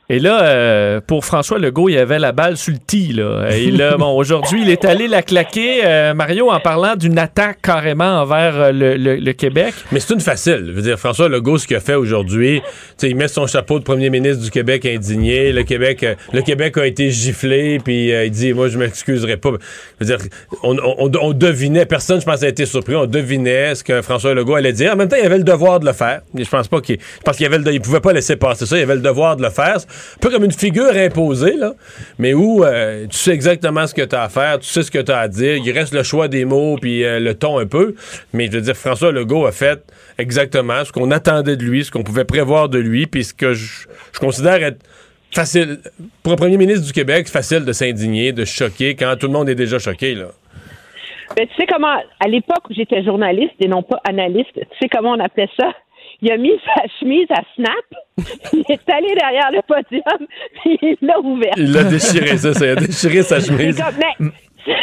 Et 0.09 0.19
là, 0.19 0.43
euh, 0.43 0.99
pour 0.99 1.23
François 1.23 1.57
Legault, 1.59 1.87
il 1.87 1.97
avait 1.97 2.19
la 2.19 2.33
balle 2.33 2.57
sur 2.57 2.73
le 2.73 2.79
tee. 2.79 3.13
Là. 3.13 3.47
Et 3.51 3.71
là, 3.71 3.95
bon, 3.97 4.15
aujourd'hui, 4.17 4.61
il 4.61 4.69
est 4.69 4.83
allé 4.83 5.07
la 5.07 5.21
claquer, 5.21 5.79
euh, 5.85 6.13
Mario, 6.13 6.51
en 6.51 6.59
parlant 6.59 6.97
d'une 6.97 7.17
attaque 7.17 7.59
carrément 7.61 8.19
envers 8.21 8.55
euh, 8.59 8.71
le, 8.73 8.97
le- 8.97 9.15
le 9.15 9.33
Québec. 9.33 9.73
Mais 9.93 10.01
c'est 10.01 10.13
une 10.13 10.19
facile. 10.19 10.65
Je 10.67 10.71
veux 10.73 10.81
dire, 10.81 10.99
François 10.99 11.29
Legault, 11.29 11.57
ce 11.57 11.65
qu'il 11.67 11.77
a 11.77 11.79
fait 11.79 11.95
aujourd'hui, 11.95 12.61
il 13.01 13.15
met 13.15 13.29
son 13.29 13.47
chapeau 13.47 13.79
de 13.79 13.85
premier 13.85 14.09
ministre 14.09 14.43
du 14.43 14.51
Québec 14.51 14.85
indigné. 14.85 15.53
Le 15.53 15.63
Québec, 15.63 16.03
euh, 16.03 16.15
le 16.33 16.41
Québec 16.41 16.77
a 16.77 16.85
été 16.85 17.09
giflé, 17.09 17.79
puis 17.83 18.11
euh, 18.13 18.25
il 18.25 18.31
dit, 18.31 18.51
moi, 18.53 18.67
je 18.67 18.77
m'excuserai 18.77 19.37
pas. 19.37 19.51
Je 20.01 20.05
veux 20.05 20.17
dire, 20.17 20.25
on, 20.63 20.75
on- 20.97 21.11
on 21.21 21.31
devinait, 21.31 21.85
personne, 21.85 22.19
je 22.19 22.25
pense, 22.25 22.43
a 22.43 22.49
été 22.49 22.65
surpris. 22.65 22.95
On 22.95 23.05
devinait 23.05 23.73
ce 23.73 23.85
que 23.85 24.01
François 24.01 24.33
Legault 24.33 24.55
allait 24.55 24.73
dire. 24.73 24.91
En 24.93 24.95
même 24.97 25.07
temps, 25.07 25.15
il 25.19 25.25
avait 25.25 25.37
le 25.37 25.43
devoir 25.45 25.79
de 25.79 25.85
le 25.85 25.93
faire. 25.93 26.21
Je 26.37 26.43
pense 26.49 26.67
pas 26.67 26.81
qu'il, 26.81 26.97
je 26.99 27.21
pense 27.23 27.37
qu'il 27.37 27.45
avait 27.45 27.57
le, 27.57 27.73
il 27.73 27.79
pouvait 27.79 28.01
pas 28.01 28.11
laisser 28.11 28.35
passer 28.35 28.65
ça. 28.65 28.77
Il 28.77 28.81
avait 28.83 28.95
le 28.95 29.01
devoir 29.01 29.37
de 29.37 29.43
le 29.43 29.49
faire. 29.49 29.77
Un 30.15 30.19
peu 30.19 30.29
comme 30.29 30.43
une 30.43 30.51
figure 30.51 30.95
imposée, 30.95 31.55
là, 31.55 31.73
mais 32.19 32.33
où 32.33 32.63
euh, 32.63 33.07
tu 33.07 33.17
sais 33.17 33.31
exactement 33.31 33.87
ce 33.87 33.93
que 33.93 34.01
tu 34.01 34.15
as 34.15 34.23
à 34.23 34.29
faire, 34.29 34.59
tu 34.59 34.67
sais 34.67 34.83
ce 34.83 34.91
que 34.91 34.99
tu 34.99 35.11
as 35.11 35.19
à 35.19 35.27
dire. 35.27 35.57
Il 35.57 35.71
reste 35.71 35.93
le 35.93 36.03
choix 36.03 36.27
des 36.27 36.45
mots 36.45 36.77
puis 36.79 37.03
euh, 37.03 37.19
le 37.19 37.33
ton 37.35 37.59
un 37.59 37.65
peu. 37.65 37.95
Mais 38.33 38.47
je 38.47 38.51
veux 38.51 38.61
dire, 38.61 38.75
François 38.75 39.11
Legault 39.11 39.45
a 39.45 39.51
fait 39.51 39.79
exactement 40.17 40.83
ce 40.85 40.91
qu'on 40.91 41.11
attendait 41.11 41.57
de 41.57 41.63
lui, 41.63 41.83
ce 41.83 41.91
qu'on 41.91 42.03
pouvait 42.03 42.25
prévoir 42.25 42.69
de 42.69 42.79
lui, 42.79 43.07
puis 43.07 43.23
ce 43.23 43.33
que 43.33 43.53
je, 43.53 43.87
je 44.13 44.19
considère 44.19 44.63
être 44.63 44.83
facile. 45.31 45.79
Pour 46.21 46.33
un 46.33 46.35
premier 46.35 46.57
ministre 46.57 46.85
du 46.85 46.93
Québec, 46.93 47.27
facile 47.27 47.65
de 47.65 47.73
s'indigner, 47.73 48.31
de 48.31 48.45
choquer 48.45 48.95
quand 48.95 49.15
tout 49.19 49.27
le 49.27 49.33
monde 49.33 49.49
est 49.49 49.55
déjà 49.55 49.79
choqué, 49.79 50.15
là. 50.15 50.27
Ben, 51.35 51.47
tu 51.47 51.55
sais 51.55 51.65
comment, 51.65 51.95
à 52.19 52.27
l'époque 52.27 52.69
où 52.69 52.73
j'étais 52.73 53.03
journaliste 53.03 53.55
et 53.59 53.67
non 53.67 53.81
pas 53.81 53.99
analyste, 54.07 54.53
tu 54.53 54.77
sais 54.79 54.89
comment 54.89 55.13
on 55.13 55.19
appelait 55.19 55.49
ça? 55.59 55.71
Il 56.26 56.32
a 56.32 56.38
mis 56.38 56.53
sa 56.65 56.84
chemise 56.99 57.28
à 57.32 57.41
snap, 57.53 57.86
il 58.53 58.63
est 58.69 58.89
allé 58.89 59.13
derrière 59.13 59.51
le 59.51 59.61
podium, 59.67 60.28
puis 60.63 60.80
il 60.82 60.97
l'a 61.01 61.19
ouverte. 61.19 61.57
Il 61.57 61.74
l'a 61.74 61.84
déchiré, 61.84 62.38
ça, 62.38 62.53
ça, 62.53 62.65
il 62.65 62.69
a 62.71 62.76
déchiré 62.76 63.21
sa 63.24 63.41
chemise. 63.41 63.78
comme- 63.78 63.93
mais, 63.99 64.32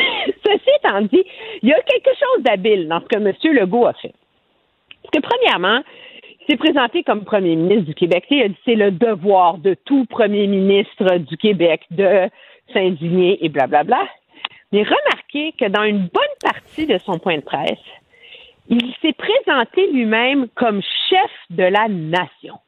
ceci 0.45 0.69
étant 0.79 1.01
dit, 1.01 1.25
il 1.63 1.69
y 1.71 1.73
a 1.73 1.81
quelque 1.81 2.11
chose 2.11 2.43
d'habile 2.45 2.89
dans 2.89 3.01
ce 3.01 3.07
que 3.07 3.17
M. 3.17 3.33
Legault 3.55 3.87
a 3.87 3.95
fait. 3.95 4.13
Parce 5.03 5.13
que, 5.15 5.21
premièrement, 5.27 5.81
il 6.41 6.47
s'est 6.53 6.59
présenté 6.59 7.03
comme 7.05 7.25
premier 7.25 7.57
ministre 7.57 7.85
du 7.87 7.95
Québec. 7.95 8.25
Il 8.31 8.43
a 8.43 8.49
dit 8.49 8.57
c'est 8.67 8.75
le 8.75 8.91
devoir 8.91 9.57
de 9.57 9.75
tout 9.87 10.05
premier 10.11 10.47
ministre 10.47 11.17
du 11.19 11.39
Québec 11.39 11.81
de 11.91 12.29
s'indigner 12.75 13.43
et 13.43 13.49
blablabla. 13.49 14.03
Mais 14.73 14.83
remarquez 14.83 15.53
que 15.59 15.69
dans 15.69 15.85
une 15.85 16.01
bonne 16.01 16.37
partie 16.43 16.87
de 16.87 16.99
son 16.99 17.19
point 17.19 17.37
de 17.37 17.43
presse, 17.43 17.79
il 18.71 18.95
s'est 19.03 19.13
présenté 19.13 19.91
lui-même 19.91 20.49
comme 20.55 20.81
chef 21.09 21.31
de 21.51 21.65
la 21.65 21.89
nation. 21.89 22.59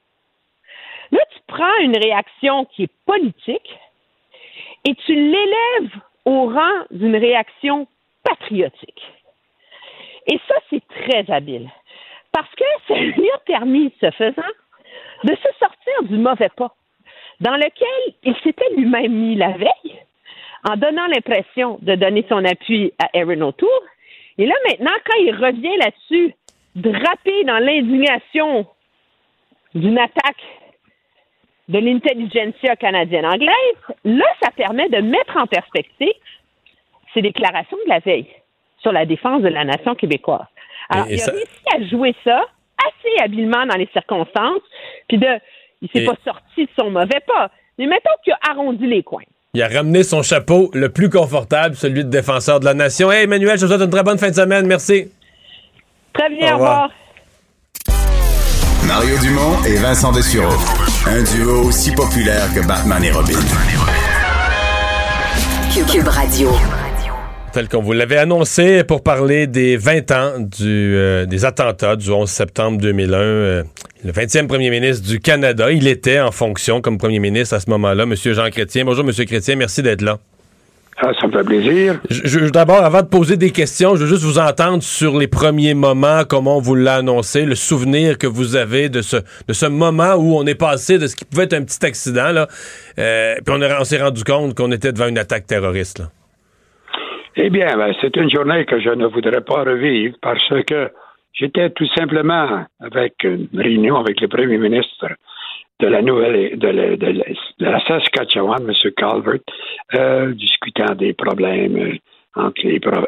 Là, 1.12 1.20
tu 1.30 1.40
prends 1.46 1.78
une 1.80 1.96
réaction 1.96 2.64
qui 2.66 2.84
est 2.84 2.92
politique 3.06 3.78
et 4.84 4.94
tu 4.94 5.14
l'élèves 5.14 5.92
au 6.24 6.46
rang 6.46 6.84
d'une 6.90 7.16
réaction 7.16 7.86
patriotique. 8.24 9.02
Et 10.26 10.38
ça, 10.48 10.54
c'est 10.70 10.82
très 10.88 11.32
habile. 11.32 11.70
Parce 12.32 12.50
que 12.54 12.64
ça 12.88 12.94
lui 12.94 13.30
a 13.30 13.38
permis, 13.38 13.92
ce 14.00 14.10
faisant, 14.10 14.42
de 15.24 15.36
se 15.36 15.48
sortir 15.58 16.02
du 16.02 16.16
mauvais 16.16 16.50
pas 16.56 16.74
dans 17.40 17.56
lequel 17.56 18.14
il 18.22 18.34
s'était 18.42 18.70
lui-même 18.76 19.12
mis 19.12 19.36
la 19.36 19.50
veille 19.50 20.00
en 20.68 20.76
donnant 20.76 21.06
l'impression 21.06 21.78
de 21.82 21.94
donner 21.94 22.24
son 22.28 22.44
appui 22.44 22.92
à 22.98 23.18
Aaron 23.18 23.40
O'Toole. 23.40 23.68
Et 24.38 24.46
là, 24.46 24.54
maintenant, 24.68 24.92
quand 25.04 25.18
il 25.20 25.34
revient 25.34 25.76
là-dessus, 25.78 26.34
drapé 26.74 27.44
dans 27.44 27.58
l'indignation 27.58 28.66
d'une 29.74 29.98
attaque 29.98 30.42
de 31.68 31.78
l'intelligentsia 31.78 32.76
canadienne-anglaise, 32.76 33.76
là, 34.04 34.24
ça 34.42 34.50
permet 34.50 34.88
de 34.88 34.98
mettre 34.98 35.36
en 35.36 35.46
perspective 35.46 36.12
ses 37.14 37.22
déclarations 37.22 37.76
de 37.84 37.88
la 37.88 37.98
veille 38.00 38.26
sur 38.78 38.92
la 38.92 39.06
défense 39.06 39.42
de 39.42 39.48
la 39.48 39.64
nation 39.64 39.94
québécoise. 39.94 40.46
Alors, 40.88 41.06
et 41.08 41.14
il 41.14 41.20
a 41.20 41.24
ça- 41.24 41.32
réussi 41.32 41.62
à 41.76 41.84
jouer 41.86 42.14
ça 42.24 42.44
assez 42.86 43.22
habilement 43.22 43.64
dans 43.66 43.76
les 43.76 43.88
circonstances, 43.92 44.62
puis 45.08 45.18
de, 45.18 45.28
il 45.82 45.90
s'est 45.90 46.02
Et- 46.02 46.06
pas 46.06 46.16
sorti 46.24 46.64
de 46.64 46.70
son 46.78 46.90
mauvais 46.90 47.20
pas. 47.26 47.50
Mais 47.78 47.86
mettons 47.86 48.10
qu'il 48.24 48.32
a 48.32 48.38
arrondi 48.50 48.86
les 48.86 49.02
coins. 49.02 49.22
Il 49.54 49.60
a 49.60 49.68
ramené 49.68 50.02
son 50.02 50.22
chapeau 50.22 50.70
le 50.72 50.88
plus 50.88 51.10
confortable, 51.10 51.76
celui 51.76 52.04
de 52.04 52.08
défenseur 52.08 52.58
de 52.58 52.64
la 52.64 52.72
nation. 52.72 53.12
Hey, 53.12 53.24
Emmanuel, 53.24 53.58
je 53.58 53.66
te 53.66 53.68
souhaite 53.68 53.82
une 53.82 53.90
très 53.90 54.02
bonne 54.02 54.16
fin 54.16 54.30
de 54.30 54.34
semaine. 54.34 54.66
Merci. 54.66 55.08
Très 56.14 56.30
bien, 56.30 56.52
Au 56.52 56.54
au 56.54 56.58
revoir. 56.60 56.88
revoir. 56.88 56.90
Mario 58.86 59.18
Dumont 59.18 59.62
et 59.66 59.76
Vincent 59.76 60.10
Dessureau. 60.10 60.56
Un 61.06 61.22
duo 61.22 61.66
aussi 61.66 61.92
populaire 61.92 62.46
que 62.54 62.66
Batman 62.66 63.04
et 63.04 63.10
Robin. 63.10 63.38
Cube 65.86 66.08
Radio. 66.08 66.48
Tel 67.52 67.68
qu'on 67.68 67.82
vous 67.82 67.92
l'avait 67.92 68.16
annoncé 68.16 68.82
pour 68.82 69.02
parler 69.02 69.46
des 69.46 69.76
20 69.76 70.10
ans 70.12 70.32
du, 70.38 70.94
euh, 70.96 71.26
des 71.26 71.44
attentats 71.44 71.96
du 71.96 72.10
11 72.10 72.28
septembre 72.30 72.78
2001. 72.80 73.18
euh, 73.18 73.62
le 74.04 74.10
20e 74.12 74.46
premier 74.46 74.70
ministre 74.70 75.06
du 75.06 75.20
Canada, 75.20 75.70
il 75.70 75.86
était 75.86 76.18
en 76.18 76.30
fonction 76.32 76.80
comme 76.80 76.96
premier 76.96 77.18
ministre 77.18 77.54
à 77.54 77.60
ce 77.60 77.68
moment-là, 77.70 78.04
M. 78.04 78.14
Jean 78.16 78.48
Chrétien. 78.50 78.86
Bonjour, 78.86 79.04
M. 79.06 79.12
Chrétien, 79.26 79.56
merci 79.56 79.82
d'être 79.82 80.00
là. 80.00 80.18
Ah, 80.96 81.10
ça 81.20 81.26
me 81.26 81.32
fait 81.32 81.44
plaisir. 81.44 82.00
Je, 82.08 82.20
je- 82.26 82.38
D'abord, 82.50 82.82
avant 82.84 83.02
de 83.02 83.06
poser 83.06 83.36
des 83.36 83.50
questions, 83.50 83.96
je 83.96 84.02
veux 84.04 84.08
juste 84.08 84.22
vous 84.22 84.38
entendre 84.38 84.82
sur 84.82 85.18
les 85.18 85.26
premiers 85.28 85.74
moments, 85.74 86.22
comment 86.26 86.56
on 86.56 86.60
vous 86.60 86.74
l'a 86.74 86.96
annoncé, 86.96 87.44
le 87.44 87.54
souvenir 87.54 88.16
que 88.18 88.26
vous 88.26 88.56
avez 88.56 88.88
de 88.88 89.02
ce, 89.02 89.16
de 89.46 89.52
ce 89.52 89.66
moment 89.66 90.14
où 90.14 90.36
on 90.38 90.46
est 90.46 90.54
passé 90.54 90.98
de 90.98 91.06
ce 91.06 91.16
qui 91.16 91.24
pouvait 91.26 91.44
être 91.44 91.54
un 91.54 91.62
petit 91.62 91.84
accident, 91.84 92.30
là, 92.32 92.48
euh, 92.98 93.34
puis 93.44 93.54
on, 93.56 93.60
est- 93.60 93.72
on 93.78 93.84
s'est 93.84 94.00
rendu 94.02 94.24
compte 94.24 94.54
qu'on 94.54 94.72
était 94.72 94.92
devant 94.92 95.08
une 95.08 95.18
attaque 95.18 95.46
terroriste. 95.46 95.98
Là. 96.00 96.10
Eh 97.36 97.50
bien, 97.50 97.76
ben, 97.76 97.92
c'est 98.00 98.14
une 98.16 98.30
journée 98.30 98.64
que 98.66 98.78
je 98.80 98.90
ne 98.90 99.06
voudrais 99.06 99.40
pas 99.40 99.64
revivre 99.64 100.16
parce 100.20 100.46
que 100.66 100.90
j'étais 101.32 101.70
tout 101.70 101.86
simplement 101.96 102.64
avec 102.80 103.14
une 103.24 103.48
réunion 103.54 103.96
avec 103.96 104.20
le 104.20 104.28
premier 104.28 104.58
ministre 104.58 105.08
de 105.80 105.86
la 105.86 106.02
nouvelle 106.02 106.58
de 106.58 106.68
la, 106.68 106.96
de 106.96 107.32
la- 107.64 107.80
Saskatchewan, 107.86 108.62
M. 108.68 108.90
Calvert, 108.96 109.40
euh, 109.94 110.34
discutant 110.34 110.94
des 110.94 111.14
problèmes 111.14 111.76
euh, 111.76 111.96
entre 112.36 112.62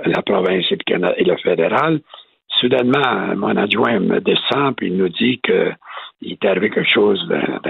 la 0.07 0.22
province 0.22 0.64
et 0.72 0.77
le, 0.77 1.14
et 1.18 1.25
fédéral. 1.39 2.01
Soudainement, 2.61 3.37
mon 3.37 3.57
adjoint 3.57 4.01
me 4.01 4.20
descend 4.20 4.75
puis 4.77 4.87
il 4.89 4.97
nous 4.97 5.09
dit 5.11 5.41
que 5.43 5.70
il 6.22 6.33
est 6.33 6.45
arrivé 6.47 6.70
quelque 6.70 6.89
chose 6.89 7.27
de- 7.29 7.61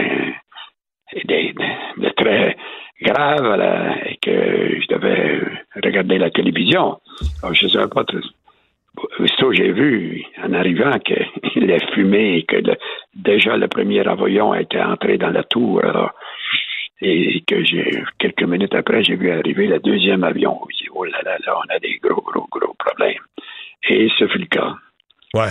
de 2.03 2.09
très 2.11 2.57
grave 3.03 3.57
là, 3.57 3.97
et 4.07 4.17
que 4.17 4.31
je 4.31 4.95
devais 4.95 5.41
regarder 5.83 6.19
la 6.19 6.31
télévision. 6.31 7.01
Je 7.53 7.67
ne 7.67 7.71
savais 7.71 7.89
pas 7.89 8.05
trop. 8.05 8.19
Aussitôt, 9.19 9.53
j'ai 9.53 9.73
vu, 9.73 10.23
en 10.43 10.53
arrivant, 10.53 10.99
qu'il 11.01 11.73
a 11.73 11.79
fumé 11.95 12.37
et 12.39 12.45
que 12.45 12.57
déjà 13.15 13.57
le 13.57 13.69
premier 13.69 14.07
avion 14.07 14.55
était 14.55 14.81
entré 14.81 15.19
dans 15.19 15.31
la 15.31 15.43
tour. 15.43 15.83
Et 17.01 17.43
que 17.47 17.63
j'ai 17.65 18.03
quelques 18.19 18.45
minutes 18.45 18.75
après, 18.75 19.03
j'ai 19.03 19.17
vu 19.17 19.31
arriver 19.31 19.67
le 19.67 19.79
deuxième 19.81 20.23
avion. 20.25 20.59
Dit, 20.79 20.87
oh 20.95 21.05
là 21.05 21.19
là, 21.25 21.37
là, 21.45 21.57
on 21.59 21.75
a 21.75 21.79
des 21.81 21.99
gros, 22.03 22.23
gros, 22.23 22.47
gros 22.51 22.75
problèmes. 22.79 23.19
Et 23.89 24.09
ce 24.17 24.27
fut 24.29 24.39
le 24.39 24.47
cas. 24.47 24.75
Ouais. 25.35 25.51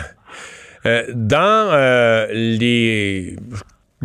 Euh, 0.85 1.03
dans 1.13 1.69
euh, 1.71 2.27
les 2.31 3.35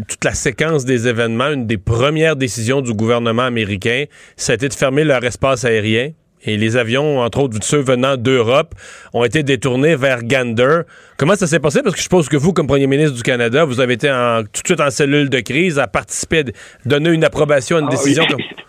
toute 0.07 0.25
la 0.25 0.33
séquence 0.35 0.85
des 0.85 1.09
événements, 1.09 1.51
une 1.53 1.67
des 1.67 1.79
premières 1.79 2.37
décisions 2.37 2.81
du 2.81 2.93
gouvernement 2.93 3.43
américain, 3.43 4.05
ça 4.37 4.53
a 4.53 4.55
été 4.57 4.69
de 4.69 4.75
fermer 4.75 5.05
leur 5.05 5.25
espace 5.25 5.65
aérien. 5.65 6.11
Et 6.45 6.57
les 6.57 6.77
avions, 6.77 7.19
entre 7.19 7.41
autres 7.41 7.59
ceux 7.63 7.81
venant 7.81 8.17
d'Europe, 8.17 8.75
ont 9.13 9.25
été 9.25 9.43
détournés 9.43 9.97
vers 9.97 10.23
Gander. 10.23 10.83
Comment 11.17 11.35
ça 11.35 11.49
s'est 11.49 11.59
passé? 11.59 11.81
Parce 11.83 11.95
que 11.95 11.99
je 11.99 12.05
suppose 12.05 12.29
que 12.29 12.37
vous, 12.37 12.53
comme 12.53 12.69
premier 12.69 12.87
ministre 12.87 13.17
du 13.17 13.23
Canada, 13.25 13.65
vous 13.65 13.81
avez 13.81 13.95
été 13.95 14.09
en- 14.09 14.43
tout 14.45 14.63
de 14.63 14.67
suite 14.69 14.81
en 14.81 14.91
cellule 14.91 15.31
de 15.31 15.41
crise, 15.41 15.81
à 15.81 15.89
participer, 15.89 16.41
à 16.41 16.89
donner 16.89 17.11
une 17.11 17.25
approbation 17.25 17.77
à 17.77 17.81
une 17.81 17.87
Ah 17.89 17.91
décision. 17.91 18.23
oui. 18.23 18.31
comme- 18.31 18.41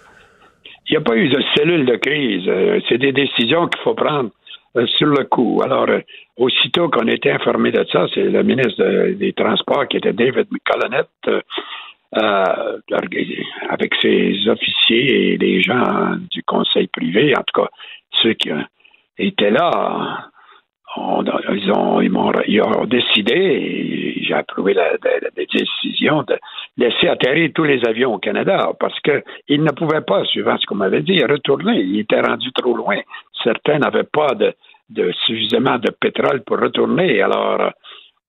Il 0.89 0.93
n'y 0.93 0.97
a 0.97 1.01
pas 1.01 1.15
eu 1.15 1.29
de 1.29 1.39
cellule 1.55 1.85
de 1.85 1.95
crise. 1.97 2.47
Euh, 2.47 2.79
C'est 2.89 2.97
des 2.97 3.11
décisions 3.11 3.67
qu'il 3.67 3.79
faut 3.83 3.93
prendre 3.93 4.31
euh, 4.75 4.85
sur 4.87 5.07
le 5.07 5.23
coup. 5.25 5.61
Alors, 5.63 5.89
euh, 5.89 5.99
aussitôt 6.37 6.89
qu'on 6.89 7.07
était 7.07 7.31
informé 7.31 7.71
de 7.71 7.85
ça, 7.91 8.07
c'est 8.13 8.23
le 8.23 8.43
ministre 8.43 8.83
de- 8.83 9.13
des 9.13 9.33
Transports 9.33 9.87
qui 9.87 9.97
était 9.97 10.13
David 10.13 10.47
Colonnet, 10.65 11.07
euh, 11.27 11.41
avec 13.69 13.93
ses 14.01 14.47
officiers 14.47 15.33
et 15.33 15.37
les 15.37 15.61
gens 15.61 16.15
du 16.31 16.41
conseil 16.43 16.87
privé, 16.87 17.33
en 17.37 17.43
tout 17.43 17.61
cas 17.61 17.69
ceux 18.21 18.33
qui 18.33 18.49
étaient 19.17 19.51
là, 19.51 20.28
ils, 21.53 21.71
ont, 21.71 22.01
ils, 22.01 22.09
m'ont- 22.11 22.31
ils 22.47 22.61
ont 22.61 22.85
décidé, 22.85 23.33
et 23.35 24.23
j'ai 24.23 24.33
approuvé 24.33 24.73
la, 24.73 24.91
la- 24.91 25.19
la 25.21 25.29
décision 25.35 26.23
de 26.23 26.37
laisser 26.77 27.07
atterrir 27.07 27.51
tous 27.53 27.63
les 27.63 27.83
avions 27.85 28.13
au 28.15 28.17
Canada 28.19 28.71
parce 28.79 28.99
qu'ils 28.99 29.63
ne 29.63 29.71
pouvaient 29.71 30.01
pas, 30.01 30.23
suivant 30.25 30.57
ce 30.57 30.65
qu'on 30.65 30.75
m'avait 30.75 31.01
dit, 31.01 31.23
retourner. 31.23 31.79
Ils 31.81 31.99
étaient 32.01 32.19
rendus 32.21 32.51
trop 32.53 32.75
loin. 32.75 32.97
Certains 33.43 33.79
n'avaient 33.79 34.03
pas 34.11 34.33
de, 34.35 34.53
de 34.89 35.11
suffisamment 35.25 35.77
de 35.77 35.89
pétrole 35.91 36.41
pour 36.43 36.59
retourner. 36.59 37.21
Alors, 37.21 37.71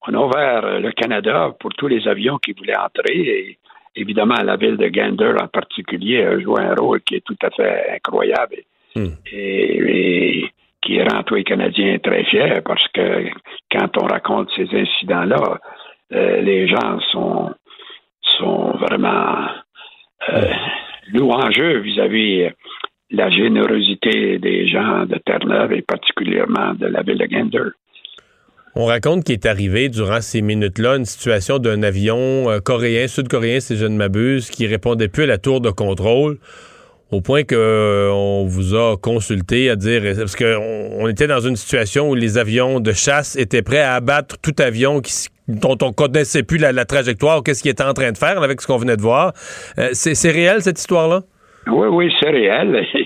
on 0.06 0.14
a 0.14 0.18
ouvert 0.18 0.80
le 0.80 0.92
Canada 0.92 1.54
pour 1.60 1.72
tous 1.74 1.88
les 1.88 2.06
avions 2.08 2.38
qui 2.38 2.52
voulaient 2.52 2.76
entrer 2.76 3.18
et 3.18 3.58
évidemment 3.96 4.40
la 4.42 4.56
ville 4.56 4.76
de 4.76 4.86
Gander 4.88 5.34
en 5.42 5.48
particulier 5.48 6.22
a 6.22 6.38
joué 6.38 6.62
un 6.62 6.74
rôle 6.74 7.00
qui 7.02 7.16
est 7.16 7.24
tout 7.24 7.36
à 7.42 7.50
fait 7.50 7.90
incroyable 7.96 8.56
et, 8.56 8.64
et- 9.32 10.40
et 10.42 10.50
qui 10.82 11.00
rend 11.02 11.22
tous 11.24 11.34
les 11.34 11.44
Canadiens 11.44 11.98
très 11.98 12.24
fiers 12.24 12.60
parce 12.64 12.86
que 12.88 13.28
quand 13.70 13.96
on 14.02 14.06
raconte 14.06 14.50
ces 14.56 14.68
incidents-là, 14.72 15.58
euh, 16.12 16.40
les 16.40 16.66
gens 16.68 16.98
sont, 17.12 17.54
sont 18.22 18.72
vraiment 18.78 19.46
euh, 20.30 20.50
louangeux 21.12 21.78
vis-à-vis 21.80 22.48
la 23.10 23.28
générosité 23.30 24.38
des 24.38 24.68
gens 24.68 25.04
de 25.04 25.18
Terre-Neuve 25.24 25.72
et 25.72 25.82
particulièrement 25.82 26.74
de 26.74 26.86
la 26.86 27.02
ville 27.02 27.18
de 27.18 27.26
Gander. 27.26 27.70
On 28.76 28.84
raconte 28.84 29.24
qu'il 29.24 29.32
est 29.32 29.46
arrivé 29.46 29.88
durant 29.88 30.20
ces 30.20 30.42
minutes-là 30.42 30.96
une 30.96 31.04
situation 31.04 31.58
d'un 31.58 31.82
avion 31.82 32.48
euh, 32.48 32.60
coréen, 32.60 33.08
sud-coréen, 33.08 33.58
si 33.58 33.76
je 33.76 33.84
ne 33.84 33.96
m'abuse, 33.96 34.48
qui 34.48 34.66
répondait 34.68 35.08
plus 35.08 35.24
à 35.24 35.26
la 35.26 35.38
tour 35.38 35.60
de 35.60 35.70
contrôle, 35.70 36.38
au 37.10 37.20
point 37.20 37.42
que 37.42 37.54
euh, 37.54 38.10
on 38.12 38.44
vous 38.44 38.74
a 38.74 38.96
consulté 38.96 39.70
à 39.70 39.76
dire 39.76 40.02
parce 40.16 40.36
qu'on 40.36 40.90
on 40.98 41.08
était 41.08 41.26
dans 41.26 41.40
une 41.40 41.56
situation 41.56 42.10
où 42.10 42.14
les 42.14 42.38
avions 42.38 42.80
de 42.80 42.92
chasse 42.92 43.36
étaient 43.36 43.62
prêts 43.62 43.80
à 43.80 43.94
abattre 43.94 44.36
tout 44.40 44.54
avion 44.58 45.00
dont 45.48 45.78
on 45.82 45.92
connaissait 45.92 46.42
plus 46.42 46.58
la, 46.58 46.72
la 46.72 46.84
trajectoire 46.84 47.38
ou 47.38 47.42
qu'est-ce 47.42 47.62
qu'il 47.62 47.70
était 47.70 47.84
en 47.84 47.94
train 47.94 48.12
de 48.12 48.18
faire 48.18 48.42
avec 48.42 48.60
ce 48.60 48.66
qu'on 48.66 48.76
venait 48.76 48.96
de 48.96 49.02
voir. 49.02 49.32
Euh, 49.78 49.90
c'est 49.92 50.30
réel 50.30 50.62
cette 50.62 50.78
histoire-là? 50.78 51.22
Oui, 51.66 51.88
oui, 51.88 52.12
c'est 52.20 52.30
réel. 52.30 52.86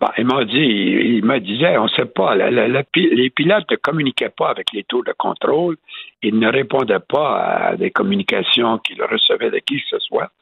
Bon, 0.00 0.08
il 0.18 0.26
m'a 0.26 0.44
dit, 0.44 0.56
il 0.56 1.24
me 1.24 1.38
disait, 1.38 1.78
on 1.78 1.84
ne 1.84 1.88
sait 1.90 2.06
pas, 2.06 2.34
les 2.34 3.30
pilotes 3.30 3.70
ne 3.70 3.76
communiquaient 3.76 4.32
pas 4.36 4.48
avec 4.50 4.72
les 4.72 4.82
tours 4.82 5.04
de 5.04 5.12
contrôle, 5.16 5.76
ils 6.24 6.36
ne 6.36 6.50
répondaient 6.50 6.98
pas 6.98 7.38
à 7.38 7.76
des 7.76 7.92
communications 7.92 8.78
qu'ils 8.78 9.00
recevaient 9.00 9.52
de 9.52 9.58
qui 9.58 9.76
que 9.76 9.88
ce 9.90 10.00
soit. 10.00 10.32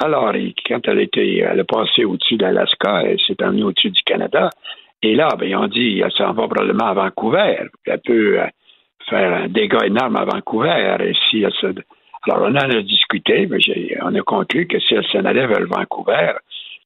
Alors, 0.00 0.32
quand 0.66 0.80
elle 0.86 1.00
était, 1.00 1.38
elle 1.38 1.58
est 1.60 1.64
passée 1.64 2.04
au-dessus 2.04 2.36
d'Alaska, 2.36 3.02
elle 3.04 3.18
s'est 3.20 3.42
emmenée 3.42 3.64
au-dessus 3.64 3.90
du 3.90 4.02
Canada. 4.02 4.50
Et 5.02 5.14
là, 5.14 5.28
ben, 5.38 5.48
ils 5.48 5.56
ont 5.56 5.66
dit, 5.66 6.00
elle 6.04 6.12
s'en 6.12 6.32
va 6.32 6.46
probablement 6.46 6.86
à 6.86 6.94
Vancouver. 6.94 7.58
Elle 7.86 8.00
peut 8.00 8.40
euh, 8.40 8.46
faire 9.08 9.32
un 9.42 9.48
dégât 9.48 9.86
énorme 9.86 10.16
à 10.16 10.24
Vancouver. 10.24 10.96
Et 11.00 11.14
si. 11.30 11.44
Alors, 11.44 12.42
on 12.48 12.54
en 12.54 12.56
a 12.56 12.82
discuté, 12.82 13.46
mais 13.46 13.58
on 14.02 14.14
a 14.14 14.20
conclu 14.22 14.66
que 14.66 14.78
si 14.80 14.94
elle 14.94 15.06
s'en 15.06 15.24
allait 15.24 15.46
vers 15.46 15.66
Vancouver, 15.66 16.32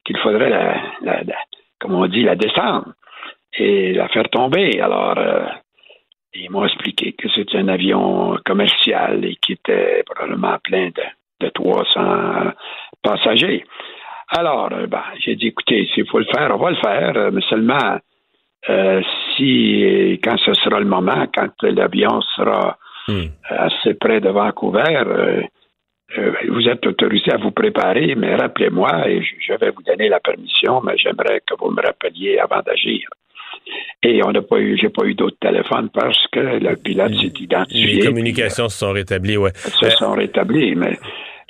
qu'il 0.05 0.17
faudrait 0.19 0.51
la- 0.51 0.81
la- 1.03 1.23
comme 1.81 1.95
on 1.95 2.07
dit, 2.07 2.23
la 2.23 2.35
descendre 2.37 2.93
et 3.59 3.93
la 3.93 4.09
faire 4.09 4.29
tomber. 4.31 4.81
Alors, 4.81 5.19
euh, 5.19 5.45
ils 6.35 6.51
m'ont 6.51 6.65
expliqué 6.65 7.13
que 7.13 7.29
c'était 7.31 7.59
un 7.59 7.69
avion 7.69 8.39
commercial 8.47 9.25
et 9.25 9.37
qui 9.37 9.53
était 9.53 10.03
probablement 10.07 10.57
plein 10.63 10.87
de, 10.89 11.03
de 11.41 11.49
300 11.51 12.53
passagers. 13.03 13.65
Alors, 14.29 14.71
euh, 14.73 14.87
ben, 14.87 15.03
j'ai 15.21 15.37
dit, 15.37 15.49
écoutez, 15.49 15.89
s'il 15.95 16.07
faut 16.09 16.19
le 16.19 16.27
faire, 16.27 16.51
on 16.55 16.59
va 16.59 16.71
le 16.71 16.77
faire, 16.77 17.17
euh, 17.17 17.31
mais 17.33 17.43
seulement 17.49 17.99
euh, 18.71 19.03
si, 19.37 20.19
quand 20.23 20.37
ce 20.39 20.55
sera 20.55 20.79
le 20.79 20.87
moment, 20.87 21.27
quand 21.35 21.51
l'avion 21.63 22.21
sera 22.37 22.79
assez 23.49 23.95
près 23.95 24.21
de 24.21 24.29
Vancouver, 24.29 24.97
euh, 24.97 25.43
euh, 26.19 26.33
vous 26.49 26.69
êtes 26.69 26.87
autorisé 26.87 27.33
à 27.33 27.39
vous 27.39 27.51
préparer, 27.51 28.15
mais 28.15 28.35
rappelez-moi 28.37 29.09
et 29.09 29.23
je, 29.23 29.35
je 29.41 29.55
vais 29.55 29.71
vous 29.71 29.83
donner 29.83 30.09
la 30.09 30.21
permission, 30.21 30.81
mais 30.83 30.97
j'aimerais 30.97 31.41
que 31.47 31.55
vous 31.59 31.71
me 31.71 31.83
rappeliez 31.83 32.39
avant 32.39 32.61
d'agir. 32.61 33.09
Et 34.03 34.23
on 34.25 34.33
n'a 34.33 34.43
pas 34.43 34.59
eu, 34.59 34.77
j'ai 34.77 34.91
pas 34.91 35.05
eu 35.05 35.15
d'autre 35.15 35.37
téléphone 35.41 35.89
parce 35.93 36.27
que 36.33 36.41
le 36.41 36.77
pilote 36.77 37.15
s'est 37.15 37.33
identifié. 37.41 37.95
Les 37.95 38.07
communications 38.07 38.69
se 38.69 38.79
sont 38.79 38.93
rétablies, 38.93 39.37
ouais. 39.37 39.53
se 39.55 39.91
sont 39.91 40.13
rétablis, 40.13 40.75
mais 40.75 40.99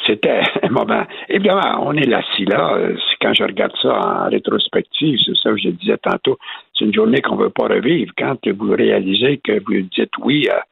c'était 0.06 0.40
un 0.62 0.68
moment. 0.68 1.04
Évidemment, 1.28 1.84
on 1.86 1.96
est 1.96 2.12
assis 2.12 2.44
là. 2.44 2.78
Quand 3.20 3.34
je 3.34 3.44
regarde 3.44 3.72
ça 3.80 3.98
en 3.98 4.30
rétrospective, 4.30 5.18
c'est 5.24 5.36
ça 5.36 5.50
que 5.50 5.58
je 5.58 5.68
disais 5.70 5.98
tantôt, 5.98 6.38
c'est 6.76 6.84
une 6.84 6.94
journée 6.94 7.20
qu'on 7.20 7.36
ne 7.36 7.44
veut 7.44 7.50
pas 7.50 7.68
revivre. 7.68 8.12
Quand 8.16 8.36
vous 8.48 8.72
réalisez 8.72 9.38
que 9.38 9.60
vous 9.64 9.82
dites 9.94 10.12
oui 10.20 10.48
à 10.48 10.64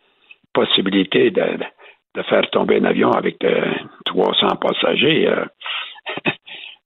possibilité 0.53 1.31
de, 1.31 1.59
de 2.15 2.23
faire 2.23 2.49
tomber 2.51 2.79
un 2.79 2.85
avion 2.85 3.13
avec 3.13 3.43
euh, 3.45 3.73
300 4.07 4.57
passagers, 4.57 5.29
euh, 5.29 5.45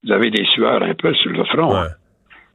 vous 0.03 0.11
avez 0.11 0.29
des 0.29 0.45
sueurs 0.45 0.83
un 0.83 0.93
peu 0.93 1.13
sur 1.15 1.31
le 1.31 1.43
front. 1.45 1.73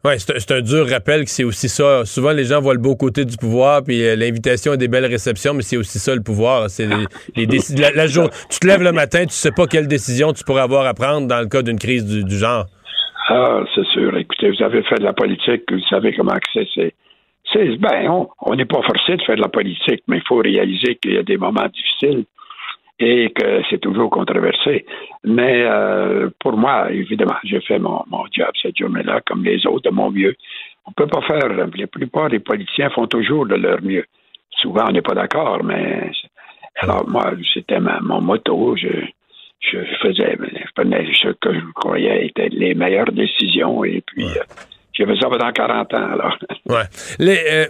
Oui, 0.03 0.13
c'est 0.19 0.51
un- 0.53 0.61
dur 0.63 0.89
rappel 0.89 1.25
que 1.25 1.31
c'est 1.31 1.45
aussi 1.45 1.69
ça. 1.69 2.07
Souvent, 2.07 2.33
les 2.33 2.45
gens 2.45 2.61
voient 2.63 2.73
le 2.73 2.81
beau 2.81 2.97
côté 2.97 3.27
du 3.27 3.37
pouvoir, 3.37 3.83
puis 3.85 4.03
euh, 4.03 4.17
l'invitation 4.17 4.73
a 4.73 4.77
des 4.79 4.89
belles 4.89 5.05
réceptions, 5.05 5.53
mais 5.53 5.61
c'est 5.63 5.77
aussi 5.77 5.99
ça 5.99 6.15
le 6.15 6.23
pouvoir. 6.23 6.71
C'est 6.71 6.87
les, 6.87 7.07
les 7.37 7.59
la, 7.77 8.09
tu 8.09 8.59
te 8.61 8.67
lèves 8.67 8.83
le 8.83 8.93
matin, 8.93 9.25
tu 9.27 9.33
sais 9.35 9.53
pas 9.53 9.67
quelle 9.67 9.89
décision 9.89 10.33
tu 10.33 10.43
pourrais 10.43 10.63
avoir 10.63 10.87
à 10.87 10.95
prendre 10.95 11.27
dans 11.29 11.41
le 11.41 11.49
cas 11.49 11.61
d'une 11.61 11.79
crise 11.79 12.07
du, 12.07 12.35
genre. 12.39 12.65
Ah, 13.29 13.63
c'est 13.75 13.85
sûr. 13.89 14.17
Écoutez, 14.17 14.51
vous 14.51 14.63
avez 14.65 14.83
fait 14.85 14.97
de 14.99 15.05
la 15.05 15.13
politique, 15.13 15.63
vous 15.71 15.79
savez 15.91 16.15
comment 16.17 16.33
c'est. 16.55 16.67
c'est- 16.75 16.95
ben, 17.79 18.09
on 18.41 18.55
n'est 18.55 18.65
pas 18.65 18.81
forcé 18.83 19.17
de 19.17 19.23
faire 19.23 19.37
de 19.37 19.43
la 19.43 19.49
politique, 19.49 20.03
mais 20.09 20.17
il 20.17 20.23
faut 20.27 20.37
réaliser 20.39 20.97
qu'il 20.97 21.13
y 21.15 21.19
a 21.19 21.23
des 21.23 21.37
moments 21.37 21.67
difficiles 21.69 22.25
et 23.01 23.31
que 23.31 23.63
c'est 23.69 23.81
toujours 23.81 24.11
controversé. 24.11 24.85
Mais 25.25 25.63
euh, 25.65 26.29
pour 26.39 26.57
moi, 26.57 26.93
évidemment, 26.93 27.37
j'ai 27.45 27.61
fait 27.63 27.79
mon, 27.79 28.05
mon 28.09 28.25
job 28.31 28.51
cette 28.61 28.77
journée-là, 28.77 29.23
comme 29.27 29.43
les 29.43 29.67
autres, 29.67 29.91
de 29.91 29.95
mon 29.95 30.11
mieux. 30.11 30.37
On 30.87 30.93
peut 30.93 31.07
pas 31.07 31.23
faire. 31.23 31.49
La 31.49 31.67
plupart 31.87 32.29
des 32.29 32.41
politiciens 32.41 32.91
font 32.91 33.07
toujours 33.07 33.47
de 33.47 33.55
leur 33.55 33.83
mieux. 33.83 34.05
Souvent, 34.51 34.85
on 34.89 34.93
n'est 34.93 35.03
pas 35.03 35.15
d'accord, 35.15 35.65
mais 35.65 36.11
alors 36.77 37.09
moi, 37.09 37.33
c'était 37.55 37.81
mon 37.81 38.21
motto. 38.21 38.77
Je, 38.77 38.89
je 39.61 39.79
faisais 40.03 40.37
je 40.39 40.73
prenais 40.75 41.07
ce 41.13 41.29
que 41.29 41.55
je 41.55 41.73
croyais 41.75 42.27
étaient 42.27 42.49
les 42.51 42.75
meilleures 42.75 43.13
décisions 43.13 43.85
et 43.85 44.03
puis 44.07 44.25
euh, 44.25 44.43
j'ai 44.93 45.07
fait 45.07 45.17
ça 45.21 45.29
pendant 45.29 45.53
40 45.53 45.95
ans. 45.95 46.11
Alors. 46.13 46.39
Ouais. 46.67 46.85
Les, 47.19 47.39
euh, 47.51 47.67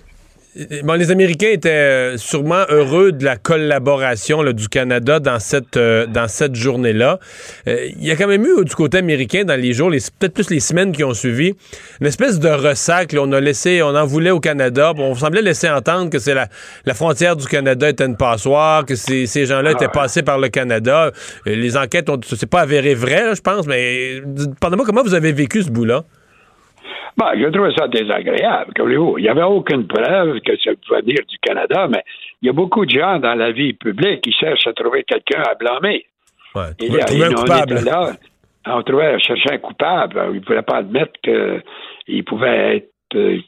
bon, 0.83 0.95
les 0.95 1.11
Américains 1.11 1.51
étaient 1.51 2.17
sûrement 2.17 2.65
heureux 2.69 3.13
de 3.13 3.25
la 3.25 3.37
collaboration 3.37 4.43
là, 4.43 4.53
du 4.53 4.69
Canada 4.69 5.21
dans 5.21 5.39
cette, 5.39 5.77
euh, 5.77 6.07
dans 6.07 6.29
cette 6.29 6.55
journée-là. 6.55 7.19
Euh, 7.69 7.89
il 7.97 8.05
y 8.05 8.11
a 8.11 8.17
quand 8.17 8.27
même 8.27 8.45
eu 8.45 8.65
du 8.65 8.75
côté 8.75 8.99
américain 8.99 9.45
dans 9.45 9.59
les 9.59 9.73
jours, 9.73 9.91
les, 9.91 9.99
peut-être 9.99 10.35
plus 10.35 10.51
les 10.51 10.61
semaines 10.61 10.93
qui 10.93 11.05
ont 11.05 11.15
suivi, 11.15 11.55
une 12.01 12.07
espèce 12.07 12.39
de 12.39 12.49
ressac. 12.49 13.13
Là, 13.13 13.21
on 13.23 13.33
a 13.33 13.41
laissé, 13.41 13.83
on 13.83 13.95
en 13.95 14.07
voulait 14.07 14.31
au 14.31 14.41
Canada. 14.41 14.93
on 14.97 15.15
semblait 15.15 15.43
laisser 15.43 15.69
entendre 15.69 16.11
que 16.11 16.19
c'est 16.19 16.35
la, 16.35 16.49
la 16.85 16.95
frontière 16.95 17.37
du 17.37 17.47
Canada 17.47 17.89
était 17.89 18.07
une 18.07 18.17
passoire, 18.17 18.85
que 18.85 18.97
ces, 18.97 19.27
ces 19.27 19.47
gens-là 19.47 19.73
étaient 19.73 19.89
passés 19.89 20.23
par 20.23 20.39
le 20.39 20.49
Canada. 20.49 21.13
Les 21.47 21.77
enquêtes, 21.77 22.09
ont, 22.11 22.21
c'est 22.25 22.51
pas 22.51 22.61
avéré 22.61 22.95
vrai, 22.95 23.35
je 23.35 23.41
pense, 23.41 23.67
mais 23.67 24.21
pardonnez-moi, 24.61 24.87
comment 24.87 25.03
vous 25.03 25.15
avez 25.15 25.33
vécu 25.33 25.63
ce 25.63 25.71
bout-là? 25.71 26.05
Bah, 27.16 27.32
je 27.36 27.47
trouve 27.49 27.70
ça 27.76 27.88
désagréable. 27.88 28.72
Comme 28.74 28.91
il 28.91 29.22
n'y 29.22 29.28
avait 29.28 29.43
aucune 29.43 29.86
preuve 29.86 30.41
que 30.41 30.57
ça 30.59 30.70
pouvait 30.86 31.03
venir 31.03 31.18
du 31.28 31.38
Canada, 31.38 31.88
mais 31.91 32.03
il 32.43 32.47
y 32.47 32.49
a 32.49 32.53
beaucoup 32.53 32.84
de 32.86 32.91
gens 32.91 33.18
dans 33.18 33.34
la 33.34 33.53
vie 33.53 33.72
publique 33.74 34.22
qui 34.22 34.32
cherchent 34.32 34.66
à 34.66 34.72
trouver 34.72 35.05
quelqu'un 35.05 35.43
à 35.43 35.55
blâmer. 35.55 36.07
Ouais, 36.55 36.70
il 36.80 36.93
y 36.93 37.01
a, 37.01 37.26
un 37.26 37.32
coupable. 37.32 37.84
Là, 37.84 38.12
on 38.66 38.82
trouvait, 38.82 39.18
chercher 39.20 39.53
un 39.53 39.59
coupable. 39.59 40.20
Ils 40.30 40.36
ne 40.36 40.41
pouvaient 40.41 40.62
pas 40.62 40.78
admettre 40.78 41.12
qu'il 41.22 42.24
pouvait 42.24 42.76
être, 42.76 42.91
euh, 43.16 43.41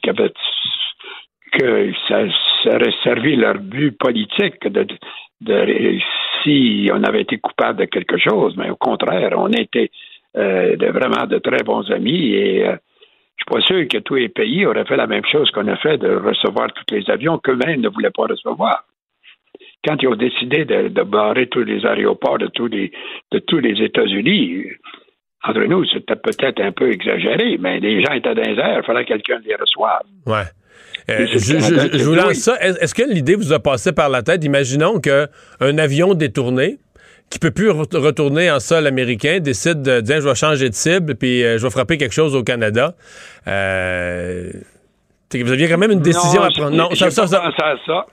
que 1.51 1.91
ça, 2.07 2.23
aurait 2.65 2.93
servi 3.03 3.35
leur 3.35 3.55
but 3.55 3.97
politique 3.97 4.67
de, 4.67 4.87
de, 5.41 5.99
si 6.43 6.89
on 6.93 7.03
avait 7.03 7.21
été 7.21 7.37
coupable 7.37 7.79
de 7.79 7.85
quelque 7.85 8.17
chose, 8.17 8.55
mais 8.57 8.69
au 8.69 8.75
contraire, 8.75 9.33
on 9.37 9.49
était 9.49 9.91
euh, 10.35 10.75
de, 10.75 10.87
vraiment 10.87 11.27
de 11.27 11.37
très 11.37 11.63
bons 11.63 11.89
amis 11.91 12.33
et 12.33 12.67
euh, 12.67 12.75
suis 13.43 13.59
pas 13.59 13.61
sûr 13.61 13.87
que 13.87 13.97
tous 13.99 14.15
les 14.15 14.29
pays 14.29 14.65
auraient 14.65 14.85
fait 14.85 14.97
la 14.97 15.07
même 15.07 15.25
chose 15.31 15.49
qu'on 15.51 15.67
a 15.67 15.75
fait 15.77 15.97
de 15.97 16.15
recevoir 16.15 16.69
tous 16.73 16.95
les 16.95 17.09
avions 17.09 17.37
qu'eux-mêmes 17.37 17.81
ne 17.81 17.89
voulaient 17.89 18.11
pas 18.11 18.23
recevoir. 18.23 18.85
Quand 19.85 19.97
ils 20.01 20.07
ont 20.07 20.15
décidé 20.15 20.65
de, 20.65 21.03
barrer 21.03 21.47
tous 21.47 21.63
les 21.63 21.85
aéroports 21.85 22.37
de 22.37 22.47
tous 22.47 22.67
les, 22.67 22.91
de 23.31 23.39
tous 23.39 23.59
les 23.59 23.83
États-Unis, 23.83 24.65
entre 25.43 25.65
nous, 25.65 25.85
c'était 25.85 26.15
peut-être 26.15 26.61
un 26.61 26.71
peu 26.71 26.91
exagéré, 26.91 27.57
mais 27.59 27.79
les 27.81 28.01
gens 28.01 28.13
étaient 28.13 28.33
dans 28.33 28.41
les 28.41 28.57
airs, 28.57 28.79
il 28.81 28.85
fallait 28.85 29.03
que 29.03 29.09
quelqu'un 29.09 29.39
les 29.45 29.55
reçoive. 29.55 30.03
Ouais. 30.25 30.43
Euh, 31.09 31.27
je, 31.33 31.37
je, 31.37 32.03
vous 32.05 32.15
lance 32.15 32.35
ça. 32.35 32.55
Est-ce 32.61 32.95
que 32.95 33.03
l'idée 33.03 33.35
vous 33.35 33.51
a 33.51 33.59
passé 33.59 33.91
par 33.91 34.07
la 34.07 34.21
tête? 34.21 34.45
Imaginons 34.45 35.01
qu'un 35.01 35.27
avion 35.77 36.13
détourné, 36.13 36.77
qui 37.33 37.39
peut 37.39 37.51
plus 37.51 37.71
retourner 37.71 38.51
en 38.51 38.59
sol 38.59 38.85
américain 38.85 39.39
décide 39.39 39.81
de 39.81 40.01
dire 40.01 40.21
je 40.21 40.29
vais 40.29 40.35
changer 40.35 40.69
de 40.69 40.75
cible 40.75 41.15
puis 41.15 41.43
euh, 41.43 41.57
je 41.57 41.63
vais 41.63 41.71
frapper 41.71 41.97
quelque 41.97 42.13
chose 42.13 42.35
au 42.35 42.43
Canada. 42.43 42.93
Euh, 43.47 44.51
vous 45.33 45.51
aviez 45.51 45.67
quand 45.67 45.79
même 45.79 45.91
une 45.91 46.01
décision 46.01 46.43
à 46.43 46.49
prendre. 46.49 46.77
Non, 46.77 46.91
ça, 46.91 47.09
ça, 47.09 47.25
ça. 47.25 47.39
Pensé 47.39 47.63
à 47.63 47.75
ça. 47.87 48.05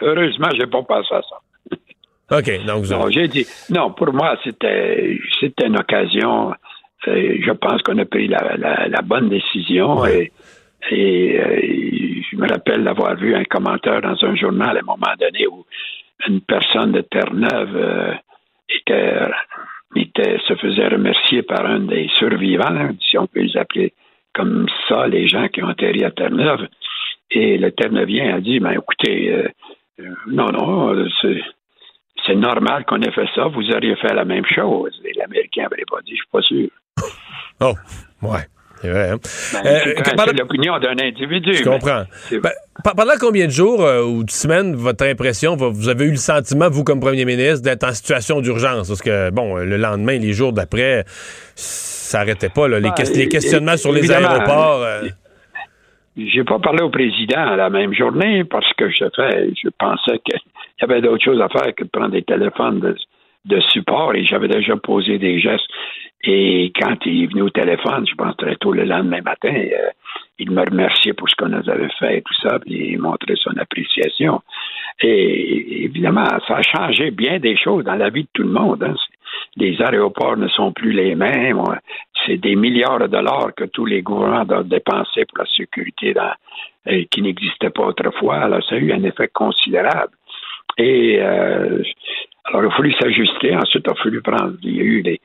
Heureusement, 0.00 0.48
j'ai 0.56 0.68
pas 0.68 0.80
pensé 0.84 1.12
à 1.12 1.20
ça. 1.22 2.38
OK, 2.38 2.64
donc 2.64 2.84
vous 2.84 2.92
Non, 2.92 3.10
j'ai 3.10 3.26
dit 3.26 3.44
non, 3.68 3.90
pour 3.90 4.12
moi, 4.12 4.38
c'était 4.44 5.18
c'était 5.40 5.66
une 5.66 5.76
occasion. 5.76 6.52
Euh, 7.08 7.36
je 7.44 7.50
pense 7.50 7.82
qu'on 7.82 7.98
a 7.98 8.04
pris 8.04 8.28
la, 8.28 8.56
la, 8.56 9.02
bonne 9.02 9.28
décision 9.28 10.06
et, 10.06 10.30
et 10.92 12.22
je 12.30 12.36
me 12.36 12.48
rappelle 12.48 12.84
d'avoir 12.84 13.16
vu 13.16 13.34
un 13.34 13.42
commentaire 13.42 14.00
dans 14.02 14.24
un 14.24 14.36
journal 14.36 14.76
à 14.76 14.80
un 14.80 14.84
moment 14.84 15.12
donné 15.18 15.48
où 15.48 15.66
une 16.28 16.40
personne 16.42 16.92
de 16.92 17.00
Terre-Neuve 17.00 18.20
se 20.46 20.54
faisait 20.56 20.88
remercier 20.88 21.42
par 21.42 21.64
un 21.66 21.80
des 21.80 22.08
survivants, 22.18 22.90
si 23.00 23.18
on 23.18 23.26
peut 23.26 23.40
les 23.40 23.56
appeler 23.56 23.92
comme 24.34 24.66
ça, 24.88 25.06
les 25.06 25.28
gens 25.28 25.48
qui 25.48 25.62
ont 25.62 25.68
atterri 25.68 26.04
à 26.04 26.10
Terre-Neuve. 26.10 26.68
Et 27.30 27.58
le 27.58 27.70
Terre-Neuvien 27.72 28.34
a 28.34 28.40
dit, 28.40 28.60
ben 28.60 28.72
écoutez, 28.72 29.32
euh, 29.32 29.48
euh, 30.00 30.14
non, 30.26 30.50
non, 30.50 31.06
c'est 32.26 32.34
normal 32.34 32.84
qu'on 32.84 33.00
ait 33.00 33.10
fait 33.10 33.28
ça, 33.34 33.46
vous 33.46 33.70
auriez 33.70 33.96
fait 33.96 34.14
la 34.14 34.24
même 34.24 34.46
chose. 34.46 35.00
Et 35.04 35.12
l'Américain 35.14 35.62
n'avait 35.62 35.84
pas 35.90 36.00
dit, 36.02 36.12
je 36.12 36.16
suis 36.16 36.30
pas 36.30 36.42
sûr. 36.42 36.68
Oh, 37.60 37.74
ouais. 38.22 38.46
C'est 38.82 38.90
vrai. 38.90 39.10
Hein? 39.10 39.16
Ben, 39.52 39.66
euh, 39.66 40.32
l'opinion 40.36 40.78
d'un 40.80 40.98
individu. 40.98 41.54
Je 41.54 41.62
comprends. 41.62 42.02
Ben, 42.30 42.50
pendant 42.96 43.12
combien 43.20 43.46
de 43.46 43.50
jours 43.52 43.82
euh, 43.82 44.02
ou 44.02 44.24
de 44.24 44.30
semaines, 44.30 44.74
votre 44.74 45.06
impression, 45.06 45.54
vous 45.54 45.88
avez 45.88 46.06
eu 46.06 46.10
le 46.10 46.16
sentiment, 46.16 46.68
vous, 46.68 46.82
comme 46.82 46.98
premier 46.98 47.24
ministre, 47.24 47.62
d'être 47.62 47.84
en 47.84 47.92
situation 47.92 48.40
d'urgence? 48.40 48.88
Parce 48.88 49.02
que, 49.02 49.30
bon, 49.30 49.56
le 49.56 49.76
lendemain, 49.76 50.18
les 50.18 50.32
jours 50.32 50.52
d'après, 50.52 51.04
ça 51.54 52.18
n'arrêtait 52.18 52.48
pas. 52.48 52.66
Là, 52.66 52.80
les, 52.80 52.90
ben, 52.90 53.28
questionnements 53.28 53.76
sur 53.76 53.92
les 53.92 54.10
aéroports. 54.10 54.82
Euh... 54.82 55.02
J'ai 56.16 56.44
pas 56.44 56.58
parlé 56.58 56.82
au 56.82 56.90
président 56.90 57.54
la 57.54 57.70
même 57.70 57.94
journée 57.94 58.44
parce 58.44 58.70
que 58.74 58.90
je, 58.90 59.04
fais, 59.16 59.48
je 59.62 59.68
pensais 59.78 60.18
qu'il 60.24 60.38
y 60.80 60.84
avait 60.84 61.00
d'autres 61.00 61.24
choses 61.24 61.40
à 61.40 61.48
faire 61.48 61.74
que 61.74 61.84
de 61.84 61.88
prendre 61.88 62.10
des 62.10 62.22
téléphones 62.22 62.80
de, 62.80 62.96
de 63.46 63.60
support 63.60 64.14
et 64.14 64.24
j'avais 64.24 64.48
déjà 64.48 64.76
posé 64.76 65.18
des 65.18 65.40
gestes. 65.40 65.66
Et 66.24 66.72
quand 66.80 66.96
il 67.04 67.24
est 67.24 67.26
venu 67.26 67.42
au 67.42 67.50
téléphone, 67.50 68.06
je 68.06 68.14
pense 68.14 68.36
très 68.36 68.56
tôt 68.56 68.72
le 68.72 68.84
lendemain 68.84 69.22
matin, 69.22 69.52
euh, 69.54 69.90
il 70.38 70.50
me 70.50 70.60
remerciait 70.64 71.14
pour 71.14 71.28
ce 71.28 71.34
qu'on 71.34 71.52
avait 71.52 71.88
fait 71.98 72.18
et 72.18 72.22
tout 72.22 72.34
ça, 72.34 72.58
puis 72.60 72.92
il 72.92 72.98
montrait 72.98 73.34
son 73.36 73.56
appréciation. 73.56 74.40
Et 75.00 75.84
évidemment, 75.84 76.26
ça 76.46 76.56
a 76.56 76.62
changé 76.62 77.10
bien 77.10 77.38
des 77.40 77.56
choses 77.56 77.84
dans 77.84 77.96
la 77.96 78.10
vie 78.10 78.22
de 78.22 78.28
tout 78.32 78.42
le 78.42 78.50
monde. 78.50 78.84
Hein. 78.84 78.94
Les 79.56 79.80
aéroports 79.82 80.36
ne 80.36 80.48
sont 80.48 80.72
plus 80.72 80.92
les 80.92 81.14
mêmes. 81.14 81.62
C'est 82.24 82.36
des 82.36 82.54
milliards 82.54 83.00
de 83.00 83.06
dollars 83.08 83.52
que 83.56 83.64
tous 83.64 83.86
les 83.86 84.02
gouvernements 84.02 84.44
doivent 84.44 84.68
dépenser 84.68 85.24
pour 85.24 85.38
la 85.38 85.46
sécurité 85.46 86.14
euh, 86.88 87.04
qui 87.10 87.22
n'existait 87.22 87.70
pas 87.70 87.86
autrefois. 87.86 88.36
Alors, 88.36 88.62
ça 88.64 88.76
a 88.76 88.78
eu 88.78 88.92
un 88.92 89.02
effet 89.02 89.28
considérable. 89.32 90.12
Et 90.78 91.18
euh, 91.20 91.82
alors, 92.44 92.62
il 92.62 92.66
a 92.66 92.70
fallu 92.70 92.92
s'ajuster. 92.92 93.56
Ensuite, 93.56 93.84
il 93.86 93.90
a 93.90 93.94
fallu 93.94 94.22
prendre. 94.22 94.54
Il 94.62 94.76
y 94.76 94.80
a 94.80 94.84
eu 94.84 95.02
des 95.02 95.20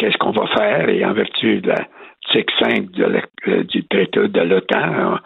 qu'est-ce 0.00 0.16
qu'on 0.16 0.30
va 0.30 0.46
faire? 0.46 0.88
Et 0.88 1.04
en 1.04 1.12
vertu 1.12 1.60
de 1.60 1.68
la 1.68 1.86
5 2.32 2.88
euh, 2.98 3.64
du 3.64 3.86
traité 3.86 4.28
de 4.28 4.40
l'OTAN, 4.40 5.12
euh, 5.12 5.18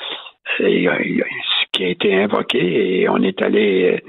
ce 0.59 1.65
qui 1.73 1.85
a 1.85 1.89
été 1.89 2.15
invoqué 2.23 3.01
et 3.01 3.09
on 3.09 3.23
est 3.23 3.41
allé 3.41 4.03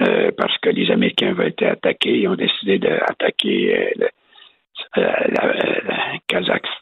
euh, 0.00 0.30
parce 0.36 0.56
que 0.58 0.70
les 0.70 0.90
Américains 0.90 1.30
avaient 1.30 1.48
été 1.48 1.66
attaqués, 1.66 2.18
ils 2.18 2.28
ont 2.28 2.34
décidé 2.34 2.78
d'attaquer 2.78 3.94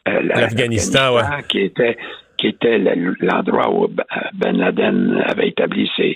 l'Afghanistan, 0.05 1.17
qui 1.47 1.59
était 1.61 1.97
qui 2.37 2.47
était 2.47 2.77
l'endroit 2.77 3.69
où 3.71 3.87
Ben 4.33 4.57
Laden 4.57 5.23
avait 5.25 5.49
établi 5.49 5.89
ses, 5.95 6.11
euh, 6.11 6.15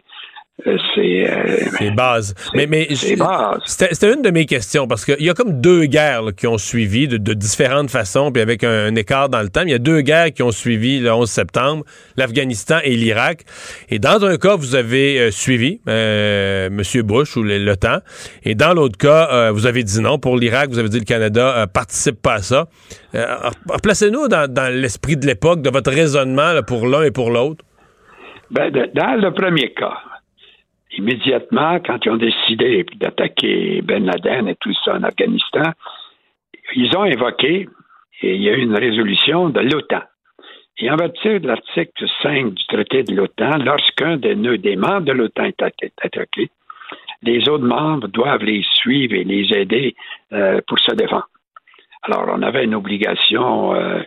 c'est 0.63 1.29
euh, 1.29 1.91
bases. 1.91 2.33
Mais, 2.53 2.67
mais 2.67 2.87
c'était 3.65 4.13
une 4.13 4.21
de 4.21 4.29
mes 4.29 4.45
questions 4.45 4.87
parce 4.87 5.05
qu'il 5.05 5.23
y 5.23 5.29
a 5.29 5.33
comme 5.33 5.61
deux 5.61 5.85
guerres 5.85 6.35
qui 6.35 6.47
ont 6.47 6.57
suivi 6.57 7.07
de, 7.07 7.17
différentes 7.33 7.89
façons, 7.89 8.31
puis 8.31 8.41
avec 8.41 8.63
un, 8.63 8.93
écart 8.95 9.29
dans 9.29 9.41
le 9.41 9.49
temps. 9.49 9.61
Il 9.63 9.71
y 9.71 9.73
a 9.73 9.79
deux 9.79 10.01
guerres 10.01 10.33
qui 10.33 10.43
ont 10.43 10.51
suivi 10.51 10.99
le 10.99 11.11
11 11.11 11.29
septembre, 11.29 11.83
l'Afghanistan 12.17 12.79
et 12.83 12.95
l'Irak. 12.95 13.43
Et 13.89 13.99
dans 13.99 14.23
un 14.23 14.37
cas, 14.37 14.55
vous 14.55 14.75
avez 14.75 15.19
euh, 15.19 15.31
suivi 15.31 15.79
M. 15.87 16.81
Bush 17.03 17.37
ou 17.37 17.43
l'OTAN, 17.43 17.99
et 18.43 18.55
dans 18.55 18.73
l'autre 18.73 18.97
cas, 18.97 19.51
vous 19.51 19.65
avez 19.65 19.83
dit 19.83 20.01
non. 20.01 20.19
Pour 20.19 20.37
l'Irak, 20.37 20.69
vous 20.69 20.79
avez 20.79 20.89
dit 20.89 20.99
le 20.99 21.05
Canada 21.05 21.67
participe 21.73 22.21
pas 22.21 22.35
à 22.35 22.41
ça. 22.41 22.67
Placez-nous 23.81 24.27
dans, 24.27 24.51
dans 24.51 24.73
l'esprit 24.73 25.17
de 25.17 25.25
l'époque, 25.25 25.61
de 25.61 25.69
votre 25.69 25.91
raisonnement 25.91 26.61
pour 26.67 26.87
l'un 26.87 27.03
et 27.03 27.11
pour 27.11 27.31
l'autre. 27.31 27.63
Ben, 28.51 28.71
dans 28.71 29.15
le 29.21 29.31
premier 29.31 29.73
cas, 29.73 29.97
immédiatement, 30.97 31.79
quand 31.79 32.05
ils 32.05 32.11
ont 32.11 32.17
décidé 32.17 32.85
d'attaquer 32.95 33.81
Ben 33.81 34.05
Laden 34.05 34.47
et 34.47 34.55
tout 34.55 34.73
ça 34.83 34.95
en 34.95 35.03
Afghanistan, 35.03 35.71
ils 36.75 36.95
ont 36.97 37.03
invoqué, 37.03 37.67
et 38.21 38.35
il 38.35 38.41
y 38.41 38.49
a 38.49 38.53
eu 38.53 38.61
une 38.61 38.77
résolution 38.77 39.49
de 39.49 39.61
l'OTAN. 39.61 40.03
Et 40.77 40.89
en 40.89 40.95
vertu 40.95 41.39
de 41.39 41.47
l'article 41.47 42.05
5 42.23 42.53
du 42.53 42.65
traité 42.67 43.03
de 43.03 43.13
l'OTAN, 43.13 43.57
lorsqu'un 43.57 44.17
des, 44.17 44.35
des 44.35 44.75
membres 44.75 45.05
de 45.05 45.11
l'OTAN 45.11 45.45
est 45.45 45.61
attaqué, 46.01 46.49
les 47.21 47.49
autres 47.49 47.65
membres 47.65 48.07
doivent 48.07 48.43
les 48.43 48.63
suivre 48.75 49.13
et 49.13 49.23
les 49.23 49.53
aider 49.53 49.95
euh, 50.31 50.61
pour 50.67 50.79
se 50.79 50.95
défendre. 50.95 51.27
Alors, 52.03 52.25
on 52.33 52.41
avait 52.41 52.63
une 52.63 52.75
obligation 52.75 53.75
euh, 53.75 54.01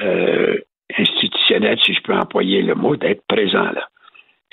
euh, 0.00 0.58
institutionnelle, 0.96 1.78
si 1.84 1.92
je 1.92 2.02
peux 2.02 2.14
employer 2.14 2.62
le 2.62 2.74
mot, 2.74 2.96
d'être 2.96 3.26
présent 3.26 3.64
là. 3.72 3.88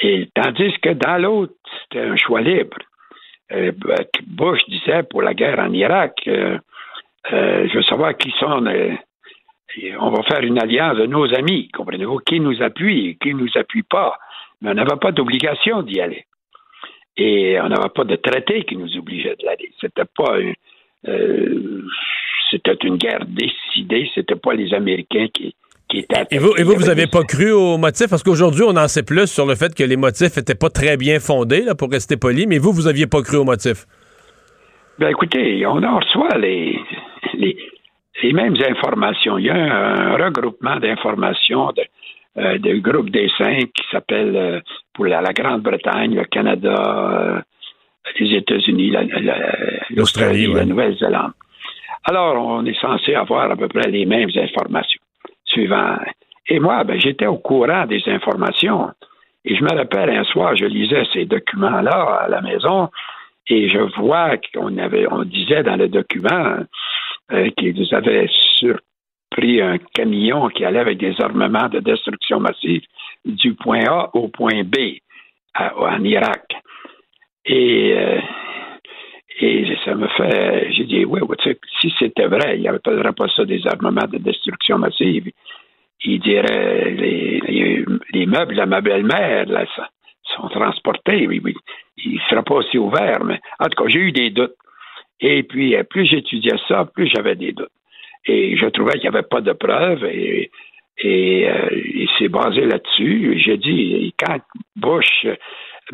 Et 0.02 0.30
tandis 0.34 0.74
que 0.82 0.90
dans 0.90 1.18
l'autre, 1.18 1.54
c'était 1.84 2.06
un 2.06 2.16
choix 2.16 2.42
libre. 2.42 2.78
Euh, 3.52 3.72
Bush 4.28 4.62
disait 4.68 5.04
pour 5.04 5.22
la 5.22 5.34
guerre 5.34 5.60
en 5.60 5.74
Irak, 5.74 6.22
euh, 6.28 6.58
euh, 7.34 7.68
je 7.68 7.76
veux 7.76 7.84
savoir 7.84 8.16
qui 8.16 8.32
sont. 8.40 8.64
on 10.00 10.10
va 10.10 10.24
faire 10.24 10.42
une 10.42 10.62
alliance 10.62 10.98
de 10.98 11.06
nos 11.06 11.34
amis, 11.34 11.70
comprenez-vous, 11.70 12.20
qui 12.20 12.40
nous 12.40 12.62
appuie, 12.62 13.18
qui 13.22 13.34
nous 13.34 13.50
appuie 13.56 13.84
pas. 13.84 14.18
Mais 14.62 14.72
on 14.72 14.74
n'avait 14.74 15.00
pas 15.00 15.12
d'obligation 15.12 15.82
d'y 15.84 16.00
aller. 16.00 16.26
Et 17.18 17.60
on 17.60 17.70
n'avait 17.70 17.90
pas 17.90 18.04
de 18.04 18.16
traité 18.16 18.64
qui 18.64 18.78
nous 18.78 18.98
obligeait 18.98 19.36
de 19.38 19.46
l'aller. 19.46 19.72
C'était 19.82 20.06
pas 20.06 20.38
c'était 22.52 22.78
une 22.84 22.98
guerre 22.98 23.26
décidée, 23.26 24.10
c'était 24.14 24.36
pas 24.36 24.54
les 24.54 24.74
Américains 24.74 25.28
qui, 25.34 25.56
qui 25.90 25.99
était 25.99 26.26
Et 26.32 26.38
vous, 26.38 26.53
et 26.57 26.64
vous, 26.64 26.74
vous 26.74 26.84
avait 26.84 26.91
avez 26.91 27.06
des- 27.06 27.11
pas 27.11 27.24
cru 27.24 27.52
aux 27.52 27.78
motifs? 27.78 28.10
Parce 28.10 28.24
qu'aujourd'hui, 28.24 28.64
on 28.66 28.76
en 28.78 28.88
sait 28.88 29.03
plus 29.03 29.28
sur 29.28 29.45
le 29.45 29.56
fait 29.56 29.74
que 29.76 29.84
les 29.84 29.98
motifs 29.98 30.38
étaient 30.38 30.56
pas 30.56 30.70
très 30.70 30.98
bien 30.98 31.20
fondés, 31.20 31.61
là, 31.61 31.76
pour 31.76 31.90
rester 31.91 32.16
poli, 32.18 32.45
mais 32.48 32.57
vous, 32.60 32.72
vous 32.72 32.88
aviez 32.88 33.07
pas 33.07 33.22
cru 33.22 33.38
aux 33.38 33.44
motifs. 33.44 33.86
Ben 34.99 35.10
écoutez, 35.10 35.66
on 35.66 35.82
en 35.84 35.99
reçoit 35.99 36.38
les, 36.38 36.78
les, 37.34 37.57
les 38.22 38.34
mêmes 38.34 38.56
informations. 38.70 39.38
Il 39.38 39.45
y 39.45 39.49
a 39.49 39.56
un, 39.56 40.14
regroupement 40.18 40.76
d'informations 40.78 41.72
de, 41.72 41.84
euh, 42.41 42.57
de 42.57 42.74
groupe 42.80 43.10
des 43.10 43.30
cinq 43.38 43.70
qui 43.74 43.84
s'appelle 43.91 44.36
euh, 44.36 44.60
pour 44.94 45.06
la, 45.06 45.22
la 45.22 45.32
Grande-Bretagne, 45.34 46.16
le 46.16 46.26
Canada, 46.26 46.76
euh, 46.76 47.40
les 48.20 48.36
États-Unis, 48.38 48.91
la- 48.91 49.03
la- 49.03 49.56
L'Australie, 49.91 50.48
ouais. 50.48 50.56
la 50.56 50.66
Nouvelle-Zélande. 50.66 51.32
Alors, 52.03 52.36
on 52.45 52.66
est 52.66 52.80
censé 52.80 53.14
avoir 53.16 53.49
à 53.49 53.56
peu 53.56 53.68
près 53.70 53.90
les 53.90 54.06
mêmes 54.06 54.30
informations. 54.36 54.99
Suivant. 55.50 55.98
Et 56.48 56.60
moi, 56.60 56.84
ben, 56.84 57.00
j'étais 57.00 57.28
au 57.28 57.38
courant 57.38 57.86
des 57.86 58.02
informations. 58.08 58.92
Et 59.46 59.56
je 59.56 59.64
me 59.64 59.74
rappelle 59.74 60.10
un 60.10 60.24
soir, 60.24 60.56
je 60.56 60.66
lisais 60.66 61.04
ces 61.14 61.26
documents-là 61.26 62.22
à 62.24 62.28
la 62.28 62.42
maison 62.42 62.90
et 63.48 63.70
je 63.70 63.80
vois 64.00 64.38
qu'on 64.54 64.78
avait, 64.78 65.08
on 65.12 65.24
disait 65.24 65.64
dans 65.64 65.76
le 65.76 65.88
document 65.88 66.58
euh, 67.32 67.50
qu'ils 67.58 67.96
avaient 67.96 68.30
surpris 68.58 69.62
un 69.62 69.78
camion 69.94 70.50
qui 70.50 70.66
allait 70.66 70.80
avec 70.80 70.98
des 70.98 71.20
armements 71.22 71.70
de 71.70 71.80
destruction 71.80 72.40
massive 72.40 72.82
du 73.26 73.54
point 73.56 73.86
A 73.88 74.10
au 74.14 74.28
point 74.28 74.64
B 74.64 74.98
en 75.56 76.04
Irak. 76.04 76.46
Et, 77.46 77.94
euh, 77.96 78.20
et 79.41 79.78
ça 79.86 79.95
me 79.95 80.07
fait, 80.10 80.72
j'ai 80.72 80.84
dit, 80.86 81.06
oui, 81.06 81.22
si 81.80 81.94
c'était 81.98 82.28
vrai, 82.28 82.56
il 82.56 82.61
n'y 82.61 82.68
appellerait 82.68 83.14
pas 83.14 83.28
ça 83.30 83.45
des 83.45 83.66
armements 83.68 84.07
de 84.07 84.18
destruction 84.18 84.78
massive. 84.78 85.32
Il 86.03 86.20
dirait, 86.20 86.91
les, 86.91 87.40
les, 87.48 87.86
les 88.14 88.26
meubles 88.26 88.56
de 88.56 88.64
ma 88.66 88.82
belle-mère, 88.82 89.45
là, 89.48 89.66
ça- 89.76 89.90
sont 90.36 90.48
transportés, 90.49 91.28
oui, 91.28 91.41
oui. 91.44 91.56
Il 91.98 92.16
ne 92.16 92.20
sera 92.30 92.44
pas 92.44 92.56
aussi 92.56 92.78
ouvert, 92.78 93.24
mais 93.24 93.40
en 93.60 93.66
tout 93.66 93.84
cas, 93.84 93.90
j'ai 93.90 93.99
eu 93.99 94.11
des 94.11 94.30
doutes. 94.30 94.56
Et 95.22 95.44
puis, 95.44 95.76
euh, 95.76 95.84
plus 95.84 96.06
j'étudiais 96.06 96.57
ça, 96.68 96.86
plus 96.86 97.07
j'avais 97.07 97.36
des 97.36 97.52
doutes. 97.52 97.72
Et 98.26 98.56
je 98.57 98.66
trouvais 98.68 98.94
qu'il 98.94 99.10
n'y 99.10 99.16
avait 99.16 99.28
pas 99.28 99.41
de 99.41 99.53
preuves 99.53 100.06
et, 100.06 100.52
et 100.99 101.49
euh, 101.49 101.70
il 101.74 102.10
s'est 102.18 102.28
basé 102.30 102.61
là-dessus. 102.61 103.40
J'ai 103.44 103.57
dit, 103.57 104.14
quand 104.20 104.38
Bush 104.76 105.26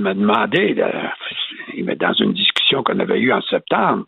m'a 0.01 0.13
demandé, 0.13 0.73
de- 0.75 1.93
dans 1.95 2.13
une 2.13 2.33
discussion 2.33 2.83
qu'on 2.83 2.99
avait 2.99 3.19
eue 3.19 3.31
en 3.33 3.41
septembre 3.41 4.05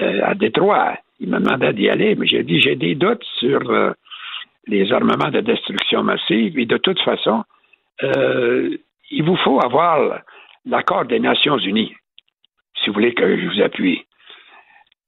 euh, 0.00 0.20
à 0.24 0.34
Détroit, 0.34 0.96
il 1.20 1.28
m'a 1.28 1.38
demandé 1.40 1.72
d'y 1.72 1.88
aller, 1.88 2.14
mais 2.16 2.26
j'ai 2.26 2.42
dit, 2.42 2.60
j'ai 2.60 2.76
des 2.76 2.94
doutes 2.94 3.24
sur 3.38 3.60
euh, 3.70 3.92
les 4.66 4.92
armements 4.92 5.30
de 5.30 5.40
destruction 5.40 6.02
massive 6.02 6.58
et 6.58 6.66
de 6.66 6.76
toute 6.78 7.00
façon, 7.00 7.44
euh, 8.02 8.76
il 9.10 9.22
vous 9.22 9.36
faut 9.36 9.60
avoir 9.64 10.20
l'accord 10.66 11.04
des 11.04 11.20
Nations 11.20 11.58
Unies, 11.58 11.94
si 12.76 12.88
vous 12.88 12.94
voulez 12.94 13.14
que 13.14 13.36
je 13.38 13.46
vous 13.46 13.60
appuie. 13.62 14.04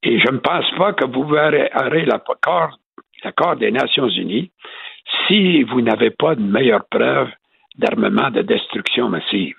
Et 0.03 0.19
je 0.21 0.31
ne 0.31 0.39
pense 0.39 0.71
pas 0.73 0.93
que 0.93 1.05
vous 1.07 1.23
aurez 1.25 2.05
l'accord 2.05 2.79
l'accord 3.25 3.57
des 3.57 3.71
Nations 3.73 4.09
Unies 4.09 4.51
si 5.27 5.63
vous 5.65 5.81
n'avez 5.81 6.11
pas 6.11 6.35
de 6.35 6.43
meilleure 6.43 6.85
preuve 6.89 7.29
d'armement 7.77 8.31
de 8.31 8.43
destruction 8.43 9.09
massive. 9.09 9.57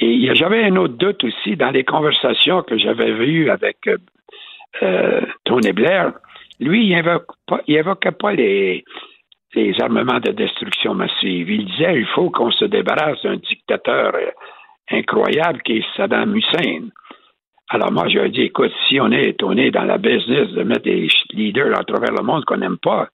Et 0.00 0.12
il 0.12 0.24
y 0.24 0.30
un 0.44 0.76
autre 0.76 0.94
doute 0.94 1.24
aussi 1.24 1.56
dans 1.56 1.70
les 1.70 1.84
conversations 1.84 2.62
que 2.62 2.78
j'avais 2.78 3.12
vues 3.12 3.50
avec 3.50 3.78
euh, 3.88 3.96
euh, 4.82 5.20
Tony 5.44 5.72
Blair. 5.72 6.12
Lui, 6.60 6.86
il 6.86 6.96
évoque 6.96 7.32
pas, 7.46 7.60
il 7.66 7.82
pas 8.20 8.32
les, 8.32 8.84
les 9.54 9.80
armements 9.80 10.20
de 10.20 10.30
destruction 10.30 10.94
massive. 10.94 11.50
Il 11.50 11.66
disait 11.66 11.98
il 11.98 12.06
faut 12.06 12.30
qu'on 12.30 12.50
se 12.50 12.64
débarrasse 12.64 13.22
d'un 13.22 13.36
dictateur 13.36 14.14
euh, 14.14 14.30
incroyable 14.90 15.62
qui 15.62 15.78
est 15.78 15.84
Saddam 15.96 16.36
Hussein. 16.36 16.88
Alors 17.70 17.92
moi, 17.92 18.08
je 18.08 18.26
dit, 18.28 18.42
écoute, 18.42 18.72
si 18.88 18.98
on 18.98 19.10
est, 19.10 19.42
on 19.42 19.56
est 19.56 19.70
dans 19.70 19.84
la 19.84 19.98
business 19.98 20.48
de 20.52 20.62
mettre 20.62 20.84
des 20.84 21.08
leaders 21.32 21.78
à 21.78 21.84
travers 21.84 22.12
le 22.12 22.22
monde 22.22 22.44
qu'on 22.46 22.56
n'aime 22.56 22.78
pas, 22.78 23.08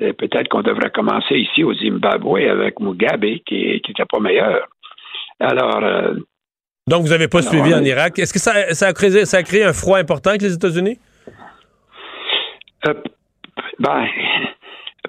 euh, 0.00 0.12
peut-être 0.12 0.48
qu'on 0.48 0.62
devrait 0.62 0.90
commencer 0.90 1.36
ici 1.36 1.62
au 1.62 1.72
Zimbabwe 1.74 2.48
avec 2.48 2.80
Mugabe, 2.80 3.38
qui 3.46 3.66
n'était 3.66 4.04
pas 4.04 4.18
meilleur. 4.18 4.66
Alors, 5.42 5.82
euh, 5.82 6.14
Donc, 6.86 7.02
vous 7.02 7.08
n'avez 7.08 7.28
pas 7.28 7.42
suivi 7.42 7.74
en 7.74 7.82
Irak. 7.82 8.18
Est-ce 8.18 8.32
que 8.32 8.38
ça, 8.38 8.74
ça 8.74 8.88
a 8.88 8.92
créé, 8.92 9.24
ça 9.24 9.38
a 9.38 9.42
créé 9.42 9.64
un 9.64 9.72
froid 9.72 9.98
important 9.98 10.30
avec 10.30 10.42
les 10.42 10.54
États-Unis? 10.54 10.98
Euh, 12.86 12.94
ben, 13.78 14.06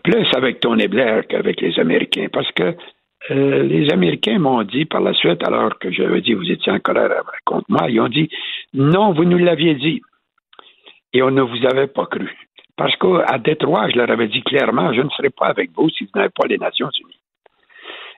plus 0.03 0.27
avec 0.35 0.59
Tony 0.59 0.87
Blair 0.87 1.25
qu'avec 1.27 1.61
les 1.61 1.79
Américains, 1.79 2.27
parce 2.31 2.51
que 2.51 2.75
euh, 3.31 3.63
les 3.63 3.89
Américains 3.91 4.37
m'ont 4.37 4.63
dit 4.63 4.85
par 4.85 5.01
la 5.01 5.13
suite, 5.13 5.43
alors 5.47 5.79
que 5.79 5.91
j'avais 5.91 6.21
dit 6.21 6.33
vous 6.33 6.51
étiez 6.51 6.71
en 6.71 6.79
colère 6.79 7.23
contre 7.45 7.65
moi, 7.69 7.89
ils 7.89 8.01
ont 8.01 8.09
dit 8.09 8.29
non, 8.73 9.13
vous 9.13 9.23
nous 9.23 9.37
l'aviez 9.37 9.75
dit 9.75 10.01
et 11.13 11.21
on 11.21 11.31
ne 11.31 11.41
vous 11.41 11.65
avait 11.65 11.87
pas 11.87 12.05
cru. 12.05 12.29
Parce 12.75 12.95
qu'à 12.97 13.37
Détroit, 13.37 13.89
je 13.89 13.97
leur 13.97 14.09
avais 14.09 14.27
dit 14.27 14.41
clairement, 14.43 14.93
je 14.93 15.01
ne 15.01 15.09
serai 15.09 15.29
pas 15.29 15.45
avec 15.45 15.71
vous 15.75 15.89
si 15.89 16.03
vous 16.03 16.11
n'avez 16.15 16.31
pas 16.35 16.47
les 16.47 16.57
Nations 16.57 16.89
Unies. 17.01 17.22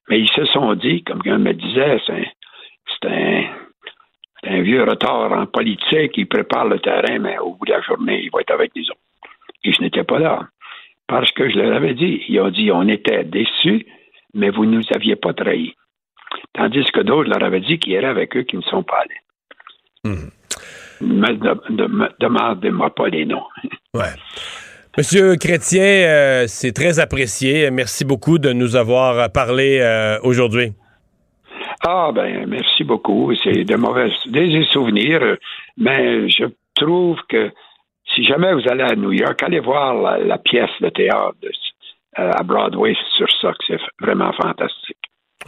Mais 0.10 0.20
ils 0.20 0.30
se 0.30 0.46
sont 0.46 0.74
dit, 0.76 1.04
comme 1.04 1.22
quelqu'un 1.22 1.40
me 1.40 1.54
disait, 1.54 1.98
c'est 2.06 3.08
un, 3.08 4.62
vieux 4.62 4.84
retard 4.84 5.32
en 5.32 5.46
politique, 5.48 6.12
il 6.18 6.28
prépare 6.28 6.66
le 6.66 6.80
terrain, 6.80 7.18
mais 7.20 7.38
au 7.40 7.56
bout 7.56 7.66
de 7.66 7.72
la 7.72 7.82
journée, 7.82 8.22
il 8.24 8.30
va 8.32 8.42
être 8.42 8.52
avec 8.52 8.72
les 8.76 8.84
autres. 8.90 9.00
Et 9.64 9.72
je 9.74 9.82
n'étais 9.82 10.04
pas 10.04 10.20
là. 10.20 10.48
Parce 11.08 11.32
que 11.32 11.50
je 11.50 11.56
leur 11.58 11.76
avais 11.76 11.94
dit. 11.94 12.24
Ils 12.30 12.40
ont 12.40 12.50
dit 12.50 12.72
on 12.72 12.88
était 12.88 13.24
déçus, 13.24 13.86
mais 14.34 14.50
vous 14.50 14.66
ne 14.66 14.78
nous 14.78 14.84
aviez 14.94 15.16
pas 15.16 15.34
trahis. 15.34 15.76
Tandis 16.54 16.84
que 16.92 17.02
d'autres 17.02 17.30
leur 17.30 17.44
avaient 17.44 17.62
dit 17.62 17.80
qu'ils 17.80 17.94
iraient 17.94 18.06
avec 18.08 18.36
eux 18.38 18.44
qui 18.44 18.58
ne 18.58 18.62
sont 18.64 18.84
pas 18.84 19.02
allés. 19.02 19.22
Me- 21.02 22.10
Demandez-moi 22.20 22.94
pas 22.94 23.08
les 23.10 23.26
noms. 23.26 23.44
Ouais. 23.94 24.14
Monsieur 24.98 25.36
Chrétien, 25.36 25.82
euh, 25.84 26.46
c'est 26.48 26.72
très 26.72 27.00
apprécié. 27.00 27.70
Merci 27.70 28.06
beaucoup 28.06 28.38
de 28.40 28.54
nous 28.54 28.76
avoir 28.76 29.20
euh, 29.20 29.28
parlé 29.28 29.80
euh, 29.82 30.18
aujourd'hui. 30.24 30.72
Ah, 31.86 32.12
ben, 32.16 32.46
merci 32.48 32.84
beaucoup. 32.84 33.34
C'est 33.44 33.66
de 33.66 33.76
mauvais, 33.76 34.10
des 34.28 34.64
souvenirs, 34.72 35.38
mais 35.78 36.30
je 36.30 36.46
trouve 36.76 37.18
que 37.28 37.52
si 38.16 38.24
jamais 38.24 38.54
vous 38.54 38.68
allez 38.70 38.84
à 38.84 38.96
New 38.96 39.12
York, 39.12 39.42
allez 39.44 39.60
voir 39.60 39.94
la, 39.96 40.18
la 40.20 40.38
pièce 40.38 40.70
de 40.82 40.90
théâtre 40.90 41.36
de- 41.42 41.52
euh, 42.18 42.32
à 42.34 42.44
Broadway 42.44 42.96
sur 43.18 43.28
ça, 43.42 43.52
que 43.52 43.66
c'est 43.68 43.80
vraiment 44.00 44.32
fantastique. 44.32 44.96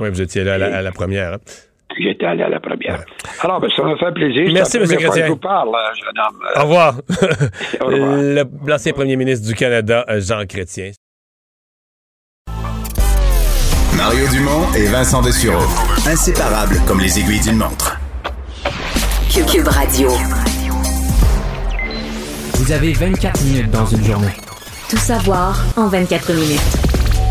Oui, 0.02 0.10
vous 0.10 0.22
étiez 0.22 0.44
là 0.44 0.56
à 0.56 0.58
la, 0.58 0.78
à 0.78 0.82
la 0.82 0.92
première. 0.92 1.34
hein. 1.36 1.38
J'étais 2.00 2.26
allé 2.26 2.44
à 2.44 2.50
la 2.50 2.60
première. 2.60 3.04
Alors, 3.42 3.60
ben, 3.60 3.70
ça 3.76 3.84
m'a 3.84 3.98
fait 3.98 4.12
plaisir. 4.14 4.50
Merci, 4.54 4.78
M. 4.78 4.84
Chrétien. 4.88 5.26
Je 5.28 5.32
vous 5.32 5.38
parle, 5.38 5.70
euh, 5.70 5.96
jeune 5.96 6.20
homme. 6.26 6.44
Au 6.56 6.62
revoir. 6.64 6.94
Au 7.82 7.86
revoir. 7.86 8.18
Le- 8.18 8.44
L'ancien 8.68 8.94
premier 8.94 9.16
ministre 9.16 9.48
du 9.48 9.56
Canada, 9.56 10.06
euh, 10.10 10.22
Jean 10.22 10.46
Chrétien. 10.46 10.92
Mario 13.96 14.28
Dumont 14.32 14.72
et 14.76 14.86
Vincent 14.86 15.22
Dessureau. 15.22 15.64
Inséparables 16.08 16.80
comme 16.88 17.00
les 17.00 17.20
aiguilles 17.20 17.40
d'une 17.42 17.58
montre. 17.58 17.98
Cube, 19.34 19.46
Cube 19.48 19.68
Radio. 19.68 20.10
Vous 22.56 22.72
avez 22.72 22.94
24 22.94 23.42
minutes 23.44 23.72
dans 23.72 23.86
une 23.86 24.04
journée. 24.04 24.34
Tout 24.90 24.98
savoir 24.98 25.64
en 25.78 25.88
24 25.88 26.32
minutes. 26.34 26.97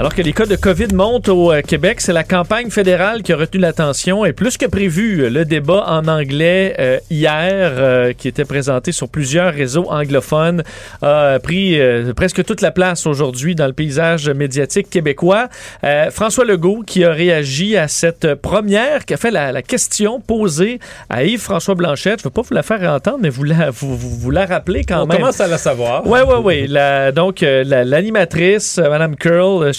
Alors 0.00 0.14
que 0.14 0.22
les 0.22 0.32
cas 0.32 0.46
de 0.46 0.56
COVID 0.56 0.94
montent 0.94 1.28
au 1.28 1.52
euh, 1.52 1.60
Québec, 1.60 2.00
c'est 2.00 2.14
la 2.14 2.24
campagne 2.24 2.70
fédérale 2.70 3.22
qui 3.22 3.34
a 3.34 3.36
retenu 3.36 3.60
l'attention 3.60 4.24
et 4.24 4.32
plus 4.32 4.56
que 4.56 4.64
prévu, 4.64 5.28
le 5.28 5.44
débat 5.44 5.84
en 5.88 6.08
anglais 6.08 6.74
euh, 6.78 6.98
hier, 7.10 7.72
euh, 7.76 8.14
qui 8.14 8.26
était 8.26 8.46
présenté 8.46 8.92
sur 8.92 9.10
plusieurs 9.10 9.52
réseaux 9.52 9.84
anglophones, 9.90 10.62
a 11.02 11.38
pris 11.38 11.78
euh, 11.78 12.14
presque 12.14 12.42
toute 12.46 12.62
la 12.62 12.70
place 12.70 13.06
aujourd'hui 13.06 13.54
dans 13.54 13.66
le 13.66 13.74
paysage 13.74 14.30
médiatique 14.30 14.88
québécois. 14.88 15.48
Euh, 15.84 16.10
François 16.10 16.46
Legault 16.46 16.82
qui 16.86 17.04
a 17.04 17.12
réagi 17.12 17.76
à 17.76 17.86
cette 17.86 18.36
première, 18.36 19.04
qui 19.04 19.12
a 19.12 19.18
fait 19.18 19.30
la, 19.30 19.52
la 19.52 19.60
question 19.60 20.18
posée 20.18 20.78
à 21.10 21.24
Yves-François 21.24 21.74
Blanchette. 21.74 22.20
Je 22.20 22.24
ne 22.24 22.30
veux 22.30 22.34
pas 22.34 22.40
vous 22.40 22.54
la 22.54 22.62
faire 22.62 22.90
entendre, 22.90 23.18
mais 23.20 23.28
vous 23.28 23.44
la, 23.44 23.68
vous, 23.68 23.94
vous, 23.98 24.16
vous 24.18 24.30
la 24.30 24.46
rappelez 24.46 24.82
quand 24.82 25.02
On 25.02 25.06
même. 25.06 25.18
commence 25.18 25.42
à 25.42 25.46
la 25.46 25.58
savoir. 25.58 26.06
Oui, 26.06 26.20
oui, 26.26 26.36
oui. 26.42 27.12
Donc, 27.14 27.42
euh, 27.42 27.64
la- 27.66 27.84
l'animatrice, 27.84 28.78
euh, 28.78 28.88
Mme 28.88 29.14
Curl, 29.16 29.64
euh, 29.64 29.72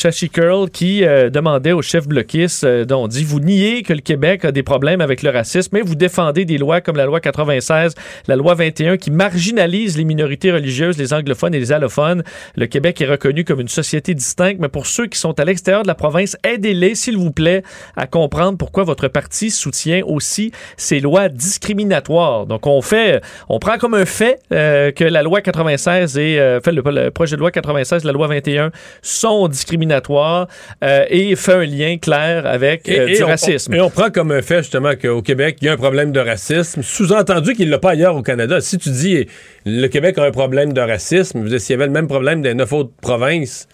Qui 0.74 1.06
euh, 1.06 1.30
demandait 1.30 1.72
au 1.72 1.82
chef 1.82 2.08
bloquiste, 2.08 2.64
euh, 2.64 2.86
dont 2.86 3.04
on 3.04 3.08
dit, 3.08 3.24
vous 3.24 3.40
niez 3.40 3.82
que 3.84 3.94
le 3.94 4.02
Québec 4.02 4.46
a 4.46 4.52
des 4.52 4.62
problèmes 4.62 5.00
avec 5.00 5.24
le 5.24 5.30
racisme, 5.30 5.70
mais 5.74 5.82
vous 5.82 5.96
défendez 5.96 6.46
des 6.46 6.58
lois 6.58 6.82
comme 6.82 6.98
la 6.98 7.06
loi 7.06 7.20
96, 7.20 7.96
la 8.28 8.36
loi 8.36 8.54
21 8.54 8.98
qui 8.98 9.10
marginalisent 9.10 9.98
les 9.98 10.04
minorités 10.04 10.52
religieuses, 10.52 10.98
les 10.98 11.14
anglophones 11.14 11.56
et 11.56 11.60
les 11.60 11.72
allophones. 11.72 12.24
Le 12.56 12.68
Québec 12.68 13.00
est 13.02 13.08
reconnu 13.08 13.46
comme 13.46 13.62
une 13.62 13.68
société 13.68 14.14
distincte, 14.14 14.60
mais 14.60 14.68
pour 14.68 14.86
ceux 14.86 15.08
qui 15.08 15.18
sont 15.18 15.40
à 15.40 15.46
l'extérieur 15.46 15.84
de 15.84 15.88
la 15.88 15.96
province, 15.96 16.36
aidez-les, 16.44 16.96
s'il 16.96 17.18
vous 17.18 17.32
plaît, 17.32 17.64
à 17.96 18.06
comprendre 18.06 18.58
pourquoi 18.58 18.84
votre 18.84 19.08
parti 19.08 19.50
soutient 19.50 20.02
aussi 20.06 20.52
ces 20.78 21.00
lois 21.00 21.30
discriminatoires. 21.30 22.46
Donc, 22.46 22.68
on 22.68 22.82
fait, 22.82 23.22
on 23.50 23.60
prend 23.60 23.78
comme 23.78 23.94
un 23.94 24.06
fait 24.06 24.40
euh, 24.52 24.92
que 24.92 25.06
la 25.06 25.24
loi 25.24 25.42
96 25.42 26.18
et 26.18 26.40
euh, 26.40 26.60
le 26.66 27.10
projet 27.10 27.36
de 27.36 27.40
loi 27.40 27.52
96, 27.52 28.04
la 28.04 28.12
loi 28.12 28.28
21 28.28 28.72
sont 29.02 29.48
discriminatoires 29.48 30.01
euh, 30.10 31.06
et 31.10 31.36
fait 31.36 31.54
un 31.54 31.66
lien 31.66 31.98
clair 31.98 32.46
avec 32.46 32.88
euh, 32.90 33.06
du 33.08 33.24
on- 33.24 33.28
racisme. 33.28 33.74
et 33.74 33.82
on 33.82 33.90
prend 33.90 34.10
comme 34.10 34.32
un 34.32 34.42
fait, 34.42 34.60
justement, 34.60 34.94
qu'au 35.02 35.22
Québec, 35.22 35.58
il 35.62 35.66
y 35.66 35.70
a 35.70 35.74
un 35.74 35.78
problème 35.78 36.12
de 36.12 36.20
racisme. 36.20 36.82
Sous-entendu 36.82 37.54
qu'il 37.54 37.68
ne 37.68 37.72
l'a 37.72 37.80
pas 37.80 37.92
ailleurs 37.92 38.16
au 38.16 38.22
Canada. 38.22 38.62
Si 38.62 38.78
tu 38.78 38.90
dis 38.90 39.28
le 39.66 39.88
Québec 39.88 40.18
a 40.18 40.24
un 40.24 40.32
problème 40.32 40.74
de 40.74 40.82
racisme, 40.82 41.48
s'il 41.60 41.74
y 41.74 41.76
avait 41.76 41.86
le 41.88 41.92
même 41.92 42.08
problème 42.08 42.42
des 42.42 42.54
neuf 42.54 42.72
autres 42.74 42.92
provinces, 43.02 43.68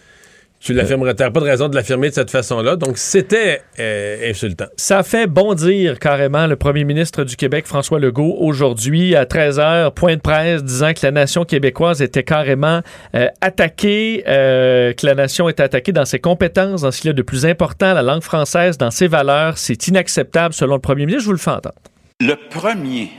tu 0.60 0.74
l'affirmerais. 0.74 1.16
Tu 1.16 1.24
pas 1.24 1.40
de 1.40 1.46
raison 1.46 1.70
de 1.70 1.76
l'affirmer 1.76 2.10
de 2.10 2.14
cette 2.14 2.32
façon-là. 2.32 2.76
Donc, 2.76 2.98
c'était 2.98 3.62
euh, 3.80 4.30
insultant. 4.30 4.66
Ça 4.76 5.04
fait 5.04 5.28
bondir 5.28 6.00
carrément 6.00 6.48
le 6.48 6.56
premier 6.56 6.84
ministre 6.84 7.24
du 7.24 7.36
Québec, 7.36 7.68
François 7.68 8.00
Legault, 8.00 8.36
aujourd'hui 8.40 9.16
à 9.16 9.26
13h, 9.26 9.92
point 9.94 10.16
de 10.16 10.22
presse, 10.22 10.64
disant 10.64 10.94
que 10.94 11.00
la 11.04 11.12
nation 11.12 11.46
québécoise 11.46 12.02
était 12.02 12.24
carrément 12.24 12.82
euh, 13.16 13.28
attaquée, 13.42 14.24
euh, 14.28 14.94
que 14.94 15.06
la 15.06 15.16
nation 15.16 15.48
était 15.48 15.64
attaquée 15.64 15.92
dans 15.92 16.06
ses 16.06 16.20
compétences, 16.20 16.82
dans 16.82 16.92
ce 16.92 17.02
qu'il 17.02 17.10
y 17.10 17.12
a 17.12 17.14
de 17.14 17.22
plus 17.22 17.46
important, 17.46 17.94
la 17.94 18.02
langue 18.04 18.24
française, 18.24 18.78
dans 18.78 18.92
ses 18.92 19.08
valeurs. 19.08 19.58
C'est 19.58 19.88
inacceptable 19.88 20.54
selon 20.54 20.76
le 20.76 20.82
premier 20.82 21.06
ministre. 21.06 21.24
Je 21.24 21.28
vous 21.28 21.34
le 21.34 21.38
fais 21.38 21.52
entendre. 21.52 21.76
Le 22.20 22.36
premier 22.50 23.12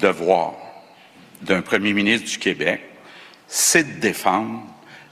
devoir 0.00 0.54
d'un 1.42 1.62
premier 1.62 1.92
ministre 1.92 2.30
du 2.30 2.38
Québec, 2.38 2.80
c'est 3.48 3.96
de 3.96 4.00
défendre 4.00 4.62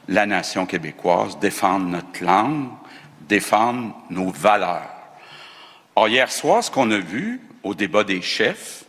la 0.09 0.27
nation 0.27 0.67
québécoise, 0.67 1.39
défendre 1.39 1.87
notre 1.87 2.25
langue, 2.25 2.69
défendre 3.21 3.95
nos 4.11 4.31
valeurs. 4.31 4.91
Or, 5.97 6.09
hier 6.09 6.31
soir, 6.31 6.63
ce 6.63 6.71
qu'on 6.71 6.91
a 6.91 6.99
vu 6.99 7.41
au 7.63 7.75
débat 7.75 8.05
des 8.05 8.21
chefs, 8.21 8.85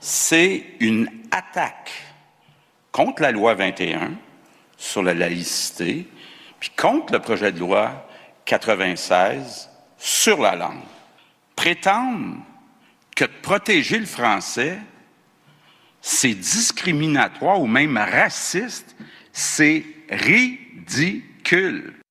c'est 0.00 0.64
une 0.80 1.08
attaque 1.30 1.92
contre 2.90 3.22
la 3.22 3.32
loi 3.32 3.54
21 3.54 4.12
sur 4.76 5.02
la 5.02 5.14
laïcité, 5.14 6.06
puis 6.58 6.70
contre 6.76 7.12
le 7.12 7.20
projet 7.20 7.52
de 7.52 7.60
loi 7.60 8.06
96 8.44 9.70
sur 9.96 10.40
la 10.40 10.56
langue. 10.56 10.82
Prétendre 11.54 12.38
que 13.14 13.24
de 13.24 13.30
protéger 13.42 13.98
le 13.98 14.06
français, 14.06 14.78
c'est 16.00 16.34
discriminatoire 16.34 17.60
ou 17.60 17.66
même 17.68 17.96
raciste, 17.96 18.96
c'est 19.32 19.84
ridicule. 20.12 22.01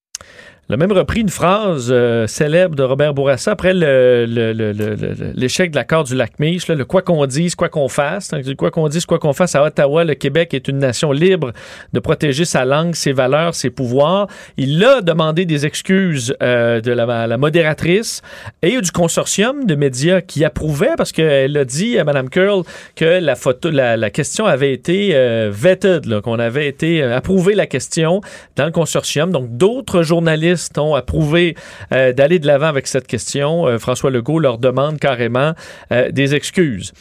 Il 0.72 0.76
a 0.76 0.78
même 0.78 0.94
repris 0.94 1.20
une 1.20 1.28
phrase 1.28 1.90
euh, 1.92 2.28
célèbre 2.28 2.76
de 2.76 2.84
Robert 2.84 3.14
Bourassa 3.14 3.52
après 3.52 3.74
le- 3.74 4.26
le- 4.26 4.54
le- 4.54 4.72
le- 4.72 4.96
l'échec 5.36 5.70
de 5.70 5.76
l'accord 5.76 6.06
du 6.06 6.16
lac 6.16 6.40
Mich, 6.40 6.66
le 6.70 6.86
quoi 6.86 7.02
qu'on 7.02 7.26
dise, 7.26 7.56
quoi 7.56 7.68
qu'on 7.68 7.90
fasse. 7.90 8.30
Donc, 8.30 8.56
quoi 8.56 8.72
qu'on 8.72 8.88
dise, 8.88 9.06
quoi 9.06 9.20
qu'on 9.20 9.34
fasse 9.34 9.54
à 9.56 9.64
Ottawa, 9.66 10.06
le 10.06 10.14
Québec 10.14 10.54
est 10.54 10.70
une 10.70 10.78
nation 10.78 11.12
libre 11.12 11.52
de 11.92 12.00
protéger 12.00 12.46
sa 12.46 12.64
langue, 12.64 12.96
ses 12.96 13.12
valeurs, 13.12 13.54
ses 13.54 13.70
pouvoirs. 13.70 14.28
Il 14.56 14.82
a 14.86 15.02
demandé 15.02 15.44
des 15.44 15.66
excuses 15.66 16.34
euh, 16.42 16.80
de 16.80 16.94
la, 16.94 17.38
modératrice 17.38 18.22
et 18.62 18.80
du 18.80 18.92
consortium 18.92 19.66
de 19.66 19.76
médias 19.76 20.22
qui 20.22 20.46
approuvait 20.46 20.96
parce 20.96 21.12
qu'elle 21.12 21.58
a 21.58 21.66
dit 21.66 22.00
à 22.00 22.06
Mme 22.06 22.30
Curl 22.30 22.64
que 22.96 23.20
la 23.20 23.36
photo, 23.36 23.70
la, 23.72 24.10
question 24.10 24.46
avait 24.46 24.72
été 24.72 25.10
euh, 25.16 25.50
vetted, 25.52 26.22
qu'on 26.22 26.40
avait 26.40 26.70
été 26.70 27.04
euh, 27.04 27.18
approuvé 27.18 27.56
la 27.56 27.66
question 27.66 28.22
dans 28.56 28.64
le 28.64 28.72
consortium. 28.72 29.32
Donc 29.32 29.58
d'autres 29.58 30.02
journalistes 30.04 30.61
ont 30.78 30.96
approuvé 30.96 31.56
euh, 31.94 32.14
d'aller 32.14 32.40
de 32.40 32.48
l'avant 32.48 32.68
avec 32.68 32.88
cette 32.88 33.08
question. 33.08 33.68
Euh, 33.68 33.78
François 33.80 34.12
Legault 34.12 34.40
leur 34.40 34.58
demande 34.58 35.00
carrément 35.00 35.54
euh, 35.92 36.12
des 36.12 36.36
excuses. 36.36 36.94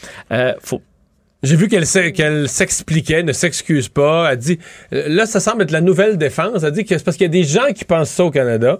Faut 0.61 0.81
J'ai 1.43 1.55
vu 1.55 1.67
qu'elle 1.67 1.85
s'expliquait, 2.47 3.23
ne 3.23 3.33
s'excuse 3.33 3.89
pas. 3.89 4.29
Elle 4.31 4.37
dit, 4.37 4.59
là, 4.91 5.25
ça 5.25 5.39
semble 5.39 5.63
être 5.63 5.71
la 5.71 5.81
nouvelle 5.81 6.17
défense. 6.17 6.63
Elle 6.63 6.71
dit 6.71 6.85
que 6.85 6.97
c'est 6.97 7.03
parce 7.03 7.17
qu'il 7.17 7.25
y 7.25 7.29
a 7.29 7.31
des 7.31 7.43
gens 7.43 7.71
qui 7.75 7.85
pensent 7.85 8.11
ça 8.11 8.23
au 8.25 8.31
Canada. 8.31 8.79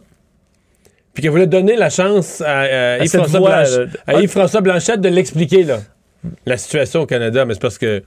Puis 1.14 1.24
qu'elle 1.24 1.32
voulait 1.32 1.48
donner 1.48 1.76
la 1.76 1.90
chance 1.90 2.40
à, 2.42 2.60
À 2.60 2.98
Yves-François 3.04 3.40
voix, 3.40 3.64
Blanch- 3.64 3.88
à 4.08 4.22
Yves-François 4.22 4.62
Blanchette 4.62 5.02
de 5.02 5.10
l'expliquer, 5.10 5.64
là. 5.64 5.80
La 6.46 6.56
situation 6.58 7.02
au 7.02 7.06
Canada. 7.06 7.44
Mais 7.46 7.54
c'est 7.56 7.62
parce 7.62 7.78
que 7.78 8.04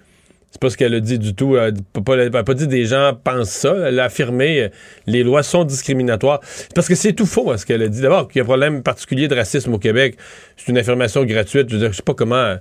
c'est 0.55 0.61
pas 0.61 0.71
ce 0.71 0.77
qu'elle 0.77 0.95
a 0.95 1.01
dit 1.01 1.19
du 1.19 1.35
tout. 1.35 1.57
Elle 1.57 1.75
n'a 1.75 2.31
pas, 2.31 2.45
pas 2.45 2.55
dit 2.55 2.69
des 2.69 2.85
gens 2.85 3.11
pensent 3.25 3.51
ça. 3.51 3.75
Elle 3.89 3.99
a 3.99 4.05
affirmé 4.05 4.61
euh, 4.63 4.69
les 5.09 5.25
lois 5.25 5.43
sont 5.43 5.65
discriminatoires. 5.65 6.39
Parce 6.77 6.87
que 6.87 6.95
c'est 6.95 7.13
tout 7.13 7.27
faux, 7.27 7.51
hein, 7.51 7.57
ce 7.57 7.67
qu'elle 7.67 7.83
a 7.83 7.89
dit. 7.89 8.01
D'abord, 8.01 8.29
qu'il 8.29 8.39
y 8.39 8.41
a 8.41 8.45
un 8.45 8.47
problème 8.47 8.85
particulier 8.85 9.27
de 9.27 9.35
racisme 9.35 9.75
au 9.75 9.79
Québec. 9.79 10.17
C'est 10.57 10.71
une 10.71 10.79
affirmation 10.79 11.25
gratuite. 11.25 11.69
Je 11.71 11.75
veux 11.75 11.81
dire, 11.81 11.91
je 11.91 11.97
sais 11.97 12.05
pas 12.05 12.15
comment. 12.15 12.37
euh, 12.37 12.57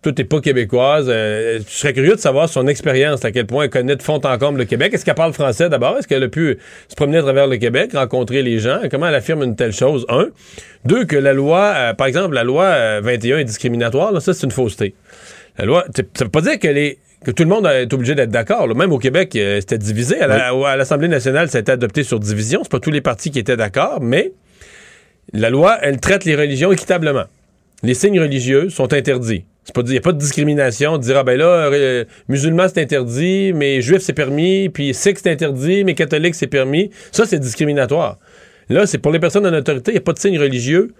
toi, 0.00 0.12
t'es 0.12 0.22
pas 0.22 0.40
québécoise. 0.40 1.06
Euh, 1.08 1.58
je 1.58 1.74
serais 1.74 1.92
curieux 1.92 2.14
de 2.14 2.20
savoir 2.20 2.48
son 2.48 2.68
expérience, 2.68 3.24
à 3.24 3.32
quel 3.32 3.46
point 3.46 3.64
elle 3.64 3.70
connaît 3.70 3.96
de 3.96 4.02
fond 4.02 4.20
en 4.22 4.38
comble 4.38 4.58
le 4.60 4.64
Québec. 4.64 4.94
Est-ce 4.94 5.04
qu'elle 5.04 5.14
parle 5.16 5.32
français 5.32 5.68
d'abord? 5.68 5.98
Est-ce 5.98 6.06
qu'elle 6.06 6.22
a 6.22 6.28
pu 6.28 6.56
se 6.88 6.94
promener 6.94 7.18
à 7.18 7.22
travers 7.22 7.48
le 7.48 7.56
Québec, 7.56 7.94
rencontrer 7.94 8.42
les 8.42 8.60
gens? 8.60 8.78
Comment 8.92 9.08
elle 9.08 9.14
affirme 9.16 9.42
une 9.42 9.56
telle 9.56 9.72
chose? 9.72 10.06
Un. 10.08 10.28
Deux, 10.84 11.04
que 11.04 11.16
la 11.16 11.32
loi, 11.32 11.94
par 11.98 12.06
exemple, 12.06 12.36
la 12.36 12.44
loi 12.44 12.64
euh, 12.66 13.00
21 13.02 13.38
est 13.38 13.44
discriminatoire. 13.44 14.12
Là, 14.12 14.20
ça, 14.20 14.34
c'est 14.34 14.44
une 14.44 14.52
fausseté. 14.52 14.94
La 15.58 15.64
loi, 15.64 15.84
ça 15.96 16.24
veut 16.24 16.30
pas 16.30 16.40
dire 16.40 16.60
qu'elle 16.60 16.78
est 16.78 16.98
que 17.24 17.30
tout 17.30 17.42
le 17.42 17.48
monde 17.48 17.66
est 17.66 17.92
obligé 17.92 18.14
d'être 18.14 18.30
d'accord. 18.30 18.68
Même 18.74 18.92
au 18.92 18.98
Québec, 18.98 19.34
euh, 19.36 19.60
c'était 19.60 19.78
divisé. 19.78 20.20
À 20.20 20.26
la- 20.26 20.48
à 20.68 20.76
l'Assemblée 20.76 21.08
nationale, 21.08 21.48
ça 21.48 21.58
a 21.58 21.60
été 21.62 21.72
adopté 21.72 22.02
sur 22.04 22.20
division. 22.20 22.60
C'est 22.62 22.70
pas 22.70 22.80
tous 22.80 22.90
les 22.90 23.00
partis 23.00 23.30
qui 23.30 23.38
étaient 23.38 23.56
d'accord, 23.56 24.00
mais 24.00 24.32
la 25.32 25.50
loi, 25.50 25.78
elle 25.82 25.98
traite 26.00 26.24
les 26.24 26.36
religions 26.36 26.70
équitablement. 26.70 27.24
Les 27.82 27.94
signes 27.94 28.20
religieux 28.20 28.68
sont 28.70 28.92
interdits. 28.92 29.44
C'est 29.64 29.74
pas 29.74 29.80
il 29.86 29.90
n'y 29.92 29.96
a 29.96 30.00
pas 30.02 30.12
de 30.12 30.18
discrimination, 30.18 30.98
dire 30.98 31.16
ah 31.18 31.24
ben 31.24 31.38
là, 31.38 31.46
euh, 31.72 32.04
musulman 32.28 32.66
c'est 32.68 32.82
interdit, 32.82 33.52
mais 33.54 33.80
juif 33.80 34.02
c'est 34.02 34.12
permis, 34.12 34.68
puis 34.68 34.92
sikh 34.92 35.18
c'est 35.18 35.30
interdit, 35.30 35.84
mais 35.84 35.94
catholique 35.94 36.34
c'est 36.34 36.46
permis. 36.46 36.90
Ça, 37.12 37.24
c'est 37.24 37.38
discriminatoire. 37.38 38.18
Là, 38.68 38.86
c'est 38.86 38.98
pour 38.98 39.10
les 39.10 39.18
personnes 39.20 39.46
en 39.46 39.52
autorité, 39.54 39.90
il 39.92 39.94
n'y 39.94 39.98
a 39.98 40.02
pas 40.02 40.12
de 40.12 40.18
signe 40.18 40.38
religieux. 40.38 40.92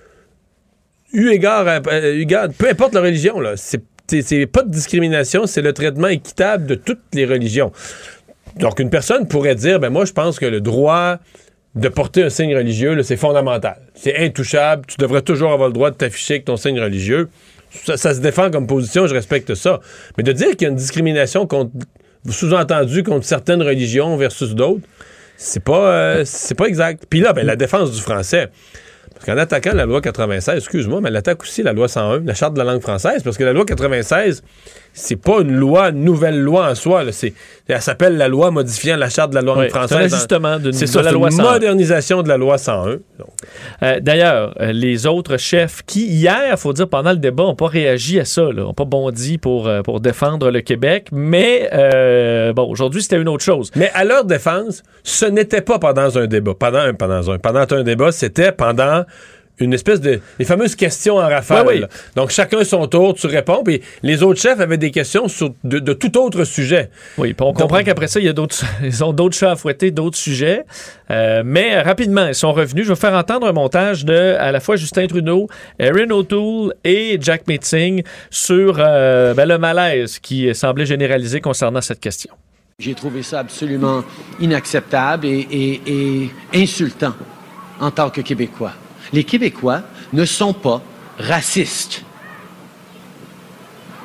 Eu 1.12 1.28
égard, 1.30 1.68
à- 1.68 1.80
euh, 1.92 2.14
eu 2.14 2.22
égard- 2.22 2.48
peu 2.56 2.68
importe 2.68 2.94
la 2.94 3.02
religion, 3.02 3.38
là, 3.38 3.52
c'est 3.56 3.82
c'est- 4.08 4.46
pas 4.46 4.62
de 4.62 4.70
discrimination, 4.70 5.46
c'est 5.46 5.62
le 5.62 5.72
traitement 5.72 6.08
équitable 6.08 6.66
de 6.66 6.74
toutes 6.74 7.02
les 7.12 7.24
religions. 7.24 7.72
Donc, 8.58 8.78
une 8.78 8.90
personne 8.90 9.26
pourrait 9.26 9.54
dire, 9.54 9.80
ben 9.80 9.90
moi, 9.90 10.04
je 10.04 10.12
pense 10.12 10.38
que 10.38 10.46
le 10.46 10.60
droit 10.60 11.18
de 11.74 11.88
porter 11.88 12.22
un 12.22 12.30
signe 12.30 12.54
religieux, 12.54 13.02
c'est 13.02 13.16
fondamental. 13.16 13.78
C'est 13.94 14.16
intouchable. 14.18 14.86
Tu 14.86 14.96
devrais 14.98 15.22
toujours 15.22 15.50
avoir 15.52 15.68
le 15.68 15.74
droit 15.74 15.90
de 15.90 15.96
t'afficher 15.96 16.34
avec 16.34 16.44
ton 16.44 16.56
signe 16.56 16.80
religieux. 16.80 17.28
Ça, 17.84 17.96
se 17.96 18.20
défend 18.20 18.50
comme 18.52 18.68
position, 18.68 19.08
je 19.08 19.14
respecte 19.14 19.54
ça. 19.56 19.80
Mais 20.16 20.22
de 20.22 20.30
dire 20.30 20.50
qu'il 20.50 20.62
y 20.62 20.66
a 20.66 20.68
une 20.68 20.76
discrimination 20.76 21.48
contre, 21.48 21.72
sous-entendu 22.30 23.02
contre 23.02 23.26
certaines 23.26 23.62
religions 23.62 24.16
versus 24.16 24.54
d'autres, 24.54 24.86
c'est 25.36 25.64
pas, 25.64 25.90
euh, 25.90 26.22
c'est 26.24 26.54
pas 26.54 26.66
exact. 26.66 27.04
Puis 27.10 27.18
là, 27.18 27.32
ben, 27.32 27.44
la 27.44 27.56
défense 27.56 27.90
du 27.90 28.00
français. 28.00 28.50
Parce 29.14 29.26
qu'en 29.26 29.36
attaquant 29.38 29.72
la 29.74 29.86
loi 29.86 30.00
96, 30.00 30.58
excuse-moi, 30.58 31.00
mais 31.00 31.08
elle 31.08 31.16
attaque 31.16 31.42
aussi 31.42 31.62
la 31.62 31.72
loi 31.72 31.88
101, 31.88 32.20
la 32.24 32.34
charte 32.34 32.54
de 32.54 32.58
la 32.58 32.64
langue 32.64 32.82
française, 32.82 33.22
parce 33.22 33.38
que 33.38 33.44
la 33.44 33.52
loi 33.52 33.64
96, 33.64 34.42
c'est 34.94 35.16
pas 35.20 35.40
une 35.40 35.52
loi, 35.52 35.90
une 35.90 36.04
nouvelle 36.04 36.40
loi 36.40 36.70
en 36.70 36.74
soi. 36.74 37.04
là. 37.04 37.12
C'est, 37.12 37.34
elle 37.68 37.82
s'appelle 37.82 38.16
la 38.16 38.28
loi 38.28 38.50
modifiant 38.50 38.96
la 38.96 39.10
charte 39.10 39.30
de 39.30 39.34
la 39.34 39.42
langue 39.42 39.58
Oui, 39.58 39.68
française. 39.68 40.14
c'est 40.16 40.32
un 40.32 40.58
d'une- 40.60 40.70
de 40.70 40.98
la 41.00 41.10
loi 41.12 41.28
une 41.30 41.36
101. 41.36 41.52
modernisation 41.52 42.22
de 42.22 42.28
la 42.28 42.36
loi 42.36 42.56
101. 42.58 42.92
Donc, 43.18 43.28
Euh, 43.82 44.00
D'ailleurs, 44.00 44.54
euh, 44.60 44.72
les 44.72 45.06
autres 45.06 45.36
chefs 45.36 45.82
qui, 45.84 46.06
hier, 46.06 46.56
faut 46.58 46.72
dire, 46.72 46.88
pendant 46.88 47.10
le 47.10 47.16
débat, 47.18 47.42
n'ont 47.42 47.54
pas 47.56 47.66
réagi 47.66 48.20
à 48.20 48.24
ça, 48.24 48.42
n'ont 48.52 48.72
pas 48.72 48.84
bondi 48.84 49.36
pour, 49.38 49.66
euh, 49.66 49.82
pour 49.82 50.00
défendre 50.00 50.50
le 50.50 50.60
Québec, 50.60 51.08
mais 51.12 51.68
euh, 51.72 52.52
bon, 52.52 52.70
aujourd'hui, 52.70 53.02
c'était 53.02 53.16
une 53.20 53.28
autre 53.28 53.44
chose. 53.44 53.70
Mais 53.76 53.90
à 53.94 54.04
leur 54.04 54.24
défense, 54.24 54.82
ce 55.02 55.26
n'était 55.26 55.60
pas 55.60 55.78
pendant 55.78 56.16
un 56.16 56.26
débat. 56.26 56.52
Pendant 56.58 56.78
un, 56.78 56.94
pendant 56.94 57.30
un, 57.32 57.38
pendant 57.38 57.66
un 57.70 57.82
débat, 57.82 58.12
c'était 58.12 58.52
pendant 58.52 59.04
une 59.60 59.72
espèce 59.72 60.00
de. 60.00 60.20
les 60.38 60.44
fameuses 60.44 60.74
questions 60.74 61.16
en 61.16 61.28
rafale. 61.28 61.66
Oui. 61.66 61.82
Donc, 62.16 62.30
chacun 62.30 62.64
son 62.64 62.86
tour, 62.88 63.14
tu 63.14 63.26
réponds, 63.28 63.62
puis 63.64 63.80
les 64.02 64.22
autres 64.22 64.40
chefs 64.40 64.58
avaient 64.60 64.76
des 64.78 64.90
questions 64.90 65.28
sur 65.28 65.54
de, 65.62 65.78
de 65.78 65.92
tout 65.92 66.18
autre 66.18 66.44
sujet. 66.44 66.90
Oui, 67.18 67.34
puis 67.34 67.46
on 67.46 67.52
comprend 67.52 67.82
qu'après 67.84 68.08
ça, 68.08 68.18
il 68.18 68.26
y 68.26 68.28
a 68.28 68.32
d'autres, 68.32 68.64
ils 68.82 69.04
ont 69.04 69.12
d'autres 69.12 69.36
chats 69.36 69.52
à 69.52 69.56
fouetter, 69.56 69.90
d'autres 69.92 70.16
sujets. 70.18 70.64
Euh, 71.10 71.42
mais 71.44 71.80
rapidement, 71.82 72.26
ils 72.26 72.34
sont 72.34 72.52
revenus. 72.52 72.84
Je 72.84 72.90
vais 72.92 72.98
faire 72.98 73.14
entendre 73.14 73.46
un 73.46 73.52
montage 73.52 74.04
de 74.04 74.34
à 74.38 74.50
la 74.50 74.60
fois 74.60 74.76
Justin 74.76 75.06
Trudeau, 75.06 75.48
Erin 75.78 76.10
O'Toole 76.10 76.74
et 76.82 77.18
Jack 77.20 77.46
Metzing 77.46 78.02
sur 78.30 78.76
euh, 78.78 79.34
ben, 79.34 79.46
le 79.48 79.58
malaise 79.58 80.18
qui 80.18 80.52
semblait 80.54 80.86
généralisé 80.86 81.40
concernant 81.40 81.80
cette 81.80 82.00
question. 82.00 82.32
J'ai 82.80 82.94
trouvé 82.94 83.22
ça 83.22 83.38
absolument 83.38 84.02
inacceptable 84.40 85.26
et, 85.26 85.46
et- 85.50 85.80
et 85.86 86.30
insultant 86.54 87.14
en 87.80 87.90
tant 87.90 88.10
que 88.10 88.20
Québécois. 88.20 88.72
Les 89.14 89.22
Québécois 89.22 89.82
ne 90.12 90.24
sont 90.24 90.52
pas 90.52 90.82
racistes. 91.20 92.02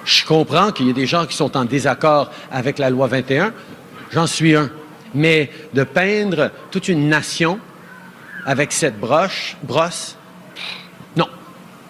Je 0.06 0.24
comprends 0.24 0.72
qu'il 0.72 0.86
y 0.86 0.92
a 0.92 0.94
des 0.94 1.08
gens 1.08 1.26
qui 1.26 1.36
sont 1.36 1.58
en 1.58 1.66
désaccord 1.66 2.30
avec 2.52 2.78
la 2.78 2.92
loi 2.92 3.08
21. 3.08 3.52
J'en 4.12 4.28
suis 4.28 4.56
un. 4.56 4.70
Mais 5.16 5.50
de 5.74 5.84
peindre 5.84 6.52
toute 6.70 6.90
une 6.90 7.10
nation 7.10 7.60
avec 8.46 8.72
cette 8.72 9.00
broche, 9.00 9.58
brosse, 9.64 10.16
non, 11.16 11.28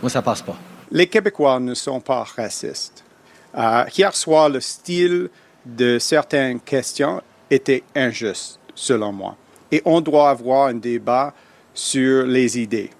moi 0.01 0.09
ça 0.09 0.21
passe 0.21 0.41
pas. 0.41 0.55
Les 0.89 1.07
Québécois 1.07 1.59
ne 1.59 1.73
sont 1.73 1.99
pas 1.99 2.23
racistes. 2.23 3.03
Euh, 3.57 3.83
hier 3.97 4.15
soir, 4.15 4.47
le 4.47 4.61
style 4.61 5.29
de 5.65 5.99
certaines 5.99 6.61
questions 6.61 7.21
était 7.51 7.83
injuste, 7.93 8.59
selon 8.73 9.11
moi. 9.11 9.35
Et 9.73 9.81
on 9.83 9.99
doit 9.99 10.29
avoir 10.29 10.67
un 10.67 10.75
débat 10.75 11.33
sur 11.73 12.25
les 12.25 12.57
idées. 12.57 12.91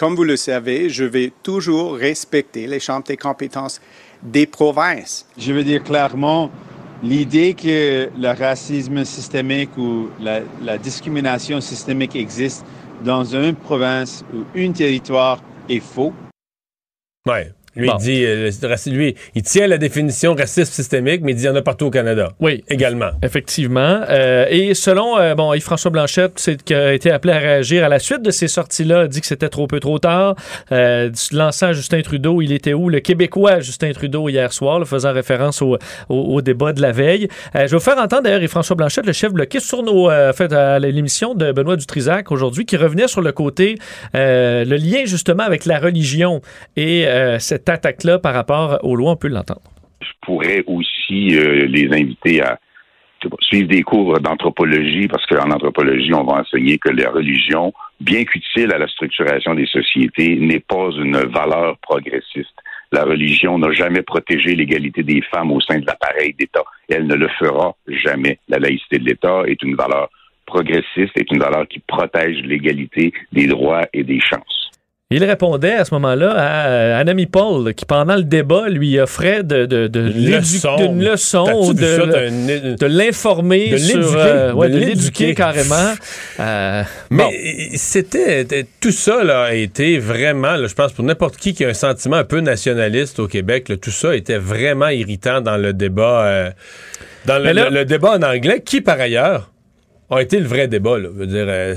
Comme 0.00 0.14
vous 0.14 0.24
le 0.24 0.38
savez, 0.38 0.88
je 0.88 1.04
vais 1.04 1.30
toujours 1.42 1.94
respecter 1.94 2.66
les 2.66 2.80
champs 2.80 3.00
des 3.00 3.18
compétences 3.18 3.82
des 4.22 4.46
provinces. 4.46 5.26
Je 5.36 5.52
veux 5.52 5.62
dire 5.62 5.84
clairement, 5.84 6.50
l'idée 7.02 7.52
que 7.52 8.08
le 8.18 8.28
racisme 8.28 9.04
systémique 9.04 9.76
ou 9.76 10.08
la, 10.18 10.40
la 10.62 10.78
discrimination 10.78 11.60
systémique 11.60 12.16
existe 12.16 12.64
dans 13.04 13.24
une 13.24 13.54
province 13.54 14.24
ou 14.32 14.38
un 14.56 14.72
territoire 14.72 15.42
est 15.68 15.80
faux. 15.80 16.14
Ouais. 17.26 17.52
Lui, 17.76 17.88
il 17.88 17.96
dit, 17.98 18.24
euh, 18.24 18.50
lui, 18.86 19.14
il 19.36 19.42
tient 19.42 19.68
la 19.68 19.78
définition 19.78 20.34
racisme 20.34 20.72
systémique, 20.72 21.20
mais 21.22 21.32
il 21.32 21.34
dit 21.36 21.42
qu'il 21.42 21.50
y 21.50 21.52
en 21.52 21.56
a 21.56 21.62
partout 21.62 21.86
au 21.86 21.90
Canada. 21.90 22.32
Oui. 22.40 22.64
Également. 22.68 23.10
Effectivement. 23.22 24.00
Euh, 24.08 24.46
et 24.50 24.74
selon, 24.74 25.18
euh, 25.18 25.36
bon, 25.36 25.54
Yves-François 25.54 25.92
Blanchette, 25.92 26.44
qui 26.64 26.74
a 26.74 26.92
été 26.92 27.12
appelé 27.12 27.32
à 27.32 27.38
réagir 27.38 27.84
à 27.84 27.88
la 27.88 28.00
suite 28.00 28.22
de 28.22 28.32
ces 28.32 28.48
sorties-là, 28.48 29.06
dit 29.06 29.20
que 29.20 29.26
c'était 29.26 29.48
trop 29.48 29.68
peu 29.68 29.78
trop 29.78 30.00
tard. 30.00 30.34
Euh, 30.72 31.10
lançant 31.30 31.72
Justin 31.72 32.02
Trudeau, 32.02 32.42
il 32.42 32.52
était 32.52 32.72
où? 32.72 32.88
Le 32.88 32.98
Québécois 32.98 33.60
Justin 33.60 33.92
Trudeau 33.92 34.28
hier 34.28 34.52
soir, 34.52 34.80
là, 34.80 34.84
faisant 34.84 35.12
référence 35.12 35.62
au, 35.62 35.78
au, 36.08 36.16
au, 36.16 36.42
débat 36.42 36.72
de 36.72 36.82
la 36.82 36.90
veille. 36.90 37.28
Je 37.54 37.60
vais 37.60 37.66
vous 37.68 37.78
faire 37.78 37.98
entendre 37.98 38.22
d'ailleurs 38.22 38.42
Yves-François 38.42 38.74
Blanchette, 38.74 39.06
le 39.06 39.12
chef 39.12 39.32
bloqué 39.32 39.60
sur 39.60 39.84
nos, 39.84 40.10
fait, 40.32 40.52
à 40.52 40.80
l'émission 40.80 41.34
de 41.34 41.52
Benoît 41.52 41.76
Dutrisac 41.76 42.32
aujourd'hui, 42.32 42.66
qui 42.66 42.76
revenait 42.76 43.06
sur 43.06 43.20
le 43.20 43.30
côté, 43.30 43.76
le 44.14 44.76
lien 44.76 45.04
justement 45.04 45.44
avec 45.44 45.66
la 45.66 45.78
religion 45.78 46.40
et 46.76 47.06
cette 47.38 47.59
attaque-là 47.68 48.18
par 48.18 48.34
rapport 48.34 48.78
aux 48.82 48.96
lois, 48.96 49.12
on 49.12 49.16
peut 49.16 49.28
l'entendre. 49.28 49.62
Je 50.00 50.12
pourrais 50.22 50.62
aussi 50.66 51.36
euh, 51.36 51.66
les 51.66 51.88
inviter 51.92 52.42
à 52.42 52.58
suivre 53.40 53.68
des 53.68 53.82
cours 53.82 54.18
d'anthropologie, 54.20 55.08
parce 55.08 55.26
qu'en 55.26 55.50
anthropologie, 55.50 56.14
on 56.14 56.24
va 56.24 56.40
enseigner 56.40 56.78
que 56.78 56.88
la 56.88 57.10
religion, 57.10 57.72
bien 58.00 58.24
qu'utile 58.24 58.72
à 58.72 58.78
la 58.78 58.88
structuration 58.88 59.54
des 59.54 59.66
sociétés, 59.66 60.36
n'est 60.36 60.60
pas 60.60 60.90
une 60.96 61.18
valeur 61.18 61.76
progressiste. 61.78 62.54
La 62.92 63.04
religion 63.04 63.58
n'a 63.58 63.72
jamais 63.72 64.02
protégé 64.02 64.54
l'égalité 64.54 65.02
des 65.02 65.22
femmes 65.22 65.52
au 65.52 65.60
sein 65.60 65.78
de 65.78 65.86
l'appareil 65.86 66.34
d'État. 66.38 66.64
Elle 66.88 67.06
ne 67.06 67.14
le 67.14 67.28
fera 67.38 67.76
jamais. 67.86 68.38
La 68.48 68.58
laïcité 68.58 68.98
de 68.98 69.04
l'État 69.04 69.42
est 69.46 69.62
une 69.62 69.76
valeur 69.76 70.10
progressiste, 70.46 71.16
est 71.16 71.30
une 71.30 71.38
valeur 71.38 71.68
qui 71.68 71.78
protège 71.80 72.42
l'égalité 72.42 73.12
des 73.32 73.46
droits 73.46 73.86
et 73.92 74.02
des 74.02 74.18
chances. 74.20 74.59
Il 75.12 75.24
répondait 75.24 75.72
à 75.72 75.84
ce 75.84 75.92
moment-là 75.94 76.30
à 76.36 76.98
un 77.00 77.08
ami 77.08 77.26
Paul 77.26 77.74
qui, 77.74 77.84
pendant 77.84 78.14
le 78.14 78.22
débat, 78.22 78.68
lui 78.68 78.96
offrait 79.00 79.42
de, 79.42 79.66
de, 79.66 79.88
de, 79.88 80.08
une 80.08 80.30
leçon, 80.30 80.76
une 80.78 81.04
leçon 81.04 81.72
de, 81.72 81.80
de, 81.80 82.76
de 82.76 82.86
l'informer 82.86 83.76
sur... 83.76 84.14
Euh, 84.16 84.52
ouais, 84.52 84.68
de 84.68 84.78
l'éduquer 84.78 85.34
carrément. 85.34 85.94
Euh, 86.38 86.84
Mais 87.10 87.24
bon. 87.24 87.30
c'était... 87.74 88.46
Tout 88.80 88.92
ça 88.92 89.22
là, 89.24 89.42
a 89.42 89.52
été 89.52 89.98
vraiment, 89.98 90.56
là, 90.56 90.68
je 90.68 90.74
pense, 90.74 90.92
pour 90.92 91.04
n'importe 91.04 91.36
qui 91.36 91.52
qui 91.52 91.64
a 91.64 91.68
un 91.68 91.74
sentiment 91.74 92.16
un 92.16 92.24
peu 92.24 92.40
nationaliste 92.40 93.18
au 93.18 93.26
Québec, 93.26 93.68
là, 93.68 93.76
tout 93.76 93.90
ça 93.90 94.16
était 94.16 94.38
vraiment 94.38 94.88
irritant 94.88 95.40
dans 95.42 95.58
le 95.58 95.74
débat... 95.74 96.24
Euh, 96.24 96.50
dans 97.26 97.38
le, 97.38 97.52
là, 97.52 97.68
le, 97.68 97.80
le, 97.80 97.84
débat 97.84 98.12
en 98.12 98.22
anglais, 98.22 98.62
qui, 98.64 98.80
par 98.80 98.98
ailleurs, 98.98 99.50
a 100.08 100.22
été 100.22 100.38
le 100.38 100.46
vrai 100.46 100.66
débat. 100.66 100.98
Là. 100.98 101.08
Je 101.12 101.18
veux 101.18 101.26
dire... 101.26 101.76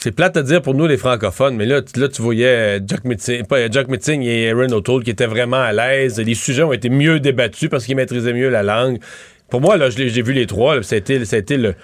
Euh, 0.00 0.02
c'est 0.02 0.12
plate 0.12 0.36
à 0.36 0.42
dire 0.42 0.62
pour 0.62 0.74
nous 0.74 0.86
les 0.86 0.96
francophones, 0.96 1.56
mais 1.56 1.66
là, 1.66 1.80
là 1.96 2.08
tu 2.08 2.22
voyais 2.22 2.80
Jack 2.86 3.02
pas 3.48 3.70
Jack 3.70 3.88
Metzing 3.88 4.22
et 4.22 4.50
Aaron 4.50 4.72
O'Toole 4.72 5.04
qui 5.04 5.10
étaient 5.10 5.26
vraiment 5.26 5.60
à 5.60 5.72
l'aise. 5.72 6.18
Les 6.18 6.34
sujets 6.34 6.62
ont 6.62 6.72
été 6.72 6.88
mieux 6.88 7.20
débattus 7.20 7.68
parce 7.68 7.84
qu'ils 7.84 7.96
maîtrisaient 7.96 8.32
mieux 8.32 8.48
la 8.48 8.62
langue. 8.62 8.98
Pour 9.48 9.60
moi, 9.60 9.76
là, 9.76 9.90
j'ai 9.90 10.22
vu 10.22 10.32
les 10.32 10.46
trois. 10.46 10.82
Ça 10.82 10.94
a 10.94 10.98
été, 10.98 11.24
ça 11.24 11.36
a 11.36 11.38
été 11.38 11.56
le 11.56 11.74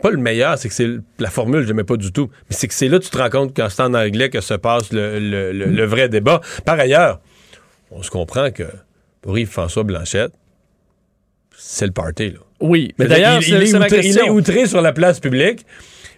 pas 0.00 0.10
le 0.10 0.18
meilleur, 0.18 0.56
c'est 0.58 0.68
que 0.68 0.74
c'est 0.74 0.88
la 1.18 1.28
formule, 1.28 1.62
je 1.62 1.68
n'aimais 1.68 1.82
pas 1.82 1.96
du 1.96 2.12
tout. 2.12 2.30
Mais 2.48 2.54
c'est 2.54 2.68
que 2.68 2.74
c'est 2.74 2.88
là 2.88 3.00
que 3.00 3.04
tu 3.04 3.10
te 3.10 3.18
rends 3.18 3.30
compte 3.30 3.56
quand 3.56 3.68
c'est 3.68 3.82
en 3.82 3.94
anglais 3.94 4.30
que 4.30 4.40
se 4.40 4.54
passe 4.54 4.92
le, 4.92 5.18
le, 5.18 5.52
le, 5.52 5.64
le 5.64 5.84
vrai 5.84 6.08
débat. 6.08 6.40
Par 6.64 6.78
ailleurs, 6.78 7.20
on 7.90 8.02
se 8.04 8.10
comprend 8.10 8.52
que 8.52 8.62
pour 9.22 9.36
Yves-François 9.36 9.82
Blanchette, 9.82 10.32
c'est 11.56 11.86
le 11.86 11.92
party. 11.92 12.30
Là. 12.30 12.38
Oui, 12.60 12.94
mais 12.98 13.06
d'ailleurs, 13.06 13.40
il, 13.42 13.48
il, 13.48 13.54
est 13.54 13.74
outré, 13.74 14.00
il 14.04 14.18
est 14.18 14.30
outré 14.30 14.66
sur 14.66 14.80
la 14.80 14.92
place 14.92 15.18
publique. 15.18 15.66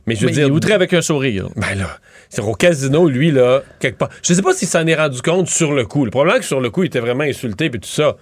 Mais 0.06 0.14
je 0.14 0.20
veux 0.20 0.26
mais 0.26 0.32
dire. 0.32 0.46
Il 0.46 0.50
est 0.50 0.52
outré 0.52 0.72
avec 0.72 0.92
un 0.92 1.02
sourire. 1.02 1.48
Ben 1.56 1.74
là, 1.76 1.98
c'est 2.28 2.42
au 2.42 2.54
casino, 2.54 3.08
lui, 3.08 3.30
là, 3.30 3.62
quelque 3.78 3.98
part. 3.98 4.10
Je 4.22 4.34
sais 4.34 4.42
pas 4.42 4.52
s'il 4.52 4.68
s'en 4.68 4.86
est 4.86 4.94
rendu 4.94 5.22
compte 5.22 5.48
sur 5.48 5.72
le 5.72 5.84
coup. 5.84 6.04
Le 6.04 6.10
problème, 6.10 6.36
c'est 6.36 6.40
que 6.40 6.46
sur 6.46 6.60
le 6.60 6.70
coup, 6.70 6.82
il 6.82 6.86
était 6.86 7.00
vraiment 7.00 7.24
insulté, 7.24 7.70
puis 7.70 7.80
tout 7.80 7.88
ça. 7.88 8.16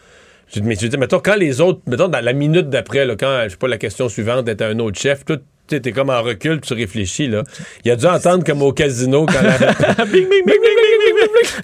Je, 0.54 0.60
mais 0.60 0.74
je 0.74 0.82
veux 0.82 0.88
dire, 0.88 0.98
mettons, 0.98 1.20
quand 1.20 1.36
les 1.36 1.60
autres, 1.60 1.80
mettons, 1.86 2.08
dans 2.08 2.24
la 2.24 2.32
minute 2.32 2.70
d'après, 2.70 3.04
là, 3.04 3.16
quand, 3.16 3.42
je 3.44 3.50
sais 3.50 3.56
pas, 3.56 3.68
la 3.68 3.78
question 3.78 4.08
suivante 4.08 4.48
était 4.48 4.64
un 4.64 4.78
autre 4.78 4.98
chef, 4.98 5.24
tout, 5.24 5.40
t'es 5.68 5.92
comme 5.92 6.10
en 6.10 6.22
recul, 6.22 6.60
tu 6.60 6.74
réfléchis, 6.74 7.28
là. 7.28 7.44
Il 7.84 7.90
a 7.90 7.96
dû 7.96 8.06
entendre 8.06 8.44
comme 8.44 8.62
au 8.62 8.72
casino 8.72 9.26
quand 9.26 9.42
la... 9.42 9.58
bing, 10.06 10.28
bing, 10.28 10.44
bing, 10.44 10.60
bing, 10.62 10.78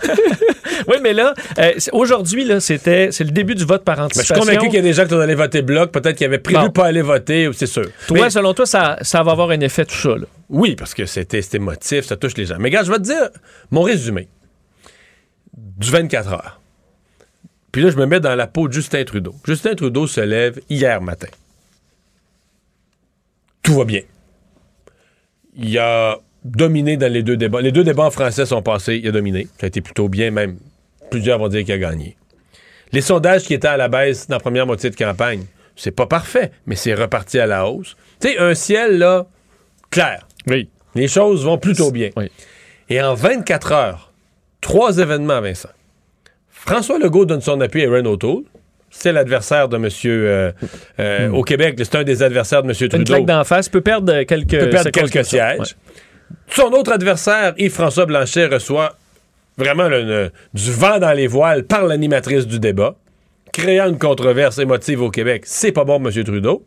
oui, 0.88 0.96
mais 1.02 1.12
là, 1.12 1.34
euh, 1.58 1.72
aujourd'hui, 1.92 2.44
là, 2.44 2.60
c'était, 2.60 3.10
c'est 3.10 3.24
le 3.24 3.30
début 3.30 3.54
du 3.54 3.64
vote 3.64 3.84
par 3.84 3.98
anticipation. 4.00 4.34
Mais 4.34 4.40
je 4.40 4.50
suis 4.50 4.56
convaincu 4.58 4.70
qu'il 4.70 4.84
y 4.84 4.86
a 4.86 4.88
des 4.88 4.92
gens 4.92 5.04
qui 5.04 5.10
sont 5.10 5.20
allés 5.20 5.34
voter 5.34 5.62
bloc, 5.62 5.90
peut-être 5.92 6.16
qu'ils 6.16 6.26
avaient 6.26 6.38
prévu 6.38 6.66
bon. 6.66 6.70
pas 6.70 6.86
aller 6.86 7.02
voter, 7.02 7.50
c'est 7.54 7.66
sûr. 7.66 7.86
Toi, 8.06 8.18
mais, 8.22 8.30
selon 8.30 8.54
toi, 8.54 8.66
ça, 8.66 8.98
ça 9.02 9.22
va 9.22 9.32
avoir 9.32 9.50
un 9.50 9.60
effet 9.60 9.84
tout 9.84 9.96
ça, 9.96 10.10
là? 10.10 10.26
Oui, 10.50 10.76
parce 10.76 10.94
que 10.94 11.06
c'était, 11.06 11.42
c'était 11.42 11.56
émotif, 11.56 12.04
ça 12.04 12.16
touche 12.16 12.36
les 12.36 12.46
gens. 12.46 12.56
Mais 12.58 12.68
regarde, 12.68 12.86
je 12.86 12.92
vais 12.92 12.98
te 12.98 13.04
dire 13.04 13.28
mon 13.70 13.82
résumé 13.82 14.28
du 15.56 15.90
24 15.90 16.32
heures. 16.32 16.60
Puis 17.72 17.82
là, 17.82 17.90
je 17.90 17.96
me 17.96 18.06
mets 18.06 18.20
dans 18.20 18.34
la 18.34 18.46
peau 18.46 18.68
de 18.68 18.72
Justin 18.72 19.04
Trudeau. 19.04 19.34
Justin 19.44 19.74
Trudeau 19.74 20.06
se 20.06 20.20
lève 20.20 20.60
hier 20.70 21.00
matin. 21.00 21.28
Tout 23.64 23.74
va 23.74 23.84
bien. 23.84 24.02
Il 25.56 25.76
a 25.78 26.18
dominé 26.44 26.96
dans 26.96 27.12
les 27.12 27.22
deux 27.22 27.36
débats. 27.36 27.60
Les 27.60 27.72
deux 27.72 27.82
débats 27.82 28.04
en 28.04 28.10
français 28.10 28.46
sont 28.46 28.62
passés, 28.62 29.00
il 29.02 29.08
a 29.08 29.12
dominé. 29.12 29.48
Ça 29.58 29.64
a 29.64 29.66
été 29.66 29.80
plutôt 29.80 30.08
bien, 30.08 30.30
même 30.30 30.58
plusieurs 31.10 31.38
vont 31.38 31.48
dire 31.48 31.64
qu'il 31.64 31.72
a 31.74 31.78
gagné. 31.78 32.16
Les 32.92 33.00
sondages 33.00 33.44
qui 33.44 33.54
étaient 33.54 33.68
à 33.68 33.76
la 33.76 33.88
baisse 33.88 34.28
dans 34.28 34.36
la 34.36 34.40
première 34.40 34.66
moitié 34.66 34.90
de 34.90 34.96
campagne, 34.96 35.44
c'est 35.76 35.90
pas 35.90 36.06
parfait, 36.06 36.52
mais 36.66 36.76
c'est 36.76 36.94
reparti 36.94 37.38
à 37.38 37.46
la 37.46 37.66
hausse. 37.66 37.96
Tu 38.20 38.28
sais, 38.28 38.38
un 38.38 38.54
ciel, 38.54 38.98
là, 38.98 39.26
clair. 39.90 40.28
Oui. 40.46 40.68
Les 40.94 41.08
choses 41.08 41.44
vont 41.44 41.58
plutôt 41.58 41.90
bien. 41.90 42.10
Oui. 42.16 42.30
Et 42.88 43.00
en 43.00 43.14
24 43.14 43.72
heures, 43.72 44.12
trois 44.60 44.98
événements, 44.98 45.40
Vincent. 45.40 45.70
François 46.50 46.98
Legault 46.98 47.24
donne 47.24 47.40
son 47.40 47.60
appui 47.60 47.84
à 47.84 47.88
Aaron 47.88 48.04
O'Toole. 48.06 48.44
C'est 48.96 49.12
l'adversaire 49.12 49.68
de 49.68 49.76
M. 49.76 49.88
Euh, 50.06 50.52
euh, 50.98 51.28
mm. 51.28 51.34
Au 51.34 51.42
Québec, 51.42 51.74
c'est 51.78 51.96
un 51.96 52.04
des 52.04 52.22
adversaires 52.22 52.62
de 52.62 52.68
M. 52.68 52.74
Trudeau. 52.74 52.96
Une 52.96 53.04
claque 53.04 53.26
d'en 53.26 53.44
face 53.44 53.68
peut 53.68 53.80
perdre 53.80 54.22
quelques, 54.22 54.58
peut 54.58 54.70
perdre 54.70 54.90
quelques 54.90 55.24
sièges. 55.24 55.58
Ouais. 55.58 55.94
Son 56.48 56.72
autre 56.72 56.92
adversaire, 56.92 57.54
Yves-François 57.58 58.06
Blanchet, 58.06 58.46
reçoit 58.46 58.96
vraiment 59.58 59.88
le, 59.88 60.02
le, 60.02 60.30
du 60.54 60.70
vent 60.70 60.98
dans 60.98 61.12
les 61.12 61.26
voiles 61.26 61.64
par 61.64 61.84
l'animatrice 61.86 62.46
du 62.46 62.60
débat, 62.60 62.94
créant 63.52 63.88
une 63.88 63.98
controverse 63.98 64.58
émotive 64.58 65.02
au 65.02 65.10
Québec. 65.10 65.42
C'est 65.44 65.72
pas 65.72 65.84
bon, 65.84 66.02
M. 66.04 66.24
Trudeau. 66.24 66.64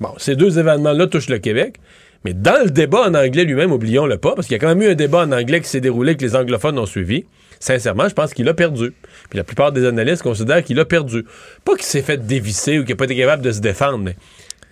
Bon, 0.00 0.14
ces 0.16 0.36
deux 0.36 0.58
événements-là 0.58 1.06
touchent 1.08 1.28
le 1.28 1.38
Québec. 1.38 1.76
Mais 2.24 2.34
dans 2.34 2.64
le 2.64 2.70
débat 2.70 3.02
en 3.08 3.14
anglais 3.14 3.44
lui-même, 3.44 3.72
oublions-le 3.72 4.18
pas, 4.18 4.34
parce 4.34 4.46
qu'il 4.46 4.54
y 4.54 4.56
a 4.56 4.60
quand 4.60 4.74
même 4.74 4.82
eu 4.82 4.90
un 4.90 4.94
débat 4.94 5.20
en 5.20 5.32
anglais 5.32 5.60
qui 5.60 5.68
s'est 5.68 5.80
déroulé 5.80 6.16
que 6.16 6.24
les 6.24 6.34
anglophones 6.34 6.78
ont 6.78 6.86
suivi. 6.86 7.26
Sincèrement, 7.60 8.08
je 8.08 8.14
pense 8.14 8.34
qu'il 8.34 8.48
a 8.48 8.54
perdu. 8.54 8.92
Puis 9.30 9.36
la 9.36 9.44
plupart 9.44 9.72
des 9.72 9.84
analystes 9.84 10.22
considèrent 10.22 10.62
qu'il 10.62 10.78
a 10.78 10.84
perdu. 10.84 11.24
Pas 11.64 11.74
qu'il 11.74 11.84
s'est 11.84 12.02
fait 12.02 12.18
dévisser 12.18 12.78
ou 12.78 12.84
qu'il 12.84 12.94
n'a 12.94 12.96
pas 12.96 13.04
été 13.04 13.16
capable 13.16 13.42
de 13.42 13.52
se 13.52 13.60
défendre, 13.60 13.98
mais 13.98 14.16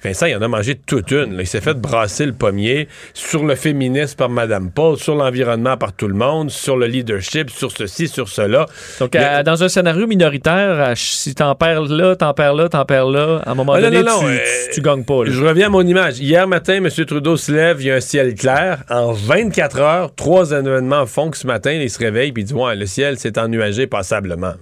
Vincent, 0.03 0.27
il 0.27 0.37
en 0.37 0.43
a 0.43 0.49
mangé 0.49 0.75
toute 0.75 1.11
une. 1.11 1.37
Là. 1.37 1.43
Il 1.43 1.47
s'est 1.47 1.61
fait 1.61 1.75
brasser 1.75 2.27
le 2.27 2.33
pommier 2.33 2.89
sur 3.15 3.45
le 3.45 3.55
féminisme 3.55 4.17
par 4.17 4.29
Mme 4.29 4.71
Paul, 4.71 4.97
sur 4.97 5.15
l'environnement 5.15 5.77
par 5.77 5.93
tout 5.93 6.09
le 6.09 6.15
monde, 6.15 6.51
sur 6.51 6.77
le 6.77 6.87
leadership, 6.87 7.51
sur 7.51 7.73
ceci, 7.73 8.09
sur 8.09 8.29
cela. 8.29 8.67
Donc, 9.01 9.15
à, 9.17 9.43
dans 9.43 9.63
un 9.65 9.69
scénario 9.69 10.07
minoritaire, 10.07 10.93
si 10.97 11.35
t'en 11.35 11.55
perds 11.55 11.85
là, 11.85 12.15
t'en 12.17 12.35
perds 12.35 12.55
là, 12.55 12.69
t'en 12.69 12.85
perds 12.85 13.07
là, 13.07 13.41
à 13.45 13.51
un 13.51 13.55
moment 13.55 13.73
ah, 13.73 13.81
donné, 13.81 14.03
non, 14.03 14.13
non, 14.13 14.21
tu, 14.21 14.27
euh, 14.27 14.39
tu, 14.69 14.75
tu, 14.75 14.81
gagnes 14.83 15.05
pas. 15.05 15.25
Là. 15.25 15.31
Je 15.31 15.45
reviens 15.45 15.67
à 15.67 15.71
mon 15.71 15.87
image. 15.87 16.19
Hier 16.19 16.47
matin, 16.47 16.75
M. 16.75 16.89
Trudeau 16.89 17.37
se 17.37 17.53
lève, 17.53 17.81
il 17.81 17.87
y 17.87 17.91
a 17.91 17.97
un 17.97 18.01
ciel 18.01 18.35
clair. 18.35 18.85
En 18.91 19.13
24 19.13 19.81
heures, 19.81 20.15
trois 20.15 20.51
événements 20.53 21.07
font 21.07 21.31
que 21.31 21.37
ce 21.37 21.47
matin, 21.47 21.73
il 21.73 21.91
se 21.91 21.99
réveille 21.99 22.29
et 22.29 22.35
il 22.37 22.45
dit 22.45 22.55
Ouais, 22.55 22.77
le 22.77 22.87
ciel 22.87 23.19
s'est 23.19 23.39
ennuagé 23.39 23.87
passablement. 23.87 24.55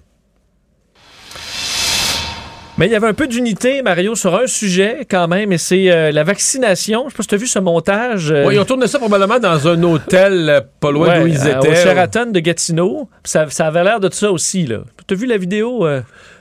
Mais 2.76 2.86
il 2.86 2.92
y 2.92 2.96
avait 2.96 3.06
un 3.06 3.14
peu 3.14 3.28
d'unité, 3.28 3.82
Mario, 3.82 4.16
sur 4.16 4.34
un 4.34 4.48
sujet 4.48 5.06
quand 5.08 5.28
même, 5.28 5.52
et 5.52 5.58
c'est 5.58 5.92
euh, 5.92 6.10
la 6.10 6.24
vaccination. 6.24 7.04
Je 7.06 7.10
sais 7.10 7.16
pas 7.16 7.22
si 7.22 7.28
tu 7.28 7.34
as 7.36 7.38
vu 7.38 7.46
ce 7.46 7.60
montage. 7.60 8.32
euh, 8.32 8.46
Ouais, 8.46 8.56
ils 8.56 8.58
ont 8.58 8.64
tourné 8.64 8.88
ça 8.88 8.98
probablement 8.98 9.38
dans 9.38 9.68
un 9.68 9.80
hôtel 9.84 10.50
euh, 10.50 10.60
pas 10.80 10.90
loin 10.90 11.08
ouais, 11.08 11.20
d'où 11.20 11.26
ils 11.28 11.46
étaient. 11.46 11.68
Au 11.68 11.74
Sheraton 11.74 12.32
de 12.32 12.40
Gatineau. 12.40 13.08
Ça, 13.22 13.46
ça 13.48 13.66
avait 13.68 13.84
l'air 13.84 14.00
de 14.00 14.12
ça 14.12 14.32
aussi, 14.32 14.66
là. 14.66 14.78
Tu 15.06 15.14
as 15.14 15.16
vu 15.16 15.26
la 15.26 15.36
vidéo? 15.36 15.86
euh, 15.86 16.00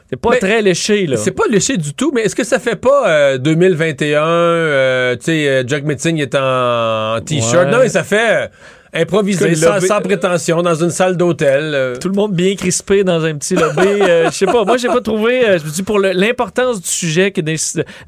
c'est 0.09 0.19
pas 0.19 0.29
Mais 0.31 0.39
très 0.39 0.61
léché, 0.63 1.05
là. 1.05 1.17
C'est 1.17 1.31
pas 1.31 1.43
léché 1.49 1.77
du 1.77 1.93
tout, 1.93 2.11
mais 2.15 2.21
est-ce 2.21 2.35
que 2.35 2.43
ça 2.43 2.57
fait 2.57 2.75
pas 2.77 3.07
euh, 3.07 3.37
2021, 3.37 4.23
euh, 4.25 5.15
tu 5.15 5.25
sais, 5.25 5.63
Jack 5.67 5.83
Metzing 5.83 6.17
est 6.19 6.33
en, 6.35 7.19
t-shirt? 7.23 7.65
Ouais. 7.65 7.71
Non, 7.71 7.77
mais 7.79 7.89
ça 7.89 8.03
fait 8.03 8.49
improvisé, 8.93 9.49
le 9.49 9.55
sans, 9.55 9.79
sans 9.79 10.01
prétention, 10.01 10.61
dans 10.61 10.75
une 10.75 10.89
salle 10.91 11.17
d'hôtel. 11.17 11.71
euh. 11.73 11.95
Tout 11.97 12.09
le 12.09 12.15
monde 12.15 12.33
bien 12.33 12.55
crispé 12.55 13.03
dans 13.03 13.23
un 13.23 13.35
petit 13.35 13.55
lobby. 13.55 13.81
euh, 13.87 14.25
je 14.31 14.35
sais 14.37 14.45
pas, 14.45 14.63
moi, 14.65 14.77
j'ai 14.77 14.87
pas 14.87 15.01
trouvé. 15.01 15.47
euh, 15.47 15.57
je 15.59 15.63
me 15.65 15.69
dis, 15.69 15.83
pour 15.83 15.99
le- 15.99 16.11
l'importance 16.11 16.81
du 16.81 16.87
sujet, 16.87 17.31
que 17.31 17.41
de 17.41 17.55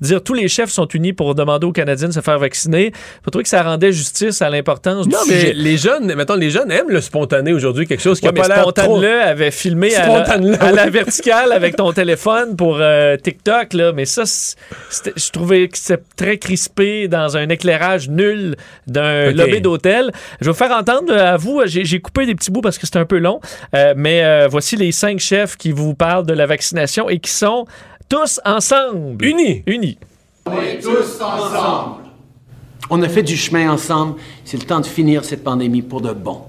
dire 0.01 0.23
tous 0.23 0.33
les 0.33 0.47
chefs 0.47 0.69
sont 0.69 0.87
unis 0.87 1.13
pour 1.13 1.35
demander 1.35 1.65
aux 1.67 1.71
Canadiens 1.71 2.07
de 2.09 2.13
se 2.13 2.19
faire 2.21 2.39
vacciner, 2.39 2.91
pas 3.23 3.31
trouvé 3.31 3.43
que 3.43 3.49
ça 3.49 3.63
rendait 3.63 3.91
justice 3.91 4.41
à 4.41 4.49
l'importance 4.49 5.07
du 5.07 5.15
sujet. 5.25 5.53
les 5.53 5.77
jeunes, 5.77 6.13
mettons, 6.15 6.35
les 6.35 6.49
jeunes 6.49 6.71
aiment 6.71 6.89
le 6.89 7.01
spontané 7.01 7.53
aujourd'hui, 7.53 7.87
quelque 7.87 8.01
chose 8.03 8.19
qui 8.19 8.25
Ouais, 8.25 8.29
a 8.29 8.33
mais 8.33 8.41
pas 8.41 8.47
l'air 8.47 8.63
trop... 8.63 8.71
Spontan-le 8.71 9.21
avait 9.21 9.51
filmé 9.51 9.95
à 9.95 10.07
la, 10.07 10.83
à 10.83 10.89
verticale 10.89 11.51
avec 11.51 11.75
ton 11.75 11.91
téléphone 11.93 12.55
pour 12.55 12.77
euh, 12.79 13.17
TikTok, 13.17 13.73
là. 13.73 13.91
Mais 13.93 14.05
ça, 14.05 14.23
je 14.25 15.29
trouvais 15.31 15.67
que 15.67 15.77
c'était 15.77 16.01
très 16.15 16.37
crispé 16.37 17.07
dans 17.07 17.37
un 17.37 17.49
éclairage 17.49 18.09
nul 18.09 18.55
d'un 18.87 19.31
lobby 19.31 19.61
d'hôtel. 19.61 20.11
Je 20.41 20.45
vais 20.45 20.51
vous 20.51 20.57
faire 20.57 20.74
entendre 20.79 21.11
euh, 21.11 21.33
à 21.33 21.37
vous, 21.37 21.61
j'ai 21.65 21.99
coupé 21.99 22.25
des 22.25 22.35
petits 22.35 22.51
bouts 22.51 22.61
parce 22.61 22.77
que 22.77 22.85
c'était 22.85 22.99
un 22.99 23.05
peu 23.05 23.17
long, 23.17 23.39
euh, 23.73 23.93
mais 23.95 24.23
euh, 24.23 24.47
voici 24.49 24.75
les 24.75 24.91
cinq 24.91 25.19
chefs 25.19 25.57
qui 25.57 25.71
vous 25.71 25.93
parlent 25.93 26.25
de 26.25 26.33
la 26.33 26.45
vaccination 26.45 27.09
et 27.09 27.19
qui 27.19 27.31
sont 27.31 27.65
tous 28.09 28.39
ensemble. 28.45 29.23
Unis. 29.23 29.63
Unis. 29.65 29.97
On 30.45 30.61
est 30.61 30.79
tous 30.79 31.21
ensemble. 31.21 32.03
On 32.89 33.01
a 33.01 33.09
fait 33.09 33.23
du 33.23 33.35
chemin 33.35 33.71
ensemble. 33.71 34.15
C'est 34.43 34.57
le 34.57 34.65
temps 34.65 34.79
de 34.79 34.85
finir 34.85 35.25
cette 35.25 35.43
pandémie 35.43 35.81
pour 35.81 36.01
de 36.01 36.13
bon. 36.13 36.43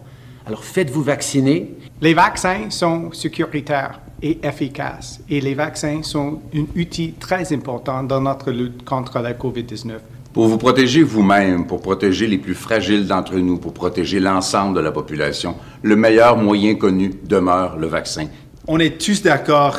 Alors 0.47 0.65
faites-vous 0.65 1.03
vacciner. 1.03 1.75
Les 2.01 2.15
vaccins 2.15 2.69
sont 2.71 3.11
sécuritaires 3.13 4.01
et 4.23 4.39
efficaces 4.47 5.21
et 5.29 5.41
les 5.41 5.55
vaccins 5.55 6.03
sont 6.03 6.41
un 6.55 6.67
outil 6.79 7.15
très 7.19 7.53
important 7.53 8.03
dans 8.03 8.21
notre 8.21 8.51
lutte 8.51 8.85
contre 8.85 9.19
la 9.21 9.33
COVID-19. 9.33 9.93
Pour 10.37 10.49
vous 10.49 10.59
protéger 10.59 11.03
vous-même, 11.03 11.67
pour 11.67 11.81
protéger 11.81 12.27
les 12.27 12.37
plus 12.37 12.55
fragiles 12.55 13.07
d'entre 13.07 13.37
nous, 13.37 13.57
pour 13.57 13.73
protéger 13.73 14.21
l'ensemble 14.21 14.77
de 14.77 14.83
la 14.83 14.93
population, 14.93 15.57
le 15.81 15.97
meilleur 15.97 16.37
moyen 16.37 16.75
connu 16.75 17.15
demeure 17.25 17.79
le 17.79 17.87
vaccin. 17.87 18.27
On 18.67 18.79
est 18.79 19.01
tous 19.01 19.23
d'accord, 19.23 19.79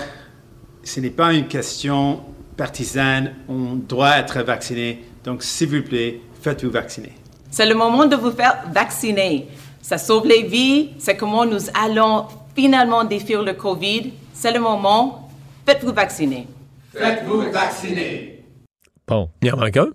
ce 0.84 1.00
n'est 1.00 1.12
pas 1.12 1.32
une 1.32 1.48
question 1.48 2.22
partisane, 2.58 3.36
on 3.48 3.76
doit 3.76 4.18
être 4.18 4.42
vacciné. 4.42 5.04
Donc, 5.24 5.44
s'il 5.44 5.70
vous 5.70 5.84
plaît, 5.84 6.22
faites-vous 6.42 6.72
vacciner. 6.72 7.12
C'est 7.52 7.68
le 7.68 7.76
moment 7.76 8.08
de 8.08 8.16
vous 8.16 8.32
faire 8.32 8.64
vacciner. 8.74 9.50
Ça 9.80 10.00
sauve 10.00 10.26
les 10.26 10.42
vies. 10.42 10.90
C'est 10.98 11.16
comment 11.16 11.46
nous 11.46 11.70
allons 11.80 12.26
finalement 12.56 13.04
défier 13.04 13.38
le 13.46 13.54
COVID. 13.54 14.12
C'est 14.34 14.52
le 14.52 14.60
moment. 14.60 15.30
Faites-vous 15.68 15.94
vacciner. 15.94 16.48
Faites-vous 16.96 17.52
vacciner. 17.52 18.44
Bon. 19.08 19.30
Il 19.44 19.54
en 19.54 19.58
manque 19.58 19.78
un. 19.78 19.90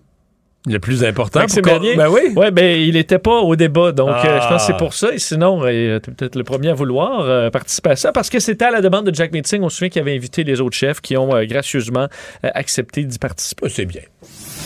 Le 0.69 0.79
plus 0.79 1.03
important. 1.05 1.41
Qu'on- 1.53 1.61
Bernier? 1.61 1.97
Ben 1.97 2.09
oui. 2.09 2.33
Ouais, 2.37 2.53
ben 2.53 2.81
il 2.81 2.97
était 2.97 3.19
pas 3.19 3.41
au 3.41 3.57
débat, 3.57 3.91
donc 3.91 4.11
Ah. 4.13 4.27
euh, 4.27 4.41
je 4.41 4.47
pense 4.49 4.63
que 4.65 4.73
c'est 4.73 4.77
pour 4.79 4.95
ça. 4.95 5.13
Et 5.13 5.19
sinon, 5.19 5.61
euh, 5.65 5.99
t'es 5.99 6.13
peut-être 6.13 6.37
le 6.37 6.45
premier 6.45 6.69
à 6.69 6.75
vouloir 6.75 7.21
euh, 7.23 7.51
participer 7.51 7.91
à 7.91 7.97
ça, 7.97 8.13
parce 8.13 8.31
que 8.31 8.39
c'était 8.39 8.67
à 8.67 8.71
la 8.71 8.81
demande 8.81 9.11
de 9.11 9.15
Jack 9.15 9.33
Meeting. 9.33 9.61
On 9.63 9.69
se 9.69 9.79
souvient 9.79 9.89
qu'il 9.89 10.01
avait 10.03 10.15
invité 10.15 10.45
les 10.45 10.61
autres 10.61 10.77
chefs 10.77 11.01
qui 11.01 11.17
ont 11.17 11.35
euh, 11.35 11.45
gracieusement 11.47 12.07
accepté 12.45 13.03
d'y 13.03 13.19
participer. 13.19 13.69
C'est 13.69 13.87
bien. 13.87 14.03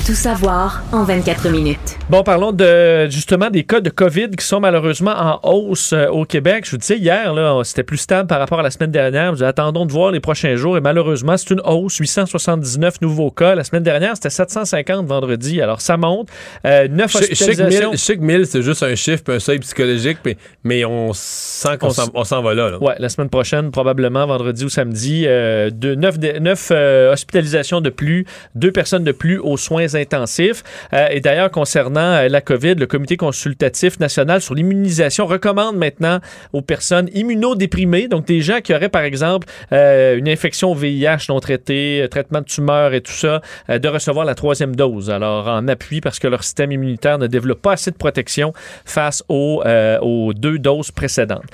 Tout 0.06 0.14
savoir 0.14 0.84
en 0.92 1.02
24 1.02 1.48
minutes. 1.48 1.98
Bon, 2.08 2.22
parlons 2.22 2.52
de 2.52 3.08
justement 3.10 3.50
des 3.50 3.64
cas 3.64 3.80
de 3.80 3.90
COVID 3.90 4.30
qui 4.38 4.46
sont 4.46 4.60
malheureusement 4.60 5.10
en 5.10 5.40
hausse 5.42 5.92
euh, 5.92 6.06
au 6.06 6.24
Québec. 6.24 6.64
Je 6.64 6.70
vous 6.70 6.76
disais 6.76 6.96
hier, 6.96 7.34
là, 7.34 7.60
c'était 7.64 7.82
plus 7.82 7.96
stable 7.96 8.28
par 8.28 8.38
rapport 8.38 8.60
à 8.60 8.62
la 8.62 8.70
semaine 8.70 8.92
dernière. 8.92 9.32
Dis, 9.32 9.42
attendons 9.42 9.84
de 9.84 9.90
voir 9.90 10.12
les 10.12 10.20
prochains 10.20 10.54
jours. 10.54 10.76
Et 10.76 10.80
malheureusement, 10.80 11.36
c'est 11.36 11.50
une 11.50 11.60
hausse. 11.64 11.96
879 11.96 13.00
nouveaux 13.00 13.32
cas. 13.32 13.56
La 13.56 13.64
semaine 13.64 13.82
dernière, 13.82 14.14
c'était 14.14 14.30
750 14.30 15.06
vendredi. 15.06 15.60
Alors, 15.60 15.80
ça 15.80 15.96
monte. 15.96 16.28
Euh, 16.64 16.86
9 16.86 17.10
Je 17.10 17.18
je 17.18 17.22
sais 17.22 17.26
que 17.26 17.32
hospitalisations. 17.32 17.90
1000, 17.90 17.98
je 17.98 18.04
sais 18.04 18.16
que 18.16 18.22
1000, 18.22 18.46
c'est 18.46 18.62
juste 18.62 18.82
un 18.84 18.94
chiffre 18.94 19.24
puis 19.24 19.34
un 19.34 19.40
seuil 19.40 19.58
psychologique, 19.58 20.18
puis- 20.22 20.36
mais 20.62 20.84
on 20.84 21.12
sent 21.14 21.78
qu'on 21.80 21.88
On 22.14 22.22
s'en 22.22 22.42
va 22.42 22.54
là. 22.54 22.70
là. 22.70 22.78
Ouais, 22.80 22.94
la 23.00 23.08
semaine 23.08 23.28
prochaine, 23.28 23.72
probablement 23.72 24.24
vendredi 24.24 24.64
ou 24.64 24.68
samedi, 24.68 25.24
euh, 25.26 25.70
de 25.70 25.96
9, 25.96 26.70
hospitalisations 27.10 27.80
de 27.80 27.90
plus, 27.90 28.24
deux 28.54 28.70
personnes 28.70 29.02
de 29.02 29.10
plus 29.12 29.38
aux 29.40 29.56
soins 29.56 29.95
intensifs. 29.96 30.62
Euh, 30.92 31.08
et 31.10 31.20
d'ailleurs, 31.20 31.50
concernant 31.50 32.00
euh, 32.00 32.28
la 32.28 32.40
COVID, 32.40 32.74
le 32.74 32.86
Comité 32.86 33.16
consultatif 33.16 33.98
national 33.98 34.40
sur 34.40 34.54
l'immunisation 34.54 35.26
recommande 35.26 35.76
maintenant 35.76 36.20
aux 36.52 36.62
personnes 36.62 37.08
immunodéprimées, 37.14 38.08
donc 38.08 38.26
des 38.26 38.40
gens 38.40 38.60
qui 38.60 38.74
auraient, 38.74 38.88
par 38.88 39.02
exemple, 39.02 39.46
euh, 39.72 40.16
une 40.16 40.28
infection 40.28 40.74
VIH 40.74 41.26
non 41.28 41.40
traitée, 41.40 42.06
traitement 42.10 42.40
de 42.40 42.46
tumeur 42.46 42.94
et 42.94 43.00
tout 43.00 43.12
ça, 43.12 43.40
de 43.68 43.88
recevoir 43.88 44.24
la 44.24 44.34
troisième 44.34 44.76
dose. 44.76 45.10
Alors, 45.10 45.48
en 45.48 45.66
appui, 45.68 46.00
parce 46.00 46.18
que 46.18 46.28
leur 46.28 46.44
système 46.44 46.72
immunitaire 46.72 47.18
ne 47.18 47.26
développe 47.26 47.62
pas 47.62 47.72
assez 47.72 47.90
de 47.90 47.96
protection 47.96 48.52
face 48.84 49.22
aux, 49.28 49.62
aux 50.02 50.32
deux 50.34 50.58
doses 50.58 50.90
précédentes. 50.90 51.44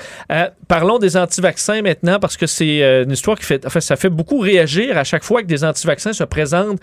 Parlons 0.68 0.98
des 0.98 1.16
anti-vaccins 1.16 1.82
maintenant, 1.82 2.18
parce 2.18 2.36
que 2.36 2.46
c'est 2.46 3.02
une 3.02 3.10
histoire 3.10 3.38
qui 3.38 3.44
fait, 3.44 3.66
enfin, 3.66 3.80
ça 3.80 3.96
fait 3.96 4.10
beaucoup 4.10 4.38
réagir 4.38 4.98
à 4.98 5.04
chaque 5.04 5.24
fois 5.24 5.42
que 5.42 5.46
des 5.46 5.64
anti-vaccins 5.64 6.12
se 6.12 6.24
présentent 6.24 6.80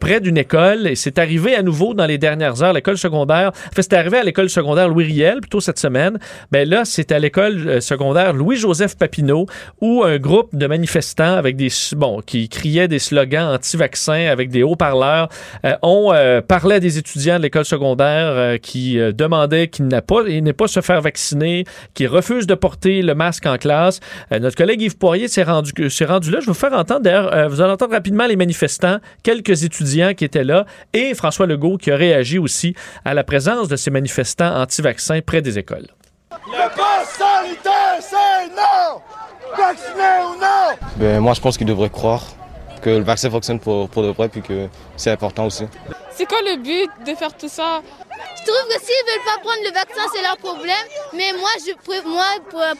près 0.00 0.20
d'une 0.20 0.38
école. 0.38 0.87
C'est 0.94 1.18
arrivé 1.18 1.54
à 1.54 1.62
nouveau 1.62 1.94
dans 1.94 2.06
les 2.06 2.18
dernières 2.18 2.62
heures, 2.62 2.72
l'école 2.72 2.98
secondaire. 2.98 3.52
Enfin, 3.54 3.82
c'est 3.82 3.92
arrivé 3.92 4.18
à 4.18 4.24
l'école 4.24 4.50
secondaire 4.50 4.88
Louis 4.88 5.04
Riel, 5.04 5.40
plutôt 5.40 5.60
cette 5.60 5.78
semaine. 5.78 6.18
Mais 6.52 6.64
là, 6.64 6.84
c'est 6.84 7.12
à 7.12 7.18
l'école 7.18 7.68
euh, 7.68 7.80
secondaire 7.80 8.32
Louis-Joseph 8.32 8.96
Papineau, 8.96 9.46
où 9.80 10.04
un 10.04 10.18
groupe 10.18 10.54
de 10.54 10.66
manifestants 10.66 11.34
avec 11.34 11.56
des, 11.56 11.68
bon, 11.96 12.20
qui 12.20 12.48
criaient 12.48 12.88
des 12.88 12.98
slogans 12.98 13.54
anti-vaccins 13.54 14.26
avec 14.26 14.50
des 14.50 14.62
haut-parleurs, 14.62 15.28
euh, 15.64 15.74
ont 15.82 16.12
euh, 16.12 16.40
parlé 16.40 16.76
à 16.76 16.80
des 16.80 16.98
étudiants 16.98 17.38
de 17.38 17.42
l'école 17.42 17.64
secondaire 17.64 18.58
qui 18.60 18.96
demandaient 18.96 19.68
qu'ils 19.68 19.86
n'aient 19.86 20.00
pas, 20.00 20.22
n'aient 20.24 20.52
pas 20.52 20.68
se 20.68 20.80
faire 20.80 21.00
vacciner, 21.00 21.64
qui 21.94 22.06
refusent 22.06 22.46
de 22.46 22.54
porter 22.54 23.02
le 23.02 23.14
masque 23.14 23.46
en 23.46 23.56
classe. 23.56 24.00
Notre 24.30 24.56
collègue 24.56 24.82
Yves 24.82 24.98
Poirier 24.98 25.28
s'est 25.28 25.42
rendu, 25.42 25.90
s'est 25.90 26.04
rendu 26.04 26.30
là. 26.30 26.40
Je 26.40 26.46
vais 26.46 26.52
vous 26.52 26.58
faire 26.58 26.72
entendre, 26.72 27.00
d'ailleurs, 27.00 27.48
vous 27.48 27.60
allez 27.60 27.72
entendre 27.72 27.92
rapidement 27.92 28.26
les 28.26 28.36
manifestants, 28.36 28.98
quelques 29.22 29.64
étudiants 29.64 30.14
qui 30.14 30.24
étaient 30.24 30.44
là, 30.44 30.66
et 30.92 31.14
François 31.14 31.46
Legault 31.46 31.76
qui 31.76 31.90
a 31.90 31.96
réagi 31.96 32.38
aussi 32.38 32.74
à 33.04 33.14
la 33.14 33.24
présence 33.24 33.68
de 33.68 33.76
ces 33.76 33.90
manifestants 33.90 34.60
anti-vaccins 34.60 35.20
près 35.20 35.42
des 35.42 35.58
écoles. 35.58 35.88
Le 36.30 36.68
pass 36.76 37.18
sanitaire, 37.18 37.98
c'est 38.00 38.48
non! 38.54 39.00
Vacciné 39.56 40.02
ou 40.24 40.40
non? 40.40 40.88
Ben, 40.96 41.20
moi, 41.20 41.34
je 41.34 41.40
pense 41.40 41.56
qu'ils 41.56 41.66
devraient 41.66 41.90
croire 41.90 42.22
que 42.82 42.90
le 42.90 43.02
vaccin 43.02 43.30
fonctionne 43.30 43.58
pour, 43.58 43.88
pour 43.88 44.02
de 44.02 44.08
vrai, 44.08 44.28
puis 44.28 44.42
que 44.42 44.68
c'est 44.96 45.10
important 45.10 45.46
aussi. 45.46 45.64
C'est 46.10 46.26
quoi 46.26 46.38
le 46.42 46.62
but 46.62 46.90
de 47.06 47.16
faire 47.16 47.36
tout 47.36 47.48
ça? 47.48 47.80
Trouve 48.48 48.68
que 48.72 48.80
s'ils 48.80 49.04
veulent 49.06 49.24
pas 49.24 49.40
prendre 49.40 49.62
le 49.64 49.72
vaccin, 49.72 50.02
c'est 50.14 50.22
leur 50.22 50.36
problème. 50.38 50.86
Mais 51.14 51.32
moi, 51.32 51.50
je, 51.64 52.08
moi 52.08 52.24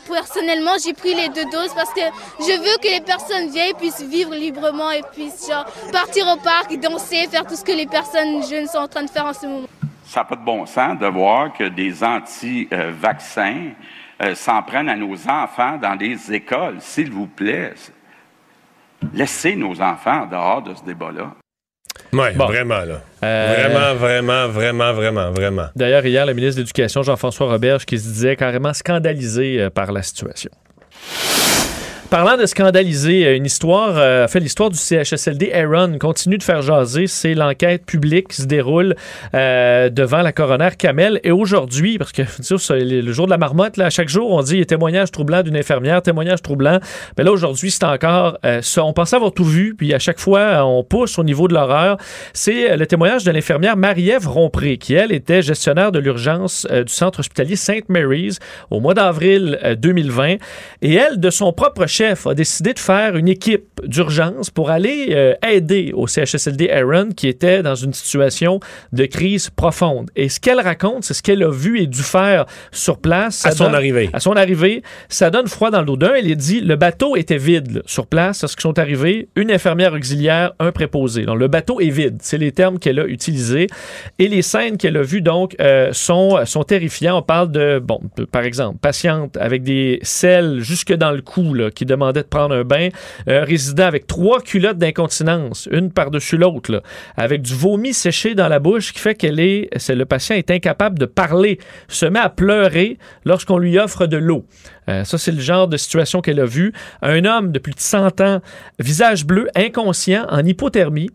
personnellement, 0.07 0.77
j'ai 0.83 0.95
pris 0.95 1.15
les 1.15 1.29
deux 1.29 1.45
doses 1.51 1.75
parce 1.75 1.93
que 1.93 2.07
je 2.41 2.59
veux 2.59 2.79
que 2.83 2.89
les 2.89 3.01
personnes 3.01 3.51
vieilles 3.51 3.75
puissent 3.75 4.03
vivre 4.03 4.35
librement 4.35 4.91
et 4.91 5.03
puissent 5.13 5.49
genre, 5.49 5.67
partir 5.93 6.27
au 6.29 6.37
parc, 6.37 6.75
danser, 6.79 7.29
faire 7.31 7.47
tout 7.47 7.57
ce 7.57 7.65
que 7.65 7.73
les 7.73 7.87
personnes 7.87 8.43
jeunes 8.49 8.67
sont 8.67 8.79
en 8.79 8.89
train 8.89 9.03
de 9.03 9.11
faire 9.11 9.27
en 9.27 9.35
ce 9.35 9.47
moment. 9.47 9.69
Ça 10.05 10.21
n'a 10.21 10.25
pas 10.25 10.37
de 10.37 10.45
bon 10.45 10.65
sens 10.65 10.99
de 10.99 11.07
voir 11.07 11.53
que 11.53 11.65
des 11.65 12.03
anti-vaccins 12.03 13.73
euh, 14.23 14.35
s'en 14.35 14.63
prennent 14.63 14.89
à 14.89 14.97
nos 14.97 15.29
enfants 15.29 15.77
dans 15.77 15.95
les 15.95 16.33
écoles. 16.33 16.79
S'il 16.81 17.11
vous 17.11 17.27
plaît, 17.27 17.75
laissez 19.13 19.55
nos 19.55 19.81
enfants 19.83 20.23
en 20.23 20.27
dehors 20.27 20.63
de 20.63 20.75
ce 20.75 20.83
débat-là. 20.83 21.35
Ouais, 22.13 22.33
vraiment, 22.33 22.81
là. 22.81 23.03
Vraiment, 23.21 23.95
vraiment, 23.95 24.49
vraiment, 24.49 24.93
vraiment, 24.93 25.31
vraiment. 25.33 25.67
D'ailleurs, 25.77 26.07
hier, 26.07 26.25
le 26.25 26.35
ministre 26.35 26.57
de 26.57 26.63
l'Éducation, 26.63 27.03
Jean-François 27.03 27.49
Roberge, 27.49 27.85
qui 27.85 27.99
se 27.99 28.09
disait 28.09 28.37
carrément 28.37 28.73
scandalisé 28.73 29.61
euh, 29.61 29.71
par 29.71 29.93
la 29.93 30.03
situation. 30.03 30.51
Parlant 32.11 32.39
de 32.39 32.47
scandaliser, 32.47 33.27
euh, 33.27 33.37
une 33.37 33.45
histoire, 33.45 33.99
euh, 33.99 34.27
fait 34.29 34.41
l'histoire 34.41 34.71
du 34.71 34.79
CHSLD 34.79 35.53
Aaron 35.53 35.99
continue 35.99 36.39
de 36.39 36.43
faire 36.43 36.63
jaser. 36.63 37.07
C'est 37.07 37.35
l'enquête 37.35 37.85
publique 37.85 38.29
qui 38.29 38.41
se 38.41 38.47
déroule 38.47 38.97
euh, 39.35 39.91
devant 39.91 40.23
la 40.23 40.33
coroner 40.33 40.71
Kamel. 40.79 41.21
Et 41.23 41.31
aujourd'hui, 41.31 41.99
parce 41.99 42.13
que 42.13 42.23
le 42.73 43.13
jour 43.13 43.27
de 43.27 43.31
la 43.31 43.37
marmotte, 43.37 43.77
là, 43.77 43.91
chaque 43.91 44.09
jour, 44.09 44.31
on 44.31 44.41
dit 44.41 44.65
témoignage 44.65 45.11
troublant 45.11 45.43
d'une 45.43 45.57
infirmière, 45.57 46.01
témoignage 46.01 46.41
troublant. 46.41 46.79
Mais 47.19 47.25
là, 47.25 47.31
aujourd'hui, 47.31 47.71
c'est 47.71 47.85
encore 47.85 48.39
euh, 48.47 48.63
ça. 48.63 48.83
On 48.85 48.95
pensait 48.95 49.17
avoir 49.17 49.33
tout 49.33 49.45
vu, 49.45 49.75
puis 49.77 49.93
à 49.93 49.99
chaque 49.99 50.19
fois, 50.19 50.65
on 50.65 50.83
pousse 50.85 51.19
au 51.19 51.25
niveau 51.25 51.47
de 51.47 51.53
l'horreur. 51.53 51.99
C'est 52.33 52.75
le 52.75 52.87
témoignage 52.87 53.25
de 53.25 53.33
l'infirmière 53.33 53.77
Marie-Ève 53.77 54.27
Rompré, 54.27 54.79
qui, 54.79 54.95
elle, 54.95 55.13
était 55.13 55.43
gestionnaire 55.43 55.93
de 55.93 55.99
l'urgence 55.99 56.67
du 56.71 56.91
centre 56.91 57.21
hospitalier 57.21 57.57
St. 57.57 57.87
Mary's 57.91 58.39
au 58.71 58.81
mois 58.81 58.95
d'avril 58.95 59.59
euh, 59.63 59.75
2020. 59.75 60.37
Et 60.81 60.95
elle, 60.95 61.21
de 61.21 61.29
son 61.29 61.53
propre 61.53 61.85
chef, 61.85 61.98
chef 61.99 62.29
a 62.29 62.35
décidé 62.35 62.75
de 62.75 62.79
faire 62.79 63.17
une 63.17 63.27
équipe 63.27 63.81
d'urgence 63.83 64.51
pour 64.51 64.71
aller 64.71 65.09
euh, 65.11 65.35
aider 65.45 65.91
au 65.95 66.07
CHSLD 66.07 66.71
Aaron 66.71 67.09
qui 67.17 67.27
était 67.27 67.61
dans 67.63 67.75
une 67.75 67.93
situation 67.93 68.61
de 68.93 69.05
crise 69.07 69.51
profonde. 69.51 70.09
Et 70.15 70.29
ce 70.29 70.39
qu'elle 70.39 70.61
raconte, 70.61 71.03
c'est 71.03 71.15
ce 71.15 71.23
qu'elle 71.25 71.43
a 71.43 71.51
vu 71.51 71.81
et 71.81 71.89
dû 71.89 72.03
faire 72.03 72.47
sur 72.71 72.99
place. 72.99 73.37
Ça 73.39 73.49
À 73.49 73.53
son 73.53 73.75
arrivée. 73.75 74.11
À 74.13 74.21
son 74.21 74.35
arrivée, 74.35 74.83
ça 75.09 75.31
donne 75.31 75.49
froid 75.49 75.73
dans 75.73 75.81
le 75.81 75.87
dos 75.87 75.97
d'un. 75.97 76.15
Elle 76.15 76.31
a 76.31 76.35
dit 76.37 76.61
le 76.61 76.77
bateau 76.77 77.17
était 77.17 77.37
vide 77.37 77.73
là, 77.77 77.81
sur 77.87 78.07
place. 78.07 78.43
Lorsqu'ils 78.43 78.63
sont 78.63 78.79
arrivés, 78.79 79.29
une 79.35 79.51
infirmière 79.51 79.93
auxiliaire, 79.93 80.53
un 80.61 80.71
préposé. 80.71 81.25
Donc 81.25 81.41
le 81.41 81.49
bateau 81.49 81.81
est 81.81 81.91
vide. 81.91 82.19
C'est 82.23 82.39
les 82.39 82.53
termes 82.53 82.79
qu'elle 82.79 83.01
a 83.01 83.07
utilisés. 83.07 83.67
Et 84.21 84.29
les 84.29 84.43
scènes 84.43 84.77
qu'elle 84.77 84.97
a 84.97 85.03
vues 85.03 85.23
donc 85.23 85.57
euh, 85.61 85.89
sont, 85.93 86.39
sont 86.45 86.63
terrifiants. 86.63 87.19
On 87.19 87.23
parle 87.23 87.51
de, 87.51 87.81
bon, 87.83 88.01
de- 88.17 88.25
par 88.25 88.43
exemple, 88.45 88.79
patiente 88.81 89.37
avec 89.39 89.65
des 89.65 89.99
selles 90.03 90.61
jusque 90.61 90.93
dans 90.93 91.11
le 91.11 91.23
cou 91.23 91.55
là, 91.55 91.71
qui 91.73 91.88
demandait 91.89 92.23
de 92.23 92.29
prendre 92.29 92.55
un 92.55 92.63
bain. 92.63 92.91
Un 93.27 93.43
résident 93.43 93.85
avec 93.85 94.07
trois 94.07 94.41
culottes 94.41 94.79
d'incontinence, 94.79 95.69
une 95.73 95.91
par-dessus 95.91 96.37
l'autre, 96.37 96.83
avec 97.17 97.43
du 97.43 97.55
vomi 97.55 97.93
séché 97.93 98.35
dans 98.35 98.49
la 98.49 98.61
bouche 98.61 98.93
qui 98.93 99.01
fait 99.01 99.15
qu'elle 99.15 99.41
est, 99.41 99.69
le 99.89 100.05
patient 100.05 100.37
est 100.37 100.51
incapable 100.51 100.99
de 100.99 101.07
parler, 101.07 101.59
se 101.89 102.07
met 102.07 102.21
à 102.21 102.29
pleurer 102.29 102.99
lorsqu'on 103.25 103.59
lui 103.59 103.79
offre 103.79 104.07
de 104.07 104.17
l'eau. 104.17 104.45
Euh, 104.89 105.05
ça, 105.05 105.19
c'est 105.19 105.33
le 105.33 105.41
genre 105.41 105.69
de 105.69 105.77
situation 105.77 106.21
qu'elle 106.21 106.41
a 106.41 106.47
vu. 106.47 106.73
Un 107.03 107.25
homme 107.25 107.53
de 107.53 107.59
plus 107.59 107.73
de 107.73 107.81
100 107.81 108.21
ans, 108.21 108.41
visage 108.79 109.27
bleu, 109.27 109.49
inconscient, 109.55 110.27
en 110.31 110.45
hypothermie. 110.45 111.11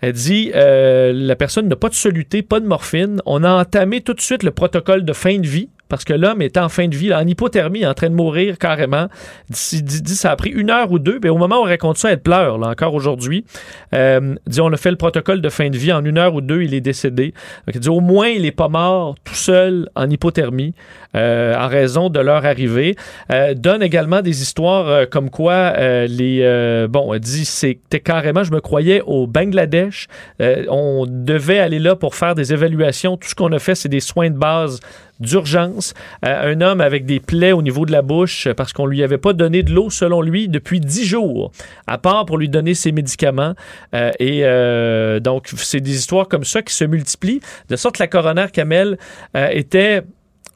Elle 0.00 0.12
dit 0.14 0.50
euh, 0.54 1.12
la 1.14 1.36
personne 1.36 1.68
n'a 1.68 1.76
pas 1.76 1.88
de 1.88 1.94
soluté, 1.94 2.42
pas 2.42 2.60
de 2.60 2.66
morphine. 2.66 3.20
On 3.26 3.44
a 3.44 3.50
entamé 3.50 4.00
tout 4.00 4.14
de 4.14 4.20
suite 4.20 4.42
le 4.42 4.50
protocole 4.50 5.04
de 5.04 5.12
fin 5.12 5.38
de 5.38 5.46
vie 5.46 5.68
parce 5.90 6.04
que 6.04 6.14
l'homme 6.14 6.40
était 6.40 6.60
en 6.60 6.70
fin 6.70 6.88
de 6.88 6.96
vie, 6.96 7.08
là, 7.08 7.18
en 7.20 7.26
hypothermie, 7.26 7.84
en 7.84 7.92
train 7.92 8.08
de 8.08 8.14
mourir 8.14 8.56
carrément. 8.56 9.08
Dit, 9.50 9.82
dit- 9.82 10.14
ça 10.16 10.30
a 10.30 10.36
pris 10.36 10.48
une 10.50 10.70
heure 10.70 10.90
ou 10.90 10.98
deux. 10.98 11.20
Puis 11.20 11.28
au 11.28 11.36
moment 11.36 11.56
où 11.58 11.64
on 11.64 11.64
raconte 11.64 11.98
ça, 11.98 12.10
elle 12.12 12.20
pleure, 12.22 12.56
là, 12.56 12.68
encore 12.68 12.94
aujourd'hui. 12.94 13.44
Euh, 13.94 14.34
dit 14.46 14.60
on 14.62 14.72
a 14.72 14.76
fait 14.78 14.90
le 14.90 14.96
protocole 14.96 15.42
de 15.42 15.48
fin 15.50 15.68
de 15.68 15.76
vie. 15.76 15.92
En 15.92 16.04
une 16.04 16.16
heure 16.16 16.34
ou 16.34 16.40
deux, 16.40 16.62
il 16.62 16.72
est 16.72 16.80
décédé. 16.80 17.34
Donc, 17.66 17.74
elle 17.74 17.80
dit 17.80 17.88
au 17.90 18.00
moins, 18.00 18.28
il 18.28 18.42
n'est 18.42 18.52
pas 18.52 18.68
mort 18.68 19.16
tout 19.24 19.34
seul 19.34 19.88
en 19.96 20.08
hypothermie 20.08 20.74
euh, 21.16 21.54
en 21.56 21.66
raison 21.68 22.08
de 22.08 22.20
leur 22.20 22.46
arrivée. 22.46 22.94
Euh, 23.32 23.54
donne 23.54 23.82
également 23.82 24.22
des 24.22 24.40
histoires 24.42 24.88
euh, 24.88 25.04
comme 25.04 25.28
quoi 25.28 25.52
euh, 25.76 26.06
les. 26.06 26.40
euh, 26.42 26.86
bon, 26.88 27.16
dit 27.18 27.44
c'était 27.44 27.98
carrément, 28.00 28.44
je 28.44 28.52
me 28.52 28.60
croyais 28.60 29.02
au 29.04 29.26
Bangladesh. 29.26 30.06
On 30.68 31.06
devait 31.08 31.58
aller 31.58 31.78
là 31.80 31.96
pour 31.96 32.14
faire 32.14 32.34
des 32.34 32.52
évaluations. 32.52 33.16
Tout 33.16 33.28
ce 33.28 33.34
qu'on 33.34 33.52
a 33.52 33.58
fait, 33.58 33.74
c'est 33.74 33.88
des 33.88 34.00
soins 34.00 34.30
de 34.30 34.36
base 34.38 34.80
d'urgence. 35.20 35.94
Euh, 36.24 36.52
un 36.52 36.60
homme 36.60 36.80
avec 36.80 37.04
des 37.04 37.20
plaies 37.20 37.52
au 37.52 37.62
niveau 37.62 37.86
de 37.86 37.92
la 37.92 38.02
bouche 38.02 38.46
euh, 38.46 38.54
parce 38.54 38.72
qu'on 38.72 38.86
lui 38.86 39.02
avait 39.02 39.18
pas 39.18 39.32
donné 39.32 39.62
de 39.62 39.72
l'eau, 39.72 39.90
selon 39.90 40.22
lui, 40.22 40.48
depuis 40.48 40.80
dix 40.80 41.04
jours, 41.04 41.52
à 41.86 41.98
part 41.98 42.24
pour 42.24 42.38
lui 42.38 42.48
donner 42.48 42.74
ses 42.74 42.92
médicaments. 42.92 43.54
Euh, 43.94 44.10
et 44.18 44.40
donc, 45.20 45.48
c'est 45.56 45.80
des 45.80 45.96
histoires 45.96 46.28
comme 46.28 46.44
ça 46.44 46.62
qui 46.62 46.74
se 46.74 46.84
multiplient, 46.84 47.40
de 47.68 47.76
sorte 47.76 47.96
que 47.96 48.02
la 48.02 48.06
coroner 48.06 48.46
Kamel 48.52 48.98
était 49.34 50.02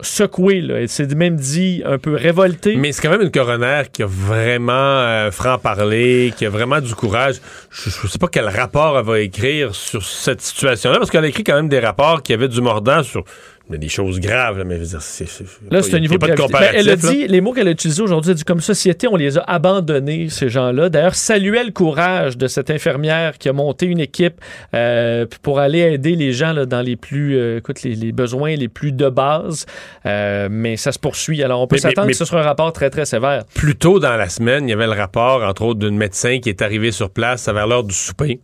secouée. 0.00 0.64
Elle 0.68 0.88
s'est 0.88 1.06
même 1.14 1.36
dit 1.36 1.82
un 1.84 1.98
peu 1.98 2.14
révoltée. 2.14 2.76
Mais 2.76 2.92
c'est 2.92 3.02
quand 3.02 3.10
même 3.10 3.22
une 3.22 3.30
coroner 3.30 3.82
qui 3.92 4.02
a 4.02 4.06
vraiment 4.06 5.30
franc-parler, 5.30 6.32
qui 6.36 6.46
a 6.46 6.50
vraiment 6.50 6.80
du 6.80 6.94
courage. 6.94 7.36
Je, 7.70 7.90
je 7.90 8.06
sais 8.06 8.18
pas 8.18 8.28
quel 8.28 8.48
rapport 8.48 8.98
elle 8.98 9.04
va 9.04 9.20
écrire 9.20 9.74
sur 9.74 10.02
cette 10.02 10.40
situation-là, 10.40 10.98
parce 10.98 11.10
qu'elle 11.10 11.24
a 11.24 11.28
écrit 11.28 11.44
quand 11.44 11.56
même 11.56 11.68
des 11.68 11.80
rapports 11.80 12.22
qui 12.22 12.32
avaient 12.32 12.48
du 12.48 12.60
mordant 12.60 13.02
sur 13.02 13.24
mais 13.70 13.78
des 13.78 13.88
choses 13.88 14.20
graves, 14.20 14.58
là, 14.58 14.64
mais 14.64 14.76
je 14.76 14.80
veux 14.80 14.86
dire, 14.86 15.00
c'est, 15.00 15.26
Là, 15.70 15.80
c'est 15.80 15.94
un 15.94 16.00
niveau 16.00 16.18
de 16.18 16.26
gravité. 16.26 16.52
Ben, 16.52 16.70
elle 16.74 16.88
a 16.90 16.96
là. 16.96 16.96
dit, 16.96 17.26
les 17.26 17.40
mots 17.40 17.52
qu'elle 17.52 17.68
a 17.68 17.70
utilisés 17.70 18.02
aujourd'hui, 18.02 18.30
elle 18.30 18.34
a 18.34 18.36
dit 18.36 18.44
comme 18.44 18.60
société, 18.60 19.08
on 19.08 19.16
les 19.16 19.38
a 19.38 19.40
abandonnés, 19.42 20.28
ces 20.28 20.50
gens-là. 20.50 20.90
D'ailleurs, 20.90 21.14
saluait 21.14 21.64
le 21.64 21.70
courage 21.70 22.36
de 22.36 22.46
cette 22.46 22.70
infirmière 22.70 23.38
qui 23.38 23.48
a 23.48 23.54
monté 23.54 23.86
une 23.86 24.00
équipe 24.00 24.40
euh, 24.74 25.24
pour 25.42 25.60
aller 25.60 25.78
aider 25.78 26.14
les 26.14 26.32
gens 26.32 26.52
là, 26.52 26.66
dans 26.66 26.82
les 26.82 26.96
plus, 26.96 27.38
euh, 27.38 27.58
écoute, 27.58 27.82
les, 27.82 27.94
les 27.94 28.12
besoins 28.12 28.54
les 28.54 28.68
plus 28.68 28.92
de 28.92 29.08
base. 29.08 29.64
Euh, 30.04 30.48
mais 30.50 30.76
ça 30.76 30.92
se 30.92 30.98
poursuit. 30.98 31.42
Alors, 31.42 31.62
on 31.62 31.66
peut 31.66 31.78
s'attendre 31.78 32.08
que 32.08 32.14
ce 32.14 32.26
sera 32.26 32.40
un 32.40 32.44
rapport 32.44 32.70
très, 32.72 32.90
très 32.90 33.06
sévère. 33.06 33.44
Plus 33.54 33.76
tôt 33.76 33.98
dans 33.98 34.16
la 34.16 34.28
semaine, 34.28 34.68
il 34.68 34.70
y 34.70 34.74
avait 34.74 34.86
le 34.86 34.92
rapport, 34.92 35.42
entre 35.42 35.62
autres, 35.62 35.80
d'un 35.80 35.90
médecin 35.90 36.38
qui 36.38 36.50
est 36.50 36.60
arrivé 36.60 36.92
sur 36.92 37.08
place 37.08 37.48
vers 37.48 37.66
l'heure 37.66 37.84
du 37.84 37.94
souper. 37.94 38.40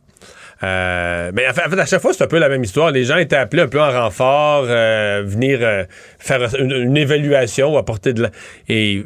Euh, 0.63 1.33
mais 1.35 1.49
en 1.49 1.53
fait, 1.53 1.79
à 1.79 1.87
chaque 1.87 2.03
fois, 2.03 2.13
c'est 2.13 2.25
un 2.25 2.27
peu 2.27 2.39
la 2.39 2.49
même 2.49 2.63
histoire. 2.63 2.91
Les 2.91 3.05
gens 3.05 3.17
étaient 3.17 3.37
appelés 3.37 3.63
un 3.63 3.69
peu 3.69 3.81
en 3.81 3.91
renfort, 3.91 4.67
euh, 4.69 5.23
venir 5.25 5.61
euh, 5.63 5.85
faire 6.19 6.55
une, 6.59 6.73
une 6.73 6.97
évaluation, 6.97 7.77
apporter 7.79 8.13
de 8.13 8.23
la... 8.23 8.31
Et 8.69 9.05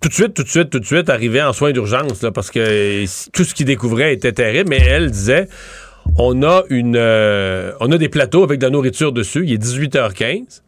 tout 0.00 0.08
de 0.08 0.14
suite, 0.14 0.34
tout 0.34 0.44
de 0.44 0.48
suite, 0.48 0.70
tout 0.70 0.78
de 0.78 0.86
suite, 0.86 1.10
arriver 1.10 1.42
en 1.42 1.52
soins 1.52 1.72
d'urgence, 1.72 2.24
parce 2.32 2.50
que 2.50 3.04
tout 3.32 3.44
ce 3.44 3.54
qu'ils 3.54 3.66
découvraient 3.66 4.12
était 4.12 4.32
terrible. 4.32 4.70
Mais 4.70 4.80
elle 4.80 5.10
disait, 5.10 5.48
on 6.16 6.42
a 6.44 6.62
une, 6.70 6.96
on 6.96 7.92
a 7.92 7.98
des 7.98 8.08
plateaux 8.08 8.44
avec 8.44 8.60
de 8.60 8.66
la 8.66 8.70
nourriture 8.70 9.12
dessus. 9.12 9.44
Il 9.44 9.52
est 9.52 9.62
18h15. 9.62 10.62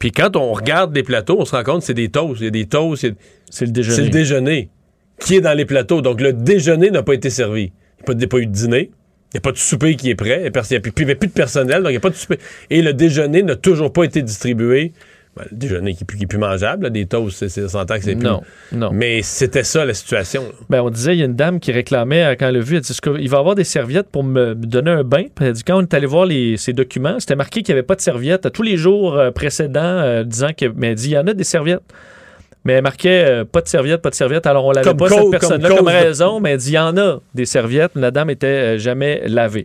Puis 0.00 0.12
quand 0.12 0.36
on 0.36 0.52
regarde 0.52 0.94
les 0.94 1.02
plateaux, 1.02 1.36
on 1.40 1.44
se 1.44 1.54
rend 1.54 1.64
compte 1.64 1.80
que 1.80 1.86
c'est 1.86 1.94
des 1.94 2.08
toasts. 2.08 2.40
Il 2.40 2.44
y 2.44 2.48
a 2.48 2.50
des 2.50 2.66
toasts. 2.66 3.06
C'est 3.50 3.66
le 3.66 3.72
déjeuner. 3.72 3.96
c'est 3.96 4.02
le 4.02 4.10
déjeuner 4.10 4.68
qui 5.20 5.36
est 5.36 5.40
dans 5.40 5.56
les 5.56 5.64
plateaux. 5.64 6.00
Donc, 6.00 6.20
le 6.20 6.32
déjeuner 6.32 6.90
n'a 6.90 7.02
pas 7.02 7.14
été 7.14 7.30
servi. 7.30 7.72
Il 8.06 8.16
n'y 8.16 8.24
a 8.24 8.28
pas 8.28 8.38
eu 8.38 8.46
de 8.46 8.52
dîner. 8.52 8.90
Il 9.32 9.36
n'y 9.36 9.38
a 9.38 9.40
pas 9.42 9.52
de 9.52 9.58
souper 9.58 9.94
qui 9.96 10.08
est 10.10 10.14
prêt. 10.14 10.38
Il 10.46 10.50
n'y 10.70 10.76
avait 10.76 10.90
plus 10.90 11.04
de 11.28 11.32
personnel, 11.32 11.78
donc 11.82 11.88
il 11.90 11.92
n'y 11.92 11.96
a 11.98 12.00
pas 12.00 12.10
de 12.10 12.14
souper. 12.14 12.38
Et 12.70 12.80
le 12.82 12.94
déjeuner 12.94 13.42
n'a 13.42 13.56
toujours 13.56 13.92
pas 13.92 14.04
été 14.04 14.22
distribué. 14.22 14.92
Ben, 15.36 15.44
le 15.52 15.56
déjeuner 15.56 15.94
qui 15.94 16.02
est 16.02 16.06
plus, 16.06 16.16
qui 16.16 16.24
est 16.24 16.26
plus 16.26 16.38
mangeable, 16.38 16.84
là, 16.84 16.90
des 16.90 17.04
toasts, 17.06 17.46
c'est- 17.46 17.68
s'entend 17.68 17.96
que 17.98 18.02
c'est 18.04 18.16
plus. 18.16 18.24
Non, 18.24 18.40
non. 18.72 18.90
Mais 18.92 19.20
c'était 19.22 19.62
ça 19.62 19.84
la 19.84 19.92
situation. 19.94 20.42
Ben, 20.70 20.80
on 20.80 20.88
disait, 20.90 21.14
il 21.14 21.18
y 21.18 21.22
a 21.22 21.26
une 21.26 21.36
dame 21.36 21.60
qui 21.60 21.70
réclamait, 21.70 22.24
euh, 22.24 22.34
quand 22.40 22.48
elle 22.48 22.56
a 22.56 22.60
vu, 22.60 22.76
elle 22.76 22.80
dit, 22.80 22.98
il 23.20 23.28
va 23.28 23.36
y 23.36 23.40
avoir 23.40 23.54
des 23.54 23.64
serviettes 23.64 24.08
pour 24.08 24.24
me 24.24 24.54
donner 24.54 24.90
un 24.90 25.04
bain? 25.04 25.24
Puis 25.34 25.44
elle 25.44 25.52
dit, 25.52 25.62
quand 25.62 25.76
on 25.78 25.82
est 25.82 25.94
allé 25.94 26.06
voir 26.06 26.24
les, 26.26 26.56
ses 26.56 26.72
documents, 26.72 27.20
c'était 27.20 27.36
marqué 27.36 27.62
qu'il 27.62 27.74
n'y 27.74 27.78
avait 27.78 27.86
pas 27.86 27.94
de 27.94 28.00
serviettes 28.00 28.46
à 28.46 28.50
tous 28.50 28.62
les 28.62 28.76
jours 28.78 29.16
euh, 29.16 29.30
précédents, 29.30 29.80
euh, 29.82 30.24
disant 30.24 30.50
que, 30.56 30.64
mais 30.74 30.88
elle 30.88 30.94
dit, 30.96 31.10
il 31.10 31.12
y 31.12 31.18
en 31.18 31.26
a 31.26 31.34
des 31.34 31.44
serviettes. 31.44 31.82
Mais 32.64 32.74
elle 32.74 32.82
marquait 32.82 33.24
euh, 33.26 33.44
pas 33.44 33.60
de 33.60 33.68
serviettes, 33.68 34.02
pas 34.02 34.10
de 34.10 34.14
serviettes. 34.14 34.46
Alors 34.46 34.64
on 34.66 34.72
l'avait 34.72 34.84
pas, 34.94 35.08
cette 35.08 35.30
personne-là, 35.30 35.68
comme 35.68 35.78
comme, 35.78 35.88
raison, 35.88 36.40
mais 36.40 36.50
elle 36.50 36.58
dit, 36.58 36.70
il 36.70 36.74
y 36.74 36.78
en 36.78 36.96
a 36.98 37.20
des 37.34 37.46
serviettes. 37.46 37.92
La 37.94 38.10
dame 38.10 38.30
était 38.30 38.46
euh, 38.46 38.78
jamais 38.78 39.22
lavée. 39.26 39.64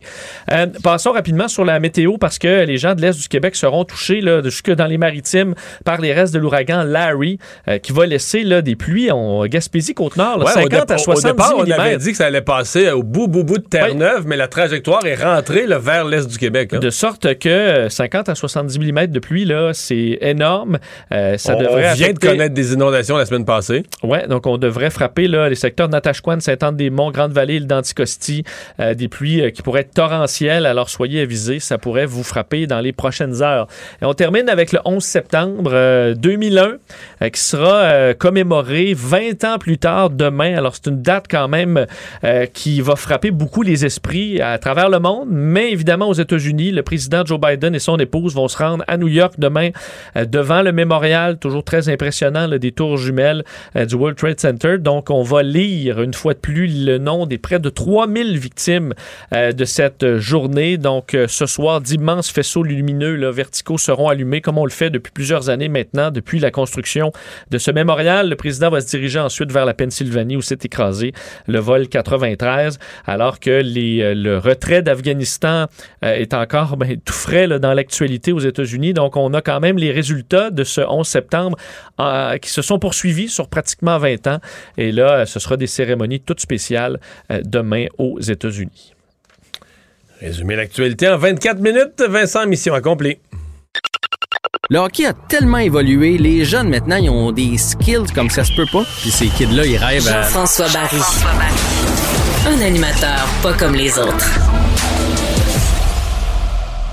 Euh, 0.51 0.67
passons 0.83 1.11
rapidement 1.11 1.47
sur 1.47 1.65
la 1.65 1.79
météo 1.79 2.17
parce 2.17 2.37
que 2.39 2.63
les 2.65 2.77
gens 2.77 2.95
de 2.95 3.01
l'Est 3.01 3.19
du 3.19 3.27
Québec 3.27 3.55
seront 3.55 3.83
touchés 3.83 4.21
là, 4.21 4.41
jusque 4.43 4.71
dans 4.71 4.85
les 4.85 4.97
maritimes 4.97 5.53
par 5.83 5.99
les 5.99 6.13
restes 6.13 6.33
de 6.33 6.39
l'ouragan 6.39 6.83
Larry 6.83 7.39
qui 7.81 7.91
va 7.91 8.05
laisser 8.05 8.43
là, 8.43 8.61
des 8.61 8.75
pluies 8.75 9.11
en 9.11 9.45
Gaspésie, 9.45 9.93
Côte-Nord, 9.93 10.37
là, 10.39 10.45
Ouais, 10.45 10.51
au 10.51 10.69
50 10.69 10.91
à 10.91 10.95
dép- 10.95 10.99
au 10.99 11.03
70 11.03 11.23
départ, 11.31 11.53
on 11.57 11.61
avait 11.71 11.97
dit 11.97 12.11
que 12.11 12.17
ça 12.17 12.25
allait 12.27 12.41
passer 12.41 12.89
au 12.91 13.03
bout, 13.03 13.27
bout, 13.27 13.43
bout 13.43 13.57
de 13.57 13.63
Terre-Neuve, 13.65 14.23
mais 14.27 14.37
la 14.37 14.47
trajectoire 14.47 15.05
est 15.05 15.21
rentrée 15.21 15.65
là, 15.67 15.79
vers 15.79 16.05
l'est 16.05 16.27
du 16.29 16.37
Québec. 16.37 16.71
hein. 16.73 16.79
De 16.79 16.89
sorte 16.89 17.37
que 17.39 17.49
euh, 17.49 17.89
50 17.89 18.29
à 18.29 18.35
70 18.35 18.79
mm 18.79 19.07
de 19.07 19.19
pluie, 19.19 19.45
là, 19.45 19.71
c'est 19.73 20.17
énorme. 20.21 20.77
Ça 21.11 21.55
on, 21.55 21.59
devrait 21.59 21.73
on 21.73 21.77
vient 21.77 21.89
affecter- 21.91 22.13
de 22.27 22.31
connaître 22.31 22.53
des 22.53 22.73
inondations 22.83 23.15
la 23.15 23.25
semaine 23.25 23.45
passée. 23.45 23.83
Ouais, 24.03 24.27
donc 24.27 24.45
on 24.45 24.57
devrait 24.57 24.89
frapper 24.89 25.27
là, 25.27 25.47
les 25.47 25.55
secteurs 25.55 25.87
de 25.87 25.93
Natashquan, 25.93 26.39
Saint-Anne-des-Monts, 26.41 27.11
Grande-Vallée, 27.11 27.55
île 27.55 27.67
d'Anticosti, 27.67 28.43
euh, 28.79 28.93
des 28.93 29.07
pluies 29.07 29.41
euh, 29.41 29.49
qui 29.51 29.61
pourraient 29.61 29.81
être 29.81 29.93
torrentielles. 29.93 30.65
Alors 30.65 30.89
soyez 30.89 31.21
avisés, 31.21 31.59
ça 31.59 31.77
pourrait 31.77 32.05
vous 32.05 32.23
frapper 32.23 32.67
dans 32.67 32.81
les 32.81 32.91
prochaines 32.91 33.41
heures. 33.41 33.67
Et 34.01 34.05
on 34.05 34.13
termine 34.13 34.49
avec 34.49 34.73
le 34.73 34.79
11 34.83 35.01
septembre 35.01 35.71
euh, 35.73 36.13
2001, 36.13 36.73
euh, 37.21 37.29
qui 37.29 37.39
sera 37.39 38.13
commémoré 38.15 38.93
20 38.93 39.43
ans 39.45 39.57
plus 39.57 39.77
tard 39.77 40.09
demain. 40.09 40.55
Alors 40.57 40.75
c'est 40.75 40.87
une 40.87 41.01
date 41.01 41.25
quand 41.29 41.47
même 41.47 41.85
qui 42.53 42.81
va 42.81 42.95
frapper 42.95 43.31
beaucoup 43.31 43.61
les 43.61 43.85
esprits 43.85 44.41
à 44.41 44.57
travers 44.57 44.89
le 44.89 44.99
monde, 44.99 45.27
mais 45.29 45.71
évidemment 45.71 46.09
aux 46.09 46.13
États-Unis, 46.13 46.71
le 46.71 46.83
président 46.83 47.23
Joe 47.25 47.39
Biden 47.39 47.75
et 47.75 47.79
son 47.79 47.97
épouse 47.97 48.35
vont 48.35 48.47
se 48.47 48.57
rendre 48.57 48.83
à 48.87 48.97
New 48.97 49.07
York 49.07 49.35
demain 49.37 49.69
devant 50.15 50.61
le 50.61 50.71
mémorial, 50.71 51.37
toujours 51.37 51.63
très 51.63 51.89
impressionnant, 51.89 52.47
là, 52.47 52.57
des 52.57 52.72
tours 52.73 52.97
jumelles 52.97 53.43
euh, 53.75 53.85
du 53.85 53.95
World 53.95 54.17
Trade 54.17 54.39
Center. 54.39 54.77
Donc, 54.77 55.09
on 55.09 55.23
va 55.23 55.43
lire 55.43 56.01
une 56.01 56.13
fois 56.13 56.33
de 56.33 56.39
plus 56.39 56.85
le 56.85 56.97
nom 56.97 57.25
des 57.25 57.37
près 57.37 57.59
de 57.59 57.69
3000 57.69 58.37
victimes 58.37 58.93
euh, 59.33 59.51
de 59.51 59.65
cette 59.65 60.17
journée. 60.17 60.77
Donc, 60.77 61.13
euh, 61.13 61.27
ce 61.27 61.45
soir, 61.45 61.81
d'immenses 61.81 62.31
faisceaux 62.31 62.63
lumineux 62.63 63.29
verticaux 63.29 63.77
seront 63.77 64.09
allumés, 64.09 64.41
comme 64.41 64.57
on 64.57 64.65
le 64.65 64.71
fait 64.71 64.89
depuis 64.89 65.11
plusieurs 65.11 65.49
années 65.49 65.69
maintenant, 65.69 66.11
depuis 66.11 66.39
la 66.39 66.51
construction 66.51 67.11
de 67.51 67.57
ce 67.57 67.71
mémorial. 67.71 68.29
Le 68.29 68.35
président 68.35 68.69
va 68.69 68.81
se 68.81 68.87
diriger 68.87 69.19
ensuite 69.19 69.51
vers 69.51 69.65
la 69.65 69.73
Pennsylvanie 69.73 70.35
où 70.35 70.41
s'est 70.41 70.59
écrasé 70.63 71.13
le 71.47 71.59
vol 71.59 71.87
93, 71.87 72.79
alors 73.05 73.39
que 73.39 73.61
le 73.63 74.37
retrait 74.37 74.81
d'Afghanistan 74.81 75.67
est 76.01 76.33
encore 76.33 76.77
ben, 76.77 76.97
tout 77.03 77.13
frais 77.13 77.47
dans 77.59 77.73
l'actualité 77.73 78.31
aux 78.31 78.39
États-Unis. 78.39 78.93
Donc, 78.93 79.15
on 79.15 79.33
a 79.33 79.41
quand 79.41 79.59
même 79.59 79.77
les 79.77 79.91
résultats 79.91 80.49
de 80.49 80.63
ce 80.63 80.81
11 80.81 81.07
septembre 81.07 81.57
qui 82.41 82.49
se 82.49 82.61
sont 82.63 82.79
poursuivis 82.79 83.29
sur 83.29 83.47
pratiquement 83.47 83.97
20 83.97 84.27
ans. 84.27 84.39
Et 84.77 84.91
là, 84.91 85.25
ce 85.25 85.39
sera 85.39 85.57
des 85.57 85.67
cérémonies 85.67 86.19
toutes 86.19 86.39
spéciales 86.39 86.99
euh, 87.31 87.41
demain 87.43 87.85
aux 87.97 88.19
États-Unis. 88.19 88.93
Résumer 90.19 90.55
l'actualité 90.55 91.09
en 91.09 91.17
24 91.17 91.59
minutes. 91.59 92.01
Vincent, 92.07 92.45
mission 92.47 92.73
accomplie. 92.73 93.17
Le 94.69 94.79
hockey 94.79 95.05
a 95.05 95.13
tellement 95.13 95.57
évolué, 95.57 96.17
les 96.17 96.45
jeunes 96.45 96.69
maintenant, 96.69 96.95
ils 96.95 97.09
ont 97.09 97.31
des 97.33 97.57
skills 97.57 98.11
comme 98.15 98.29
ça 98.29 98.45
se 98.45 98.53
peut 98.55 98.65
pas. 98.71 98.83
Puis 99.01 99.11
ces 99.11 99.27
kids-là, 99.27 99.65
ils 99.65 99.77
rêvent 99.77 100.07
à... 100.07 100.23
Jean-François 100.23 100.67
Barry. 100.69 101.01
Un 102.47 102.61
animateur 102.61 103.27
pas 103.41 103.53
comme 103.53 103.75
les 103.75 103.97
autres. 103.99 104.39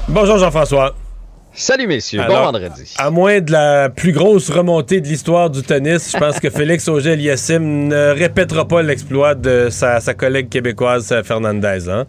Bonjour 0.09 0.39
Jean-François. 0.39 0.95
Salut 1.61 1.87
messieurs, 1.87 2.23
bon 2.27 2.33
vendredi. 2.33 2.95
À 2.97 3.11
moins 3.11 3.39
de 3.43 3.53
la 3.53 3.91
plus 3.91 4.13
grosse 4.13 4.49
remontée 4.49 5.03
de 5.03 5.07
l'histoire 5.07 5.51
du 5.51 5.61
tennis, 5.63 6.11
je 6.11 6.17
pense 6.17 6.41
que 6.41 6.49
Félix 6.59 6.89
Auger-Aliassime 6.89 7.89
ne 7.89 8.13
répétera 8.13 8.67
pas 8.67 8.81
l'exploit 8.81 9.35
de 9.35 9.69
sa, 9.71 10.01
sa 10.01 10.15
collègue 10.15 10.49
québécoise 10.49 11.13
euh, 11.13 11.23
Fernandez. 11.23 11.87
Hein? 11.91 12.07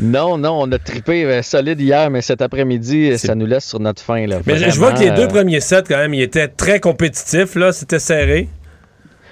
Non, 0.00 0.38
non, 0.38 0.58
on 0.62 0.72
a 0.72 0.78
trippé 0.78 1.26
euh, 1.26 1.42
solide 1.42 1.82
hier, 1.82 2.08
mais 2.08 2.22
cet 2.22 2.40
après-midi, 2.40 3.18
ça 3.18 3.34
nous 3.34 3.44
laisse 3.44 3.66
sur 3.66 3.78
notre 3.78 4.00
fin. 4.02 4.26
Là. 4.26 4.38
Mais 4.46 4.56
je- 4.56 4.78
vois 4.78 4.92
que 4.92 5.00
les 5.00 5.10
deux 5.10 5.24
euh, 5.24 5.28
premiers 5.28 5.60
sets, 5.60 5.82
quand 5.86 5.98
même, 5.98 6.14
ils 6.14 6.22
étaient 6.22 6.48
très 6.48 6.80
compétitifs. 6.80 7.56
là. 7.56 7.72
C'était 7.72 7.98
serré. 7.98 8.48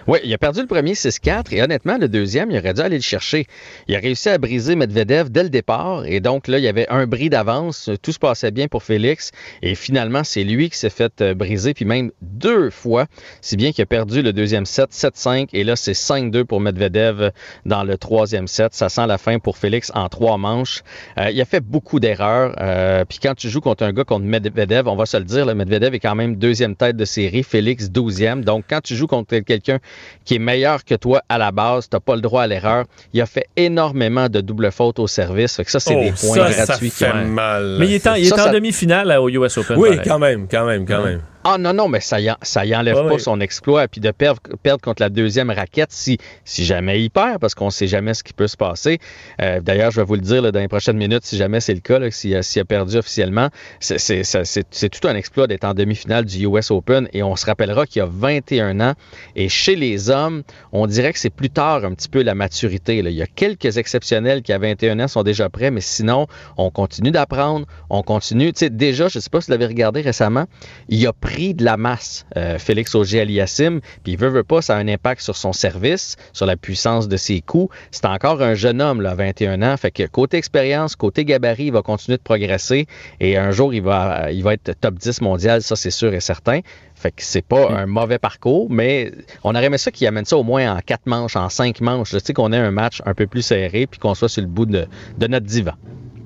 Oui, 0.09 0.19
il 0.25 0.35
a 0.35 0.39
perdu 0.39 0.61
le 0.61 0.67
premier 0.67 0.95
6-4 0.95 1.55
et 1.55 1.63
honnêtement, 1.63 1.97
le 1.97 2.09
deuxième, 2.09 2.51
il 2.51 2.59
aurait 2.59 2.75
dû 2.75 2.81
aller 2.81 2.97
le 2.97 3.03
chercher. 3.03 3.47
Il 3.87 3.95
a 3.95 4.01
réussi 4.01 4.29
à 4.29 4.39
briser 4.39 4.75
Medvedev 4.75 5.31
dès 5.31 5.45
le 5.45 5.49
départ 5.49 6.07
et 6.07 6.19
donc 6.19 6.49
là, 6.49 6.59
il 6.59 6.65
y 6.65 6.69
avait 6.69 6.89
un 6.89 7.07
bris 7.07 7.31
d'avance. 7.31 7.89
Tout 8.03 8.11
se 8.11 8.19
passait 8.19 8.51
bien 8.51 8.67
pour 8.67 8.83
Félix 8.83 9.31
et 9.63 9.77
finalement, 9.77 10.25
c'est 10.25 10.43
lui 10.43 10.71
qui 10.71 10.79
s'est 10.79 10.91
fait 10.91 11.21
euh, 11.21 11.35
briser, 11.35 11.73
puis 11.73 11.85
même 11.85 12.11
deux 12.21 12.71
fois, 12.71 13.07
si 13.41 13.57
bien 13.57 13.71
qu'il 13.71 13.83
a 13.83 13.87
perdu 13.87 14.23
le 14.23 14.33
deuxième 14.33 14.67
set 14.67 14.91
7-5 14.91 15.49
et 15.53 15.63
là, 15.63 15.77
c'est 15.77 15.93
5-2 15.93 16.45
pour 16.45 16.61
Medvedev 16.61 17.31
dans 17.65 17.85
le 17.85 17.97
troisième 17.97 18.49
set. 18.49 18.75
Ça 18.75 18.89
sent 18.89 19.07
la 19.07 19.19
fin 19.19 19.39
pour 19.39 19.57
Félix 19.57 19.93
en 19.95 20.09
trois 20.09 20.37
manches. 20.37 20.83
Euh, 21.19 21.31
il 21.31 21.41
a 21.41 21.45
fait 21.45 21.61
beaucoup 21.61 22.01
d'erreurs. 22.01 22.57
euh, 22.61 23.05
puis 23.05 23.19
quand 23.23 23.35
tu 23.35 23.49
joues 23.49 23.61
contre 23.61 23.85
un 23.85 23.93
gars 23.93 24.05
contre 24.05 24.25
Medvedev, 24.25 24.89
on 24.89 24.97
va 24.97 25.07
se 25.07 25.17
le 25.17 25.25
dire, 25.25 25.47
le 25.47 25.55
Medvedev 25.55 25.95
est 25.95 26.01
quand 26.01 26.17
même 26.17 26.37
deuxième 26.37 26.75
tête 26.75 26.97
de 26.97 27.05
série, 27.05 27.45
Félix 27.45 27.91
douzième. 27.91 28.45
Donc 28.45 28.65
quand 28.69 28.81
tu 28.81 28.97
joues 28.97 29.07
contre 29.07 29.39
quelqu'un 29.39 29.79
qui 30.25 30.37
est 30.37 30.39
meilleur 30.39 30.85
que 30.85 30.95
toi 30.95 31.23
à 31.29 31.39
la 31.39 31.51
base, 31.53 31.89
tu 31.89 31.97
n'as 31.97 32.01
pas 32.01 32.15
le 32.15 32.21
droit 32.21 32.43
à 32.43 32.47
l'erreur. 32.47 32.85
Il 33.13 33.21
a 33.21 33.27
fait 33.27 33.47
énormément 33.57 34.29
de 34.29 34.41
double 34.41 34.71
fautes 34.73 34.99
au 34.99 35.07
service. 35.07 35.57
Fait 35.57 35.65
que 35.65 35.71
ça, 35.71 35.81
c'est 35.81 35.95
Oh, 35.97 36.01
des 36.03 36.11
points 36.13 36.49
ça, 36.49 36.53
ça 36.53 36.65
gratuits. 36.67 36.91
fait 36.91 37.11
qui- 37.11 37.25
mal. 37.29 37.77
Mais 37.79 37.87
il 37.87 37.95
est 37.95 38.07
en, 38.07 38.15
Ça, 38.37 38.51
demi-finale 38.51 39.11
au 39.19 39.29
US 39.29 39.59
Open. 39.59 39.77
Oui, 39.79 39.91
pareil. 39.97 40.01
quand 40.09 40.19
même, 40.19 40.47
quand 40.49 40.65
même, 40.67 40.87
quand 40.87 41.03
même. 41.05 41.21
Ah 41.45 41.59
non, 41.59 41.73
non, 41.73 41.89
mais 41.89 42.01
ça 42.01 42.21
y, 42.21 42.31
ça 42.43 42.65
y 42.65 42.75
enlève 42.75 42.95
pas 43.09 43.19
son 43.19 43.41
exploit. 43.41 43.89
Puis 43.89 44.01
de 44.01 44.11
perdre, 44.13 44.41
perdre 44.63 44.81
contre 44.83 45.03
la 45.03 45.09
deuxième 45.09 45.51
raquette, 45.51 45.91
si, 45.91 46.19
si 46.45 46.65
jamais 46.65 47.03
il 47.03 47.11
perd, 47.11 47.39
parce 47.41 47.55
qu'on 47.55 47.71
sait 47.71 47.87
jamais 47.89 48.15
ce 48.15 48.23
qui 48.23 48.33
peut 48.33 48.47
se 48.47 48.57
passer. 48.57 48.99
Euh, 49.41 49.61
D'ailleurs, 49.61 49.91
je 49.91 50.01
vais 50.01 50.07
vous 50.07 50.15
le 50.15 50.21
dire 50.21 50.41
là, 50.43 50.53
dans 50.53 50.61
les 50.61 50.69
prochaines 50.69 50.97
minutes, 50.97 51.25
si 51.25 51.37
jamais 51.37 51.61
c'est 51.61 51.75
le 51.75 51.81
cas, 51.81 51.99
s'il 52.11 52.37
a, 52.37 52.43
s'il 52.43 52.61
a 52.63 52.65
perdu 52.65 52.97
officiellement, 52.97 53.49
c'est- 53.81 54.91
tout 54.91 55.09
un 55.09 55.15
exploit 55.17 55.47
d'être 55.47 55.65
en 55.65 55.75
demi-finale 55.75 56.25
du 56.25 56.47
US 56.47 56.71
Open. 56.71 57.09
Et 57.13 57.23
on 57.23 57.35
se 57.35 57.47
rappellera 57.47 57.87
qu'il 57.87 58.03
a 58.03 58.07
21 58.07 58.81
ans. 58.81 58.95
Et 59.35 59.49
chez 59.49 59.75
les 59.75 60.11
hommes, 60.11 60.43
on 60.73 60.87
dirait 60.87 61.13
que 61.13 61.19
c'est 61.19 61.31
plus 61.31 61.51
tard 61.51 61.85
un 61.85 61.93
petit 61.95 62.09
peu 62.09 62.23
la 62.23 62.35
maturité. 62.35 63.03
là. 63.03 63.11
Il 63.11 63.17
y 63.17 63.23
a 63.23 63.27
quelques 63.27 63.79
exceptionnels 63.79 64.43
qui 64.43 64.53
à 64.53 64.59
21 64.59 65.01
ans 65.01 65.09
sont 65.09 65.23
déjà 65.25 65.49
prêts, 65.49 65.71
mais 65.71 65.81
sinon, 65.81 66.27
on 66.57 66.71
continue 66.71 67.11
d'apprendre, 67.11 67.67
on 67.91 68.03
continue. 68.03 68.53
Tu 68.53 68.61
sais, 68.61 68.71
déjà, 68.71 69.09
je 69.09 69.19
ne 69.19 69.23
sais 69.23 69.31
pas 69.31 69.41
si 69.41 69.47
vous 69.47 69.53
l'avez 69.53 69.67
regardé 69.67 70.01
récemment, 70.03 70.45
il 70.89 71.05
a 71.07 71.13
pris 71.13 71.32
de 71.33 71.65
la 71.65 71.77
masse, 71.77 72.27
euh, 72.37 72.59
Félix 72.59 72.95
Auger-Aliassime, 72.95 73.81
puis 74.03 74.13
il 74.13 74.19
veut, 74.19 74.29
veut 74.29 74.43
pas, 74.43 74.63
ça 74.63 74.77
a 74.77 74.79
un 74.79 74.89
impact 74.89 75.23
sur 75.23 75.37
son 75.37 75.53
service, 75.53 76.17
sur 76.33 76.47
la 76.47 76.57
puissance 76.57 77.09
de 77.09 77.17
ses 77.17 77.41
coups. 77.41 77.75
C'est 77.91 78.05
encore 78.05 78.43
un 78.43 78.55
jeune 78.55 78.83
homme, 78.83 79.01
là, 79.01 79.15
21 79.15 79.63
ans, 79.63 79.77
fait 79.77 79.91
que 79.91 80.07
côté 80.07 80.37
expérience, 80.37 80.95
côté 80.95 81.25
gabarit, 81.25 81.67
il 81.67 81.73
va 81.73 81.83
continuer 81.83 82.19
de 82.19 82.23
progresser 82.23 82.87
et 83.21 83.37
un 83.37 83.51
jour, 83.51 83.73
il 83.73 83.83
va, 83.83 84.31
il 84.31 84.43
va 84.43 84.55
être 84.55 84.73
top 84.81 84.95
10 84.95 85.23
mondial, 85.23 85.63
ça 85.63 85.77
c'est 85.77 85.91
sûr 85.91 86.13
et 86.13 86.21
certain. 86.21 86.61
Fait 86.95 87.11
que 87.11 87.23
c'est 87.23 87.43
pas 87.43 87.69
un 87.71 87.87
mauvais 87.87 88.19
parcours, 88.19 88.71
mais 88.71 89.13
on 89.43 89.55
aurait 89.57 89.65
aimé 89.65 89.79
ça 89.79 89.91
qu'il 89.91 90.07
amène 90.07 90.25
ça 90.25 90.37
au 90.37 90.45
moins 90.45 90.77
en 90.77 90.81
quatre 90.81 91.07
manches, 91.07 91.35
en 91.35 91.49
cinq 91.49 91.81
manches. 91.81 92.11
Tu 92.11 92.21
sais 92.21 92.33
qu'on 92.33 92.53
ait 92.53 92.59
un 92.59 92.71
match 92.71 93.03
un 93.05 93.15
peu 93.15 93.27
plus 93.27 93.43
serré 93.43 93.89
puis 93.89 93.99
qu'on 93.99 94.15
soit 94.15 94.29
sur 94.29 94.43
le 94.43 94.49
bout 94.49 94.67
de, 94.67 94.87
de 95.19 95.27
notre 95.27 95.47
divan. 95.47 95.73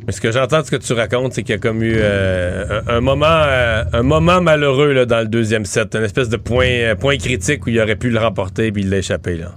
Mais 0.07 0.13
ce 0.13 0.21
que 0.21 0.31
j'entends 0.31 0.61
de 0.61 0.67
ce 0.67 0.71
que 0.71 0.77
tu 0.77 0.93
racontes, 0.93 1.33
c'est 1.33 1.43
qu'il 1.43 1.55
y 1.55 1.59
a 1.59 1.61
comme 1.61 1.83
eu 1.83 1.97
euh, 1.97 2.81
un, 2.87 3.01
moment, 3.01 3.27
euh, 3.27 3.85
un 3.93 4.03
moment 4.03 4.41
malheureux 4.41 4.93
là, 4.93 5.05
dans 5.05 5.19
le 5.21 5.27
deuxième 5.27 5.65
set, 5.65 5.97
une 5.97 6.05
espèce 6.05 6.29
de 6.29 6.37
point, 6.37 6.69
euh, 6.69 6.95
point 6.95 7.17
critique 7.17 7.67
où 7.67 7.71
il 7.71 7.81
aurait 7.81 7.97
pu 7.97 8.11
le 8.11 8.21
remporter 8.21 8.71
puis 8.71 8.83
il 8.83 8.91
l'a 8.91 8.99
échappé. 8.99 9.37
Là. 9.37 9.57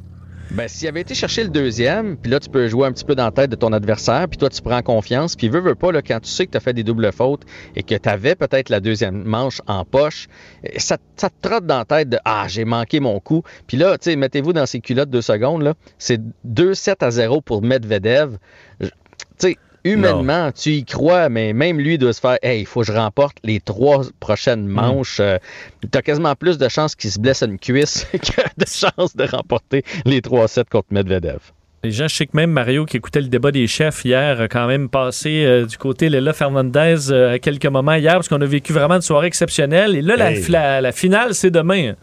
Ben, 0.51 0.67
s'il 0.67 0.87
avait 0.87 1.01
été 1.01 1.13
chercher 1.13 1.43
le 1.43 1.49
deuxième, 1.49 2.17
puis 2.17 2.31
là, 2.31 2.39
tu 2.39 2.49
peux 2.49 2.67
jouer 2.67 2.87
un 2.87 2.91
petit 2.91 3.05
peu 3.05 3.13
dans 3.13 3.25
la 3.25 3.31
tête 3.31 3.51
de 3.51 3.55
ton 3.55 3.71
adversaire, 3.71 4.27
puis 4.27 4.39
toi, 4.39 4.49
tu 4.49 4.63
prends 4.63 4.81
confiance, 4.81 5.35
puis 5.35 5.47
veux, 5.47 5.59
veux 5.59 5.75
pas, 5.75 5.91
là, 5.91 6.01
quand 6.01 6.19
tu 6.21 6.29
sais 6.29 6.47
que 6.47 6.51
tu 6.51 6.57
as 6.57 6.59
fait 6.59 6.73
des 6.73 6.83
doubles 6.83 7.11
fautes 7.11 7.43
et 7.75 7.83
que 7.83 7.93
tu 7.93 8.09
avais 8.09 8.33
peut-être 8.33 8.69
la 8.69 8.79
deuxième 8.79 9.23
manche 9.23 9.61
en 9.67 9.85
poche, 9.85 10.27
eh, 10.63 10.79
ça, 10.79 10.97
te 10.97 11.27
trotte 11.47 11.67
dans 11.67 11.77
la 11.77 11.85
tête 11.85 12.09
de 12.09 12.17
Ah, 12.25 12.45
j'ai 12.47 12.65
manqué 12.65 12.99
mon 12.99 13.19
coup. 13.19 13.43
Puis 13.67 13.77
là, 13.77 13.99
tu 13.99 14.09
sais, 14.09 14.15
mettez-vous 14.15 14.53
dans 14.53 14.65
ces 14.65 14.79
culottes 14.79 15.11
deux 15.11 15.21
secondes, 15.21 15.61
là, 15.61 15.75
c'est 15.99 16.19
2-7 16.47 17.03
à 17.03 17.11
0 17.11 17.41
pour 17.41 17.61
Medvedev. 17.61 18.37
Tu 18.79 18.87
sais, 19.37 19.57
humainement, 19.83 20.51
tu 20.51 20.71
y 20.71 20.85
crois, 20.85 21.29
mais 21.29 21.53
même 21.53 21.79
lui 21.79 21.97
doit 21.97 22.13
se 22.13 22.19
faire 22.19 22.37
Hey, 22.41 22.61
il 22.61 22.65
faut 22.65 22.81
que 22.81 22.87
je 22.87 22.91
remporte 22.91 23.37
les 23.43 23.59
trois 23.59 24.01
prochaines 24.19 24.67
manches. 24.67 25.17
Euh, 25.19 25.37
tu 25.81 25.97
as 25.97 26.01
quasiment 26.01 26.35
plus 26.35 26.57
de 26.57 26.67
chances 26.69 26.95
qu'il 26.95 27.11
se 27.11 27.19
blesse 27.19 27.41
une 27.43 27.57
cuisse 27.59 28.05
que 28.11 28.41
de 28.57 28.65
chances 28.67 29.15
de 29.15 29.23
remporter 29.25 29.83
les 30.05 30.21
3-7 30.21 30.65
contre 30.71 30.87
Medvedev. 30.91 31.39
Les 31.83 31.91
gens, 31.91 32.09
je 32.09 32.15
sais 32.15 32.25
que 32.25 32.35
même 32.35 32.51
Mario 32.51 32.85
qui 32.85 32.97
écoutait 32.97 33.21
le 33.21 33.27
débat 33.29 33.51
des 33.51 33.65
chefs 33.65 34.03
hier 34.03 34.41
a 34.41 34.47
quand 34.49 34.67
même 34.67 34.89
passé 34.89 35.45
euh, 35.45 35.65
du 35.65 35.77
côté 35.77 36.09
Léla 36.09 36.33
Fernandez 36.33 37.09
euh, 37.09 37.35
à 37.35 37.39
quelques 37.39 37.65
moments 37.67 37.93
hier 37.93 38.15
parce 38.15 38.27
qu'on 38.27 38.41
a 38.41 38.45
vécu 38.45 38.73
vraiment 38.73 38.95
une 38.95 39.01
soirée 39.01 39.27
exceptionnelle. 39.27 39.95
Et 39.95 40.01
là, 40.01 40.17
la- 40.17 40.31
Hey. 40.33 40.45
la, 40.49 40.81
la 40.81 40.91
finale, 40.91 41.33
c'est 41.33 41.51
demain. 41.51 41.93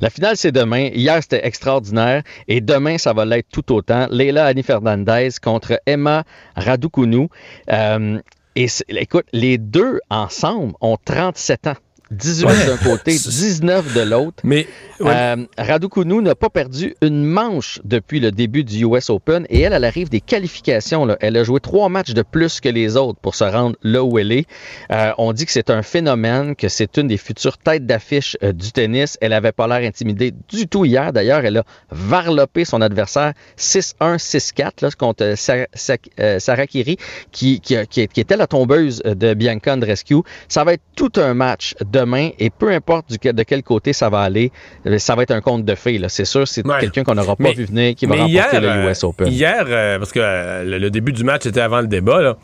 La 0.00 0.10
finale, 0.10 0.36
c'est 0.36 0.52
demain. 0.52 0.90
Hier, 0.92 1.18
c'était 1.22 1.46
extraordinaire. 1.46 2.22
Et 2.48 2.60
demain, 2.60 2.98
ça 2.98 3.12
va 3.12 3.24
l'être 3.24 3.48
tout 3.50 3.72
autant. 3.72 4.06
Leila 4.10 4.46
Annie 4.46 4.62
Fernandez 4.62 5.30
contre 5.42 5.80
Emma 5.86 6.24
Raducunu. 6.56 7.28
Euh, 7.70 8.18
écoute, 8.56 9.26
les 9.32 9.58
deux 9.58 10.00
ensemble 10.10 10.74
ont 10.80 10.96
37 11.04 11.66
ans. 11.68 11.76
18 12.10 12.46
Ouais. 12.46 12.66
d'un 12.66 12.76
côté, 12.76 13.12
19 13.12 13.94
de 13.94 14.00
l'autre. 14.00 14.36
Mais 14.44 14.66
Euh, 15.02 15.46
Raducunu 15.56 16.20
n'a 16.20 16.34
pas 16.34 16.50
perdu 16.50 16.94
une 17.00 17.24
manche 17.24 17.80
depuis 17.84 18.20
le 18.20 18.30
début 18.30 18.64
du 18.64 18.84
US 18.84 19.08
Open 19.08 19.46
et 19.48 19.60
elle, 19.60 19.72
elle 19.72 19.84
arrive 19.86 20.10
des 20.10 20.20
qualifications. 20.20 21.06
là. 21.06 21.16
Elle 21.22 21.38
a 21.38 21.42
joué 21.44 21.58
trois 21.58 21.88
matchs 21.88 22.12
de 22.12 22.20
plus 22.20 22.60
que 22.60 22.68
les 22.68 22.98
autres 22.98 23.18
pour 23.18 23.34
se 23.34 23.44
rendre 23.44 23.76
là 23.82 24.04
où 24.04 24.18
elle 24.18 24.30
est. 24.30 24.44
Euh, 24.92 25.12
on 25.16 25.32
dit 25.32 25.46
que 25.46 25.52
c'est 25.52 25.70
un 25.70 25.80
phénomène, 25.82 26.54
que 26.54 26.68
c'est 26.68 26.98
une 26.98 27.08
des 27.08 27.16
futures 27.16 27.56
têtes 27.56 27.86
d'affiche 27.86 28.36
euh, 28.42 28.52
du 28.52 28.72
tennis. 28.72 29.16
Elle 29.22 29.32
avait 29.32 29.52
pas 29.52 29.66
l'air 29.66 29.88
intimidée 29.88 30.34
du 30.50 30.66
tout 30.68 30.84
hier. 30.84 31.14
D'ailleurs, 31.14 31.46
elle 31.46 31.56
a 31.56 31.64
varlopé 31.90 32.66
son 32.66 32.82
adversaire 32.82 33.32
6-1, 33.56 34.18
6-4 34.18 34.70
là, 34.82 34.90
contre 34.98 35.24
euh, 35.24 35.36
Sa- 35.36 35.66
Sa- 35.72 35.96
euh, 36.18 36.38
Sarah 36.40 36.66
Kiri, 36.66 36.98
qui, 37.32 37.60
qui, 37.60 37.74
qui- 37.88 38.02
était 38.20 38.36
la 38.36 38.46
tombeuse 38.46 39.00
de 39.04 39.32
Bianca 39.32 39.72
Andreescu. 39.72 40.16
Ça 40.48 40.62
va 40.64 40.74
être 40.74 40.82
tout 40.94 41.12
un 41.16 41.32
match 41.32 41.74
demain 42.00 42.30
et 42.38 42.50
peu 42.50 42.70
importe 42.70 43.10
du- 43.10 43.32
de 43.32 43.42
quel 43.42 43.62
côté 43.62 43.92
ça 43.92 44.08
va 44.08 44.20
aller, 44.20 44.50
euh, 44.86 44.98
ça 44.98 45.14
va 45.14 45.22
être 45.22 45.30
un 45.32 45.40
conte 45.40 45.64
de 45.64 45.74
fées. 45.74 46.00
C'est 46.08 46.24
sûr, 46.24 46.46
c'est 46.48 46.62
quelqu'un 46.80 47.04
qu'on 47.04 47.14
n'aura 47.14 47.36
pas 47.36 47.44
Mais- 47.44 47.54
vu 47.54 47.64
venir 47.64 47.94
qui 47.94 48.06
va 48.06 48.14
remporter 48.14 48.32
hier, 48.32 48.60
le 48.60 48.68
euh, 48.68 48.90
US 48.90 49.04
Open. 49.04 49.28
Hier, 49.28 49.64
euh, 49.68 49.98
parce 49.98 50.12
que 50.12 50.20
euh, 50.20 50.64
le, 50.64 50.78
le 50.78 50.90
début 50.90 51.12
du 51.12 51.24
match 51.24 51.46
était 51.46 51.60
avant 51.60 51.80
le 51.80 51.86
débat, 51.88 52.20
là. 52.22 52.36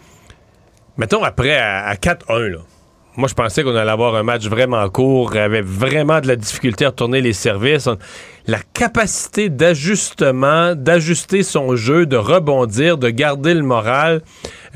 mettons 0.96 1.22
après 1.22 1.56
à, 1.56 1.86
à 1.86 1.94
4-1, 1.96 2.48
là. 2.48 2.58
Moi 3.16 3.28
je 3.28 3.34
pensais 3.34 3.62
qu'on 3.62 3.74
allait 3.74 3.90
avoir 3.90 4.14
un 4.14 4.22
match 4.22 4.46
vraiment 4.46 4.88
court, 4.88 5.36
avait 5.36 5.62
vraiment 5.62 6.20
de 6.20 6.28
la 6.28 6.36
difficulté 6.36 6.84
à 6.84 6.88
retourner 6.88 7.20
les 7.20 7.32
services. 7.32 7.88
La 8.46 8.58
capacité 8.74 9.48
d'ajustement, 9.48 10.74
d'ajuster 10.76 11.42
son 11.42 11.74
jeu, 11.74 12.06
de 12.06 12.16
rebondir, 12.16 12.96
de 12.96 13.08
garder 13.08 13.54
le 13.54 13.62
moral 13.62 14.22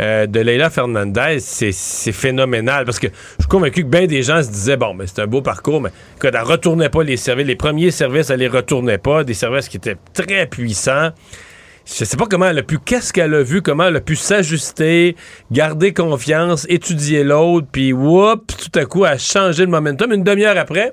euh, 0.00 0.26
de 0.26 0.40
Leila 0.40 0.70
Fernandez, 0.70 1.38
c'est 1.40 2.12
phénoménal. 2.12 2.84
Parce 2.84 2.98
que 2.98 3.06
je 3.06 3.42
suis 3.42 3.48
convaincu 3.48 3.84
que 3.84 3.88
bien 3.88 4.06
des 4.06 4.22
gens 4.24 4.42
se 4.42 4.48
disaient, 4.48 4.76
bon, 4.76 4.94
mais 4.94 5.06
c'est 5.06 5.20
un 5.20 5.26
beau 5.28 5.42
parcours, 5.42 5.80
mais 5.80 5.90
qu'elle 6.20 6.34
ne 6.34 6.40
retournait 6.40 6.88
pas 6.88 7.04
les 7.04 7.16
services. 7.16 7.46
Les 7.46 7.56
premiers 7.56 7.92
services, 7.92 8.30
elle 8.30 8.40
les 8.40 8.48
retournait 8.48 8.98
pas. 8.98 9.22
Des 9.22 9.34
services 9.34 9.68
qui 9.68 9.76
étaient 9.76 9.98
très 10.14 10.46
puissants. 10.46 11.10
Je 11.86 12.05
sais 12.05 12.16
pas 12.16 12.27
comment 12.31 12.47
elle 12.47 12.59
a 12.59 12.62
pu, 12.62 12.78
qu'est-ce 12.78 13.12
qu'elle 13.12 13.35
a 13.35 13.43
vu, 13.43 13.62
comment 13.62 13.85
elle 13.85 13.97
a 13.97 14.01
pu 14.01 14.16
s'ajuster, 14.16 15.16
garder 15.51 15.93
confiance, 15.93 16.66
étudier 16.69 17.24
l'autre, 17.24 17.66
puis 17.70 17.93
whoop, 17.93 18.47
tout 18.47 18.78
à 18.78 18.85
coup, 18.85 19.05
elle 19.05 19.12
a 19.12 19.19
changé 19.19 19.65
le 19.65 19.70
momentum. 19.70 20.12
Une 20.12 20.23
demi-heure 20.23 20.57
après, 20.57 20.93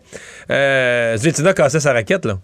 euh, 0.49 1.17
Svetlana 1.17 1.53
cassait 1.53 1.79
sa 1.79 1.93
raquette, 1.93 2.25
là. 2.25 2.39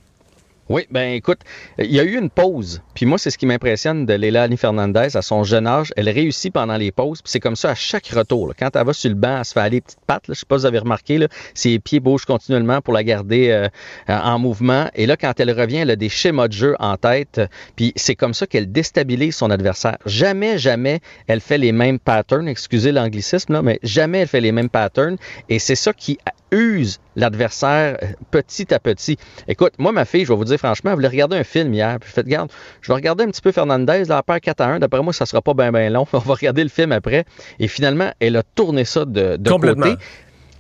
Oui, 0.70 0.88
ben 0.90 1.12
écoute, 1.14 1.40
il 1.78 1.92
y 1.92 2.00
a 2.00 2.04
eu 2.04 2.18
une 2.18 2.30
pause. 2.30 2.82
Puis 2.94 3.06
moi, 3.06 3.18
c'est 3.18 3.30
ce 3.30 3.38
qui 3.38 3.46
m'impressionne 3.46 4.06
de 4.06 4.14
Leila 4.14 4.44
Annie 4.44 4.56
Fernandez 4.56 5.18
à 5.18 5.22
son 5.22 5.44
jeune 5.44 5.68
âge. 5.68 5.92
Elle 5.98 6.10
réussit 6.10 6.54
pendant 6.54 6.78
les 6.78 6.92
pauses. 6.92 7.22
Puis 7.22 7.32
c'est 7.32 7.42
comme 7.42 7.58
ça 7.58 7.72
à 7.72 7.76
chaque 7.76 8.08
retour. 8.08 8.54
Quand 8.58 8.74
elle 8.74 8.86
va 8.86 8.94
sur 8.94 9.10
le 9.10 9.16
banc, 9.16 9.40
elle 9.40 9.46
se 9.46 9.52
fait 9.52 9.60
aller 9.60 9.82
petites 9.82 10.00
pattes. 10.08 10.30
Là. 10.30 10.34
Je 10.34 10.40
sais 10.40 10.46
pas 10.46 10.58
si 10.58 10.62
vous 10.62 10.68
avez 10.68 10.80
remarqué, 10.80 11.18
là, 11.18 11.28
ses 11.54 11.80
pieds 11.80 12.00
bougent 12.00 12.24
continuellement 12.24 12.80
pour 12.80 12.94
la 12.94 13.04
garder 13.04 13.50
euh, 13.50 13.68
en 14.08 14.40
mouvement. 14.40 14.90
Et 14.96 15.06
là, 15.06 15.18
quand 15.18 15.38
elle 15.38 15.52
revient, 15.52 15.78
elle 15.78 15.92
a 15.92 15.98
des 15.98 16.08
schémas 16.08 16.48
de 16.48 16.54
jeu 16.54 16.76
en 16.80 16.96
tête. 16.96 17.42
Puis 17.76 17.92
c'est 17.98 18.16
comme 18.16 18.34
ça 18.34 18.48
qu'elle 18.48 18.72
déstabilise 18.72 19.36
son 19.36 19.52
adversaire. 19.52 19.98
Jamais, 20.06 20.58
jamais, 20.58 21.02
elle 21.28 21.42
fait 21.42 21.58
les 21.58 21.74
mêmes 21.74 22.00
patterns. 22.00 22.48
Excusez 22.48 22.94
l'anglicisme, 22.94 23.52
là, 23.52 23.62
mais 23.62 23.80
jamais 23.84 24.20
elle 24.20 24.28
fait 24.30 24.42
les 24.42 24.54
mêmes 24.54 24.70
patterns. 24.70 25.18
Et 25.50 25.60
c'est 25.60 25.76
ça 25.76 25.92
qui 25.92 26.20
use 26.54 27.00
l'adversaire 27.16 27.98
euh, 28.02 28.08
petit 28.32 28.74
à 28.74 28.80
petit. 28.80 29.18
Écoute, 29.48 29.74
moi, 29.78 29.92
ma 29.92 30.06
fille, 30.06 30.24
je 30.24 30.30
vais 30.32 30.38
vous 30.38 30.46
dire 30.46 30.58
franchement, 30.58 30.92
elle 30.92 30.96
voulait 30.96 31.08
regarder 31.10 31.38
un 31.38 31.44
film 31.44 31.74
hier. 31.74 31.98
Puis 32.00 32.10
je 32.10 32.14
fais, 32.14 32.22
regarde, 32.22 32.52
je 32.82 32.88
vais 32.88 32.94
regarder 32.94 33.24
un 33.26 33.28
petit 33.28 33.42
peu 33.42 33.52
Fernandez, 33.52 34.04
elle 34.10 34.22
perd 34.26 34.40
4 34.40 34.62
à 34.62 34.66
1. 34.68 34.80
D'après 34.80 35.02
moi, 35.02 35.14
ça 35.14 35.26
sera 35.26 35.42
pas 35.42 35.54
bien, 35.54 35.72
bien 35.72 35.90
long. 35.90 36.08
On 36.14 36.20
va 36.20 36.34
regarder 36.34 36.64
le 36.64 36.70
film 36.70 36.92
après. 36.92 37.26
Et 37.60 37.68
finalement, 37.68 38.12
elle 38.20 38.38
a 38.38 38.44
tourné 38.44 38.86
ça 38.86 39.06
de, 39.06 39.38
de 39.38 39.50
Complètement. 39.50 39.86
côté. 39.86 39.98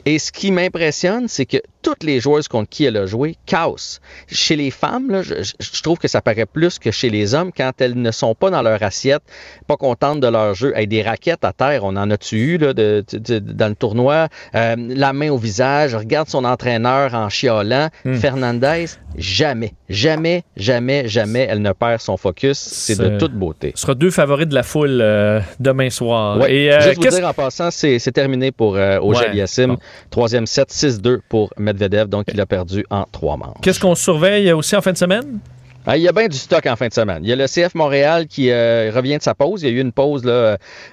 Et 0.05 0.19
ce 0.19 0.31
qui 0.31 0.51
m'impressionne, 0.51 1.27
c'est 1.29 1.45
que 1.45 1.57
toutes 1.83 2.03
les 2.03 2.19
joueuses 2.19 2.47
contre 2.47 2.69
qui 2.69 2.85
elle 2.85 2.97
a 2.97 3.05
joué 3.05 3.35
cassent. 3.45 3.99
Chez 4.27 4.55
les 4.55 4.71
femmes, 4.71 5.11
là, 5.11 5.21
je, 5.21 5.81
trouve 5.81 5.99
que 5.99 6.07
ça 6.07 6.21
paraît 6.21 6.45
plus 6.45 6.79
que 6.79 6.91
chez 6.91 7.09
les 7.09 7.35
hommes 7.35 7.51
quand 7.55 7.71
elles 7.79 7.95
ne 8.01 8.11
sont 8.11 8.33
pas 8.33 8.49
dans 8.49 8.61
leur 8.61 8.81
assiette, 8.81 9.21
pas 9.67 9.77
contentes 9.77 10.19
de 10.21 10.27
leur 10.27 10.53
jeu. 10.55 10.73
Avec 10.75 10.89
des 10.89 11.03
raquettes 11.03 11.43
à 11.43 11.53
terre, 11.53 11.83
on 11.83 11.95
en 11.95 12.09
a-tu 12.09 12.37
eu 12.37 12.57
là, 12.57 12.73
de- 12.73 13.03
de- 13.11 13.39
de- 13.39 13.53
dans 13.53 13.67
le 13.67 13.75
tournoi? 13.75 14.29
Euh, 14.55 14.75
la 14.77 15.13
main 15.13 15.29
au 15.29 15.37
visage, 15.37 15.93
regarde 15.93 16.29
son 16.29 16.45
entraîneur 16.45 17.13
en 17.13 17.29
chialant. 17.29 17.89
Fernandez, 18.15 18.85
jamais, 19.17 19.73
jamais, 19.89 20.43
jamais, 20.55 21.07
jamais, 21.07 21.47
elle 21.49 21.61
ne 21.61 21.73
perd 21.73 21.99
son 21.99 22.17
focus. 22.17 22.57
C'est 22.57 22.97
de 22.97 23.17
toute 23.17 23.33
beauté. 23.33 23.73
Ce 23.75 23.81
sera 23.81 23.95
deux 23.95 24.11
favoris 24.11 24.47
de 24.47 24.55
la 24.55 24.63
foule 24.63 24.99
euh, 25.01 25.41
demain 25.59 25.89
soir. 25.89 26.37
Ouais. 26.39 26.53
Et, 26.53 26.71
euh, 26.71 26.79
Juste 26.81 27.03
vous 27.03 27.09
dire 27.09 27.27
en 27.27 27.33
passant, 27.33 27.69
c'est 27.71 27.99
terminé 28.13 28.51
pour 28.51 28.75
euh, 28.77 28.99
Ogel 29.01 29.33
Ouais. 29.33 29.75
Troisième 30.09 30.45
set, 30.45 30.71
6-2 30.71 31.19
pour 31.29 31.53
Medvedev, 31.57 31.72
donc 32.07 32.25
il 32.33 32.39
a 32.39 32.45
perdu 32.45 32.85
en 32.89 33.05
trois 33.11 33.37
manches. 33.37 33.57
Qu'est-ce 33.61 33.79
qu'on 33.79 33.95
surveille 33.95 34.51
aussi 34.51 34.75
en 34.75 34.81
fin 34.81 34.91
de 34.91 34.97
semaine? 34.97 35.39
Ah, 35.85 35.97
il 35.97 36.03
y 36.03 36.07
a 36.07 36.13
bien 36.13 36.29
du 36.29 36.37
stock 36.37 36.65
en 36.65 36.77
fin 36.77 36.87
de 36.87 36.93
semaine. 36.93 37.19
Il 37.23 37.29
y 37.29 37.33
a 37.33 37.35
le 37.35 37.45
CF 37.45 37.75
Montréal 37.75 38.27
qui 38.27 38.49
euh, 38.51 38.89
revient 38.95 39.17
de 39.17 39.21
sa 39.21 39.35
pause. 39.35 39.63
Il 39.63 39.69
y 39.69 39.73
a 39.73 39.75
eu 39.75 39.81
une 39.81 39.91
pause 39.91 40.23
là, 40.23 40.31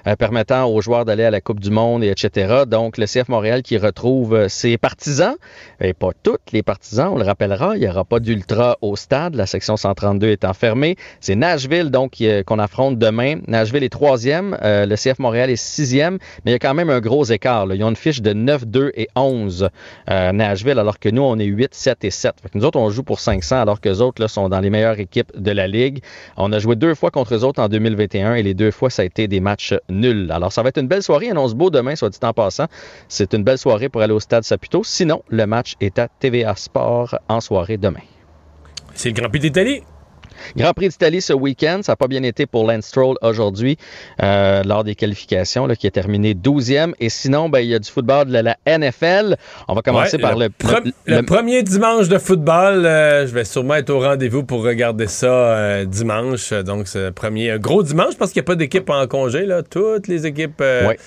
euh, 0.05 0.15
permettant 0.19 0.65
aux 0.65 0.81
joueurs 0.81 1.05
d'aller 1.05 1.23
à 1.23 1.31
la 1.31 1.39
Coupe 1.39 1.61
du 1.61 1.71
Monde, 1.71 2.03
et 2.03 2.09
etc. 2.09 2.63
Donc, 2.67 2.97
le 2.97 3.05
CF 3.05 3.29
Montréal 3.29 3.61
qui 3.61 3.77
retrouve 3.77 4.35
euh, 4.35 4.49
ses 4.49 4.77
partisans. 4.77 5.35
Et 5.79 5.93
pas 5.93 6.09
tous 6.23 6.35
les 6.51 6.61
partisans, 6.61 7.07
on 7.13 7.17
le 7.17 7.23
rappellera. 7.23 7.77
Il 7.77 7.79
n'y 7.79 7.87
aura 7.87 8.03
pas 8.03 8.19
d'ultra 8.19 8.77
au 8.81 8.97
stade. 8.97 9.35
La 9.35 9.45
section 9.45 9.77
132 9.77 10.27
étant 10.27 10.53
fermée. 10.53 10.97
C'est 11.21 11.35
Nashville, 11.35 11.89
donc, 11.89 12.19
euh, 12.19 12.43
qu'on 12.43 12.59
affronte 12.59 12.99
demain. 12.99 13.35
Nashville 13.47 13.85
est 13.85 13.89
troisième. 13.89 14.57
euh, 14.61 14.85
le 14.85 14.95
CF 14.97 15.19
Montréal 15.19 15.49
est 15.49 15.55
sixième. 15.55 16.17
Mais 16.43 16.51
il 16.51 16.53
y 16.53 16.55
a 16.55 16.59
quand 16.59 16.73
même 16.73 16.89
un 16.89 16.99
gros 16.99 17.23
écart. 17.23 17.65
là. 17.65 17.75
Ils 17.75 17.83
ont 17.85 17.89
une 17.91 17.95
fiche 17.95 18.21
de 18.21 18.33
9, 18.33 18.67
2 18.67 18.91
et 18.95 19.07
11 19.15 19.69
euh, 20.09 20.31
Nashville, 20.33 20.79
alors 20.79 20.99
que 20.99 21.07
nous, 21.07 21.21
on 21.21 21.39
est 21.39 21.45
8, 21.45 21.73
7 21.73 22.03
et 22.03 22.11
7. 22.11 22.33
Fait 22.43 22.49
que 22.49 22.57
nous 22.57 22.65
autres, 22.65 22.77
on 22.77 22.89
joue 22.89 23.03
pour 23.03 23.21
500, 23.21 23.61
alors 23.61 23.79
que 23.79 23.87
les 23.87 24.01
autres 24.01 24.21
là, 24.21 24.27
sont 24.27 24.49
dans 24.49 24.59
les 24.59 24.69
équipes 24.89 25.31
de 25.37 25.51
la 25.51 25.67
Ligue. 25.67 26.01
On 26.37 26.51
a 26.51 26.59
joué 26.59 26.75
deux 26.75 26.95
fois 26.95 27.11
contre 27.11 27.35
eux 27.35 27.43
autres 27.43 27.61
en 27.61 27.69
2021 27.69 28.35
et 28.35 28.43
les 28.43 28.53
deux 28.53 28.71
fois, 28.71 28.89
ça 28.89 29.01
a 29.01 29.05
été 29.05 29.27
des 29.27 29.39
matchs 29.39 29.73
nuls. 29.89 30.31
Alors, 30.31 30.51
ça 30.51 30.63
va 30.63 30.69
être 30.69 30.79
une 30.79 30.87
belle 30.87 31.03
soirée. 31.03 31.29
Annonce 31.29 31.53
beau 31.53 31.69
demain, 31.69 31.95
soit 31.95 32.09
dit 32.09 32.19
en 32.23 32.33
passant. 32.33 32.65
C'est 33.07 33.33
une 33.33 33.43
belle 33.43 33.57
soirée 33.57 33.89
pour 33.89 34.01
aller 34.01 34.13
au 34.13 34.19
stade 34.19 34.43
Saputo. 34.43 34.83
Sinon, 34.83 35.23
le 35.29 35.45
match 35.45 35.75
est 35.81 35.99
à 35.99 36.07
TVA 36.07 36.55
Sport 36.55 37.17
en 37.27 37.41
soirée 37.41 37.77
demain. 37.77 38.01
C'est 38.93 39.09
le 39.09 39.15
Grand 39.15 39.29
Prix 39.29 39.39
d'Italie. 39.39 39.81
Grand 40.55 40.73
Prix 40.73 40.89
d'Italie 40.89 41.21
ce 41.21 41.33
week-end. 41.33 41.79
Ça 41.83 41.93
n'a 41.93 41.95
pas 41.95 42.07
bien 42.07 42.23
été 42.23 42.45
pour 42.45 42.65
Lance 42.69 42.85
Stroll 42.85 43.15
aujourd'hui 43.21 43.77
euh, 44.21 44.63
lors 44.63 44.83
des 44.83 44.95
qualifications, 44.95 45.67
là, 45.67 45.75
qui 45.75 45.87
a 45.87 45.91
terminé 45.91 46.33
12e. 46.33 46.93
Et 46.99 47.09
sinon, 47.09 47.49
ben, 47.49 47.59
il 47.59 47.67
y 47.69 47.75
a 47.75 47.79
du 47.79 47.89
football 47.89 48.27
de 48.27 48.33
la, 48.33 48.41
la 48.65 48.77
NFL. 48.77 49.35
On 49.67 49.73
va 49.73 49.81
commencer 49.81 50.17
Ouais, 50.17 50.21
par 50.21 50.37
le, 50.37 50.47
le- 50.47 50.91
le 51.05 51.15
le- 51.17 51.23
premier 51.23 51.63
dimanche 51.63 52.07
de 52.09 52.17
football. 52.17 52.85
euh, 52.85 53.25
je 53.27 53.33
vais 53.33 53.45
sûrement 53.45 53.75
être 53.75 53.89
au 53.89 53.99
rendez-vous 53.99 54.43
pour 54.43 54.63
regarder 54.63 55.07
ça 55.07 55.27
euh, 55.27 55.85
dimanche. 55.85 56.51
Donc, 56.53 56.87
c'est 56.87 57.05
le 57.05 57.11
premier 57.11 57.51
un 57.51 57.57
gros 57.57 57.83
dimanche 57.83 58.15
parce 58.17 58.31
qu'il 58.31 58.41
n'y 58.41 58.45
a 58.45 58.47
pas 58.47 58.55
d'équipe 58.55 58.89
en 58.89 59.07
congé. 59.07 59.45
Là. 59.45 59.63
Toutes 59.63 60.07
les 60.07 60.25
équipes, 60.25 60.59
Ouais. 60.61 60.97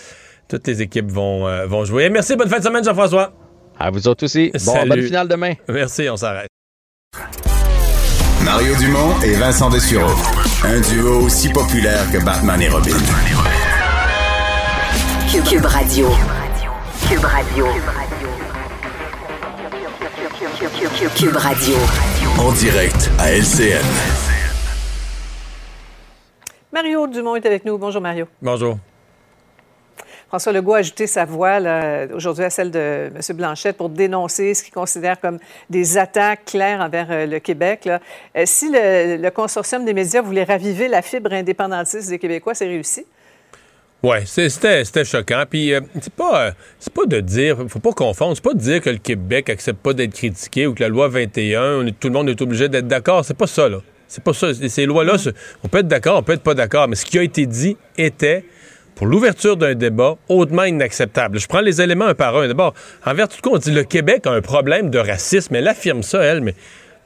toutes 0.49 0.67
les 0.67 0.83
équipes 0.83 1.11
vont, 1.11 1.67
vont 1.67 1.85
jouer. 1.85 2.09
Merci, 2.11 2.37
bonne 2.37 2.49
fin 2.49 2.59
de 2.59 2.65
semaine, 2.65 2.85
Jean-François. 2.85 3.33
À 3.79 3.91
vous 3.91 4.07
autres 4.07 4.25
aussi. 4.25 4.51
Bon, 4.53 4.59
Salut. 4.59 4.89
bonne 4.89 5.03
finale 5.03 5.29
demain. 5.29 5.55
Merci, 5.69 6.09
on 6.09 6.17
s'arrête. 6.17 6.49
Mario 8.45 8.77
Dumont 8.77 9.21
et 9.23 9.33
Vincent 9.33 9.71
Dessureau. 9.71 10.13
Un 10.65 10.81
duo 10.81 11.25
aussi 11.25 11.49
populaire 11.49 12.11
que 12.13 12.23
Batman 12.23 12.61
et 12.61 12.69
Robin. 12.69 12.91
Cube, 15.31 15.45
Cube 15.45 15.65
Radio. 15.65 16.09
Cube 17.09 17.25
Radio. 17.25 17.67
Cube 21.17 21.37
Radio. 21.37 21.77
En 22.39 22.53
direct 22.53 23.11
à 23.19 23.33
LCN. 23.33 23.83
Mario 26.71 27.07
Dumont 27.07 27.37
est 27.37 27.47
avec 27.47 27.65
nous. 27.65 27.79
Bonjour, 27.79 28.03
Mario. 28.03 28.27
Bonjour. 28.43 28.77
François 30.35 30.51
Legault 30.53 30.75
a 30.75 30.79
ajouté 30.79 31.07
sa 31.07 31.25
voix 31.25 31.61
là, 31.61 32.07
aujourd'hui 32.13 32.43
à 32.43 32.51
celle 32.51 32.73
de 32.73 33.09
M. 33.15 33.37
Blanchette 33.37 33.77
pour 33.77 33.89
dénoncer 33.89 34.53
ce 34.55 34.65
qu'il 34.65 34.75
considère 34.75 35.21
comme 35.21 35.39
des 35.71 35.97
attaques 35.97 36.47
claires 36.47 36.81
envers 36.81 37.07
euh, 37.09 37.25
le 37.27 37.39
Québec. 37.39 37.85
là. 37.85 38.01
Euh, 38.37 38.43
si 38.45 38.69
le, 38.69 39.17
le 39.23 39.31
consortium 39.31 39.85
des 39.85 39.95
médias 39.95 40.23
voulait 40.23 40.43
raviver 40.43 40.89
la 40.89 41.03
fibre 41.03 41.33
indépendantiste 41.33 42.09
des 42.11 42.19
Québécois, 42.19 42.53
c'est 42.57 42.67
réussi? 42.67 43.07
C'est- 44.27 44.49
c'était 44.49 45.05
choquant. 45.05 45.45
Puis 45.49 45.73
euh, 45.73 45.81
c'est 46.01 46.13
pas 46.13 46.47
euh, 46.47 46.51
c'est 46.81 46.93
pas 46.93 47.07
de 47.07 47.21
dire, 47.21 47.59
faut 47.69 47.79
pas 47.79 47.93
confondre, 47.93 48.35
c'est 48.35 48.43
pas 48.43 48.55
de 48.55 48.59
dire 48.59 48.81
que 48.81 48.91
le 48.91 48.99
Québec 48.99 49.49
accepte 49.51 49.79
pas 49.79 49.93
d'être 49.93 50.15
critiqué 50.15 50.67
ou 50.67 50.75
que 50.75 50.83
la 50.83 50.89
loi 50.89 51.07
21, 51.07 51.77
on 51.77 51.87
est- 51.87 51.93
tout 52.01 52.09
le 52.09 52.15
monde 52.15 52.29
est 52.29 52.43
obligé 52.43 52.69
d'être 52.69 52.89
d'accord. 52.89 53.25
C'est 53.25 53.39
pas 53.39 53.47
ça 53.47 53.69
là. 53.69 53.79
C'est 54.09 54.25
pas 54.25 54.33
ça. 54.33 54.49
Ces 54.53 54.85
lois-là, 54.85 55.17
c'est- 55.17 55.33
on 55.63 55.69
peut 55.69 55.79
être 55.79 55.87
d'accord, 55.87 56.19
on 56.19 56.23
peut 56.25 56.33
être 56.33 56.43
pas 56.43 56.55
d'accord, 56.55 56.89
mais 56.89 56.97
ce 56.97 57.05
qui 57.07 57.21
a 57.21 57.23
été 57.23 57.47
dit 57.47 57.77
était 57.97 58.45
pour 58.95 59.07
l'ouverture 59.07 59.57
d'un 59.57 59.75
débat 59.75 60.17
hautement 60.29 60.65
inacceptable. 60.65 61.39
Je 61.41 61.47
prends 61.47 61.61
les 61.61 61.81
éléments 61.83 62.07
un 62.07 62.15
par 62.15 62.37
un. 62.37 62.47
D'abord, 62.49 62.75
en 63.05 63.15
vertu 63.15 63.37
de 63.39 63.43
quoi 63.43 63.53
on 63.53 63.59
dit 63.59 63.73
le 63.73 63.85
Québec 63.85 64.27
a 64.27 64.31
un 64.31 64.41
problème 64.41 64.91
de 64.91 64.99
racisme. 64.99 65.55
Elle 65.57 65.69
affirme 65.69 66.03
ça, 66.03 66.23
elle, 66.23 66.41
mais 66.41 66.55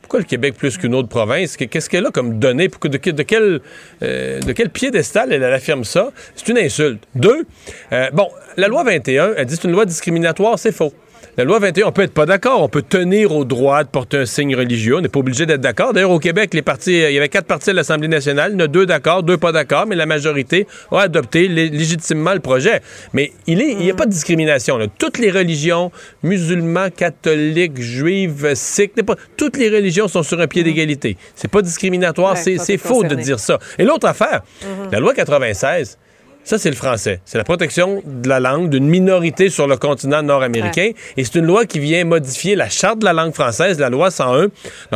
pourquoi 0.03 0.21
le 0.21 0.27
Québec 0.27 0.55
plus 0.57 0.77
qu'une 0.79 0.95
autre 0.95 1.09
province? 1.09 1.57
Que- 1.57 1.65
Qu'est-ce 1.65 1.89
qu'elle 1.91 2.07
a 2.07 2.11
comme 2.11 2.39
que- 2.41 2.89
de, 2.89 2.97
que- 2.99 3.11
de 3.11 3.23
quel, 3.23 3.61
euh, 4.03 4.41
de 4.41 4.53
quel 4.53 4.71
piédestal 4.71 5.33
elle, 5.33 5.45
affirme 5.45 5.85
ça? 5.85 6.11
C'est 6.35 6.49
une 6.49 6.59
insulte. 6.59 7.03
Deux, 7.15 7.45
euh, 7.93 8.11
bon, 8.13 8.29
la 8.57 8.69
loi 8.69 8.85
21, 8.85 9.33
elle 9.37 9.47
dit 9.47 9.57
c'est 9.57 9.65
une 9.65 9.73
loi 9.73 9.85
discriminatoire, 9.85 10.59
c'est 10.59 10.73
faux. 10.73 10.93
La 11.39 11.45
loi 11.45 11.61
21, 11.61 11.87
on 11.87 11.93
peut 11.93 12.03
être 12.03 12.13
pas 12.13 12.27
d'accord, 12.27 12.63
on 12.65 12.69
peut 12.69 12.83
tenir 12.83 13.31
au 13.33 13.45
droit 13.45 13.85
de 13.85 13.89
porter 13.89 14.17
un 14.17 14.27
signe 14.27 14.57
religieux, 14.57 14.97
on 14.97 15.01
n'est 15.01 15.09
pas 15.09 15.21
obligé 15.21 15.47
d'être 15.47 15.61
d'accord. 15.61 15.93
D'ailleurs, 15.93 16.11
au 16.11 16.19
Québec, 16.19 16.53
les 16.53 16.63
partis, 16.63 16.95
il 16.95 17.13
y 17.13 17.17
avait 17.17 17.29
quatre 17.29 17.47
partis 17.47 17.71
à 17.71 17.75
l'Assemblée 17.75 18.09
nationale, 18.09 18.51
il 18.55 18.59
y 18.59 18.63
en 18.63 18.65
a 18.65 18.67
deux 18.67 18.87
d'accord, 18.87 19.23
deux 19.23 19.37
pas 19.37 19.53
d'accord, 19.53 19.87
mais 19.87 19.95
la 19.95 20.05
majorité 20.07 20.67
a 20.91 21.03
adopté 21.03 21.47
lé- 21.47 21.69
légitimement 21.69 22.35
le 22.35 22.41
projet. 22.41 22.81
Mais 23.13 23.31
il 23.47 23.57
n'y 23.79 23.89
a 23.89 23.95
pas 23.95 24.07
de 24.07 24.11
discrimination. 24.11 24.79
là. 24.79 24.87
Toutes 24.99 25.19
les 25.19 25.31
religions, 25.31 25.93
musulmans, 26.25 26.89
catholiques, 26.91 27.81
juifs, 27.81 28.55
sikhs, 28.55 28.95
toutes 29.37 29.59
les 29.59 29.69
religions 29.69 30.09
sont 30.09 30.25
sur 30.25 30.41
un 30.41 30.49
pied 30.49 30.65
d'égalité. 30.65 31.17
C'est 31.37 31.47
pas 31.51 31.63
discriminatoire, 31.63 32.35
Ouais, 32.35 32.57
c'est 32.59 32.79
faux 32.79 33.05
de 33.05 33.15
dire 33.15 33.39
ça. 33.39 33.61
Et 33.79 33.85
l'autre 33.85 34.09
affaire, 34.09 34.43
la 34.91 34.99
loi 34.99 35.15
96, 35.15 35.99
ça, 36.45 36.57
c'est 36.57 36.71
le 36.71 36.77
français. 36.77 37.21
C'est 37.27 37.37
la 37.37 37.45
protection 37.45 38.03
de 38.07 38.27
la 38.29 38.41
langue 38.41 38.71
d'une 38.71 38.89
minorité 38.89 39.51
sur 39.51 39.67
le 39.67 39.77
continent 39.77 40.23
nord-américain. 40.23 40.93
Et 41.19 41.25
c'est 41.25 41.35
une 41.35 41.45
loi 41.45 41.67
qui 41.67 41.79
vient 41.79 42.05
modifier 42.05 42.55
la 42.57 42.71
charte 42.71 43.01
de 43.01 43.05
la 43.05 43.13
langue 43.13 43.35
française, 43.35 43.79
la 43.79 43.91
loi 43.91 44.11
101. 44.11 44.45
Donc, 44.45 44.51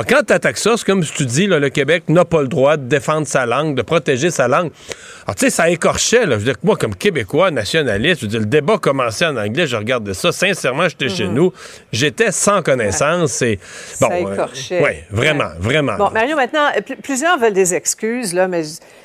quand 0.09 0.23
tu 0.27 0.33
attaques 0.33 0.57
ça, 0.57 0.75
c'est 0.79 0.87
comme 0.87 1.03
si 1.05 1.13
tu 1.13 1.27
dis, 1.27 1.47
là, 1.47 1.59
le 1.59 1.69
Québec 1.69 2.05
n'a 2.09 2.25
pas 2.25 2.41
le 2.41 2.49
droit 2.49 2.79
de 2.79 2.85
défendre 2.89 3.27
sa 3.27 3.45
langue, 3.45 3.75
de 3.75 3.83
protéger 3.83 4.31
sa 4.31 4.49
langue. 4.49 4.71
Alors, 5.27 5.35
tu 5.37 5.45
sais, 5.45 5.51
ça 5.51 5.69
écorchait. 5.69 6.25
Là. 6.25 6.33
Je 6.37 6.39
veux 6.39 6.45
dire 6.45 6.55
que 6.59 6.67
moi, 6.67 6.77
comme 6.79 6.95
Québécois, 6.97 7.51
nationaliste, 7.51 8.21
je 8.21 8.25
veux 8.27 8.31
dire, 8.31 8.41
le 8.41 8.47
débat 8.47 8.79
commençait 8.79 9.27
en 9.27 9.37
anglais, 9.37 9.67
je 9.67 9.77
regardais 9.77 10.15
ça. 10.15 10.33
Sincèrement, 10.33 10.89
j'étais 10.89 11.11
chez 11.11 11.27
Mhm. 11.27 11.35
nous. 11.35 11.53
J'étais 11.93 12.33
sans 12.33 12.63
connaissance. 12.63 13.43
Et, 13.43 13.57
bon, 14.01 14.09
Ça 14.09 14.15
euh, 14.15 14.33
écorchait. 14.33 14.83
ouais, 14.83 15.05
vraiment, 15.11 15.51
vraiment. 15.61 15.97
Bon, 15.99 16.11
Mario, 16.11 16.35
maintenant, 16.35 16.69
pl- 16.87 16.99
plusieurs 17.03 17.39
veulent 17.39 17.53
des 17.53 17.75
excuses, 17.75 18.33
là, 18.33 18.49
mais 18.49 18.63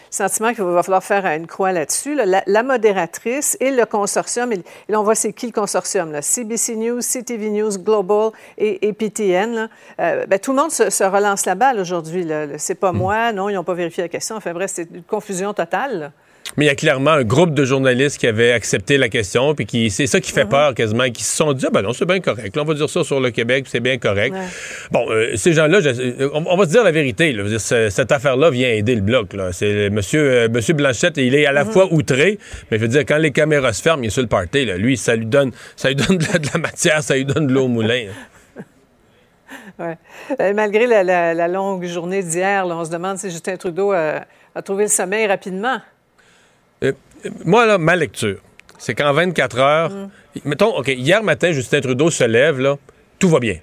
sentiment 0.09 0.53
qu'il 0.53 0.63
va 0.63 0.83
falloir 0.83 1.03
faire 1.03 1.25
une 1.27 1.47
croix 1.47 1.71
là-dessus. 1.71 2.15
là. 2.15 2.25
La, 2.25 2.43
la 2.45 2.63
modératrice 2.63 3.57
et 3.59 3.71
le 3.71 3.85
consortium, 3.85 4.51
et, 4.53 4.55
et 4.57 4.63
là, 4.91 4.99
on 4.99 5.03
voit 5.03 5.15
c'est 5.15 5.33
qui 5.33 5.47
le 5.47 5.51
consortium, 5.51 6.11
là? 6.11 6.21
CBC 6.21 6.75
News, 6.75 6.99
CTV 7.01 7.49
News, 7.49 7.77
Global 7.77 8.31
et, 8.57 8.87
et 8.87 8.93
PTN. 8.93 9.53
là. 9.55 9.67
Euh, 9.99 10.25
ben, 10.25 10.39
tout 10.39 10.51
le 10.51 10.57
monde 10.61 10.71
se, 10.71 10.89
se 10.89 11.03
relance 11.03 11.45
la 11.45 11.55
balle 11.55 11.79
aujourd'hui. 11.79 12.27
C'est 12.57 12.75
pas 12.75 12.91
Hmm. 12.91 12.97
moi, 12.97 13.31
non, 13.33 13.49
ils 13.49 13.55
n'ont 13.55 13.63
pas 13.63 13.73
vérifié 13.73 14.03
la 14.03 14.09
question. 14.09 14.35
Enfin 14.37 14.53
bref, 14.53 14.71
c'est 14.73 14.87
une 14.93 15.03
confusion 15.03 15.53
totale. 15.53 16.11
Mais 16.55 16.65
il 16.65 16.67
y 16.67 16.71
a 16.71 16.75
clairement 16.75 17.11
un 17.11 17.23
groupe 17.23 17.53
de 17.53 17.65
journalistes 17.65 18.17
qui 18.19 18.25
avaient 18.27 18.51
accepté 18.51 18.97
la 18.97 19.09
question, 19.09 19.53
puis 19.53 19.65
qui 19.65 19.89
c'est 19.91 20.07
ça 20.07 20.19
qui 20.21 20.31
Mhm. 20.31 20.35
fait 20.35 20.45
peur 20.45 20.73
quasiment, 20.73 21.09
qui 21.09 21.23
se 21.23 21.35
sont 21.35 21.53
dit 21.53 21.65
ah 21.67 21.69
ben 21.71 21.81
non 21.81 21.93
c'est 21.93 22.05
bien 22.05 22.19
correct, 22.19 22.55
Là, 22.55 22.61
on 22.61 22.65
va 22.65 22.73
dire 22.73 22.89
ça 22.89 23.03
sur 23.03 23.19
le 23.19 23.31
Québec, 23.31 23.65
c'est 23.67 23.79
bien 23.79 23.97
correct. 23.97 24.33
Ouais. 24.33 24.45
Bon, 24.91 25.05
euh, 25.11 25.35
ces 25.35 25.53
gens-là, 25.53 25.81
je- 25.81 26.29
on, 26.33 26.45
on 26.47 26.55
va 26.57 26.63
se 26.65 26.69
dire 26.69 26.83
la 26.83 26.91
vérité. 26.91 27.33
là. 27.33 27.43
Dire, 27.43 27.59
cette 27.59 28.11
affaire-là 28.11 28.49
vient 28.49 28.69
aider 28.69 28.95
le 28.95 29.01
bloc. 29.01 29.33
Là. 29.33 29.51
C'est 29.51 29.89
Monsieur, 29.89 30.21
euh, 30.21 30.47
Monsieur 30.49 30.73
Blanchette, 30.73 31.17
il 31.17 31.35
est 31.35 31.45
à 31.45 31.51
la 31.51 31.65
Mhm. 31.65 31.71
fois 31.71 31.87
outré, 31.91 32.39
mais 32.71 32.77
je 32.77 32.81
veux 32.83 32.87
dire 32.87 33.01
quand 33.01 33.17
les 33.17 33.31
caméras 33.31 33.73
se 33.73 33.81
ferment, 33.81 34.03
il 34.03 34.07
est 34.07 34.11
sur 34.11 34.21
le 34.21 34.27
party. 34.27 34.65
Là. 34.65 34.77
Lui, 34.77 34.95
ça 34.97 35.15
lui 35.15 35.25
donne, 35.25 35.51
ça 35.75 35.89
lui 35.89 35.95
donne 35.95 36.17
de 36.17 36.25
la, 36.31 36.39
de 36.39 36.47
la 36.53 36.59
matière, 36.59 37.03
ça 37.03 37.15
lui 37.15 37.25
donne 37.25 37.47
de 37.47 37.53
l'eau 37.53 37.65
au 37.65 37.67
moulin. 37.67 38.05
Ouais. 39.79 39.97
Euh, 40.39 40.53
malgré 40.53 40.87
la, 40.87 41.03
la- 41.03 41.33
la 41.35 41.47
longue 41.47 41.85
journée 41.85 42.23
d'hier, 42.23 42.65
on 42.65 42.83
se 42.83 42.89
demande 42.89 43.17
si 43.17 43.29
Justin 43.29 43.57
Trudeau 43.57 43.91
a, 43.91 44.21
a 44.55 44.61
trouvé 44.63 44.85
le 44.85 44.89
sommeil 44.89 45.27
rapidement. 45.27 45.77
Euh, 46.83 46.91
moi, 47.45 47.65
là, 47.65 47.77
ma 47.77 47.95
lecture, 47.95 48.37
c'est 48.77 48.93
qu'en 48.93 49.13
24 49.13 49.59
heures, 49.59 49.91
mettons, 50.45 50.77
OK, 50.77 50.87
hier 50.87 51.23
matin, 51.23 51.51
Justin 51.51 51.81
Trudeau 51.81 52.09
se 52.11 52.23
lève, 52.23 52.59
là, 52.59 52.77
tout 53.19 53.29
va 53.29 53.39
bien. 53.39 53.57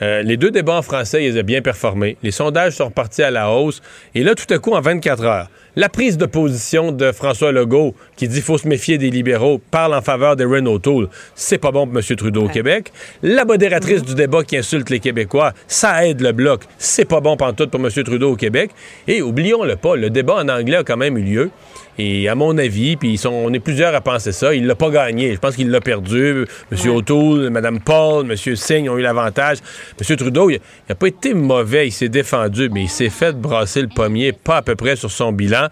Euh, 0.00 0.22
les 0.22 0.36
deux 0.36 0.50
débats 0.50 0.76
en 0.76 0.82
français, 0.82 1.24
ils 1.24 1.38
ont 1.38 1.42
bien 1.42 1.60
performé. 1.60 2.16
Les 2.22 2.30
sondages 2.30 2.74
sont 2.74 2.84
repartis 2.86 3.22
à 3.22 3.30
la 3.30 3.50
hausse. 3.50 3.82
Et 4.14 4.22
là, 4.22 4.34
tout 4.34 4.52
à 4.52 4.58
coup, 4.58 4.72
en 4.72 4.80
24 4.80 5.24
heures, 5.24 5.50
la 5.74 5.88
prise 5.88 6.16
de 6.18 6.26
position 6.26 6.92
de 6.92 7.10
François 7.10 7.50
Legault, 7.50 7.94
qui 8.16 8.28
dit 8.28 8.34
qu'il 8.34 8.44
faut 8.44 8.58
se 8.58 8.68
méfier 8.68 8.98
des 8.98 9.10
libéraux, 9.10 9.60
parle 9.70 9.94
en 9.94 10.02
faveur 10.02 10.36
de 10.36 10.44
Renault 10.44 10.78
Tool. 10.78 11.08
C'est 11.34 11.58
pas 11.58 11.72
bon 11.72 11.86
pour 11.86 11.96
M. 11.98 12.16
Trudeau 12.16 12.44
au 12.44 12.48
Québec. 12.48 12.92
La 13.22 13.44
modératrice 13.44 14.02
du 14.02 14.14
débat 14.14 14.44
qui 14.44 14.56
insulte 14.56 14.90
les 14.90 15.00
Québécois, 15.00 15.52
ça 15.66 16.06
aide 16.06 16.20
le 16.20 16.32
bloc. 16.32 16.62
C'est 16.78 17.04
pas 17.04 17.20
bon 17.20 17.36
tout 17.36 17.68
pour 17.68 17.80
M. 17.80 17.90
Trudeau 17.90 18.32
au 18.32 18.36
Québec. 18.36 18.70
Et 19.08 19.20
oublions-le 19.20 19.76
pas, 19.76 19.96
le 19.96 20.10
débat 20.10 20.36
en 20.36 20.48
anglais 20.48 20.76
a 20.76 20.84
quand 20.84 20.96
même 20.96 21.18
eu 21.18 21.22
lieu. 21.22 21.50
Et 21.98 22.28
à 22.28 22.34
mon 22.36 22.56
avis, 22.58 22.96
puis 22.96 23.10
ils 23.10 23.18
sont, 23.18 23.30
on 23.30 23.52
est 23.52 23.58
plusieurs 23.58 23.94
à 23.94 24.00
penser 24.00 24.30
ça, 24.30 24.54
il 24.54 24.66
l'a 24.66 24.76
pas 24.76 24.90
gagné. 24.90 25.34
Je 25.34 25.38
pense 25.38 25.56
qu'il 25.56 25.70
l'a 25.70 25.80
perdu. 25.80 26.46
M. 26.70 26.90
O'Toole, 26.90 27.50
Mme 27.50 27.80
Paul, 27.80 28.30
M. 28.30 28.36
Singh 28.36 28.88
ont 28.88 28.96
eu 28.96 29.02
l'avantage. 29.02 29.58
M. 30.00 30.16
Trudeau, 30.16 30.50
il 30.50 30.60
n'a 30.88 30.94
pas 30.94 31.08
été 31.08 31.34
mauvais, 31.34 31.88
il 31.88 31.92
s'est 31.92 32.08
défendu, 32.08 32.68
mais 32.72 32.82
il 32.82 32.88
s'est 32.88 33.10
fait 33.10 33.32
brasser 33.36 33.82
le 33.82 33.88
pommier, 33.88 34.32
pas 34.32 34.58
à 34.58 34.62
peu 34.62 34.76
près 34.76 34.94
sur 34.94 35.10
son 35.10 35.32
bilan. 35.32 35.66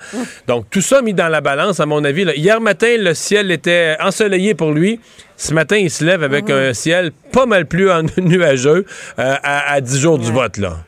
Donc, 0.48 0.66
tout 0.70 0.80
ça 0.80 1.00
mis 1.00 1.14
dans 1.14 1.28
la 1.28 1.40
balance, 1.40 1.78
à 1.78 1.86
mon 1.86 2.02
avis. 2.04 2.24
là. 2.24 2.34
Hier 2.34 2.60
matin, 2.60 2.96
le 2.98 3.14
ciel 3.14 3.50
était 3.52 3.96
ensoleillé 4.00 4.54
pour 4.54 4.72
lui. 4.72 4.98
Ce 5.36 5.54
matin, 5.54 5.76
il 5.76 5.90
se 5.90 6.04
lève 6.04 6.22
avec 6.24 6.50
un 6.50 6.72
ciel 6.72 7.12
pas 7.32 7.46
mal 7.46 7.66
plus 7.66 7.88
nuageux 8.18 8.84
euh, 9.18 9.34
à, 9.42 9.74
à 9.74 9.80
10 9.80 10.00
jours 10.00 10.18
du 10.18 10.32
vote, 10.32 10.56
là. 10.58 10.78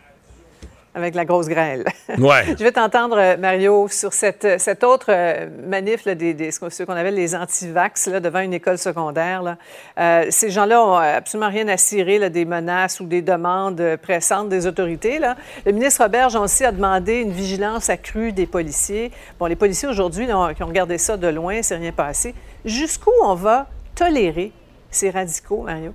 Avec 0.98 1.14
la 1.14 1.24
grosse 1.24 1.48
grêle. 1.48 1.84
Ouais. 2.18 2.44
Je 2.58 2.64
vais 2.64 2.72
t'entendre, 2.72 3.16
euh, 3.18 3.36
Mario, 3.36 3.86
sur 3.88 4.12
cette, 4.12 4.58
cette 4.58 4.82
autre 4.82 5.06
euh, 5.10 5.46
manif, 5.66 6.04
là, 6.06 6.14
des, 6.14 6.34
des- 6.34 6.50
ce 6.50 6.58
qu'on 6.82 6.92
appelle 6.94 7.14
les 7.14 7.34
anti-vax, 7.36 8.08
devant 8.08 8.40
une 8.40 8.54
école 8.54 8.78
secondaire. 8.78 9.42
là. 9.42 9.56
Euh, 10.00 10.26
ces 10.30 10.50
gens-là 10.50 10.82
ont 10.82 10.94
absolument 10.94 11.50
rien 11.50 11.68
à 11.68 11.76
cirer 11.76 12.18
là, 12.18 12.28
des 12.30 12.44
menaces 12.44 12.98
ou 13.00 13.04
des 13.06 13.22
demandes 13.22 13.80
euh, 13.80 13.96
pressantes 13.96 14.48
des 14.48 14.66
autorités. 14.66 15.18
Là. 15.18 15.36
Le 15.66 15.72
ministre 15.72 16.02
Roberge 16.02 16.34
aussi 16.34 16.64
a 16.64 16.72
demandé 16.72 17.20
une 17.20 17.30
vigilance 17.32 17.88
accrue 17.90 18.32
des 18.32 18.46
policiers. 18.46 19.12
Bon, 19.38 19.46
les 19.46 19.56
policiers 19.56 19.86
aujourd'hui, 19.88 20.26
qui 20.26 20.62
ont 20.62 20.66
regardé 20.66 20.98
ça 20.98 21.16
de 21.16 21.28
loin, 21.28 21.62
c'est 21.62 21.76
rien 21.76 21.92
passé. 21.92 22.34
Jusqu'où 22.64 23.12
on 23.22 23.34
va 23.34 23.68
tolérer 23.94 24.50
ces 24.90 25.10
radicaux, 25.10 25.62
Mario? 25.62 25.92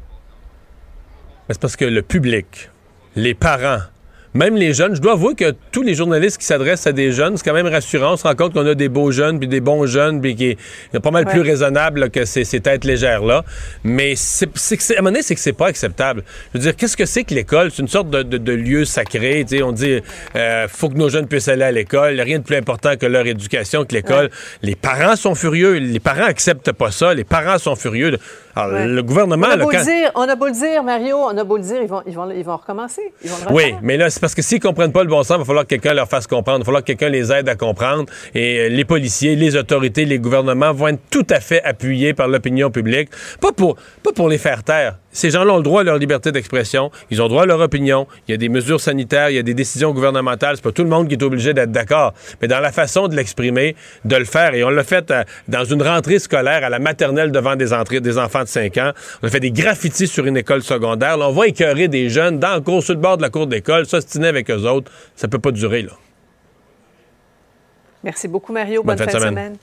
Mais 1.49 1.53
C'est 1.55 1.61
parce 1.61 1.75
que 1.75 1.85
le 1.85 2.01
public, 2.01 2.69
les 3.15 3.33
parents, 3.33 3.79
même 4.33 4.55
les 4.55 4.73
jeunes, 4.73 4.95
je 4.95 5.01
dois 5.01 5.13
avouer 5.13 5.35
que 5.35 5.53
tous 5.71 5.81
les 5.83 5.93
journalistes 5.93 6.37
qui 6.39 6.45
s'adressent 6.45 6.87
à 6.87 6.91
des 6.91 7.11
jeunes, 7.11 7.37
c'est 7.37 7.43
quand 7.43 7.53
même 7.53 7.67
rassurant. 7.67 8.13
On 8.13 8.17
se 8.17 8.23
rend 8.23 8.35
compte 8.35 8.53
qu'on 8.53 8.65
a 8.65 8.73
des 8.75 8.89
beaux 8.89 9.11
jeunes, 9.11 9.39
puis 9.39 9.47
des 9.47 9.61
bons 9.61 9.85
jeunes, 9.85 10.21
puis 10.21 10.35
qui 10.35 10.57
est 10.93 10.99
pas 10.99 11.11
mal 11.11 11.25
Ouais. 11.25 11.31
plus 11.31 11.41
raisonnable 11.41 11.99
là, 12.01 12.09
que 12.09 12.25
ces, 12.25 12.43
ces 12.43 12.59
têtes 12.59 12.83
légères-là. 12.83 13.43
Mais 13.83 14.15
c'est, 14.15 14.49
c'est, 14.55 14.77
que 14.77 14.83
c'est- 14.83 14.95
à 14.95 14.99
un 14.99 15.01
moment 15.01 15.11
donné, 15.11 15.23
c'est 15.23 15.35
que 15.35 15.41
c'est 15.41 15.53
pas 15.53 15.67
acceptable. 15.67 16.23
Je 16.53 16.57
veux 16.59 16.63
dire, 16.63 16.75
qu'est-ce 16.75 16.97
que 16.97 17.05
c'est 17.05 17.23
que 17.23 17.33
l'école? 17.33 17.69
C'est 17.71 17.81
une 17.81 17.87
sorte 17.87 18.09
de, 18.09 18.23
de- 18.23 18.37
de 18.37 18.51
lieu 18.53 18.85
sacré. 18.85 19.45
On 19.63 19.71
dit, 19.71 19.99
euh, 20.35 20.67
faut 20.67 20.89
que 20.89 20.95
nos 20.97 21.09
jeunes 21.09 21.27
puissent 21.27 21.47
aller 21.47 21.63
à 21.63 21.71
l'école. 21.71 22.19
Rien 22.19 22.39
de 22.39 22.43
plus 22.43 22.55
important 22.57 22.95
que 22.97 23.05
leur 23.05 23.27
éducation, 23.27 23.85
que 23.85 23.93
l'école. 23.93 24.29
Les 24.61 24.75
parents 24.75 25.15
sont 25.15 25.35
furieux. 25.35 25.73
Les 25.77 25.99
parents 25.99 26.25
acceptent 26.25 26.71
pas 26.71 26.91
ça. 26.91 27.13
Les 27.13 27.23
parents 27.23 27.57
sont 27.59 27.75
furieux. 27.75 28.17
Alors, 28.55 28.73
Ouais. 28.73 28.87
le 28.87 29.01
gouvernement... 29.03 29.47
on, 29.47 29.51
a 29.51 29.55
là, 29.55 29.63
beau 29.63 29.69
quand- 29.71 29.79
le 29.79 29.83
dire, 29.83 30.11
on 30.15 30.21
a 30.29 30.35
beau 30.35 30.45
le 30.47 30.51
dire, 30.51 30.83
Mario, 30.83 31.17
on 31.17 31.37
a 31.37 31.43
beau 31.43 31.57
le 31.57 31.63
dire, 31.63 31.81
ils 31.81 31.87
vont, 31.87 32.01
ils 32.05 32.13
vont, 32.15 32.29
ils 32.29 32.43
vont 32.43 32.57
recommencer. 32.57 33.01
Ils 33.23 33.29
vont 33.29 33.37
le 33.49 33.53
Oui, 33.55 33.73
mais 33.81 33.97
là, 33.97 34.09
c'est 34.09 34.19
parce 34.19 34.35
que 34.35 34.41
s'ils 34.41 34.59
comprennent 34.59 34.91
pas 34.91 35.03
le 35.03 35.09
bon 35.09 35.23
sens, 35.23 35.37
il 35.37 35.39
va 35.39 35.45
falloir 35.45 35.63
que 35.65 35.69
quelqu'un 35.69 35.93
leur 35.93 36.07
fasse 36.07 36.27
comprendre. 36.27 36.59
Il 36.59 36.61
va 36.61 36.65
falloir 36.65 36.81
que 36.83 36.87
quelqu'un 36.87 37.09
les 37.09 37.31
aide 37.31 37.49
à 37.49 37.55
comprendre. 37.55 38.05
Et 38.35 38.59
euh, 38.59 38.69
les 38.69 38.85
policiers, 38.85 39.35
les 39.35 39.55
autorités, 39.55 40.05
les 40.05 40.19
gouvernements 40.19 40.71
vont 40.73 40.89
être 40.89 41.01
tout 41.09 41.25
à 41.29 41.39
fait 41.39 41.63
appuyés 41.63 42.13
par 42.13 42.27
l'opinion 42.27 42.69
publique. 42.69 43.09
Pas 43.41 43.51
pour, 43.51 43.75
pas 44.03 44.11
pour 44.13 44.29
les 44.29 44.37
faire 44.37 44.63
taire. 44.63 44.97
Ces 45.13 45.29
gens-là 45.29 45.53
ont 45.53 45.57
le 45.57 45.63
droit 45.63 45.81
à 45.81 45.83
leur 45.83 45.97
liberté 45.97 46.31
d'expression. 46.31 46.91
Ils 47.11 47.21
ont 47.21 47.27
droit 47.27 47.43
à 47.43 47.45
leur 47.45 47.61
opinion. 47.61 48.07
Il 48.27 48.31
y 48.31 48.33
a 48.33 48.37
des 48.37 48.49
mesures 48.49 48.81
sanitaires, 48.81 49.29
il 49.29 49.35
y 49.35 49.39
a 49.39 49.43
des 49.43 49.53
décisions 49.53 49.91
gouvernementales. 49.93 50.57
C'est 50.57 50.63
pas 50.63 50.71
tout 50.71 50.83
le 50.83 50.89
monde 50.89 51.07
qui 51.07 51.13
est 51.13 51.23
obligé 51.23 51.53
d'être 51.53 51.71
d'accord. 51.71 52.13
Mais 52.41 52.47
dans 52.47 52.59
la 52.59 52.71
façon 52.71 53.07
de 53.07 53.15
l'exprimer, 53.15 53.75
de 54.03 54.15
le 54.15 54.25
faire, 54.25 54.55
et 54.55 54.63
on 54.63 54.69
l'a 54.69 54.83
fait 54.83 55.09
euh, 55.11 55.23
dans 55.47 55.63
une 55.63 55.81
rentrée 55.81 56.19
scolaire 56.19 56.63
à 56.63 56.69
la 56.69 56.79
maternelle 56.79 57.31
devant 57.31 57.55
des, 57.55 57.73
entrées, 57.73 58.01
des 58.01 58.17
enfants 58.17 58.43
de 58.43 58.47
5 58.47 58.77
ans. 58.77 58.91
On 59.21 59.27
a 59.27 59.29
fait 59.29 59.39
des 59.39 59.51
graffitis 59.51 60.07
sur 60.07 60.25
une 60.25 60.37
école 60.37 60.63
secondaire. 60.63 61.17
Là, 61.17 61.29
on 61.29 61.33
va 61.33 61.47
écœurer 61.47 61.87
des 61.87 62.09
jeunes 62.09 62.39
dans 62.39 62.55
le 62.55 62.61
cours, 62.61 62.83
sur 62.83 62.95
le 62.95 62.99
bord 62.99 63.17
de 63.17 63.21
la 63.21 63.29
cour 63.29 63.47
d'école, 63.47 63.85
s'ostiner 63.85 64.27
avec 64.27 64.49
eux 64.49 64.67
autres. 64.67 64.91
Ça 65.15 65.27
peut 65.27 65.39
pas 65.39 65.51
durer, 65.51 65.83
là. 65.83 65.91
Merci 68.03 68.27
beaucoup, 68.27 68.51
Mario. 68.51 68.83
Bonne, 68.83 68.97
fin 68.97 69.05
de 69.05 69.11
semaine. 69.11 69.57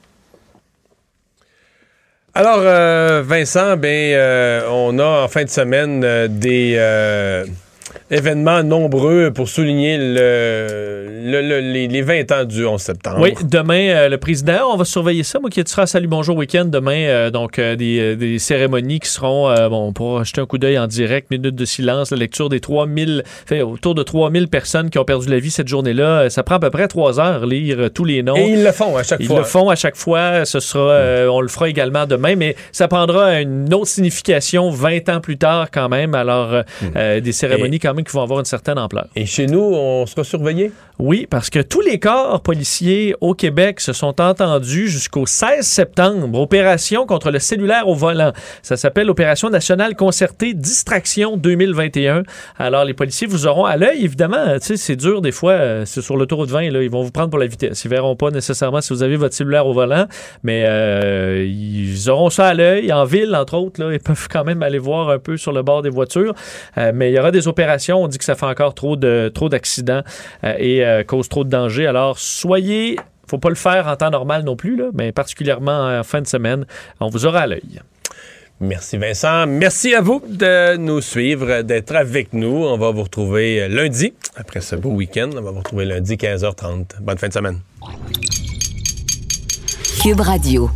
Alors, 2.33 2.61
euh, 2.61 3.23
Vincent, 3.27 3.77
ben, 3.77 4.15
euh, 4.15 4.63
on 4.71 4.99
a 5.01 5.25
en 5.25 5.29
fin 5.29 5.43
de 5.43 5.49
semaine 5.49 6.05
euh, 6.05 6.29
des 6.29 6.77
euh, 6.79 7.45
événements 8.11 8.63
nombreux 8.63 9.31
pour 9.33 9.49
souligner 9.49 9.97
le, 9.99 11.07
le- 11.25 11.43
le- 11.43 11.61
les, 11.61 11.87
les 11.89 12.03
20 12.03 12.33
ans 12.33 12.45
du 12.45 12.65
11 12.67 12.81
septembre. 12.81 13.19
Oui, 13.21 13.33
demain, 13.45 13.89
euh, 13.91 14.09
le 14.09 14.19
président, 14.19 14.73
on 14.73 14.77
va 14.77 14.85
surveiller 14.85 15.23
ça. 15.23 15.39
Moi 15.39 15.51
qui 15.51 15.63
sera 15.67 15.83
à 15.83 15.87
Salut 15.87 16.09
Bonjour 16.09 16.37
Week-end 16.37 16.65
demain, 16.65 17.05
euh, 17.05 17.31
donc 17.31 17.59
euh, 17.59 17.77
des, 17.77 18.17
des 18.17 18.39
cérémonies 18.39 19.01
qui 19.01 19.09
seront, 19.09 19.53
bon, 19.69 19.93
pour 19.93 20.25
jeter 20.25 20.41
un 20.41 20.47
coup 20.47 20.59
d'œil 20.59 20.79
en 20.79 20.87
direct, 20.87 21.31
minute 21.31 21.55
de 21.55 21.65
silence, 21.65 22.11
la 22.11 22.17
lecture 22.17 22.49
des 22.49 22.61
3000, 22.61 23.23
fait 23.47 23.63
autour 23.63 23.95
de 23.95 24.03
3000 24.03 24.49
personnes 24.49 24.91
qui 24.91 24.99
ont 24.99 25.05
perdu 25.05 25.29
la 25.29 25.39
vie 25.39 25.51
cette 25.51 25.69
journée-là. 25.69 26.31
Ça 26.31 26.43
prend 26.43 26.57
à 26.57 26.61
peu 26.61 26.71
près 26.71 26.89
trois 26.89 27.21
heures 27.21 27.47
lire 27.47 27.91
tous 27.95 28.05
les 28.05 28.23
noms. 28.23 28.37
Et 28.37 28.51
ils 28.51 28.65
le 28.65 28.73
font 28.73 28.97
à 28.97 29.03
chaque 29.03 29.21
Ils 29.21 29.27
fois. 29.27 29.39
le 29.39 29.45
font 29.45 29.69
à 29.71 29.77
chaque 29.77 29.97
fois. 29.97 30.45
Ce 30.45 30.59
sera, 30.61 30.91
euh, 30.91 31.29
on 31.29 31.41
le 31.41 31.49
fera 31.49 31.69
également 31.69 32.07
demain, 32.07 32.35
mais 32.37 32.57
ça 32.73 32.89
prendra 32.89 33.41
une 33.41 33.73
autre 33.73 33.87
signification 33.89 34.71
20 34.71 35.09
ans 35.11 35.21
plus 35.21 35.39
tard 35.39 35.69
quand 35.71 35.89
même. 35.89 36.15
Alors, 36.15 36.63
euh, 36.97 37.21
des 37.21 37.33
cérémonies 37.33 37.79
quand 37.79 37.95
même 37.95 38.00
qui 38.05 38.13
vont 38.13 38.23
avoir 38.23 38.39
une 38.41 38.45
certaine 38.45 38.79
ampleur. 38.79 39.07
Et 39.17 39.27
chez 39.27 39.47
nous, 39.47 39.61
on 39.61 40.07
sera 40.07 40.25
surveillé? 40.25 40.73
Oui, 40.99 41.27
parce 41.31 41.49
que 41.49 41.61
tous 41.61 41.81
les 41.81 41.99
corps 41.99 42.43
policiers 42.43 43.15
au 43.23 43.33
Québec 43.35 43.81
se 43.81 43.95
sont 43.95 44.21
entendus 44.21 44.89
jusqu'au 44.89 45.25
16 45.25 45.67
septembre. 45.67 46.39
Opération 46.39 47.07
contre 47.07 47.31
le 47.31 47.39
cellulaire 47.39 47.89
au 47.89 47.95
volant. 47.95 48.33
Ça 48.63 48.77
s'appelle 48.77 49.09
Opération 49.09 49.49
nationale 49.49 49.97
concertée 49.97 50.53
Distraction 50.53 51.39
2021. 51.39 52.25
Alors, 52.59 52.85
les 52.85 52.93
policiers 52.93 53.27
vous 53.27 53.47
auront 53.47 53.65
à 53.65 53.79
l'œil, 53.79 54.05
évidemment. 54.05 54.45
Tu 54.61 54.67
sais, 54.67 54.77
c'est 54.77 54.97
dur 54.97 55.23
des 55.23 55.33
fois. 55.33 55.53
euh, 55.53 55.85
C'est 55.87 56.03
sur 56.03 56.17
l'autoroute 56.19 56.51
20, 56.51 56.71
là, 56.71 56.83
ils 56.83 56.91
vont 56.91 57.03
vous 57.03 57.11
prendre 57.11 57.31
pour 57.31 57.39
la 57.39 57.47
vitesse. 57.47 57.83
Ils 57.85 57.89
verront 57.91 58.15
pas 58.15 58.31
nécessairement 58.31 58.83
si 58.83 58.93
vous 58.93 59.03
avez 59.03 59.17
votre 59.17 59.35
cellulaire 59.35 59.67
au 59.67 59.73
volant, 59.73 60.07
mais 60.43 60.65
euh, 60.67 61.47
ils 61.49 62.11
auront 62.11 62.29
ça 62.29 62.49
à 62.49 62.55
l'œil. 62.55 62.93
En 62.93 63.05
ville, 63.05 63.35
entre 63.35 63.55
autres, 63.57 63.83
là, 63.83 63.91
ils 63.93 64.01
peuvent 64.05 64.29
quand 64.31 64.45
même 64.45 64.63
aller 64.63 64.79
voir 64.79 65.09
un 65.09 65.19
peu 65.19 65.39
sur 65.39 65.53
le 65.53 65.63
bord 65.63 65.81
des 65.81 65.89
voitures. 65.91 66.35
Euh, 66.77 66.93
mais 66.95 67.11
il 67.11 67.15
y 67.15 67.19
aura 67.19 67.31
des 67.31 67.49
opérations. 67.49 67.90
On 67.99 68.09
dit 68.09 68.19
que 68.19 68.25
ça 68.25 68.35
fait 68.35 68.47
encore 68.47 68.75
trop 68.75 68.97
de 68.97 69.31
trop 69.35 69.49
d'accidents 69.49 70.03
euh, 70.45 70.55
et 70.59 70.85
euh, 70.85 71.05
cause 71.05 71.29
trop 71.29 71.45
de 71.45 71.51
danger. 71.51 71.87
Alors, 71.87 72.19
soyez 72.19 72.97
faut 73.29 73.39
pas 73.39 73.49
le 73.49 73.55
faire 73.55 73.87
en 73.87 73.95
temps 73.95 74.11
normal 74.11 74.43
non 74.43 74.57
plus, 74.57 74.75
là, 74.77 74.87
mais 74.93 75.13
particulièrement 75.13 76.01
en 76.01 76.03
fin 76.03 76.21
de 76.21 76.27
semaine, 76.27 76.67
on 76.99 77.09
vous 77.09 77.27
aura 77.27 77.43
à 77.43 77.47
l'œil. 77.47 77.81
Merci 78.59 78.99
Vincent. 78.99 79.47
Merci 79.47 79.95
à 79.95 80.01
vous 80.01 80.21
de 80.27 80.77
nous 80.77 81.01
suivre, 81.01 81.63
d'être 81.63 81.95
avec 81.95 82.33
nous. 82.33 82.65
On 82.67 82.77
va 82.77 82.91
vous 82.91 83.05
retrouver 83.05 83.69
lundi, 83.69 84.13
après 84.37 84.61
ce 84.61 84.77
beau 84.77 84.91
week-end. 84.91 85.31
On 85.33 85.41
va 85.41 85.53
vous 85.53 85.59
retrouver 85.59 85.87
lundi 85.87 86.17
15h30. 86.17 87.01
Bonne 87.01 87.19
fin 87.19 87.29
de 87.29 87.33
semaine. 87.33 87.61
Cube 90.03 90.21
Radio. 90.21 90.71